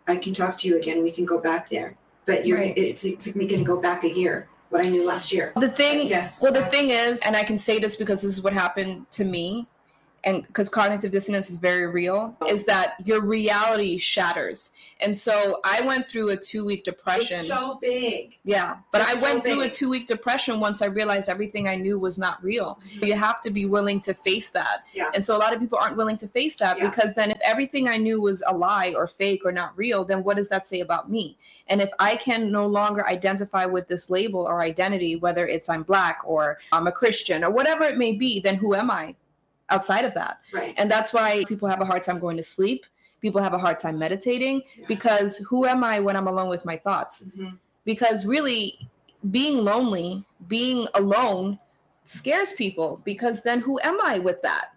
I 0.08 0.16
can 0.16 0.32
talk 0.34 0.58
to 0.58 0.68
you 0.68 0.76
again. 0.76 1.02
We 1.02 1.12
can 1.12 1.24
go 1.24 1.40
back 1.40 1.70
there. 1.70 1.96
But 2.26 2.44
you're, 2.44 2.58
Right. 2.58 2.76
it's, 2.76 3.04
it's 3.04 3.26
like 3.26 3.36
me 3.36 3.46
going 3.46 3.60
to 3.62 3.66
go 3.66 3.80
back 3.80 4.04
a 4.04 4.12
year, 4.12 4.48
what 4.70 4.84
I 4.84 4.88
knew 4.88 5.06
last 5.06 5.32
year. 5.32 5.52
The 5.56 5.68
thing 5.68 6.06
Yes. 6.08 6.42
Well, 6.42 6.52
the 6.52 6.66
thing 6.66 6.90
is, 6.90 7.20
and 7.22 7.36
I 7.36 7.44
can 7.44 7.56
say 7.56 7.78
this 7.78 7.96
because 7.96 8.22
this 8.22 8.32
is 8.32 8.42
what 8.42 8.52
happened 8.52 9.06
to 9.12 9.24
me, 9.24 9.68
and 10.24 10.46
because 10.46 10.68
cognitive 10.68 11.10
dissonance 11.10 11.50
is 11.50 11.58
very 11.58 11.86
real, 11.86 12.36
oh. 12.40 12.46
is 12.46 12.64
that 12.64 12.94
your 13.04 13.20
reality 13.22 13.98
shatters. 13.98 14.70
And 15.00 15.16
so 15.16 15.60
I 15.64 15.80
went 15.82 16.10
through 16.10 16.30
a 16.30 16.36
two 16.36 16.64
week 16.64 16.84
depression. 16.84 17.40
It's 17.40 17.48
so 17.48 17.78
big. 17.80 18.38
yeah, 18.44 18.78
but 18.92 19.00
it's 19.00 19.10
I 19.10 19.14
so 19.16 19.22
went 19.22 19.44
through 19.44 19.62
a 19.62 19.68
two 19.68 19.88
week 19.88 20.06
depression 20.06 20.60
once 20.60 20.82
I 20.82 20.86
realized 20.86 21.28
everything 21.28 21.68
I 21.68 21.76
knew 21.76 21.98
was 21.98 22.18
not 22.18 22.42
real. 22.42 22.80
Mm-hmm. 22.94 23.06
You 23.06 23.14
have 23.14 23.40
to 23.42 23.50
be 23.50 23.66
willing 23.66 24.00
to 24.02 24.14
face 24.14 24.50
that. 24.50 24.84
Yeah. 24.92 25.10
And 25.14 25.24
so 25.24 25.36
a 25.36 25.38
lot 25.38 25.54
of 25.54 25.60
people 25.60 25.78
aren't 25.78 25.96
willing 25.96 26.16
to 26.18 26.28
face 26.28 26.56
that 26.56 26.78
Yeah. 26.78 26.88
because 26.88 27.14
then 27.14 27.30
if 27.30 27.38
everything 27.42 27.88
I 27.88 27.96
knew 27.96 28.20
was 28.20 28.42
a 28.46 28.54
lie 28.54 28.92
or 28.96 29.06
fake 29.06 29.42
or 29.44 29.52
not 29.52 29.76
real, 29.76 30.04
then 30.04 30.22
what 30.22 30.36
does 30.36 30.48
that 30.50 30.66
say 30.66 30.80
about 30.80 31.10
me? 31.10 31.38
And 31.68 31.80
if 31.80 31.90
I 31.98 32.16
can 32.16 32.50
no 32.50 32.66
longer 32.66 33.06
identify 33.06 33.64
with 33.64 33.88
this 33.88 34.10
label 34.10 34.40
or 34.40 34.60
identity, 34.60 35.16
whether 35.16 35.46
it's 35.46 35.68
I'm 35.68 35.82
black 35.82 36.20
or 36.24 36.58
I'm 36.72 36.86
a 36.86 36.92
Christian 36.92 37.44
or 37.44 37.50
whatever 37.50 37.84
it 37.84 37.96
may 37.96 38.12
be, 38.12 38.40
then 38.40 38.56
who 38.56 38.74
am 38.74 38.90
I 38.90 39.14
outside 39.70 40.04
of 40.04 40.14
that? 40.14 40.40
Right. 40.52 40.74
And 40.76 40.90
that's 40.90 41.12
why 41.12 41.44
people 41.48 41.68
have 41.68 41.80
a 41.80 41.84
hard 41.84 42.02
time 42.02 42.18
going 42.18 42.36
to 42.36 42.42
sleep. 42.42 42.84
People 43.20 43.42
have 43.42 43.52
a 43.54 43.58
hard 43.58 43.78
time 43.78 43.98
meditating 43.98 44.62
Yeah. 44.76 44.86
because 44.88 45.38
who 45.38 45.66
am 45.66 45.84
I 45.84 46.00
when 46.00 46.16
I'm 46.16 46.26
alone 46.26 46.48
with 46.48 46.64
my 46.64 46.76
thoughts? 46.76 47.24
Mhm. 47.36 47.58
Because 47.84 48.24
really, 48.24 48.78
being 49.30 49.58
lonely, 49.58 50.24
being 50.48 50.88
alone 50.94 51.58
scares 52.04 52.52
people 52.54 53.00
because 53.04 53.42
then 53.42 53.60
who 53.60 53.78
am 53.82 53.98
I 54.02 54.18
with 54.18 54.40
that? 54.42 54.70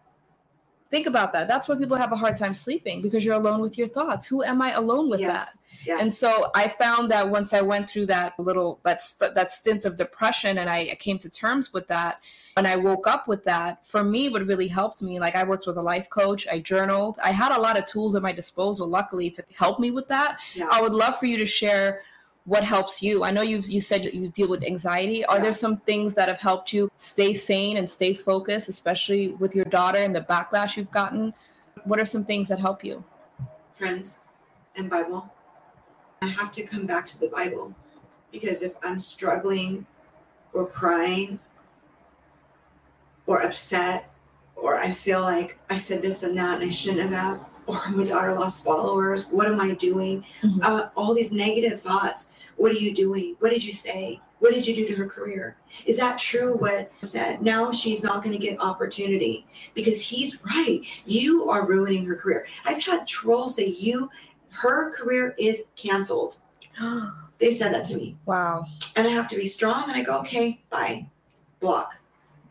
Think 0.93 1.07
about 1.07 1.33
that. 1.33 1.47
That's 1.47 1.67
why 1.67 1.75
people 1.75 1.97
have 1.97 2.11
a 2.11 2.15
hard 2.15 2.35
time 2.37 2.53
sleeping 2.53 3.01
because 3.01 3.25
you're 3.25 3.33
alone 3.43 3.61
with 3.61 3.79
your 3.79 3.87
thoughts. 3.87 4.27
Who 4.27 4.43
am 4.43 4.61
I 4.61 4.73
alone 4.73 5.09
with 5.09 5.21
Yes, 5.21 5.31
that? 5.33 5.59
yes. 5.87 5.99
And 5.99 6.13
so 6.13 6.51
I 6.53 6.67
found 6.67 7.09
that 7.09 7.27
once 7.27 7.51
I 7.51 7.61
went 7.61 7.89
through 7.89 8.05
that 8.17 8.39
little 8.39 8.79
that 8.83 9.01
st- 9.01 9.33
that 9.33 9.51
stint 9.51 9.85
of 9.85 9.95
depression 9.95 10.59
and 10.59 10.69
I 10.69 10.93
came 11.05 11.17
to 11.17 11.29
terms 11.31 11.73
with 11.73 11.87
that 11.87 12.19
and 12.57 12.67
I 12.67 12.75
woke 12.75 13.07
up 13.07 13.27
with 13.27 13.43
that, 13.45 13.83
for 13.87 14.03
me 14.03 14.29
what 14.29 14.45
really 14.45 14.67
helped 14.67 15.01
me 15.01 15.19
like 15.19 15.35
I 15.35 15.43
worked 15.43 15.65
with 15.65 15.77
a 15.77 15.81
life 15.81 16.07
coach, 16.11 16.45
I 16.47 16.59
journaled. 16.59 17.17
I 17.23 17.31
had 17.31 17.51
a 17.51 17.59
lot 17.59 17.75
of 17.75 17.87
tools 17.87 18.13
at 18.13 18.21
my 18.21 18.31
disposal 18.31 18.85
luckily 18.87 19.31
to 19.31 19.43
help 19.55 19.79
me 19.79 19.89
with 19.89 20.07
that. 20.09 20.37
yeah. 20.53 20.67
I 20.71 20.79
would 20.79 20.93
love 20.93 21.17
for 21.17 21.25
you 21.25 21.37
to 21.37 21.47
share 21.47 22.03
what 22.45 22.63
helps 22.63 23.01
you. 23.01 23.23
I 23.23 23.31
know 23.31 23.41
you 23.41 23.59
you 23.59 23.79
said 23.79 24.03
you 24.13 24.27
deal 24.29 24.47
with 24.49 24.63
anxiety. 24.63 25.23
Are 25.25 25.37
Yeah. 25.37 25.43
there 25.43 25.53
some 25.53 25.77
things 25.77 26.13
that 26.15 26.27
have 26.27 26.41
helped 26.41 26.73
you 26.73 26.91
stay 26.97 27.33
sane 27.33 27.77
and 27.77 27.89
stay 27.89 28.13
focused, 28.13 28.67
especially 28.69 29.29
with 29.39 29.55
your 29.55 29.65
daughter 29.65 29.99
and 29.99 30.13
the 30.15 30.21
backlash 30.21 30.75
you've 30.75 30.91
gotten? 30.91 31.33
What 31.85 31.99
are 31.99 32.05
some 32.05 32.25
things 32.25 32.47
that 32.49 32.59
help 32.59 32.83
you? 32.83 33.03
friends 33.71 34.17
and 34.75 34.87
Bible. 34.89 35.33
I 36.21 36.27
have 36.27 36.51
to 36.53 36.63
come 36.63 36.85
back 36.85 37.05
to 37.07 37.19
the 37.19 37.27
Bible 37.27 37.73
because 38.31 38.61
if 38.61 38.73
I'm 38.83 38.99
struggling 38.99 39.85
or 40.53 40.67
crying 40.67 41.39
or 43.25 43.41
upset 43.41 44.09
or 44.55 44.75
I 44.75 44.91
feel 44.91 45.21
like 45.21 45.57
I 45.71 45.77
said 45.77 46.01
this 46.03 46.21
and 46.23 46.37
that 46.37 46.61
and 46.61 46.69
I 46.69 46.69
shouldn't 46.69 47.11
have, 47.11 47.39
or 47.65 47.81
my 47.89 48.03
daughter 48.03 48.33
lost 48.35 48.63
followers, 48.63 49.25
what 49.27 49.47
am 49.47 49.59
I 49.59 49.71
doing? 49.71 50.23
Mhm. 50.43 50.63
Uh, 50.63 50.89
all 50.95 51.13
these 51.15 51.31
negative 51.31 51.81
thoughts. 51.81 52.29
What 52.57 52.71
are 52.71 52.75
you 52.79 52.93
doing? 52.93 53.35
What 53.39 53.49
did 53.49 53.63
you 53.63 53.73
say? 53.73 54.19
What 54.39 54.53
did 54.53 54.67
you 54.67 54.75
do 54.75 54.85
to 54.87 54.95
her 54.95 55.05
career? 55.07 55.55
Is 55.85 55.97
that 55.97 56.17
true 56.17 56.55
what 56.57 56.91
said? 57.01 57.41
Now 57.41 57.71
she's 57.71 58.03
not 58.03 58.23
going 58.23 58.33
to 58.33 58.39
get 58.39 58.59
opportunity 58.59 59.47
because 59.73 60.01
he's 60.01 60.43
right. 60.43 60.81
You 61.05 61.49
are 61.49 61.65
ruining 61.65 62.05
her 62.05 62.15
career. 62.15 62.45
I've 62.65 62.83
had 62.83 63.07
trolls 63.07 63.55
say 63.55 63.67
you 63.67 64.09
her 64.53 64.91
career 64.91 65.35
is 65.37 65.63
canceled. 65.75 66.37
They've 67.39 67.55
said 67.55 67.73
that 67.73 67.85
to 67.85 67.97
me. 67.97 68.15
wow. 68.25 68.65
And 68.95 69.07
I 69.07 69.11
have 69.11 69.27
to 69.29 69.35
be 69.35 69.47
strong 69.47 69.85
and 69.89 69.93
I 69.93 70.03
go, 70.03 70.19
okay, 70.19 70.61
bye. 70.69 71.07
Block. 71.59 71.97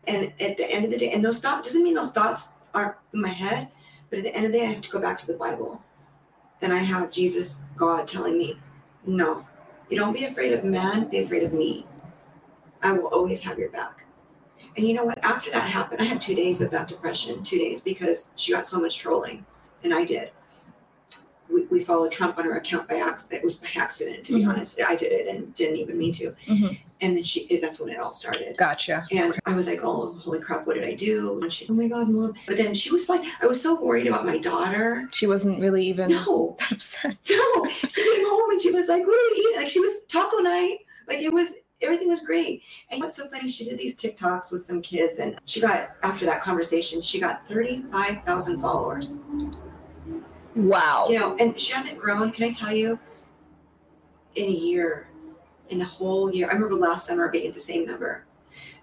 And 0.05 0.33
at 0.41 0.57
the 0.57 0.69
end 0.69 0.83
of 0.85 0.91
the 0.91 0.97
day, 0.97 1.11
and 1.11 1.23
those 1.23 1.39
thoughts 1.39 1.67
doesn't 1.67 1.83
mean 1.83 1.93
those 1.93 2.11
thoughts 2.11 2.49
aren't 2.73 2.95
in 3.13 3.21
my 3.21 3.29
head, 3.29 3.69
but 4.09 4.19
at 4.19 4.25
the 4.25 4.35
end 4.35 4.45
of 4.45 4.51
the 4.51 4.57
day, 4.59 4.65
I 4.65 4.69
have 4.69 4.81
to 4.81 4.89
go 4.89 4.99
back 4.99 5.17
to 5.19 5.27
the 5.27 5.33
Bible. 5.33 5.83
And 6.61 6.73
I 6.73 6.79
have 6.79 7.09
Jesus, 7.09 7.57
God 7.77 8.07
telling 8.07 8.37
me, 8.37 8.57
no, 9.05 9.45
you 9.89 9.97
don't 9.97 10.13
be 10.13 10.25
afraid 10.25 10.53
of 10.53 10.63
man, 10.63 11.09
be 11.09 11.19
afraid 11.19 11.43
of 11.43 11.53
me. 11.53 11.85
I 12.81 12.91
will 12.91 13.07
always 13.07 13.41
have 13.41 13.57
your 13.57 13.69
back. 13.69 14.05
And 14.75 14.87
you 14.87 14.93
know 14.93 15.05
what? 15.05 15.23
After 15.23 15.51
that 15.51 15.69
happened, 15.69 16.01
I 16.01 16.05
had 16.05 16.19
two 16.19 16.35
days 16.35 16.61
of 16.61 16.71
that 16.71 16.87
depression, 16.87 17.43
two 17.43 17.59
days, 17.59 17.79
because 17.81 18.29
she 18.35 18.51
got 18.51 18.67
so 18.67 18.79
much 18.79 18.97
trolling, 18.97 19.45
and 19.83 19.93
I 19.93 20.03
did. 20.03 20.31
We, 21.53 21.65
we 21.67 21.83
followed 21.83 22.11
Trump 22.11 22.37
on 22.37 22.45
her 22.45 22.57
account 22.57 22.89
by 22.89 22.95
accident. 22.95 23.41
It 23.41 23.45
was 23.45 23.55
by 23.55 23.67
accident, 23.75 24.23
to 24.25 24.33
be 24.33 24.43
Mhm. 24.43 24.49
honest. 24.49 24.79
I 24.81 24.95
did 24.95 25.11
it 25.11 25.27
and 25.27 25.53
didn't 25.55 25.77
even 25.77 25.97
mean 25.97 26.11
to. 26.13 26.33
Mhm. 26.47 26.79
And 27.01 27.15
then 27.17 27.23
she, 27.23 27.41
it- 27.41 27.61
that's 27.61 27.79
when 27.79 27.89
it 27.89 27.99
all 27.99 28.13
started. 28.13 28.55
Gotcha. 28.57 29.05
And 29.11 29.37
I 29.45 29.53
was 29.55 29.67
like, 29.67 29.81
oh, 29.83 30.13
holy 30.13 30.39
crap, 30.39 30.65
what 30.65 30.75
did 30.75 30.85
I 30.85 30.93
do? 30.93 31.39
And 31.41 31.51
she's, 31.51 31.69
oh 31.69 31.73
my 31.73 31.87
God, 31.87 32.09
mom. 32.09 32.33
But 32.47 32.57
then 32.57 32.73
she 32.73 32.91
was 32.91 33.05
fine. 33.05 33.29
I 33.41 33.45
was 33.45 33.61
so 33.61 33.79
worried 33.79 34.07
about 34.07 34.25
my 34.25 34.37
daughter. 34.37 35.07
She 35.11 35.27
wasn't 35.27 35.59
really 35.59 35.85
even 35.85 36.09
No, 36.11 36.55
that 36.59 36.71
upset. 36.71 37.17
no. 37.29 37.65
She 37.89 38.03
came 38.15 38.25
home 38.27 38.49
and 38.51 38.61
she 38.61 38.71
was 38.71 38.87
like, 38.87 39.05
what 39.05 39.15
are 39.15 39.35
we 39.35 39.41
eating? 39.41 39.57
Like, 39.57 39.69
she 39.69 39.79
was 39.81 39.93
taco 40.07 40.37
night. 40.39 40.79
Like, 41.07 41.19
it 41.19 41.33
was, 41.33 41.49
everything 41.81 42.07
was 42.07 42.21
great. 42.21 42.63
And 42.89 43.01
what's 43.01 43.17
so 43.17 43.27
funny, 43.27 43.49
she 43.49 43.65
did 43.65 43.77
these 43.77 43.95
TikToks 43.97 44.51
with 44.53 44.63
some 44.63 44.81
kids, 44.81 45.19
and 45.19 45.37
she 45.43 45.59
got, 45.59 45.89
after 46.03 46.25
that 46.25 46.41
conversation, 46.41 47.01
she 47.01 47.19
got 47.19 47.45
35,000 47.45 48.59
followers. 48.59 49.15
Wow. 50.55 51.07
You 51.09 51.19
know, 51.19 51.35
and 51.37 51.59
she 51.59 51.73
hasn't 51.73 51.97
grown, 51.97 52.31
can 52.31 52.45
I 52.45 52.51
tell 52.51 52.73
you, 52.73 52.99
in 54.35 54.47
a 54.47 54.51
year, 54.51 55.07
in 55.69 55.79
the 55.79 55.85
whole 55.85 56.33
year. 56.33 56.49
I 56.49 56.53
remember 56.53 56.75
last 56.75 57.07
summer 57.07 57.29
being 57.29 57.47
at 57.47 57.53
the 57.53 57.59
same 57.59 57.85
number. 57.85 58.25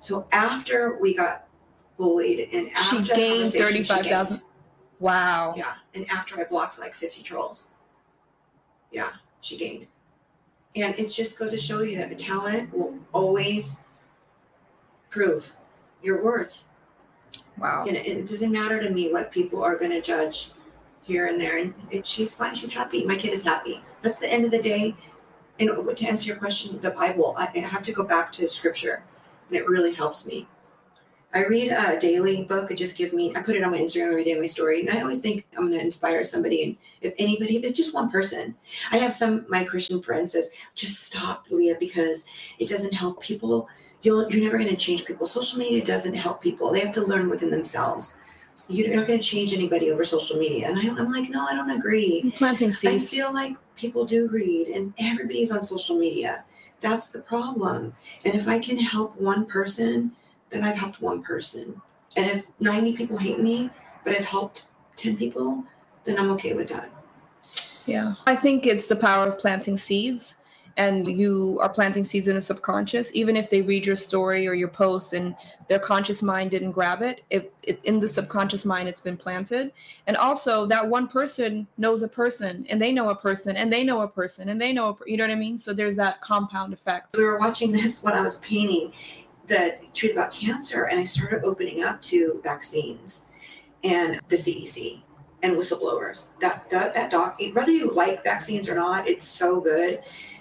So 0.01 0.27
after 0.33 0.99
we 1.01 1.15
got 1.15 1.47
bullied 1.97 2.49
and 2.53 2.69
She 2.69 2.75
after 2.75 3.03
that 3.03 3.17
gained 3.17 3.53
35,000? 3.53 4.43
Wow. 4.99 5.55
Yeah. 5.57 5.75
And 5.95 6.09
after 6.11 6.41
I 6.41 6.45
blocked 6.45 6.79
like 6.79 6.95
50 6.95 7.23
trolls. 7.23 7.71
Yeah, 8.91 9.11
she 9.41 9.57
gained. 9.57 9.87
And 10.77 10.97
it 10.99 11.09
just 11.09 11.39
goes 11.39 11.51
to 11.53 11.59
show 11.59 11.81
you 11.83 11.97
that 11.99 12.13
a 12.13 12.15
talent 12.15 12.73
will 12.73 12.99
always 13.13 13.83
prove 15.11 15.53
your 16.03 16.23
worth. 16.23 16.65
Wow. 17.59 17.85
And 17.87 17.97
it, 17.97 18.07
it 18.07 18.29
doesn't 18.29 18.51
matter 18.51 18.81
to 18.81 18.91
me 18.91 19.13
what 19.13 19.31
people 19.31 19.63
are 19.63 19.77
going 19.77 19.91
to 19.91 20.01
judge 20.01 20.51
here 21.03 21.27
and 21.27 21.41
there. 21.41 21.59
And 21.59 22.07
she's 22.07 22.33
fine. 22.33 22.55
She's 22.55 22.71
happy. 22.71 23.05
My 23.05 23.17
kid 23.17 23.33
is 23.33 23.43
happy. 23.43 23.83
That's 24.03 24.19
the 24.19 24.33
end 24.33 24.45
of 24.45 24.51
the 24.51 24.63
day. 24.63 24.97
And 25.59 25.97
to 25.97 26.07
answer 26.07 26.27
your 26.27 26.37
question, 26.37 26.81
the 26.81 26.91
Bible, 26.91 27.35
I, 27.37 27.49
I 27.55 27.59
have 27.59 27.83
to 27.83 27.93
go 27.93 28.03
back 28.03 28.33
to 28.33 28.49
scripture, 28.49 29.03
and 29.49 29.59
it 29.59 29.69
really 29.69 29.93
helps 29.93 30.25
me. 30.25 30.49
I 31.33 31.45
read 31.45 31.71
a 31.71 31.99
daily 31.99 32.43
book. 32.45 32.73
It 32.73 32.77
just 32.77 32.97
gives 32.97 33.13
me, 33.13 33.33
I 33.37 33.41
put 33.41 33.55
it 33.55 33.63
on 33.63 33.71
my 33.71 33.79
Instagram 33.79 34.09
every 34.09 34.25
day, 34.25 34.37
my 34.39 34.47
story. 34.47 34.81
And 34.81 34.91
I 34.91 35.01
always 35.01 35.21
think 35.21 35.47
I'm 35.53 35.69
going 35.69 35.79
to 35.79 35.85
inspire 35.85 36.25
somebody. 36.25 36.65
And 36.65 36.77
if 37.03 37.15
anybody, 37.19 37.57
if 37.57 37.63
it's 37.63 37.77
just 37.77 37.95
one 37.95 38.11
person, 38.11 38.57
I 38.91 38.97
have 38.97 39.13
some, 39.13 39.47
my 39.49 39.63
Christian 39.63 40.03
friend 40.03 40.29
says, 40.29 40.51
just 40.75 41.05
stop, 41.05 41.47
Leah, 41.51 41.77
because 41.79 42.27
it 42.59 42.69
doesn't 42.69 42.95
help 42.95 43.23
people. 43.23 43.69
You'll, 44.03 44.29
you're 44.29 44.43
never 44.43 44.59
going 44.59 44.71
to 44.71 44.77
change 44.77 45.05
people. 45.05 45.25
Social 45.27 45.59
media 45.59 45.85
doesn't 45.85 46.15
help 46.15 46.43
people. 46.43 46.73
They 46.73 46.81
have 46.81 46.95
to 46.95 47.03
learn 47.03 47.29
within 47.29 47.51
themselves. 47.51 48.17
You're 48.69 48.95
not 48.95 49.07
going 49.07 49.21
to 49.21 49.27
change 49.27 49.53
anybody 49.53 49.91
over 49.91 50.05
social 50.05 50.39
media. 50.39 50.69
And 50.69 50.79
I, 50.79 50.83
I'm 50.83 51.13
like, 51.13 51.31
no, 51.31 51.47
I 51.47 51.55
don't 51.55 51.71
agree. 51.71 52.33
Planting 52.37 52.73
seeds. 52.73 53.13
I 53.13 53.17
feel 53.17 53.33
like 53.33 53.57
people 53.77 54.05
do 54.05 54.29
read 54.29 54.69
and 54.69 54.93
everybody's 54.99 55.51
on 55.51 55.63
social 55.63 55.99
media. 55.99 56.45
That's 56.81 57.09
the 57.09 57.21
problem. 57.21 57.95
And 58.25 58.35
if 58.35 58.49
I 58.49 58.59
can 58.59 58.79
help 58.79 59.17
one 59.17 59.47
person, 59.47 60.13
then 60.51 60.65
I've 60.65 60.77
helped 60.77 61.01
one 61.01 61.23
person. 61.23 61.81
And 62.17 62.27
if 62.27 62.47
90 62.59 62.97
people 62.97 63.19
hate 63.19 63.41
me, 63.41 63.71
but 64.05 64.15
I've 64.17 64.25
helped 64.25 64.67
10 64.97 65.17
people, 65.17 65.65
then 66.05 66.19
I'm 66.19 66.31
okay 66.33 66.55
with 66.55 66.69
that. 66.69 66.91
Yeah. 67.87 68.15
I 68.27 68.37
think 68.37 68.67
it's 68.67 68.87
the 68.87 68.97
power 68.97 69.27
of 69.27 69.39
planting 69.39 69.77
seeds. 69.77 70.35
And 70.81 71.07
you 71.07 71.59
are 71.61 71.69
planting 71.69 72.05
seeds 72.05 72.27
in 72.27 72.37
the 72.37 72.41
subconscious, 72.41 73.11
even 73.13 73.37
if 73.37 73.51
they 73.51 73.61
read 73.61 73.85
your 73.85 73.97
story 73.97 74.49
or 74.49 74.55
your 74.55 74.69
post 74.69 75.13
and 75.13 75.35
their 75.69 75.79
conscious 75.79 76.23
mind 76.23 76.53
didn't 76.53 76.73
grab 76.73 77.03
it, 77.03 77.21
if 77.29 77.45
it, 77.63 77.85
in 77.85 78.01
the 78.01 78.09
subconscious 78.09 78.65
mind 78.65 78.89
it's 78.89 79.03
been 79.03 79.19
planted. 79.19 79.73
And 80.07 80.17
also, 80.17 80.65
that 80.65 80.89
one 80.89 81.07
person 81.07 81.67
knows 81.77 82.03
a 82.03 82.09
person, 82.09 82.65
and 82.71 82.81
they 82.81 82.93
know 82.93 83.11
a 83.11 83.15
person, 83.15 83.59
and 83.59 83.71
they 83.71 83.85
know 83.85 84.01
a 84.01 84.09
person, 84.09 84.49
and 84.49 84.59
they 84.59 84.73
know 84.73 84.89
a, 84.89 85.11
you 85.11 85.19
know 85.19 85.25
what 85.25 85.31
I 85.31 85.35
mean. 85.35 85.59
So 85.59 85.75
there's 85.75 85.97
that 85.97 86.23
compound 86.23 86.73
effect. 86.73 87.15
We 87.15 87.25
were 87.25 87.39
watching 87.39 87.73
this 87.73 88.03
when 88.03 88.15
I 88.15 88.23
was 88.23 88.37
painting 88.39 88.95
the 89.49 89.77
truth 89.93 90.13
about 90.13 90.33
cancer, 90.33 90.85
and 90.85 90.99
I 90.99 91.05
started 91.05 91.45
opening 91.45 91.83
up 91.83 92.01
to 92.13 92.41
vaccines 92.43 93.27
and 93.85 94.19
the 94.31 94.37
CDC 94.37 95.03
and 95.43 95.57
whistleblowers. 95.57 96.29
That 96.41 96.71
that, 96.71 96.95
that 96.95 97.11
doc, 97.11 97.39
whether 97.53 97.73
you 97.73 97.91
like 97.93 98.25
vaccines 98.25 98.69
or 98.69 98.75
not, 98.75 99.09
it's 99.09 99.25
so 99.25 99.61
good. 99.61 100.01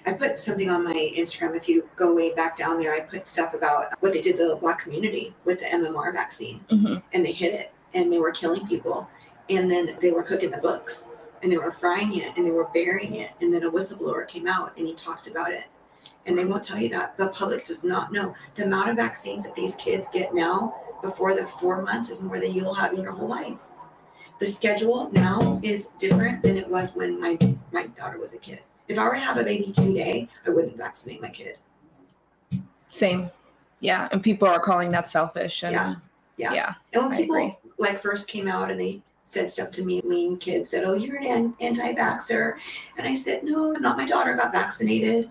I 0.10 0.14
put 0.14 0.40
something 0.40 0.72
on 0.72 0.84
my 0.84 1.14
Instagram. 1.16 1.56
If 1.56 1.70
you 1.70 1.88
go 1.96 2.16
way 2.16 2.34
back 2.34 2.56
down 2.58 2.80
there, 2.80 2.94
I 2.94 3.02
put 3.02 3.28
stuff 3.28 3.54
about 3.54 3.94
what 4.00 4.12
they 4.12 4.22
did 4.22 4.38
to 4.38 4.48
the 4.48 4.56
black 4.56 4.80
community 4.80 5.36
with 5.46 5.60
the 5.60 5.68
MMR 5.72 6.12
vaccine, 6.12 6.62
Mhm. 6.72 7.04
and 7.14 7.24
they 7.24 7.32
hit 7.32 7.54
it, 7.54 7.72
and 7.94 8.12
they 8.12 8.18
were 8.18 8.32
killing 8.32 8.66
people, 8.68 9.08
and 9.52 9.70
then 9.70 9.98
they 10.00 10.12
were 10.12 10.24
cooking 10.24 10.50
the 10.50 10.58
books, 10.58 11.10
and 11.44 11.52
they 11.52 11.58
were 11.58 11.72
frying 11.72 12.16
it, 12.16 12.32
and 12.36 12.44
they 12.46 12.50
were 12.52 12.68
burying 12.74 13.16
it, 13.16 13.32
and 13.40 13.54
then 13.54 13.64
a 13.64 13.70
whistleblower 13.72 14.28
came 14.28 14.48
out 14.48 14.74
and 14.78 14.88
he 14.88 14.94
talked 14.94 15.28
about 15.28 15.52
it 15.52 15.66
and 16.26 16.38
they 16.38 16.46
won't 16.46 16.64
tell 16.64 16.80
you 16.80 16.90
that. 16.90 17.16
The 17.18 17.28
public 17.28 17.66
does 17.66 17.84
not 17.84 18.12
know 18.12 18.36
the 18.56 18.66
amount 18.66 18.90
of 18.90 18.98
vaccines 18.98 19.46
that 19.46 19.56
these 19.56 19.74
kids 19.76 20.08
get 20.10 20.34
now 20.34 20.76
before 21.02 21.34
the 21.34 21.48
four 21.48 21.82
months 21.82 22.10
is 22.10 22.22
more 22.22 22.40
than 22.40 22.54
you'll 22.54 22.74
have 22.74 22.94
in 22.94 23.02
your 23.02 23.14
whole 23.14 23.28
life. 23.30 23.58
The 24.40 24.46
schedule 24.48 25.10
now 25.12 25.60
is 25.64 25.88
different 25.98 26.44
than 26.44 26.58
it 26.58 26.68
was 26.70 26.94
when 26.94 27.20
my 27.20 27.38
my 27.72 27.88
daughter 27.88 28.20
was 28.20 28.34
a 28.34 28.38
kid. 28.38 28.60
If 28.90 28.98
I 29.00 29.06
were 29.06 29.14
to 29.14 29.20
have 29.20 29.38
a 29.38 29.44
baby 29.44 29.72
today, 29.72 30.28
I 30.46 30.50
wouldn't 30.50 30.76
vaccinate 30.76 31.22
my 31.22 31.30
kid. 31.30 31.58
Same. 32.88 33.30
Yeah. 33.80 34.10
And 34.12 34.22
people 34.22 34.48
are 34.48 34.60
calling 34.60 34.92
that 34.92 35.08
selfish. 35.08 35.64
And 35.64 35.74
Yeah. 35.74 35.96
Yeah. 36.38 36.54
yeah. 36.54 36.74
And 36.94 37.04
when 37.04 37.14
I 37.14 37.18
people 37.18 37.36
agree. 37.36 37.58
like 37.78 38.00
first 38.00 38.28
came 38.28 38.48
out 38.48 38.72
and 38.72 38.80
they 38.80 39.02
said 39.26 39.52
stuff 39.52 39.70
to 39.72 39.86
me, 39.86 40.02
mean 40.04 40.38
kids 40.38 40.72
said, 40.72 40.84
"Oh, 40.86 40.94
you're 40.94 41.18
an 41.18 41.26
an- 41.28 41.54
anti-vaxxer," 41.60 42.56
and 42.98 43.08
I 43.08 43.14
said, 43.14 43.44
"No, 43.44 43.72
not 43.74 43.96
my 43.98 44.06
daughter 44.06 44.34
got 44.34 44.52
vaccinated." 44.52 45.30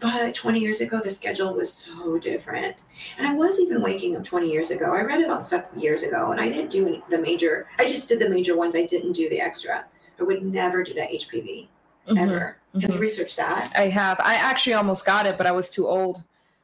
But 0.00 0.34
20 0.34 0.58
years 0.58 0.80
ago, 0.80 0.98
the 0.98 1.10
schedule 1.10 1.54
was 1.54 1.72
so 1.72 2.18
different. 2.18 2.74
And 3.16 3.26
I 3.28 3.34
was 3.34 3.60
even 3.60 3.80
waking 3.82 4.16
up 4.16 4.24
20 4.24 4.50
years 4.50 4.72
ago. 4.72 4.92
I 4.92 5.02
read 5.02 5.22
about 5.22 5.44
stuff 5.44 5.66
years 5.76 6.02
ago 6.02 6.32
and 6.32 6.40
I 6.40 6.48
didn't 6.48 6.70
do 6.70 6.88
any, 6.88 7.02
the 7.10 7.18
major, 7.18 7.68
I 7.78 7.86
just 7.86 8.08
did 8.08 8.18
the 8.18 8.28
major 8.30 8.56
ones. 8.56 8.74
I 8.74 8.86
didn't 8.86 9.12
do 9.12 9.28
the 9.28 9.40
extra. 9.40 9.84
I 10.18 10.22
would 10.24 10.42
never 10.42 10.82
do 10.82 10.94
that 10.94 11.10
HPV 11.12 11.68
Mhm. 12.08 12.18
ever. 12.18 12.56
Have 12.74 12.82
you 12.82 12.88
Mhm. 12.88 12.98
researched 13.00 13.36
that? 13.36 13.72
I 13.76 13.88
have. 13.88 14.20
I 14.20 14.34
actually 14.34 14.74
almost 14.74 15.06
got 15.06 15.26
it, 15.26 15.38
but 15.38 15.46
I 15.46 15.52
was 15.52 15.70
too 15.70 15.86
old. 15.86 16.22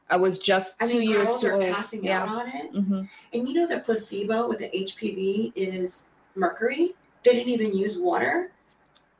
I 0.09 0.17
was 0.17 0.37
just 0.39 0.75
I 0.81 0.87
two 0.87 0.99
mean, 0.99 1.09
years 1.09 1.29
girls 1.29 1.41
too 1.41 1.47
are 1.47 1.53
old. 1.53 1.73
passing 1.73 2.03
yeah. 2.03 2.23
out 2.23 2.27
on 2.29 2.47
it. 2.49 2.71
hmm 2.71 3.01
And 3.33 3.47
you 3.47 3.53
know 3.53 3.65
the 3.65 3.79
placebo 3.79 4.47
with 4.47 4.59
the 4.59 4.69
HPV 4.75 5.53
is 5.55 6.07
mercury. 6.35 6.95
They 7.23 7.31
didn't 7.33 7.49
even 7.49 7.73
use 7.75 7.97
water. 7.97 8.51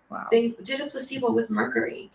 Wow. 0.10 0.28
They 0.32 0.50
did 0.64 0.82
a 0.82 0.88
placebo 0.88 1.32
with 1.32 1.50
mercury. 1.50 2.12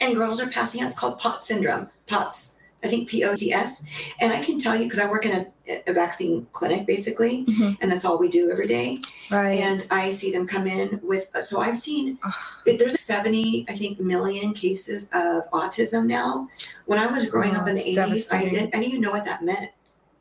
And 0.00 0.16
girls 0.16 0.40
are 0.40 0.46
passing 0.48 0.80
out. 0.80 0.90
It's 0.90 0.98
called 0.98 1.18
POTS 1.18 1.46
syndrome. 1.46 1.88
POTS. 2.06 2.54
I 2.82 2.88
think 2.88 3.08
P 3.08 3.24
O 3.24 3.36
T 3.36 3.52
S. 3.52 3.84
And 4.20 4.32
I 4.32 4.42
can 4.42 4.58
tell 4.58 4.74
you 4.76 4.84
because 4.84 4.98
I 4.98 5.06
work 5.06 5.26
in 5.26 5.46
a, 5.68 5.82
a 5.86 5.92
vaccine 5.92 6.46
clinic 6.52 6.86
basically, 6.86 7.44
Mhm. 7.44 7.76
and 7.80 7.90
that's 7.92 8.04
all 8.04 8.18
we 8.18 8.28
do 8.28 8.50
every 8.50 8.66
day. 8.66 8.98
Right. 9.30 9.58
And 9.60 9.86
I 9.90 10.10
see 10.10 10.32
them 10.32 10.46
come 10.46 10.66
in 10.66 10.98
with. 11.02 11.26
So 11.42 11.60
I've 11.60 11.76
seen 11.78 12.18
there's 12.64 12.98
70, 13.00 13.66
I 13.68 13.76
think, 13.76 14.00
million 14.00 14.54
cases 14.54 15.08
of 15.12 15.50
autism 15.50 16.06
now. 16.06 16.48
When 16.86 16.98
I 16.98 17.06
was 17.06 17.26
growing 17.26 17.54
Oh, 17.56 17.60
up 17.60 17.68
in 17.68 17.74
the 17.74 17.82
80s, 17.82 18.32
I 18.32 18.44
didn't, 18.44 18.68
I 18.74 18.78
didn't 18.78 18.84
even 18.84 19.00
know 19.00 19.10
what 19.12 19.24
that 19.26 19.44
meant. 19.44 19.70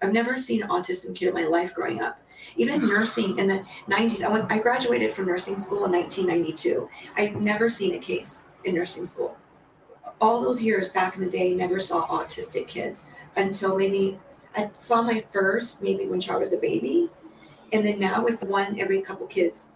I've 0.02 0.14
never 0.14 0.38
seen 0.38 0.62
an 0.64 0.70
autistic 0.70 1.16
kid 1.16 1.30
in 1.30 1.34
my 1.34 1.44
life 1.46 1.74
growing 1.74 2.02
up. 2.02 2.20
Even 2.56 2.88
nursing 2.88 3.38
in 3.38 3.48
the 3.48 3.64
90s, 3.90 4.24
I 4.24 4.30
went. 4.30 4.50
I 4.52 4.60
graduated 4.60 5.14
from 5.14 5.26
nursing 5.28 5.58
school 5.60 5.84
in 5.86 5.92
1992. 5.92 6.90
I've 7.18 7.36
never 7.36 7.70
seen 7.70 7.96
a 7.96 8.00
case 8.00 8.44
in 8.64 8.76
nursing 8.76 9.06
school. 9.06 9.36
All 10.22 10.42
those 10.42 10.62
years 10.62 10.90
back 10.90 11.16
in 11.16 11.22
the 11.22 11.30
day, 11.30 11.54
never 11.54 11.80
saw 11.80 12.06
autistic 12.08 12.68
kids 12.68 13.06
until 13.38 13.78
maybe 13.78 14.20
I 14.56 14.70
saw 14.74 15.02
my 15.02 15.24
first 15.30 15.82
maybe 15.82 16.08
when 16.08 16.20
I 16.30 16.36
was 16.36 16.52
a 16.54 16.58
baby, 16.58 17.10
and 17.72 17.86
then 17.86 18.00
now 18.00 18.26
it's 18.26 18.44
one 18.44 18.80
every 18.80 19.02
couple 19.02 19.28
kids 19.28 19.72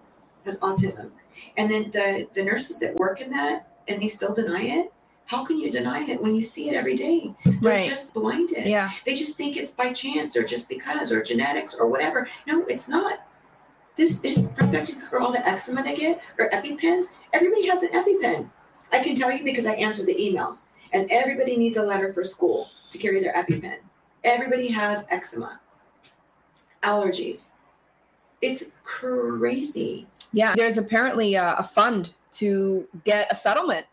has 0.45 0.59
autism. 0.59 1.11
And 1.55 1.69
then 1.69 1.91
the 1.91 2.27
the 2.33 2.43
nurses 2.43 2.79
that 2.79 2.95
work 2.95 3.21
in 3.21 3.31
that 3.31 3.67
and 3.87 4.01
they 4.01 4.07
still 4.09 4.33
deny 4.33 4.63
it. 4.63 4.91
How 5.25 5.45
can 5.45 5.57
you 5.57 5.71
deny 5.71 6.03
it 6.03 6.21
when 6.21 6.35
you 6.35 6.43
see 6.43 6.69
it 6.69 6.75
every 6.75 6.95
day? 6.95 7.33
They're 7.45 7.53
Right. 7.61 7.83
just 7.89 8.13
blinded. 8.13 8.65
yeah. 8.67 8.91
They 9.05 9.15
just 9.15 9.37
think 9.37 9.55
it's 9.55 9.71
by 9.71 9.93
chance 9.93 10.35
or 10.35 10.43
just 10.43 10.67
because 10.67 11.11
or 11.13 11.21
genetics 11.23 11.73
or 11.73 11.87
whatever. 11.87 12.27
No, 12.45 12.65
it's 12.65 12.89
not. 12.89 13.25
This 13.95 14.19
is 14.23 14.37
from 14.55 14.71
vaccines 14.71 15.01
or 15.11 15.19
all 15.21 15.31
the 15.31 15.45
eczema 15.47 15.81
they 15.83 15.95
get 15.95 16.21
or 16.37 16.49
EpiPens. 16.49 17.05
Everybody 17.31 17.67
has 17.67 17.83
an 17.83 17.89
EpiPen. 17.89 18.49
I 18.93 18.99
can 18.99 19.15
tell 19.15 19.31
you 19.31 19.43
because 19.43 19.65
I 19.65 19.73
answer 19.73 20.05
the 20.05 20.15
emails. 20.15 20.61
And 20.93 21.09
everybody 21.09 21.57
needs 21.57 21.77
a 21.77 21.83
letter 21.83 22.13
for 22.13 22.23
school 22.23 22.69
to 22.91 22.97
carry 22.99 23.19
their 23.19 23.33
EpiPen. 23.33 23.77
Everybody 24.23 24.67
has 24.67 25.05
eczema, 25.09 25.59
allergies. 26.83 27.49
It's 28.41 28.63
crazy. 28.83 30.05
Yeah. 30.33 30.53
There's 30.55 30.77
apparently 30.77 31.33
a, 31.33 31.55
a 31.55 31.63
fund 31.63 32.13
to 32.33 32.87
get 33.05 33.27
a 33.31 33.35
settlement, 33.35 33.87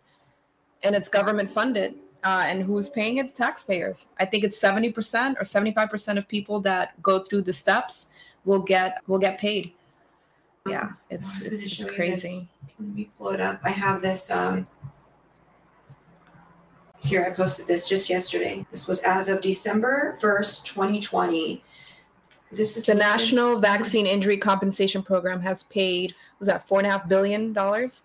and 0.82 0.94
it's 0.94 1.09
government 1.09 1.51
funded. 1.51 1.94
Uh, 2.22 2.44
and 2.46 2.62
who's 2.62 2.90
paying 2.90 3.16
it? 3.16 3.28
The 3.28 3.32
taxpayers. 3.32 4.07
I 4.18 4.26
think 4.26 4.44
it's 4.44 4.59
seventy 4.59 4.90
percent 4.90 5.38
or 5.40 5.44
seventy-five 5.46 5.88
percent 5.88 6.18
of 6.18 6.28
people 6.28 6.61
that 6.61 7.01
go 7.03 7.20
through 7.20 7.42
the 7.42 7.53
steps 7.55 8.09
will 8.44 8.61
get 8.61 8.98
will 9.07 9.18
get 9.18 9.38
paid. 9.38 9.72
Yeah, 10.68 10.90
it's 11.09 11.38
was 11.38 11.51
it's, 11.51 11.80
it's 11.80 11.84
crazy. 11.90 12.46
Let 12.78 12.88
me 12.94 13.11
pull 13.16 13.28
it 13.28 13.40
up. 13.40 13.61
I 13.64 13.70
have 13.70 14.03
this. 14.03 14.30
Um, 14.30 14.66
here, 17.01 17.24
I 17.24 17.30
posted 17.30 17.66
this 17.66 17.88
just 17.88 18.11
yesterday. 18.11 18.64
This 18.70 18.86
was 18.86 18.98
as 19.01 19.28
of 19.28 19.40
December 19.40 20.16
1st, 20.20 20.64
2020. 20.64 21.64
This 22.53 22.76
is 22.76 22.84
The 22.84 22.94
National 22.94 23.59
Vaccine 23.59 24.07
Injury 24.07 24.36
Compensation 24.36 25.03
Program 25.03 25.40
has 25.40 25.62
paid 25.64 26.14
was 26.38 26.48
that 26.48 26.66
four 26.66 26.78
and 26.80 26.86
a 26.86 26.90
half 26.90 27.09
billion 27.09 27.53
dollars? 27.53 28.03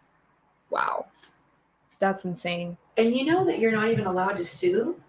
Wow, 0.69 1.07
that's 1.99 2.25
insane. 2.25 2.77
And 2.97 3.13
you 3.15 3.25
know 3.25 3.43
that 3.45 3.59
you're 3.59 3.71
not 3.71 3.89
even 3.89 4.05
allowed 4.05 4.37
to 4.37 4.45
sue? 4.45 5.01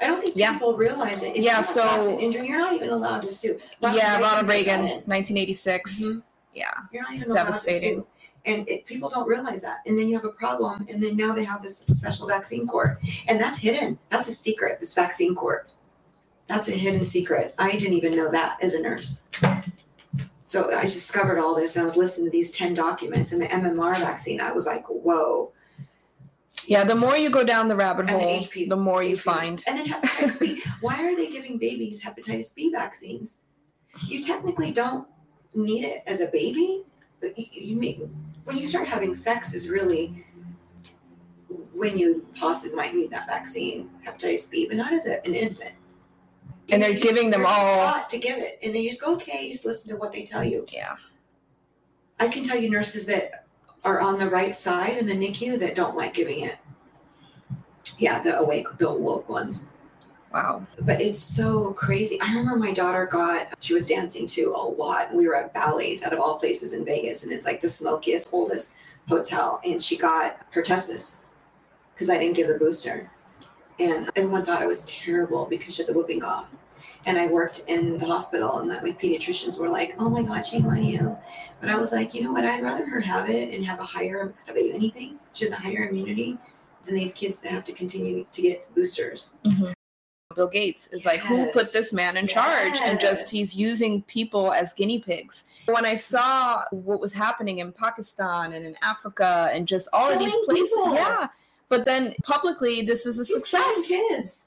I 0.00 0.06
don't 0.06 0.22
think 0.22 0.36
Yeah. 0.36 0.52
people 0.54 0.76
realize 0.76 1.22
it. 1.22 1.36
If 1.36 1.42
Yeah, 1.44 1.60
so- 1.60 2.18
injury, 2.18 2.48
you're 2.48 2.58
not 2.58 2.72
even 2.72 2.90
allowed 2.90 3.20
to 3.22 3.30
sue. 3.30 3.58
yeah, 3.80 4.18
Ronald 4.20 4.48
Reagan, 4.48 4.84
that. 4.86 5.08
1986. 5.08 6.02
Mhm. 6.04 6.22
Yeah, 6.54 6.70
You're 6.92 7.02
not 7.02 7.12
It's 7.12 7.22
even 7.22 7.32
allowed 7.32 7.40
to 7.42 7.46
devastating. 7.46 7.94
sue. 7.98 8.06
And 8.48 8.66
it, 8.66 8.86
people 8.86 9.10
don't 9.10 9.28
realize 9.28 9.60
that. 9.62 9.80
And 9.86 9.96
then 9.96 10.08
you 10.08 10.14
have 10.14 10.24
a 10.24 10.30
problem. 10.30 10.86
And 10.88 11.02
then 11.02 11.16
now 11.16 11.34
they 11.34 11.44
have 11.44 11.62
this 11.62 11.84
special 11.92 12.26
vaccine 12.26 12.66
court. 12.66 12.98
And 13.28 13.38
that's 13.38 13.58
hidden. 13.58 13.98
That's 14.08 14.26
a 14.26 14.32
secret, 14.32 14.80
this 14.80 14.94
vaccine 14.94 15.34
court. 15.34 15.74
That's 16.46 16.66
a 16.68 16.72
hidden 16.72 17.04
secret. 17.04 17.54
I 17.58 17.72
didn't 17.72 17.92
even 17.92 18.16
know 18.16 18.30
that 18.30 18.56
as 18.62 18.72
a 18.72 18.80
nurse. 18.80 19.20
So 20.46 20.74
I 20.74 20.80
discovered 20.84 21.38
all 21.38 21.54
this 21.54 21.76
and 21.76 21.82
I 21.82 21.84
was 21.84 21.98
listening 21.98 22.28
to 22.28 22.30
these 22.30 22.50
10 22.52 22.72
documents 22.72 23.32
and 23.32 23.42
the 23.42 23.46
MMR 23.48 23.98
vaccine. 23.98 24.40
I 24.40 24.50
was 24.50 24.64
like, 24.64 24.86
whoa. 24.86 25.52
yeah. 26.64 26.84
The 26.84 26.94
more 26.94 27.18
you 27.18 27.28
go 27.28 27.44
down 27.44 27.68
the 27.68 27.76
rabbit 27.76 28.08
And 28.08 28.18
the 28.18 28.24
hole, 28.24 28.38
HP 28.38 28.66
the 28.66 28.76
more 28.76 29.02
you 29.02 29.14
find. 29.14 29.62
And 29.66 29.76
then 29.76 29.86
hepatitis 29.86 30.40
B. 30.40 30.62
Why 30.80 31.06
are 31.06 31.14
they 31.14 31.28
giving 31.28 31.58
babies 31.58 32.00
hepatitis 32.00 32.54
B 32.54 32.72
vaccines? 32.72 33.40
You 34.06 34.24
technically 34.24 34.70
don't 34.72 35.06
need 35.54 35.84
it 35.84 36.02
as 36.06 36.22
a 36.22 36.28
baby. 36.28 36.84
But 37.20 37.38
you, 37.38 37.46
you 37.52 37.76
make, 37.76 38.00
when 38.48 38.56
you 38.56 38.64
start 38.64 38.88
having 38.88 39.14
sex 39.14 39.52
is 39.52 39.68
really 39.68 40.24
when 41.74 41.98
you 41.98 42.26
possibly 42.34 42.74
might 42.74 42.94
need 42.94 43.10
that 43.10 43.26
vaccine, 43.26 43.90
hepatitis 44.06 44.48
B, 44.50 44.66
but 44.66 44.78
not 44.78 44.90
as 44.94 45.04
a, 45.06 45.22
an 45.26 45.34
infant. 45.34 45.74
And 46.70 46.82
they're 46.82 46.94
giving 46.94 47.28
them 47.28 47.44
all- 47.46 48.04
to 48.08 48.18
give 48.18 48.38
it, 48.38 48.58
and 48.62 48.74
they 48.74 48.86
just 48.88 49.02
go, 49.02 49.14
okay, 49.16 49.52
just 49.52 49.66
listen 49.66 49.90
to 49.90 49.96
what 49.96 50.12
they 50.12 50.24
tell 50.24 50.42
you. 50.42 50.64
Yeah, 50.72 50.96
I 52.18 52.28
can 52.28 52.42
tell 52.42 52.58
you 52.58 52.70
nurses 52.70 53.04
that 53.06 53.44
are 53.84 54.00
on 54.00 54.18
the 54.18 54.28
right 54.30 54.56
side 54.56 54.96
in 54.96 55.04
the 55.04 55.12
NICU 55.12 55.58
that 55.58 55.74
don't 55.74 55.94
like 55.94 56.14
giving 56.14 56.40
it. 56.40 56.56
Yeah, 57.98 58.18
the 58.18 58.38
awake, 58.38 58.66
the 58.78 58.88
awoke 58.88 59.28
ones. 59.28 59.66
Wow. 60.32 60.62
But 60.82 61.00
it's 61.00 61.20
so 61.20 61.72
crazy. 61.72 62.20
I 62.20 62.28
remember 62.28 62.56
my 62.56 62.72
daughter 62.72 63.06
got, 63.06 63.54
she 63.60 63.74
was 63.74 63.86
dancing 63.86 64.26
to 64.26 64.54
a 64.54 64.62
lot. 64.62 65.14
We 65.14 65.26
were 65.26 65.36
at 65.36 65.54
Bally's 65.54 66.02
out 66.02 66.12
of 66.12 66.20
all 66.20 66.38
places 66.38 66.74
in 66.74 66.84
Vegas, 66.84 67.22
and 67.22 67.32
it's 67.32 67.46
like 67.46 67.60
the 67.60 67.68
smokiest, 67.68 68.28
oldest 68.32 68.72
hotel. 69.08 69.60
And 69.64 69.82
she 69.82 69.96
got 69.96 70.50
pertussis 70.52 71.16
because 71.94 72.10
I 72.10 72.18
didn't 72.18 72.36
give 72.36 72.48
the 72.48 72.54
booster. 72.54 73.10
And 73.78 74.10
everyone 74.16 74.44
thought 74.44 74.60
I 74.60 74.66
was 74.66 74.84
terrible 74.84 75.46
because 75.46 75.74
she 75.76 75.82
had 75.82 75.88
the 75.88 75.94
whooping 75.94 76.20
cough. 76.20 76.50
And 77.06 77.16
I 77.16 77.26
worked 77.26 77.64
in 77.68 77.96
the 77.96 78.06
hospital, 78.06 78.58
and 78.58 78.70
that 78.70 78.82
my 78.82 78.90
pediatricians 78.90 79.56
were 79.56 79.68
like, 79.68 79.94
"Oh 79.98 80.10
my 80.10 80.22
God, 80.22 80.44
shame 80.44 80.66
on 80.66 80.82
you." 80.84 81.16
But 81.60 81.70
I 81.70 81.76
was 81.76 81.92
like, 81.92 82.12
you 82.12 82.22
know 82.22 82.32
what? 82.32 82.44
I'd 82.44 82.62
rather 82.62 82.86
her 82.86 83.00
have 83.00 83.30
it 83.30 83.54
and 83.54 83.64
have 83.64 83.78
a 83.80 83.84
higher, 83.84 84.34
have 84.46 84.56
it 84.56 84.74
anything. 84.74 85.18
She 85.32 85.44
has 85.44 85.52
a 85.52 85.56
higher 85.56 85.88
immunity 85.88 86.38
than 86.84 86.94
these 86.94 87.12
kids 87.12 87.38
that 87.40 87.52
have 87.52 87.64
to 87.64 87.72
continue 87.72 88.26
to 88.30 88.42
get 88.42 88.74
boosters. 88.74 89.30
Mm-hmm. 89.44 89.72
Bill 90.38 90.46
Gates 90.46 90.86
is 90.92 91.04
like, 91.04 91.18
who 91.18 91.46
put 91.50 91.72
this 91.72 91.92
man 91.92 92.16
in 92.16 92.28
charge? 92.28 92.78
And 92.80 93.00
just 93.00 93.28
he's 93.28 93.56
using 93.56 94.02
people 94.02 94.52
as 94.52 94.72
guinea 94.72 95.00
pigs. 95.00 95.42
When 95.66 95.84
I 95.84 95.96
saw 95.96 96.62
what 96.70 97.00
was 97.00 97.12
happening 97.12 97.58
in 97.58 97.72
Pakistan 97.72 98.52
and 98.52 98.64
in 98.64 98.76
Africa 98.82 99.50
and 99.52 99.66
just 99.66 99.88
all 99.92 100.12
of 100.12 100.20
these 100.20 100.36
places, 100.44 100.70
people. 100.70 100.94
yeah. 100.94 101.26
But 101.68 101.84
then 101.86 102.14
publicly, 102.22 102.82
this 102.82 103.04
is 103.04 103.18
a 103.18 103.24
He's 103.24 103.34
success. 103.34 103.88
kids. 103.88 104.46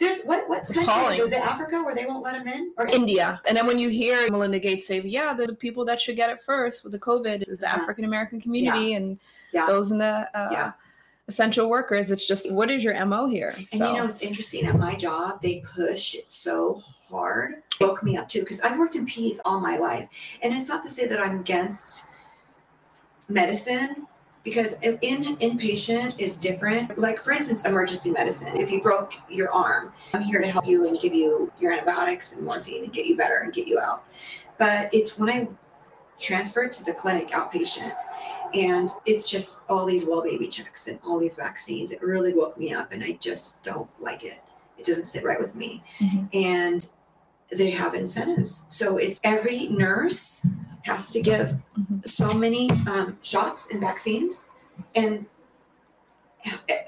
There's 0.00 0.20
what 0.22 0.48
what 0.48 0.58
It's 0.60 0.70
country 0.70 0.92
appalling. 0.92 1.20
is, 1.20 1.32
it 1.32 1.38
Africa 1.40 1.80
where 1.84 1.94
they 1.94 2.06
won't 2.06 2.24
let 2.24 2.32
them 2.32 2.48
in? 2.48 2.72
Or 2.76 2.86
India. 2.88 3.40
And 3.46 3.56
then 3.56 3.66
when 3.68 3.78
you 3.78 3.88
hear 3.88 4.28
Melinda 4.32 4.58
Gates 4.58 4.84
say, 4.86 5.00
yeah, 5.02 5.32
the 5.32 5.54
people 5.54 5.84
that 5.84 6.00
should 6.00 6.16
get 6.16 6.28
it 6.30 6.42
first 6.42 6.82
with 6.82 6.92
the 6.92 6.98
COVID 6.98 7.48
is 7.48 7.58
the. 7.60 7.68
African 7.68 8.04
American 8.04 8.40
community 8.40 8.94
and 8.94 9.16
Yeah. 9.52 9.66
those 9.66 9.90
in 9.92 9.98
the 9.98 10.28
uh, 10.34 10.48
Yeah. 10.50 10.72
Essential 11.30 11.68
workers, 11.68 12.10
it's 12.10 12.26
just, 12.26 12.50
what 12.50 12.70
is 12.72 12.82
your 12.82 13.06
MO 13.06 13.28
here? 13.28 13.54
And 13.72 13.80
you 13.80 13.92
know 13.94 14.06
it's 14.06 14.20
interesting 14.20 14.66
at 14.66 14.76
my 14.76 14.96
job 14.96 15.40
they 15.40 15.60
push 15.60 16.14
it 16.16 16.28
so 16.28 16.82
hard. 17.08 17.62
Woke 17.80 18.02
me 18.02 18.16
up 18.16 18.28
too 18.28 18.40
because 18.40 18.60
I've 18.60 18.78
worked 18.78 18.96
in 18.96 19.06
peds 19.06 19.38
all 19.44 19.60
my 19.60 19.78
life, 19.78 20.08
and 20.42 20.52
it's 20.52 20.68
not 20.68 20.82
to 20.82 20.90
say 20.90 21.06
that 21.06 21.20
I'm 21.20 21.40
against 21.40 22.06
medicine 23.28 24.06
because 24.42 24.72
in 24.82 24.98
in- 25.02 25.36
inpatient 25.36 26.18
is 26.18 26.36
different. 26.36 26.98
Like 26.98 27.20
for 27.20 27.32
instance, 27.32 27.64
emergency 27.64 28.10
medicine. 28.10 28.56
If 28.56 28.70
you 28.70 28.82
broke 28.82 29.14
your 29.30 29.50
arm, 29.52 29.92
I'm 30.12 30.22
here 30.22 30.40
to 30.40 30.50
help 30.50 30.66
you 30.66 30.86
and 30.88 31.00
give 31.00 31.14
you 31.14 31.52
your 31.60 31.72
antibiotics 31.72 32.32
and 32.32 32.42
morphine 32.44 32.84
and 32.84 32.92
get 32.92 33.06
you 33.06 33.16
better 33.16 33.38
and 33.38 33.52
get 33.52 33.66
you 33.68 33.78
out. 33.78 34.04
But 34.58 34.92
it's 34.92 35.16
when 35.16 35.30
I 35.30 35.48
transferred 36.18 36.72
to 36.72 36.84
the 36.84 36.92
clinic 36.92 37.28
outpatient 37.28 37.96
and 38.54 38.90
it's 39.06 39.28
just 39.28 39.60
all 39.68 39.84
these 39.86 40.04
well 40.06 40.22
baby 40.22 40.48
checks 40.48 40.88
and 40.88 40.98
all 41.04 41.18
these 41.18 41.36
vaccines. 41.36 41.92
It 41.92 42.02
really 42.02 42.32
woke 42.34 42.56
me 42.58 42.72
up 42.72 42.92
and 42.92 43.02
i 43.04 43.12
just 43.12 43.62
don't 43.62 43.88
like 44.00 44.24
it. 44.24 44.42
It 44.78 44.84
doesn't 44.84 45.04
sit 45.04 45.24
right 45.24 45.40
with 45.40 45.54
me. 45.54 45.82
Mhm. 46.00 46.28
and 46.34 46.88
they 47.52 47.70
have 47.70 47.94
incentives. 47.94 48.62
So 48.68 48.96
it's 48.96 49.18
every 49.24 49.66
nurse 49.68 50.40
has 50.82 51.10
to 51.10 51.20
give 51.20 51.56
Mhm. 51.78 52.08
so 52.08 52.32
many 52.32 52.70
um, 52.86 53.18
shots 53.22 53.66
and 53.72 53.80
vaccines. 53.80 54.46
And 54.94 55.26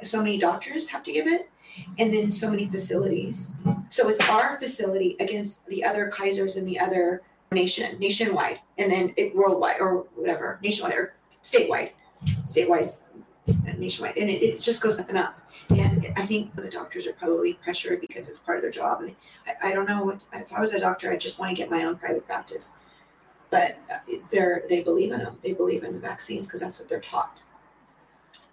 so 0.02 0.18
many 0.18 0.38
doctors 0.38 0.88
have 0.88 1.02
to 1.02 1.12
give 1.12 1.26
it. 1.26 1.50
And 1.98 2.12
then 2.12 2.30
so 2.30 2.48
many 2.50 2.66
facilities. 2.68 3.56
So 3.88 4.08
it's 4.08 4.20
our 4.28 4.58
facility 4.58 5.16
against 5.20 5.66
the 5.66 5.84
other 5.84 6.10
kaisers 6.10 6.56
and 6.56 6.66
the 6.66 6.78
other 6.78 7.22
nation 7.50 7.98
nationwide. 7.98 8.60
And 8.78 8.90
then 8.90 9.12
it 9.16 9.34
worldwide 9.34 9.80
or 9.80 10.06
whatever 10.14 10.58
nationwide 10.62 10.94
or 10.94 11.14
statewide 11.42 11.92
statewide 12.46 12.96
nationwide, 13.76 14.16
and 14.16 14.30
it, 14.30 14.42
it 14.42 14.60
just 14.60 14.80
goes 14.80 14.98
up 14.98 15.08
and 15.08 15.18
up. 15.18 15.38
And 15.70 16.12
I 16.16 16.24
think 16.26 16.54
the 16.54 16.70
doctors 16.70 17.06
are 17.06 17.12
probably 17.12 17.54
pressured 17.54 18.00
because 18.00 18.28
it's 18.28 18.38
part 18.38 18.58
of 18.58 18.62
their 18.62 18.70
job. 18.70 19.00
And 19.02 19.16
I, 19.46 19.70
I 19.70 19.72
don't 19.72 19.88
know 19.88 20.04
what, 20.04 20.24
if 20.32 20.52
I 20.52 20.60
was 20.60 20.72
a 20.72 20.80
doctor, 20.80 21.10
I'd 21.10 21.20
just 21.20 21.38
want 21.38 21.50
to 21.50 21.56
get 21.56 21.70
my 21.70 21.84
own 21.84 21.96
private 21.96 22.26
practice. 22.26 22.74
But 23.50 23.78
uh, 23.90 23.98
they're 24.30 24.64
they 24.68 24.82
believe 24.82 25.12
in 25.12 25.18
them. 25.18 25.38
They 25.42 25.52
believe 25.52 25.84
in 25.84 25.92
the 25.92 26.00
vaccines 26.00 26.46
because 26.46 26.60
that's 26.60 26.78
what 26.78 26.88
they're 26.88 27.00
taught 27.00 27.42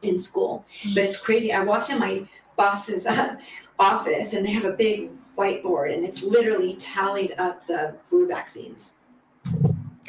in 0.01 0.19
school. 0.19 0.65
But 0.93 1.05
it's 1.05 1.17
crazy. 1.17 1.53
I 1.53 1.63
walked 1.63 1.89
in 1.89 1.99
my 1.99 2.27
boss's 2.57 3.05
uh, 3.05 3.37
office 3.79 4.33
and 4.33 4.45
they 4.45 4.51
have 4.51 4.65
a 4.65 4.73
big 4.73 5.09
whiteboard 5.37 5.93
and 5.93 6.03
it's 6.03 6.21
literally 6.21 6.75
tallied 6.75 7.33
up 7.37 7.65
the 7.65 7.95
flu 8.03 8.27
vaccines. 8.27 8.95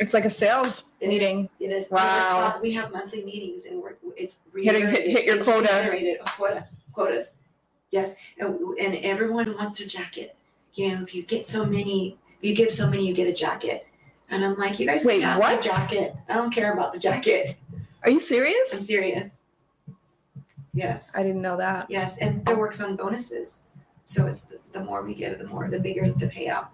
It's 0.01 0.15
like 0.15 0.25
a 0.25 0.31
sales 0.31 0.85
It 1.01 1.05
is- 1.07 1.09
meeting. 1.11 1.49
It 1.61 1.71
is. 1.71 1.91
Wow. 1.91 2.59
We 2.63 2.73
have 2.73 2.91
monthly 2.91 3.23
meetings 3.25 3.67
and 3.67 3.81
we're, 3.83 3.95
it's. 4.17 4.39
Hit- 4.55 4.75
hit- 4.89 5.09
hit 5.09 5.25
your 5.27 5.37
it's 5.37 5.47
quota. 5.47 5.69
reiterated, 5.73 6.17
a 6.21 6.31
quota, 6.31 6.67
quotas. 6.93 7.35
Yes, 7.91 8.15
and, 8.39 8.59
and 8.79 8.95
everyone 9.05 9.55
wants 9.57 9.81
a 9.81 9.87
jacket. 9.87 10.37
You 10.75 10.89
know, 10.97 11.03
if 11.03 11.15
you 11.15 11.23
get 11.25 11.47
so 11.47 11.65
many, 11.67 12.17
if 12.41 12.49
you 12.49 12.55
give 12.55 12.71
so 12.71 12.89
many, 12.89 13.07
you 13.07 13.13
get 13.13 13.27
a 13.27 13.33
jacket. 13.33 13.87
And 14.31 14.45
I'm 14.45 14.57
like, 14.57 14.79
you 14.79 14.87
guys 14.87 15.05
Wait, 15.05 15.21
can 15.21 15.29
have 15.29 15.39
what? 15.41 15.61
the 15.61 15.69
jacket. 15.69 16.15
I 16.29 16.35
don't 16.35 16.53
care 16.55 16.73
about 16.73 16.93
the 16.93 16.99
jacket. 17.01 17.57
Are 18.05 18.11
you 18.11 18.21
serious? 18.21 18.73
I'm 18.73 18.81
serious? 18.81 18.87
serious. 18.87 19.41
Yes, 20.73 21.13
I 21.17 21.23
didn't 21.25 21.43
know 21.43 21.57
that. 21.57 21.91
yes, 21.91 22.17
and 22.19 22.49
it 22.49 22.57
works 22.57 22.81
on 22.81 22.95
bonuses. 22.97 23.63
So 24.05 24.27
it's 24.27 24.43
the, 24.43 24.59
the 24.73 24.83
more 24.85 25.03
we 25.03 25.15
give, 25.15 25.37
the 25.39 25.47
more, 25.47 25.69
the 25.69 25.81
bigger 25.81 26.11
the 26.13 26.27
payout, 26.29 26.69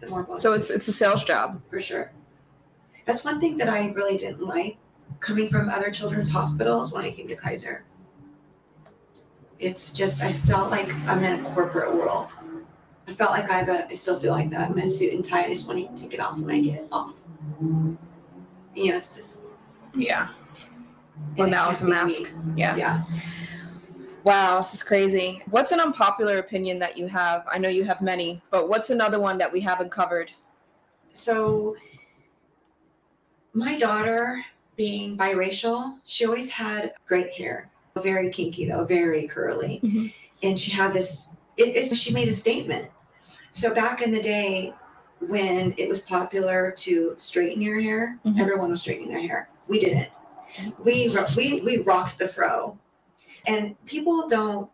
the 0.00 0.06
more 0.08 0.22
bonuses. 0.22 0.42
So 0.42 0.52
it's 0.54 0.70
it's 0.70 0.88
a 0.88 0.92
sales 0.92 1.24
job. 1.24 1.60
for 1.70 1.80
sure. 1.80 2.10
That's 3.04 3.24
one 3.24 3.40
thing 3.40 3.56
that 3.58 3.68
I 3.68 3.90
really 3.92 4.16
didn't 4.16 4.46
like 4.46 4.78
coming 5.20 5.48
from 5.48 5.68
other 5.68 5.90
children's 5.90 6.30
hospitals 6.30 6.92
when 6.92 7.04
I 7.04 7.10
came 7.10 7.28
to 7.28 7.36
Kaiser. 7.36 7.84
It's 9.58 9.92
just 9.92 10.22
I 10.22 10.32
felt 10.32 10.70
like 10.70 10.92
I'm 11.06 11.22
in 11.22 11.44
a 11.44 11.48
corporate 11.50 11.94
world. 11.94 12.32
I 13.06 13.12
felt 13.12 13.30
like 13.32 13.50
I 13.50 13.58
have 13.58 13.68
a 13.68 13.86
I 13.88 13.94
still 13.94 14.18
feel 14.18 14.32
like 14.32 14.50
that. 14.50 14.70
I'm 14.70 14.78
in 14.78 14.84
a 14.84 14.88
suit 14.88 15.12
and 15.12 15.24
tie. 15.24 15.44
I 15.44 15.48
just 15.48 15.68
want 15.68 15.96
to 15.96 16.02
take 16.02 16.14
it 16.14 16.20
off 16.20 16.38
when 16.38 16.54
I 16.54 16.60
get 16.60 16.86
off. 16.90 17.20
You 17.60 18.90
know, 18.90 18.96
it's 18.96 19.14
just 19.16 19.36
Yeah. 19.94 20.28
and 21.36 21.38
Well, 21.38 21.48
now 21.50 21.68
with 21.70 21.82
a 21.82 21.84
be 21.84 21.90
me. 21.90 21.96
mask. 21.96 22.32
Yeah. 22.56 22.76
Yeah. 22.76 23.02
Wow, 24.24 24.58
this 24.60 24.72
is 24.72 24.82
crazy. 24.82 25.42
What's 25.50 25.70
an 25.70 25.80
unpopular 25.80 26.38
opinion 26.38 26.78
that 26.78 26.96
you 26.96 27.06
have? 27.08 27.44
I 27.46 27.58
know 27.58 27.68
you 27.68 27.84
have 27.84 28.00
many, 28.00 28.42
but 28.50 28.70
what's 28.70 28.88
another 28.88 29.20
one 29.20 29.36
that 29.38 29.52
we 29.52 29.60
haven't 29.60 29.90
covered? 29.90 30.30
so 31.16 31.76
my 33.54 33.78
daughter 33.78 34.44
being 34.76 35.16
biracial 35.16 35.98
she 36.04 36.26
always 36.26 36.50
had 36.50 36.92
great 37.06 37.32
hair 37.32 37.70
very 38.02 38.28
kinky 38.30 38.64
though 38.68 38.84
very 38.84 39.26
curly. 39.28 39.80
Mhm. 39.84 40.12
and 40.42 40.58
she 40.58 40.70
had 40.72 40.92
this 40.92 41.30
it, 41.56 41.68
it's 41.76 41.96
she 41.96 42.12
made 42.12 42.28
a 42.28 42.34
statement. 42.34 42.88
So 43.52 43.72
back 43.72 44.02
in 44.02 44.10
the 44.10 44.20
day 44.20 44.74
when 45.20 45.72
it 45.76 45.88
was 45.88 46.00
popular 46.00 46.72
to 46.78 47.14
straighten 47.16 47.62
your 47.62 47.80
hair 47.80 48.18
Mhm. 48.26 48.40
everyone 48.40 48.70
was 48.70 48.80
straightening 48.82 49.10
their 49.10 49.20
hair. 49.20 49.48
We 49.68 49.78
didn't. 49.78 50.08
We 50.82 51.16
we 51.36 51.60
we 51.64 51.78
rocked 51.78 52.18
the 52.18 52.26
fro. 52.28 52.76
And 53.46 53.76
people 53.86 54.28
don't 54.28 54.68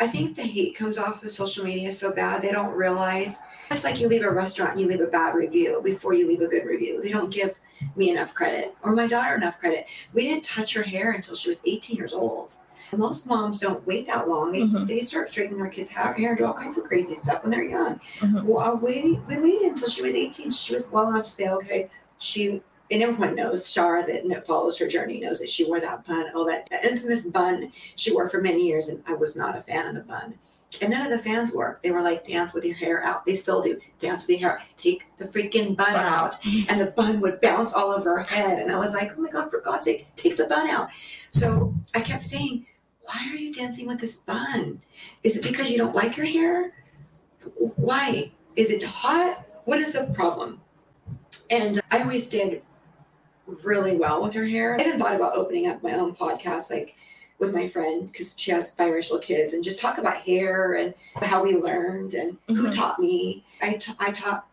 i 0.00 0.06
think 0.08 0.34
the 0.36 0.42
hate 0.42 0.74
comes 0.76 0.98
off 0.98 1.22
of 1.24 1.30
social 1.30 1.64
media 1.64 1.90
so 1.92 2.10
bad 2.12 2.42
they 2.42 2.50
don't 2.50 2.72
realize 2.74 3.38
it's 3.70 3.84
like 3.84 4.00
you 4.00 4.08
leave 4.08 4.24
a 4.24 4.30
restaurant 4.30 4.72
and 4.72 4.80
you 4.80 4.88
leave 4.88 5.00
a 5.00 5.06
bad 5.06 5.34
review 5.36 5.80
before 5.84 6.12
you 6.14 6.26
leave 6.26 6.40
a 6.42 6.48
good 6.48 6.66
review. 6.66 7.00
They 7.00 7.10
don't 7.12 7.30
give 7.30 7.58
me 7.96 8.10
enough 8.10 8.32
credit 8.34 8.74
or 8.82 8.92
my 8.94 9.06
daughter 9.06 9.34
enough 9.34 9.58
credit 9.58 9.86
we 10.12 10.22
didn't 10.22 10.44
touch 10.44 10.74
her 10.74 10.82
hair 10.82 11.12
until 11.12 11.34
she 11.34 11.48
was 11.50 11.60
18 11.64 11.96
years 11.96 12.12
old 12.12 12.54
most 12.96 13.26
moms 13.26 13.60
don't 13.60 13.84
wait 13.86 14.06
that 14.06 14.28
long 14.28 14.52
they, 14.52 14.60
Mhm. 14.62 14.86
they 14.86 15.00
start 15.00 15.28
straightening 15.30 15.58
their 15.58 15.70
kids 15.70 15.90
hair, 15.90 16.12
hair 16.12 16.30
and 16.30 16.38
do 16.38 16.44
all 16.44 16.52
kinds 16.52 16.78
of 16.78 16.84
crazy 16.84 17.14
stuff 17.14 17.42
when 17.42 17.50
they're 17.50 17.64
young 17.64 18.00
Mhm. 18.20 18.44
well 18.44 18.58
uh, 18.60 18.74
we, 18.74 19.18
we 19.26 19.38
waited 19.38 19.68
until 19.68 19.88
she 19.88 20.02
was 20.02 20.14
18 20.14 20.50
she 20.50 20.74
was 20.74 20.86
well 20.88 21.08
enough 21.08 21.24
to 21.24 21.30
say 21.30 21.48
okay 21.50 21.90
she 22.18 22.62
and 22.90 23.02
everyone 23.02 23.34
knows 23.34 23.62
Shara 23.66 24.06
that 24.06 24.46
follows 24.46 24.76
her 24.78 24.86
journey 24.86 25.18
knows 25.18 25.40
that 25.40 25.48
she 25.48 25.64
wore 25.64 25.80
that 25.80 26.06
bun, 26.06 26.26
oh 26.34 26.46
that, 26.46 26.68
that 26.70 26.84
infamous 26.84 27.22
bun 27.22 27.72
she 27.96 28.12
wore 28.12 28.28
for 28.28 28.40
many 28.42 28.66
years, 28.66 28.88
and 28.88 29.02
I 29.06 29.14
was 29.14 29.34
not 29.36 29.56
a 29.56 29.62
fan 29.62 29.86
of 29.88 29.94
the 29.94 30.02
bun. 30.02 30.34
And 30.80 30.90
none 30.90 31.02
of 31.02 31.10
the 31.10 31.18
fans 31.18 31.52
were. 31.52 31.78
They 31.82 31.90
were 31.90 32.02
like, 32.02 32.26
dance 32.26 32.52
with 32.54 32.64
your 32.64 32.76
hair 32.76 33.04
out. 33.04 33.24
They 33.24 33.34
still 33.34 33.62
do. 33.62 33.78
Dance 33.98 34.26
with 34.26 34.38
your 34.38 34.50
hair 34.50 34.58
out. 34.58 34.66
Take 34.76 35.04
the 35.16 35.26
freaking 35.26 35.76
bun 35.76 35.94
out. 35.94 36.36
And 36.68 36.80
the 36.80 36.92
bun 36.96 37.20
would 37.20 37.40
bounce 37.40 37.72
all 37.72 37.90
over 37.90 38.18
her 38.18 38.24
head. 38.24 38.58
And 38.58 38.70
I 38.72 38.78
was 38.78 38.94
like, 38.94 39.12
oh 39.16 39.20
my 39.20 39.30
God, 39.30 39.50
for 39.50 39.60
God's 39.60 39.84
sake, 39.84 40.06
take 40.16 40.36
the 40.36 40.46
bun 40.46 40.68
out. 40.68 40.88
So 41.30 41.74
I 41.94 42.00
kept 42.00 42.22
saying, 42.22 42.66
why 43.02 43.28
are 43.30 43.36
you 43.36 43.52
dancing 43.52 43.86
with 43.86 44.00
this 44.00 44.16
bun? 44.16 44.80
Is 45.22 45.36
it 45.36 45.42
because 45.42 45.70
you 45.70 45.78
don't 45.78 45.94
like 45.94 46.16
your 46.16 46.26
hair? 46.26 46.72
Why? 47.56 48.32
Is 48.56 48.70
it 48.70 48.82
hot? 48.82 49.44
What 49.64 49.78
is 49.78 49.92
the 49.92 50.04
problem? 50.14 50.60
And 51.50 51.80
I 51.90 52.02
always 52.02 52.26
did 52.26 52.62
really 53.46 53.96
well 53.96 54.22
with 54.22 54.32
her 54.32 54.46
hair. 54.46 54.76
I 54.78 54.84
even 54.84 54.98
thought 54.98 55.14
about 55.14 55.36
opening 55.36 55.66
up 55.66 55.82
my 55.82 55.92
own 55.94 56.14
podcast, 56.14 56.70
like 56.70 56.96
with 57.44 57.54
my 57.54 57.68
friend, 57.68 58.10
because 58.10 58.34
she 58.36 58.50
has 58.50 58.74
biracial 58.74 59.20
kids, 59.20 59.52
and 59.52 59.62
just 59.62 59.78
talk 59.78 59.98
about 59.98 60.16
hair 60.18 60.74
and 60.74 60.94
how 61.16 61.42
we 61.42 61.54
learned 61.54 62.14
and 62.14 62.36
who 62.48 62.68
Mhm. 62.68 62.74
taught 62.74 62.98
me. 62.98 63.44
I 63.62 63.78
I 63.98 64.10
taught 64.10 64.46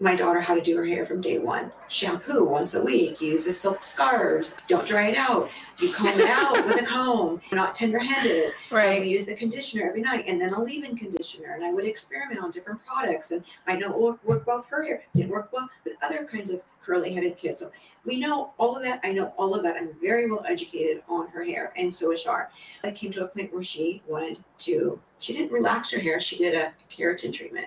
my 0.00 0.14
daughter 0.14 0.40
how 0.40 0.54
to 0.54 0.60
do 0.60 0.76
her 0.76 0.84
hair 0.84 1.04
from 1.04 1.20
day 1.20 1.38
one. 1.38 1.72
Shampoo 1.88 2.44
once 2.44 2.74
a 2.74 2.82
week. 2.82 3.20
Use 3.20 3.44
the 3.44 3.52
silk 3.52 3.82
scarves. 3.82 4.56
Don't 4.68 4.86
dry 4.86 5.08
it 5.08 5.16
out. 5.16 5.50
You 5.80 5.92
comb 5.92 6.20
it 6.20 6.28
out 6.28 6.64
with 6.64 6.80
a 6.80 6.86
comb. 6.86 7.40
Not 7.50 7.74
tender-handed. 7.74 8.44
And 8.44 8.52
we 8.70 8.76
Right. 8.76 9.04
use 9.04 9.26
the 9.26 9.34
conditioner 9.34 9.88
every 9.88 10.00
night 10.00 10.24
and 10.28 10.40
then 10.40 10.52
a 10.52 10.62
leave-in 10.62 10.96
conditioner. 10.96 11.54
And 11.54 11.64
I 11.64 11.72
would 11.72 11.84
experiment 11.84 12.40
on 12.40 12.52
different 12.52 12.84
products. 12.86 13.32
And 13.32 13.42
I 13.66 13.74
know 13.76 13.88
it 14.10 14.18
worked 14.24 14.46
well 14.46 14.58
with 14.58 14.66
her 14.66 14.84
hair. 14.84 15.02
Didn't 15.14 15.30
work 15.30 15.52
well 15.52 15.68
with 15.84 15.94
other 16.02 16.24
kinds 16.24 16.50
of 16.50 16.62
curly-headed 16.80 17.36
kids. 17.36 17.58
So 17.58 17.72
we 18.04 18.18
know 18.20 18.52
all 18.56 18.76
of 18.76 18.82
that. 18.84 19.00
I 19.02 19.10
know 19.12 19.34
all 19.36 19.52
of 19.54 19.64
that. 19.64 19.76
I'm 19.76 19.90
very 20.00 20.30
well 20.30 20.44
educated 20.48 21.02
on 21.08 21.26
her 21.28 21.42
hair. 21.42 21.72
And 21.76 21.92
so 21.92 22.12
is 22.12 22.22
Shar. 22.22 22.50
I 22.84 22.92
came 22.92 23.10
to 23.12 23.24
a 23.24 23.28
point 23.28 23.52
where 23.52 23.64
she 23.64 24.02
wanted 24.06 24.44
to, 24.58 25.00
she 25.18 25.32
didn't 25.32 25.50
relax 25.50 25.90
her 25.90 25.98
hair. 25.98 26.20
She 26.20 26.36
did 26.36 26.54
a 26.54 26.72
keratin 26.88 27.32
treatment. 27.32 27.66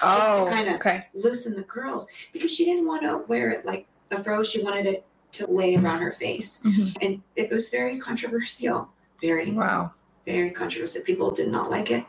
To 0.00 0.06
Oh, 0.06 0.48
kinda- 0.50 0.74
okay. 0.76 1.06
Loosen 1.14 1.54
the 1.56 1.62
curls 1.62 2.06
because 2.32 2.52
she 2.54 2.64
didn't 2.64 2.86
want 2.86 3.02
to 3.02 3.18
wear 3.28 3.50
it 3.50 3.64
like 3.64 3.86
a 4.10 4.22
fro. 4.22 4.42
She 4.42 4.62
wanted 4.62 4.86
it 4.86 5.04
to 5.32 5.46
lay 5.50 5.76
around 5.76 5.98
her 5.98 6.12
face. 6.12 6.60
Mhm. 6.64 6.96
And 7.02 7.22
it 7.36 7.50
was 7.50 7.68
very 7.70 7.98
controversial. 7.98 8.88
Very 9.22 9.50
Wow. 9.50 9.92
very 10.26 10.50
controversial. 10.50 11.02
People 11.02 11.30
did 11.30 11.48
not 11.48 11.70
like 11.70 11.90
it. 11.90 12.04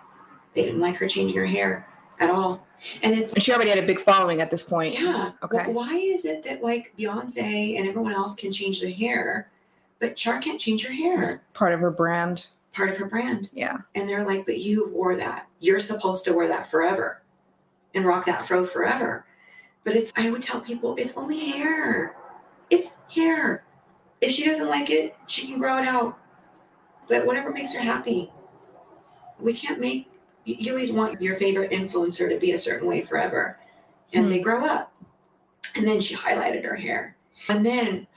They 0.53 0.63
didn't 0.63 0.79
like 0.79 0.95
her 0.97 1.07
changing 1.07 1.37
her 1.37 1.45
hair 1.45 1.87
at 2.19 2.29
all. 2.29 2.65
And 3.03 3.13
it's 3.13 3.33
And 3.33 3.41
she 3.43 3.53
already 3.53 3.69
had 3.69 3.79
a 3.79 3.85
big 3.85 3.99
following 3.99 4.41
at 4.41 4.49
this 4.49 4.63
point. 4.63 4.99
yeah. 4.99 5.31
Okay. 5.43 5.63
wh- 5.65 5.75
Why 5.75 5.95
is 5.95 6.25
it 6.25 6.43
that 6.43 6.63
like 6.63 6.93
Beyonce 6.97 7.77
and 7.77 7.87
everyone 7.87 8.13
else 8.13 8.33
can 8.35 8.51
change 8.51 8.81
their 8.81 8.91
hair, 8.91 9.51
but 9.99 10.15
Char 10.15 10.39
can't 10.39 10.59
change 10.59 10.85
her 10.85 10.91
It's 10.91 11.01
hair? 11.31 11.41
part 11.53 11.73
of 11.73 11.79
her 11.79 11.91
brand. 11.91 12.47
Part 12.73 12.89
of 12.89 12.97
her 12.97 13.05
brand. 13.05 13.49
Yeah. 13.53 13.77
And 13.95 14.07
they're 14.09 14.23
like, 14.25 14.45
but 14.45 14.57
you 14.57 14.87
wore 14.89 15.15
that. 15.17 15.47
You're 15.59 15.79
supposed 15.79 16.25
to 16.25 16.33
wear 16.33 16.47
that 16.47 16.65
forever 16.71 17.20
and 17.93 18.05
rock 18.05 18.25
that 18.25 18.45
fro 18.45 18.63
forever. 18.63 19.25
But 19.83 19.95
it's 19.95 20.11
I 20.15 20.29
would 20.29 20.41
tell 20.41 20.61
people 20.61 20.95
it's 20.97 21.17
only 21.17 21.39
hair. 21.49 22.15
It's 22.69 22.91
hair. 23.13 23.63
If 24.21 24.31
she 24.31 24.45
doesn't 24.45 24.69
like 24.69 24.89
it, 24.89 25.15
she 25.27 25.47
can 25.47 25.59
grow 25.59 25.77
it 25.77 25.87
out. 25.87 26.17
But 27.07 27.25
whatever 27.25 27.51
makes 27.51 27.73
her 27.73 27.81
happy. 27.81 28.31
We 29.39 29.53
can't 29.53 29.79
make 29.79 30.07
you 30.45 30.71
always 30.71 30.91
want 30.91 31.21
your 31.21 31.35
favorite 31.35 31.71
influencer 31.71 32.27
to 32.29 32.39
be 32.39 32.51
a 32.53 32.57
certain 32.57 32.87
way 32.87 33.01
forever. 33.01 33.57
And 34.13 34.31
they 34.31 34.39
grow 34.39 34.65
up. 34.65 34.91
And 35.75 35.87
then 35.87 35.99
she 35.99 36.15
highlighted 36.15 36.63
her 36.65 36.75
hair. 36.75 37.15
And 37.47 37.65
then 37.65 38.07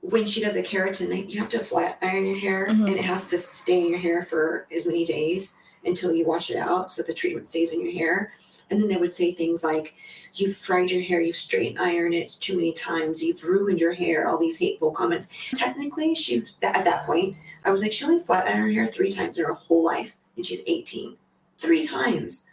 when 0.00 0.26
she 0.26 0.40
does 0.40 0.56
a 0.56 0.62
keratin, 0.62 1.08
they, 1.08 1.22
you 1.22 1.38
have 1.40 1.48
to 1.50 1.58
flat 1.58 1.98
iron 2.02 2.26
your 2.26 2.38
hair 2.38 2.66
Mhm. 2.68 2.86
and 2.88 2.96
it 2.96 3.04
has 3.04 3.26
to 3.26 3.38
stay 3.38 3.80
in 3.82 3.88
your 3.90 3.98
hair 3.98 4.22
for 4.22 4.66
as 4.74 4.86
many 4.86 5.04
days 5.04 5.54
until 5.84 6.12
you 6.14 6.24
wash 6.24 6.50
it 6.50 6.56
out 6.56 6.90
so 6.90 7.02
the 7.02 7.14
treatment 7.14 7.48
stays 7.48 7.72
in 7.72 7.80
your 7.82 7.92
hair. 7.92 8.32
And 8.70 8.80
then 8.80 8.88
they 8.88 8.96
would 8.96 9.14
say 9.14 9.32
things 9.32 9.62
like, 9.62 9.94
You've 10.34 10.56
fried 10.56 10.90
your 10.90 11.02
hair, 11.02 11.20
you've 11.20 11.36
straightened 11.36 11.78
ironed 11.78 12.14
it 12.14 12.36
too 12.40 12.56
many 12.56 12.72
times, 12.72 13.22
you've 13.22 13.42
ruined 13.44 13.80
your 13.80 13.94
hair, 13.94 14.28
all 14.28 14.38
these 14.38 14.58
hateful 14.58 14.90
comments. 14.90 15.28
Technically, 15.54 16.14
she 16.14 16.40
was 16.40 16.56
at 16.62 16.84
that 16.84 17.06
point, 17.06 17.36
I 17.64 17.70
was 17.70 17.82
like, 17.82 17.92
She 17.92 18.04
only 18.04 18.22
flat 18.22 18.46
ironed 18.46 18.62
her 18.62 18.72
hair 18.72 18.86
three 18.86 19.10
times 19.10 19.38
in 19.38 19.44
her 19.44 19.54
whole 19.54 19.84
life, 19.84 20.16
and 20.36 20.44
she's 20.44 20.62
18. 20.66 21.16
Three 21.58 21.86
times. 21.86 22.44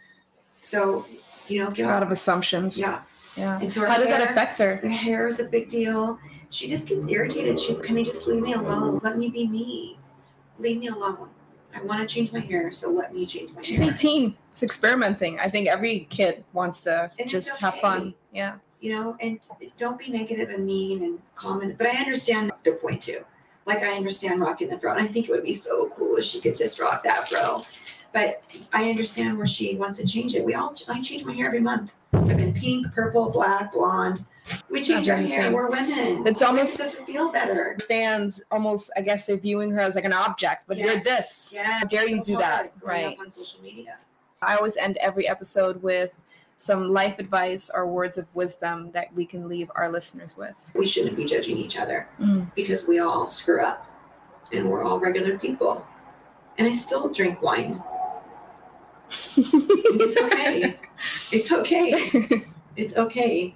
So, 0.60 1.04
you 1.46 1.62
know, 1.62 1.70
get 1.70 1.86
A 1.86 1.88
lot 1.88 2.02
of 2.02 2.10
assumptions. 2.10 2.78
Yeah. 2.78 3.02
Yeah. 3.36 3.58
And 3.60 3.70
so 3.70 3.84
How 3.84 3.98
did 3.98 4.08
that 4.08 4.30
affect 4.30 4.58
her? 4.58 4.76
Her 4.76 4.88
hair 4.88 5.26
is 5.26 5.40
a 5.40 5.44
big 5.44 5.68
deal. 5.68 6.18
She 6.50 6.68
just 6.68 6.86
gets 6.86 7.06
irritated. 7.08 7.58
She's, 7.58 7.80
can 7.80 7.96
they 7.96 8.04
just 8.04 8.26
leave 8.26 8.42
me 8.42 8.52
alone? 8.52 9.00
Let 9.02 9.18
me 9.18 9.28
be 9.28 9.46
me. 9.46 9.98
Leave 10.58 10.78
me 10.78 10.86
alone. 10.86 11.28
I 11.74 11.82
want 11.82 12.06
to 12.06 12.12
change 12.12 12.32
my 12.32 12.40
hair, 12.40 12.70
so 12.70 12.90
let 12.90 13.14
me 13.14 13.26
change 13.26 13.52
my 13.52 13.62
She's 13.62 13.78
hair. 13.78 13.90
18. 13.90 14.36
It's 14.52 14.62
experimenting. 14.62 15.38
I 15.40 15.48
think 15.48 15.68
every 15.68 16.06
kid 16.10 16.44
wants 16.52 16.80
to 16.82 17.10
And 17.18 17.28
just 17.28 17.58
have 17.58 17.76
fun. 17.76 18.14
Yeah. 18.32 18.56
You 18.80 18.92
know, 18.92 19.16
and 19.20 19.40
don't 19.78 19.98
be 19.98 20.10
negative 20.10 20.50
and 20.50 20.64
mean 20.64 21.02
and 21.02 21.18
comment. 21.34 21.76
But 21.78 21.88
I 21.88 21.96
understand 21.96 22.52
their 22.62 22.76
point 22.76 23.02
too. 23.02 23.24
Like 23.66 23.82
I 23.82 23.96
understand 23.96 24.40
rocking 24.40 24.68
the 24.68 24.78
fro, 24.78 24.92
and 24.92 25.00
I 25.00 25.06
think 25.06 25.28
it 25.28 25.32
would 25.32 25.42
be 25.42 25.54
so 25.54 25.88
cool 25.88 26.16
if 26.16 26.24
she 26.24 26.40
could 26.40 26.54
just 26.54 26.78
rock 26.78 27.02
that 27.04 27.28
fro. 27.28 27.62
But 28.12 28.42
I 28.72 28.90
understand 28.90 29.38
where 29.38 29.46
she 29.46 29.76
wants 29.76 29.98
to 29.98 30.06
change 30.06 30.34
it. 30.34 30.44
We 30.44 30.54
all 30.54 30.74
I 30.88 31.00
change 31.00 31.24
my 31.24 31.32
hair 31.32 31.46
every 31.46 31.60
month. 31.60 31.94
I've 32.12 32.28
been 32.28 32.52
pink, 32.52 32.92
purple, 32.92 33.30
black, 33.30 33.72
blonde. 33.72 34.24
We 34.70 34.82
change 34.82 35.08
our 35.08 35.16
hair. 35.16 35.50
We're 35.50 35.68
women. 35.68 36.26
It's 36.26 36.42
almost 36.42 36.76
doesn't 36.76 37.06
feel 37.06 37.30
better. 37.30 37.78
Fans 37.88 38.42
almost, 38.50 38.90
I 38.96 39.00
guess, 39.00 39.26
they're 39.26 39.36
viewing 39.36 39.70
her 39.70 39.80
as 39.80 39.94
like 39.94 40.04
an 40.04 40.12
object, 40.12 40.64
but 40.66 40.76
yes. 40.76 40.86
you're 40.86 41.02
this. 41.02 41.50
Yes. 41.52 41.82
How 41.82 41.88
dare 41.88 42.08
you 42.08 42.18
so 42.18 42.24
do 42.24 42.36
that? 42.38 42.72
Right. 42.82 43.16
on 43.18 43.30
social 43.30 43.62
media. 43.62 43.96
I 44.42 44.56
always 44.56 44.76
end 44.76 44.98
every 44.98 45.26
episode 45.26 45.82
with 45.82 46.22
some 46.58 46.92
life 46.92 47.18
advice 47.18 47.70
or 47.72 47.86
words 47.86 48.18
of 48.18 48.26
wisdom 48.34 48.90
that 48.92 49.12
we 49.14 49.24
can 49.26 49.48
leave 49.48 49.70
our 49.74 49.90
listeners 49.90 50.36
with. 50.36 50.70
We 50.74 50.86
shouldn't 50.86 51.16
be 51.16 51.24
judging 51.24 51.56
each 51.56 51.78
other 51.78 52.08
mm. 52.20 52.52
because 52.54 52.86
we 52.86 52.98
all 52.98 53.28
screw 53.28 53.62
up 53.62 53.86
and 54.52 54.70
we're 54.70 54.84
all 54.84 54.98
regular 54.98 55.38
people. 55.38 55.86
And 56.58 56.68
I 56.68 56.74
still 56.74 57.08
drink 57.08 57.42
wine. 57.42 57.82
it's 59.36 60.20
okay. 60.20 60.78
It's 61.32 61.52
okay. 61.52 62.44
It's 62.76 62.96
okay. 62.96 63.54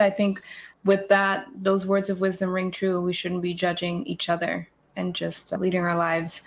I 0.00 0.10
think 0.10 0.42
with 0.84 1.08
that, 1.08 1.46
those 1.54 1.86
words 1.86 2.10
of 2.10 2.20
wisdom 2.20 2.50
ring 2.50 2.70
true. 2.70 3.00
We 3.00 3.12
shouldn't 3.12 3.42
be 3.42 3.54
judging 3.54 4.06
each 4.06 4.28
other 4.28 4.68
and 4.96 5.14
just 5.14 5.52
leading 5.52 5.82
our 5.82 5.96
lives 5.96 6.42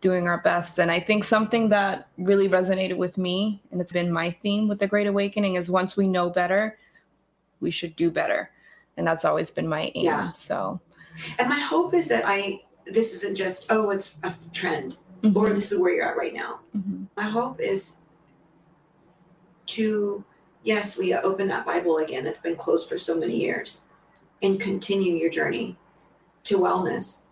doing 0.00 0.26
our 0.26 0.38
best. 0.38 0.78
And 0.78 0.90
I 0.90 0.98
think 0.98 1.24
something 1.24 1.68
that 1.68 2.08
really 2.18 2.48
resonated 2.48 2.96
with 2.96 3.16
me, 3.16 3.62
and 3.70 3.80
it's 3.80 3.92
been 3.92 4.12
my 4.12 4.30
theme 4.30 4.66
with 4.66 4.80
the 4.80 4.86
Great 4.88 5.06
Awakening, 5.06 5.54
is 5.54 5.70
once 5.70 5.96
we 5.96 6.08
know 6.08 6.28
better, 6.28 6.76
we 7.60 7.70
should 7.70 7.94
do 7.94 8.10
better. 8.10 8.50
And 8.96 9.06
that's 9.06 9.24
always 9.24 9.50
been 9.50 9.68
my 9.68 9.92
aim. 9.94 10.04
Yeah. 10.04 10.32
So, 10.32 10.80
and 11.38 11.48
my 11.48 11.60
hope 11.60 11.94
is 11.94 12.08
that 12.08 12.24
I, 12.26 12.62
this 12.84 13.14
isn't 13.14 13.36
just, 13.36 13.66
oh, 13.70 13.90
it's 13.90 14.16
a 14.24 14.34
trend 14.52 14.96
mm-hmm. 15.22 15.36
or 15.36 15.50
this 15.50 15.70
is 15.70 15.78
where 15.78 15.94
you're 15.94 16.04
at 16.04 16.16
right 16.16 16.34
now. 16.34 16.60
Mm-hmm. 16.76 17.04
My 17.16 17.28
hope 17.28 17.60
is 17.60 17.94
to, 19.66 20.24
yes, 20.62 20.96
Leah, 20.96 21.20
open 21.22 21.48
that 21.48 21.66
Bible 21.66 21.98
again 21.98 22.24
that's 22.24 22.40
been 22.40 22.56
closed 22.56 22.88
for 22.88 22.98
so 22.98 23.16
many 23.16 23.36
years 23.36 23.82
and 24.42 24.60
continue 24.60 25.14
your 25.14 25.30
journey 25.30 25.76
to 26.44 26.58
wellness 26.58 27.22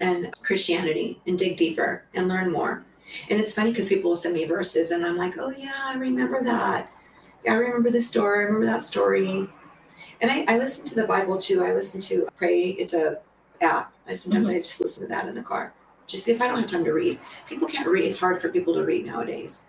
and 0.00 0.32
Christianity 0.42 1.20
and 1.26 1.38
dig 1.38 1.56
deeper 1.56 2.04
and 2.14 2.28
learn 2.28 2.50
more. 2.50 2.84
And 3.28 3.40
it's 3.40 3.52
funny 3.52 3.70
because 3.70 3.86
people 3.86 4.10
will 4.10 4.16
send 4.16 4.34
me 4.34 4.44
verses 4.44 4.90
and 4.90 5.04
I'm 5.04 5.16
like, 5.16 5.36
oh, 5.38 5.50
yeah, 5.50 5.74
I 5.84 5.96
remember 5.96 6.42
that. 6.42 6.90
Yeah, 7.44 7.52
I 7.52 7.56
remember 7.56 7.90
this 7.90 8.08
story. 8.08 8.40
I 8.40 8.42
remember 8.42 8.66
that 8.66 8.82
story. 8.82 9.48
And 10.20 10.30
I, 10.30 10.44
I 10.48 10.58
listen 10.58 10.86
to 10.86 10.94
the 10.94 11.06
Bible 11.06 11.38
too. 11.38 11.62
I 11.62 11.72
listen 11.72 12.00
to 12.02 12.26
Pray. 12.36 12.70
It's 12.70 12.94
a 12.94 13.18
app. 13.60 13.92
I 14.06 14.14
sometimes 14.14 14.48
mm-hmm. 14.48 14.56
I 14.56 14.60
just 14.60 14.80
listen 14.80 15.04
to 15.04 15.08
that 15.08 15.28
in 15.28 15.34
the 15.34 15.42
car. 15.42 15.74
Just 16.06 16.28
if 16.28 16.40
I 16.40 16.46
don't 16.46 16.60
have 16.60 16.70
time 16.70 16.84
to 16.84 16.92
read. 16.92 17.18
People 17.46 17.68
can't 17.68 17.88
read. 17.88 18.04
It's 18.04 18.18
hard 18.18 18.40
for 18.40 18.48
people 18.48 18.74
to 18.74 18.84
read 18.84 19.06
nowadays. 19.06 19.62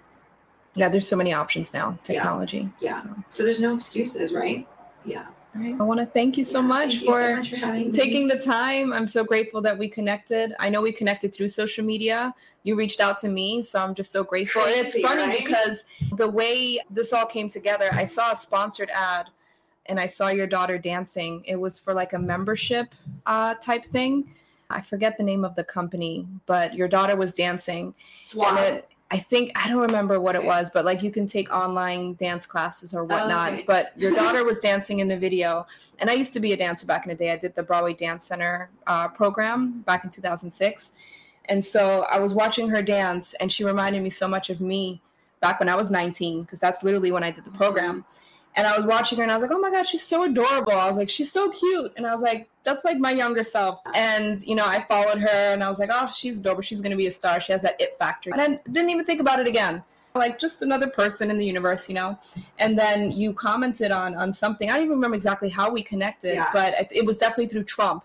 Yeah, 0.76 0.90
there's 0.90 1.08
so 1.08 1.16
many 1.16 1.34
options 1.34 1.74
now, 1.74 1.98
technology. 2.04 2.70
Yeah. 2.80 2.90
yeah. 2.90 3.02
So. 3.02 3.16
so 3.30 3.44
there's 3.44 3.60
no 3.60 3.74
excuses, 3.74 4.34
right? 4.34 4.68
Yeah. 5.06 5.26
Right. 5.56 5.76
I 5.80 5.84
want 5.84 6.02
to 6.02 6.06
thank 6.06 6.38
you 6.38 6.44
so 6.44 6.60
yeah, 6.60 6.68
much 6.68 7.00
for, 7.00 7.22
so 7.22 7.36
much 7.38 7.50
for 7.52 7.92
taking 7.98 8.28
the 8.28 8.38
time. 8.38 8.92
I'm 8.92 9.08
so 9.08 9.24
grateful 9.24 9.62
that 9.62 9.78
we 9.78 9.88
connected. 9.88 10.54
I 10.60 10.70
know 10.70 10.82
we 10.82 10.92
connected 10.92 11.34
through 11.34 11.48
social 11.48 11.86
media. 11.86 12.36
You 12.64 12.76
reached 12.76 13.00
out 13.00 13.18
to 13.20 13.30
me, 13.30 13.62
so 13.62 13.82
I'm 13.82 13.96
just 13.96 14.12
so 14.12 14.22
grateful. 14.22 14.64
Crazy, 14.64 14.80
and 14.80 14.88
it's 14.88 15.00
funny 15.00 15.24
right? 15.24 15.46
because 15.46 15.86
the 16.18 16.30
way 16.30 16.80
this 16.90 17.14
all 17.14 17.26
came 17.26 17.48
together, 17.48 17.88
I 17.94 18.04
saw 18.04 18.34
a 18.34 18.36
sponsored 18.36 18.90
ad 18.90 19.30
and 19.86 19.98
I 19.98 20.08
saw 20.08 20.28
your 20.28 20.48
daughter 20.48 20.78
dancing. 20.78 21.42
It 21.46 21.56
was 21.56 21.80
for 21.80 21.94
like 21.94 22.12
a 22.12 22.20
membership 22.20 22.94
uh, 23.26 23.56
type 23.56 23.86
thing. 23.86 24.34
I 24.70 24.82
forget 24.82 25.18
the 25.18 25.24
name 25.24 25.46
of 25.46 25.56
the 25.56 25.64
company, 25.64 26.28
but 26.48 26.74
your 26.74 26.90
daughter 26.90 27.16
was 27.16 27.32
dancing. 27.32 27.94
Swap. 28.26 28.60
It, 28.60 28.90
I 29.11 29.18
think 29.18 29.52
I 29.56 29.69
don't 29.69 29.82
remember 29.82 30.19
what 30.19 30.36
it 30.36 30.44
was, 30.44 30.72
but 30.72 30.84
like 30.84 31.03
you 31.03 31.11
can 31.11 31.27
take 31.27 31.52
online 31.52 32.15
dance 32.15 32.45
classes 32.45 32.94
or 32.94 33.03
whatnot. 33.03 33.53
Okay. 33.53 33.64
But 33.68 33.94
your 33.95 34.11
daughter 34.15 34.44
was 34.44 34.60
dancing 34.60 34.99
in 34.99 35.07
the 35.07 35.18
video, 35.18 35.68
and 35.99 36.10
I 36.10 36.14
used 36.14 36.34
to 36.34 36.40
be 36.40 36.53
a 36.53 36.57
dancer 36.57 36.86
back 36.86 37.06
in 37.06 37.10
the 37.10 37.15
day. 37.15 37.32
I 37.32 37.38
did 37.38 37.56
the 37.56 37.64
Broadway 37.64 37.94
Dance 37.94 38.26
Center 38.26 38.69
uh, 38.88 39.07
program 39.10 39.82
back 39.82 40.03
in 40.03 40.10
2006, 40.10 40.91
and 41.45 41.64
so 41.64 42.06
I 42.10 42.19
was 42.19 42.34
watching 42.34 42.69
her 42.69 42.82
dance, 42.82 43.36
and 43.40 43.52
she 43.52 43.64
reminded 43.64 44.02
me 44.02 44.10
so 44.10 44.27
much 44.27 44.49
of 44.49 44.60
me 44.60 45.02
back 45.40 45.60
when 45.60 45.69
I 45.69 45.76
was 45.76 45.91
19, 45.91 46.41
because 46.41 46.60
that's 46.60 46.82
literally 46.82 47.11
when 47.11 47.23
I 47.23 47.32
did 47.32 47.45
the 47.45 47.52
program. 47.52 48.02
Mm-hmm 48.02 48.22
and 48.56 48.65
I 48.65 48.77
was 48.77 48.86
watching 48.86 49.18
her 49.18 49.23
and 49.23 49.32
I 49.32 49.36
was 49.36 49.41
like, 49.41 49.52
oh 49.52 49.60
my 49.60 49.69
God, 49.69 49.86
she's 49.86 50.03
so 50.03 50.23
adorable. 50.23 50.73
I 50.73 50.88
was 50.88 50.98
like, 50.98 51.10
she's 51.10 51.32
so 51.32 51.49
cute. 51.49 51.94
And 51.98 52.07
I 52.07 52.14
was 52.14 52.22
like, 52.22 52.49
that's 52.66 52.84
like 52.84 52.98
my 52.98 53.12
younger 53.12 53.44
self. 53.44 53.80
And, 53.94 54.42
you 54.44 54.56
know, 54.56 54.66
I 54.66 54.84
followed 54.84 55.20
her 55.20 55.54
and 55.54 55.64
I 55.64 55.70
was 55.70 55.80
like, 55.80 55.90
oh, 55.94 56.12
she's 56.14 56.40
adorable. 56.40 56.64
She's 56.64 56.82
going 56.82 56.92
to 56.92 56.98
be 56.98 57.08
a 57.08 57.12
star. 57.12 57.40
She 57.40 57.52
has 57.52 57.62
that 57.62 57.80
it 57.80 57.98
factor. 57.98 58.32
And 58.32 58.42
I 58.42 58.48
didn't 58.70 58.90
even 58.90 59.06
think 59.06 59.22
about 59.22 59.40
it 59.40 59.48
again. 59.48 59.84
Like 60.16 60.40
just 60.40 60.62
another 60.62 60.88
person 60.88 61.30
in 61.30 61.38
the 61.38 61.46
universe, 61.46 61.88
you 61.88 61.96
know? 61.96 62.18
And 62.58 62.78
then 62.78 63.12
you 63.12 63.34
commented 63.34 63.92
on 63.92 64.16
on 64.16 64.34
something. 64.34 64.70
I 64.70 64.74
don't 64.74 64.84
even 64.84 64.96
remember 64.96 65.16
exactly 65.16 65.50
how 65.50 65.70
we 65.70 65.84
connected, 65.84 66.36
yeah. 66.36 66.50
but 66.54 66.88
it 66.92 67.06
was 67.06 67.18
definitely 67.18 67.48
through 67.48 67.66
Trump 67.66 68.04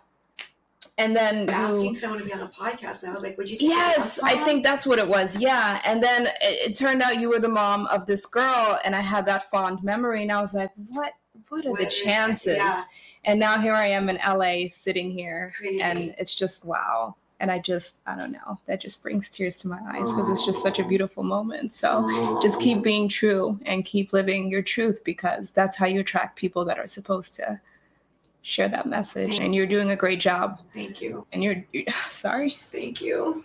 and 1.01 1.17
then 1.17 1.49
asking 1.49 1.95
someone 1.95 2.19
to 2.19 2.25
be 2.25 2.33
on 2.33 2.41
a 2.41 2.49
podcast 2.49 3.03
and 3.03 3.11
i 3.11 3.15
was 3.15 3.23
like 3.23 3.37
would 3.39 3.49
you 3.49 3.57
yes 3.61 4.21
i 4.23 4.37
think 4.45 4.63
that's 4.63 4.87
what 4.87 4.99
it 4.99 5.09
was 5.09 5.37
yeah 5.37 5.81
and 5.85 6.03
then 6.03 6.27
it, 6.27 6.71
it, 6.71 6.77
turned 6.77 7.01
out 7.01 7.19
you 7.19 7.29
were 7.29 7.39
the 7.39 7.49
mom 7.49 7.87
of 7.87 8.05
this 8.07 8.27
girl 8.27 8.79
and 8.85 8.95
i 8.95 9.01
had 9.01 9.25
that 9.25 9.51
fond 9.51 9.83
memory 9.83 10.23
and 10.23 10.31
i 10.31 10.41
was 10.41 10.53
like 10.53 10.71
what 10.89 11.13
what 11.51 11.67
are 11.67 11.71
what 11.71 11.81
the 11.81 11.87
chances 11.87 12.57
yeah. 12.57 12.83
and 13.25 13.39
now 13.39 13.59
here 13.59 13.75
i 13.75 13.87
am 13.87 14.09
in 14.09 14.19
la 14.27 14.69
sitting 14.71 15.11
here 15.11 15.53
Crazy. 15.57 15.83
and 15.83 16.15
it's 16.19 16.35
just 16.35 16.65
wow 16.65 17.15
and 17.41 17.51
i 17.51 17.59
just 17.59 17.97
i 18.07 18.19
don't 18.19 18.33
know 18.33 18.59
that 18.67 18.81
just 18.81 19.03
brings 19.03 19.29
tears 19.29 19.59
to 19.59 19.69
my 19.69 19.79
eyes 19.89 20.11
because 20.11 20.29
it's 20.29 20.45
just 20.45 20.63
such 20.63 20.79
a 20.79 20.85
oh. 20.85 20.89
beautiful 20.89 21.23
moment 21.23 21.73
so 21.73 22.03
oh. 22.05 22.41
just 22.41 22.59
keep 22.61 22.83
being 22.83 23.09
true 23.09 23.59
and 23.67 23.85
keep 23.85 24.13
living 24.13 24.51
your 24.51 24.63
truth 24.63 25.05
because 25.05 25.51
that's 25.51 25.77
how 25.77 25.87
you 25.87 26.01
attract 26.01 26.37
people 26.37 26.65
that 26.65 26.79
are 26.79 26.87
supposed 26.87 27.35
to 27.35 27.61
share 28.43 28.69
that 28.69 28.87
message. 28.87 29.29
Thank 29.29 29.43
and 29.43 29.55
you're 29.55 29.67
doing 29.67 29.91
a 29.91 29.97
great 29.97 30.21
job. 30.21 30.61
Thank 30.73 31.01
you. 31.01 31.27
And 31.33 31.43
you're, 31.43 31.65
you're 31.73 31.85
sorry. 32.11 32.59
Thank 32.73 33.01
you. 33.01 33.45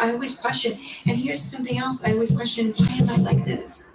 I 0.00 0.12
always 0.12 0.34
question, 0.34 0.78
and 1.06 1.16
here's 1.16 1.40
something 1.40 1.78
else. 1.78 2.02
I 2.02 2.12
always 2.12 2.32
question, 2.32 2.74
why 2.76 2.86
am 2.86 3.08
I 3.10 3.16
like 3.16 3.44
this? 3.44 3.86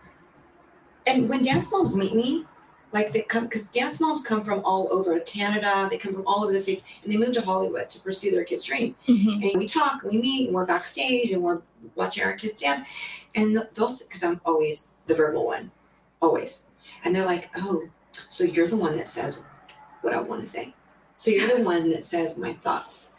And 1.05 1.27
when 1.27 1.41
dance 1.41 1.69
moms 1.71 1.93
meet 1.93 2.15
me, 2.15 2.45
like 2.91 3.13
they 3.13 3.21
come 3.21 3.45
because 3.45 3.67
dance 3.67 3.99
moms 3.99 4.23
come 4.23 4.41
from 4.41 4.61
all 4.65 4.91
over 4.91 5.19
Canada, 5.21 5.87
they 5.89 5.97
come 5.97 6.13
from 6.13 6.25
all 6.25 6.43
over 6.43 6.51
the 6.51 6.59
states, 6.59 6.83
and 7.03 7.11
they 7.11 7.17
move 7.17 7.33
to 7.33 7.41
Hollywood 7.41 7.89
to 7.89 7.99
pursue 7.99 8.31
their 8.31 8.43
kids' 8.43 8.65
dream. 8.65 8.95
Mm-hmm. 9.07 9.43
And 9.43 9.57
we 9.57 9.67
talk, 9.67 10.03
we 10.03 10.17
meet, 10.19 10.47
and 10.47 10.55
we're 10.55 10.65
backstage, 10.65 11.31
and 11.31 11.43
we're 11.43 11.61
watching 11.95 12.23
our 12.23 12.33
kids 12.33 12.61
dance. 12.61 12.87
And 13.35 13.55
they'll 13.55 13.67
because 13.73 14.23
I'm 14.23 14.41
always 14.45 14.87
the 15.07 15.15
verbal 15.15 15.45
one, 15.45 15.71
always. 16.21 16.61
And 17.03 17.15
they're 17.15 17.25
like, 17.25 17.49
"Oh, 17.55 17.87
so 18.27 18.43
you're 18.43 18.67
the 18.67 18.77
one 18.77 18.97
that 18.97 19.07
says 19.07 19.41
what 20.01 20.13
I 20.13 20.21
want 20.21 20.41
to 20.41 20.47
say. 20.47 20.73
So 21.17 21.31
you're 21.31 21.57
the 21.57 21.63
one 21.63 21.89
that 21.89 22.05
says 22.05 22.37
my 22.37 22.53
thoughts. 22.53 23.11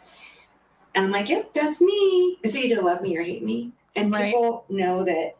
And 0.95 1.05
I'm 1.05 1.11
like, 1.11 1.29
yep, 1.29 1.53
that's 1.53 1.79
me. 1.81 2.37
It's 2.43 2.55
either 2.55 2.81
love 2.81 3.01
me 3.01 3.15
or 3.17 3.23
hate 3.23 3.43
me. 3.43 3.71
And 3.95 4.11
right. 4.11 4.25
people 4.25 4.65
know 4.69 5.03
that 5.03 5.35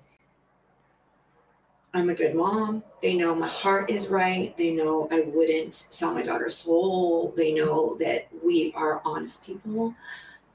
I'm 1.94 2.10
a 2.10 2.14
good 2.14 2.36
mom. 2.36 2.84
They 3.02 3.16
know 3.16 3.34
my 3.34 3.48
heart 3.48 3.90
is 3.90 4.10
right. 4.10 4.56
They 4.58 4.72
know 4.72 5.08
I 5.12 5.22
wouldn't 5.22 5.74
sell 5.74 6.14
my 6.14 6.22
daughter's 6.22 6.58
soul. 6.58 7.34
They 7.36 7.52
know 7.54 7.96
that 7.96 8.28
we 8.44 8.74
are 8.76 9.02
honest 9.04 9.44
people. 9.44 9.96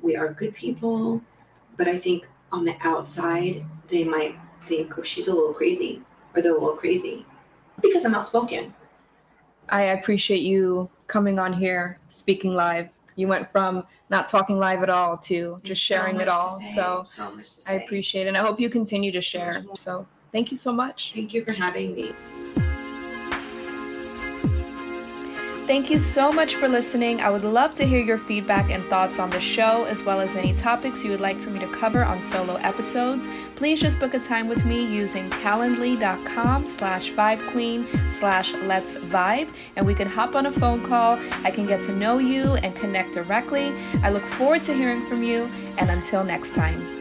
We 0.01 0.15
are 0.17 0.33
good 0.33 0.55
people. 0.55 1.23
But 1.77 1.89
I 1.89 1.99
think 1.99 2.29
on 2.53 2.65
the 2.65 2.77
outside, 2.83 3.65
they 3.89 4.05
might 4.05 4.37
think, 4.67 4.97
oh, 4.97 5.03
she's 5.03 5.27
a 5.29 5.33
little 5.33 5.53
crazy, 5.53 6.03
or 6.35 6.43
they're 6.43 6.57
a 6.57 6.61
little 6.61 6.77
crazy 6.77 7.27
because 7.83 8.05
I'm 8.05 8.15
outspoken. 8.15 8.75
I 9.69 9.83
appreciate 9.83 10.43
you 10.43 10.89
coming 11.09 11.39
on 11.39 11.53
here, 11.53 11.99
speaking 12.09 12.55
live. 12.55 12.91
You 13.17 13.27
went 13.27 13.51
from 13.51 13.83
not 14.11 14.29
talking 14.29 14.59
live 14.59 14.83
at 14.83 14.91
all 14.91 15.17
to 15.19 15.59
just 15.65 15.81
sharing 15.81 16.21
it 16.21 16.29
all. 16.29 16.61
So, 16.61 17.03
so 17.05 17.25
I 17.67 17.75
appreciate 17.75 18.27
it. 18.27 18.29
And 18.29 18.37
I 18.37 18.41
hope 18.41 18.61
you 18.61 18.69
continue 18.69 19.11
to 19.11 19.21
share. 19.21 19.65
So 19.75 20.07
thank 20.33 20.51
you 20.51 20.57
so 20.57 20.73
much. 20.73 21.13
Thank 21.15 21.35
you 21.35 21.43
for 21.43 21.53
having 21.53 21.95
me. 21.95 22.15
Thank 25.67 25.91
you 25.91 25.99
so 25.99 26.31
much 26.31 26.55
for 26.55 26.69
listening. 26.69 27.21
I 27.21 27.29
would 27.29 27.43
love 27.43 27.75
to 27.75 27.85
hear 27.85 27.99
your 27.99 28.19
feedback 28.19 28.71
and 28.71 28.85
thoughts 28.85 29.19
on 29.19 29.31
the 29.31 29.41
show, 29.41 29.85
as 29.87 30.05
well 30.05 30.21
as 30.21 30.37
any 30.37 30.53
topics 30.53 31.03
you 31.03 31.11
would 31.11 31.21
like 31.21 31.37
for 31.39 31.51
me 31.51 31.59
to 31.59 31.67
cover 31.67 32.05
on 32.05 32.23
solo 32.23 32.55
episodes. 32.55 33.27
Please 33.57 33.81
just 33.81 33.99
book 33.99 34.15
a 34.15 34.21
time 34.21 34.47
with 34.47 34.65
me 34.65 34.87
using 34.87 35.29
calendly.com 35.29 36.69
slash 36.69 37.11
vibequeen 37.11 38.13
slash 38.13 38.55
let's 38.55 38.97
vibe, 38.97 39.53
and 39.75 39.85
we 39.85 39.93
can 39.93 40.07
hop 40.07 40.37
on 40.37 40.47
a 40.47 40.53
phone 40.53 40.87
call. 40.87 41.19
I 41.43 41.51
can 41.51 41.67
get 41.67 41.83
to 41.83 41.93
know 41.93 42.19
you 42.19 42.55
and 42.55 42.75
connect 42.77 43.15
directly. 43.15 43.75
I 44.05 44.11
look 44.11 44.25
forward 44.25 44.63
to 44.65 44.73
hearing 44.73 45.05
from 45.07 45.25
you, 45.25 45.51
and 45.79 45.91
until 45.91 46.23
next 46.23 46.55
time. 46.55 46.96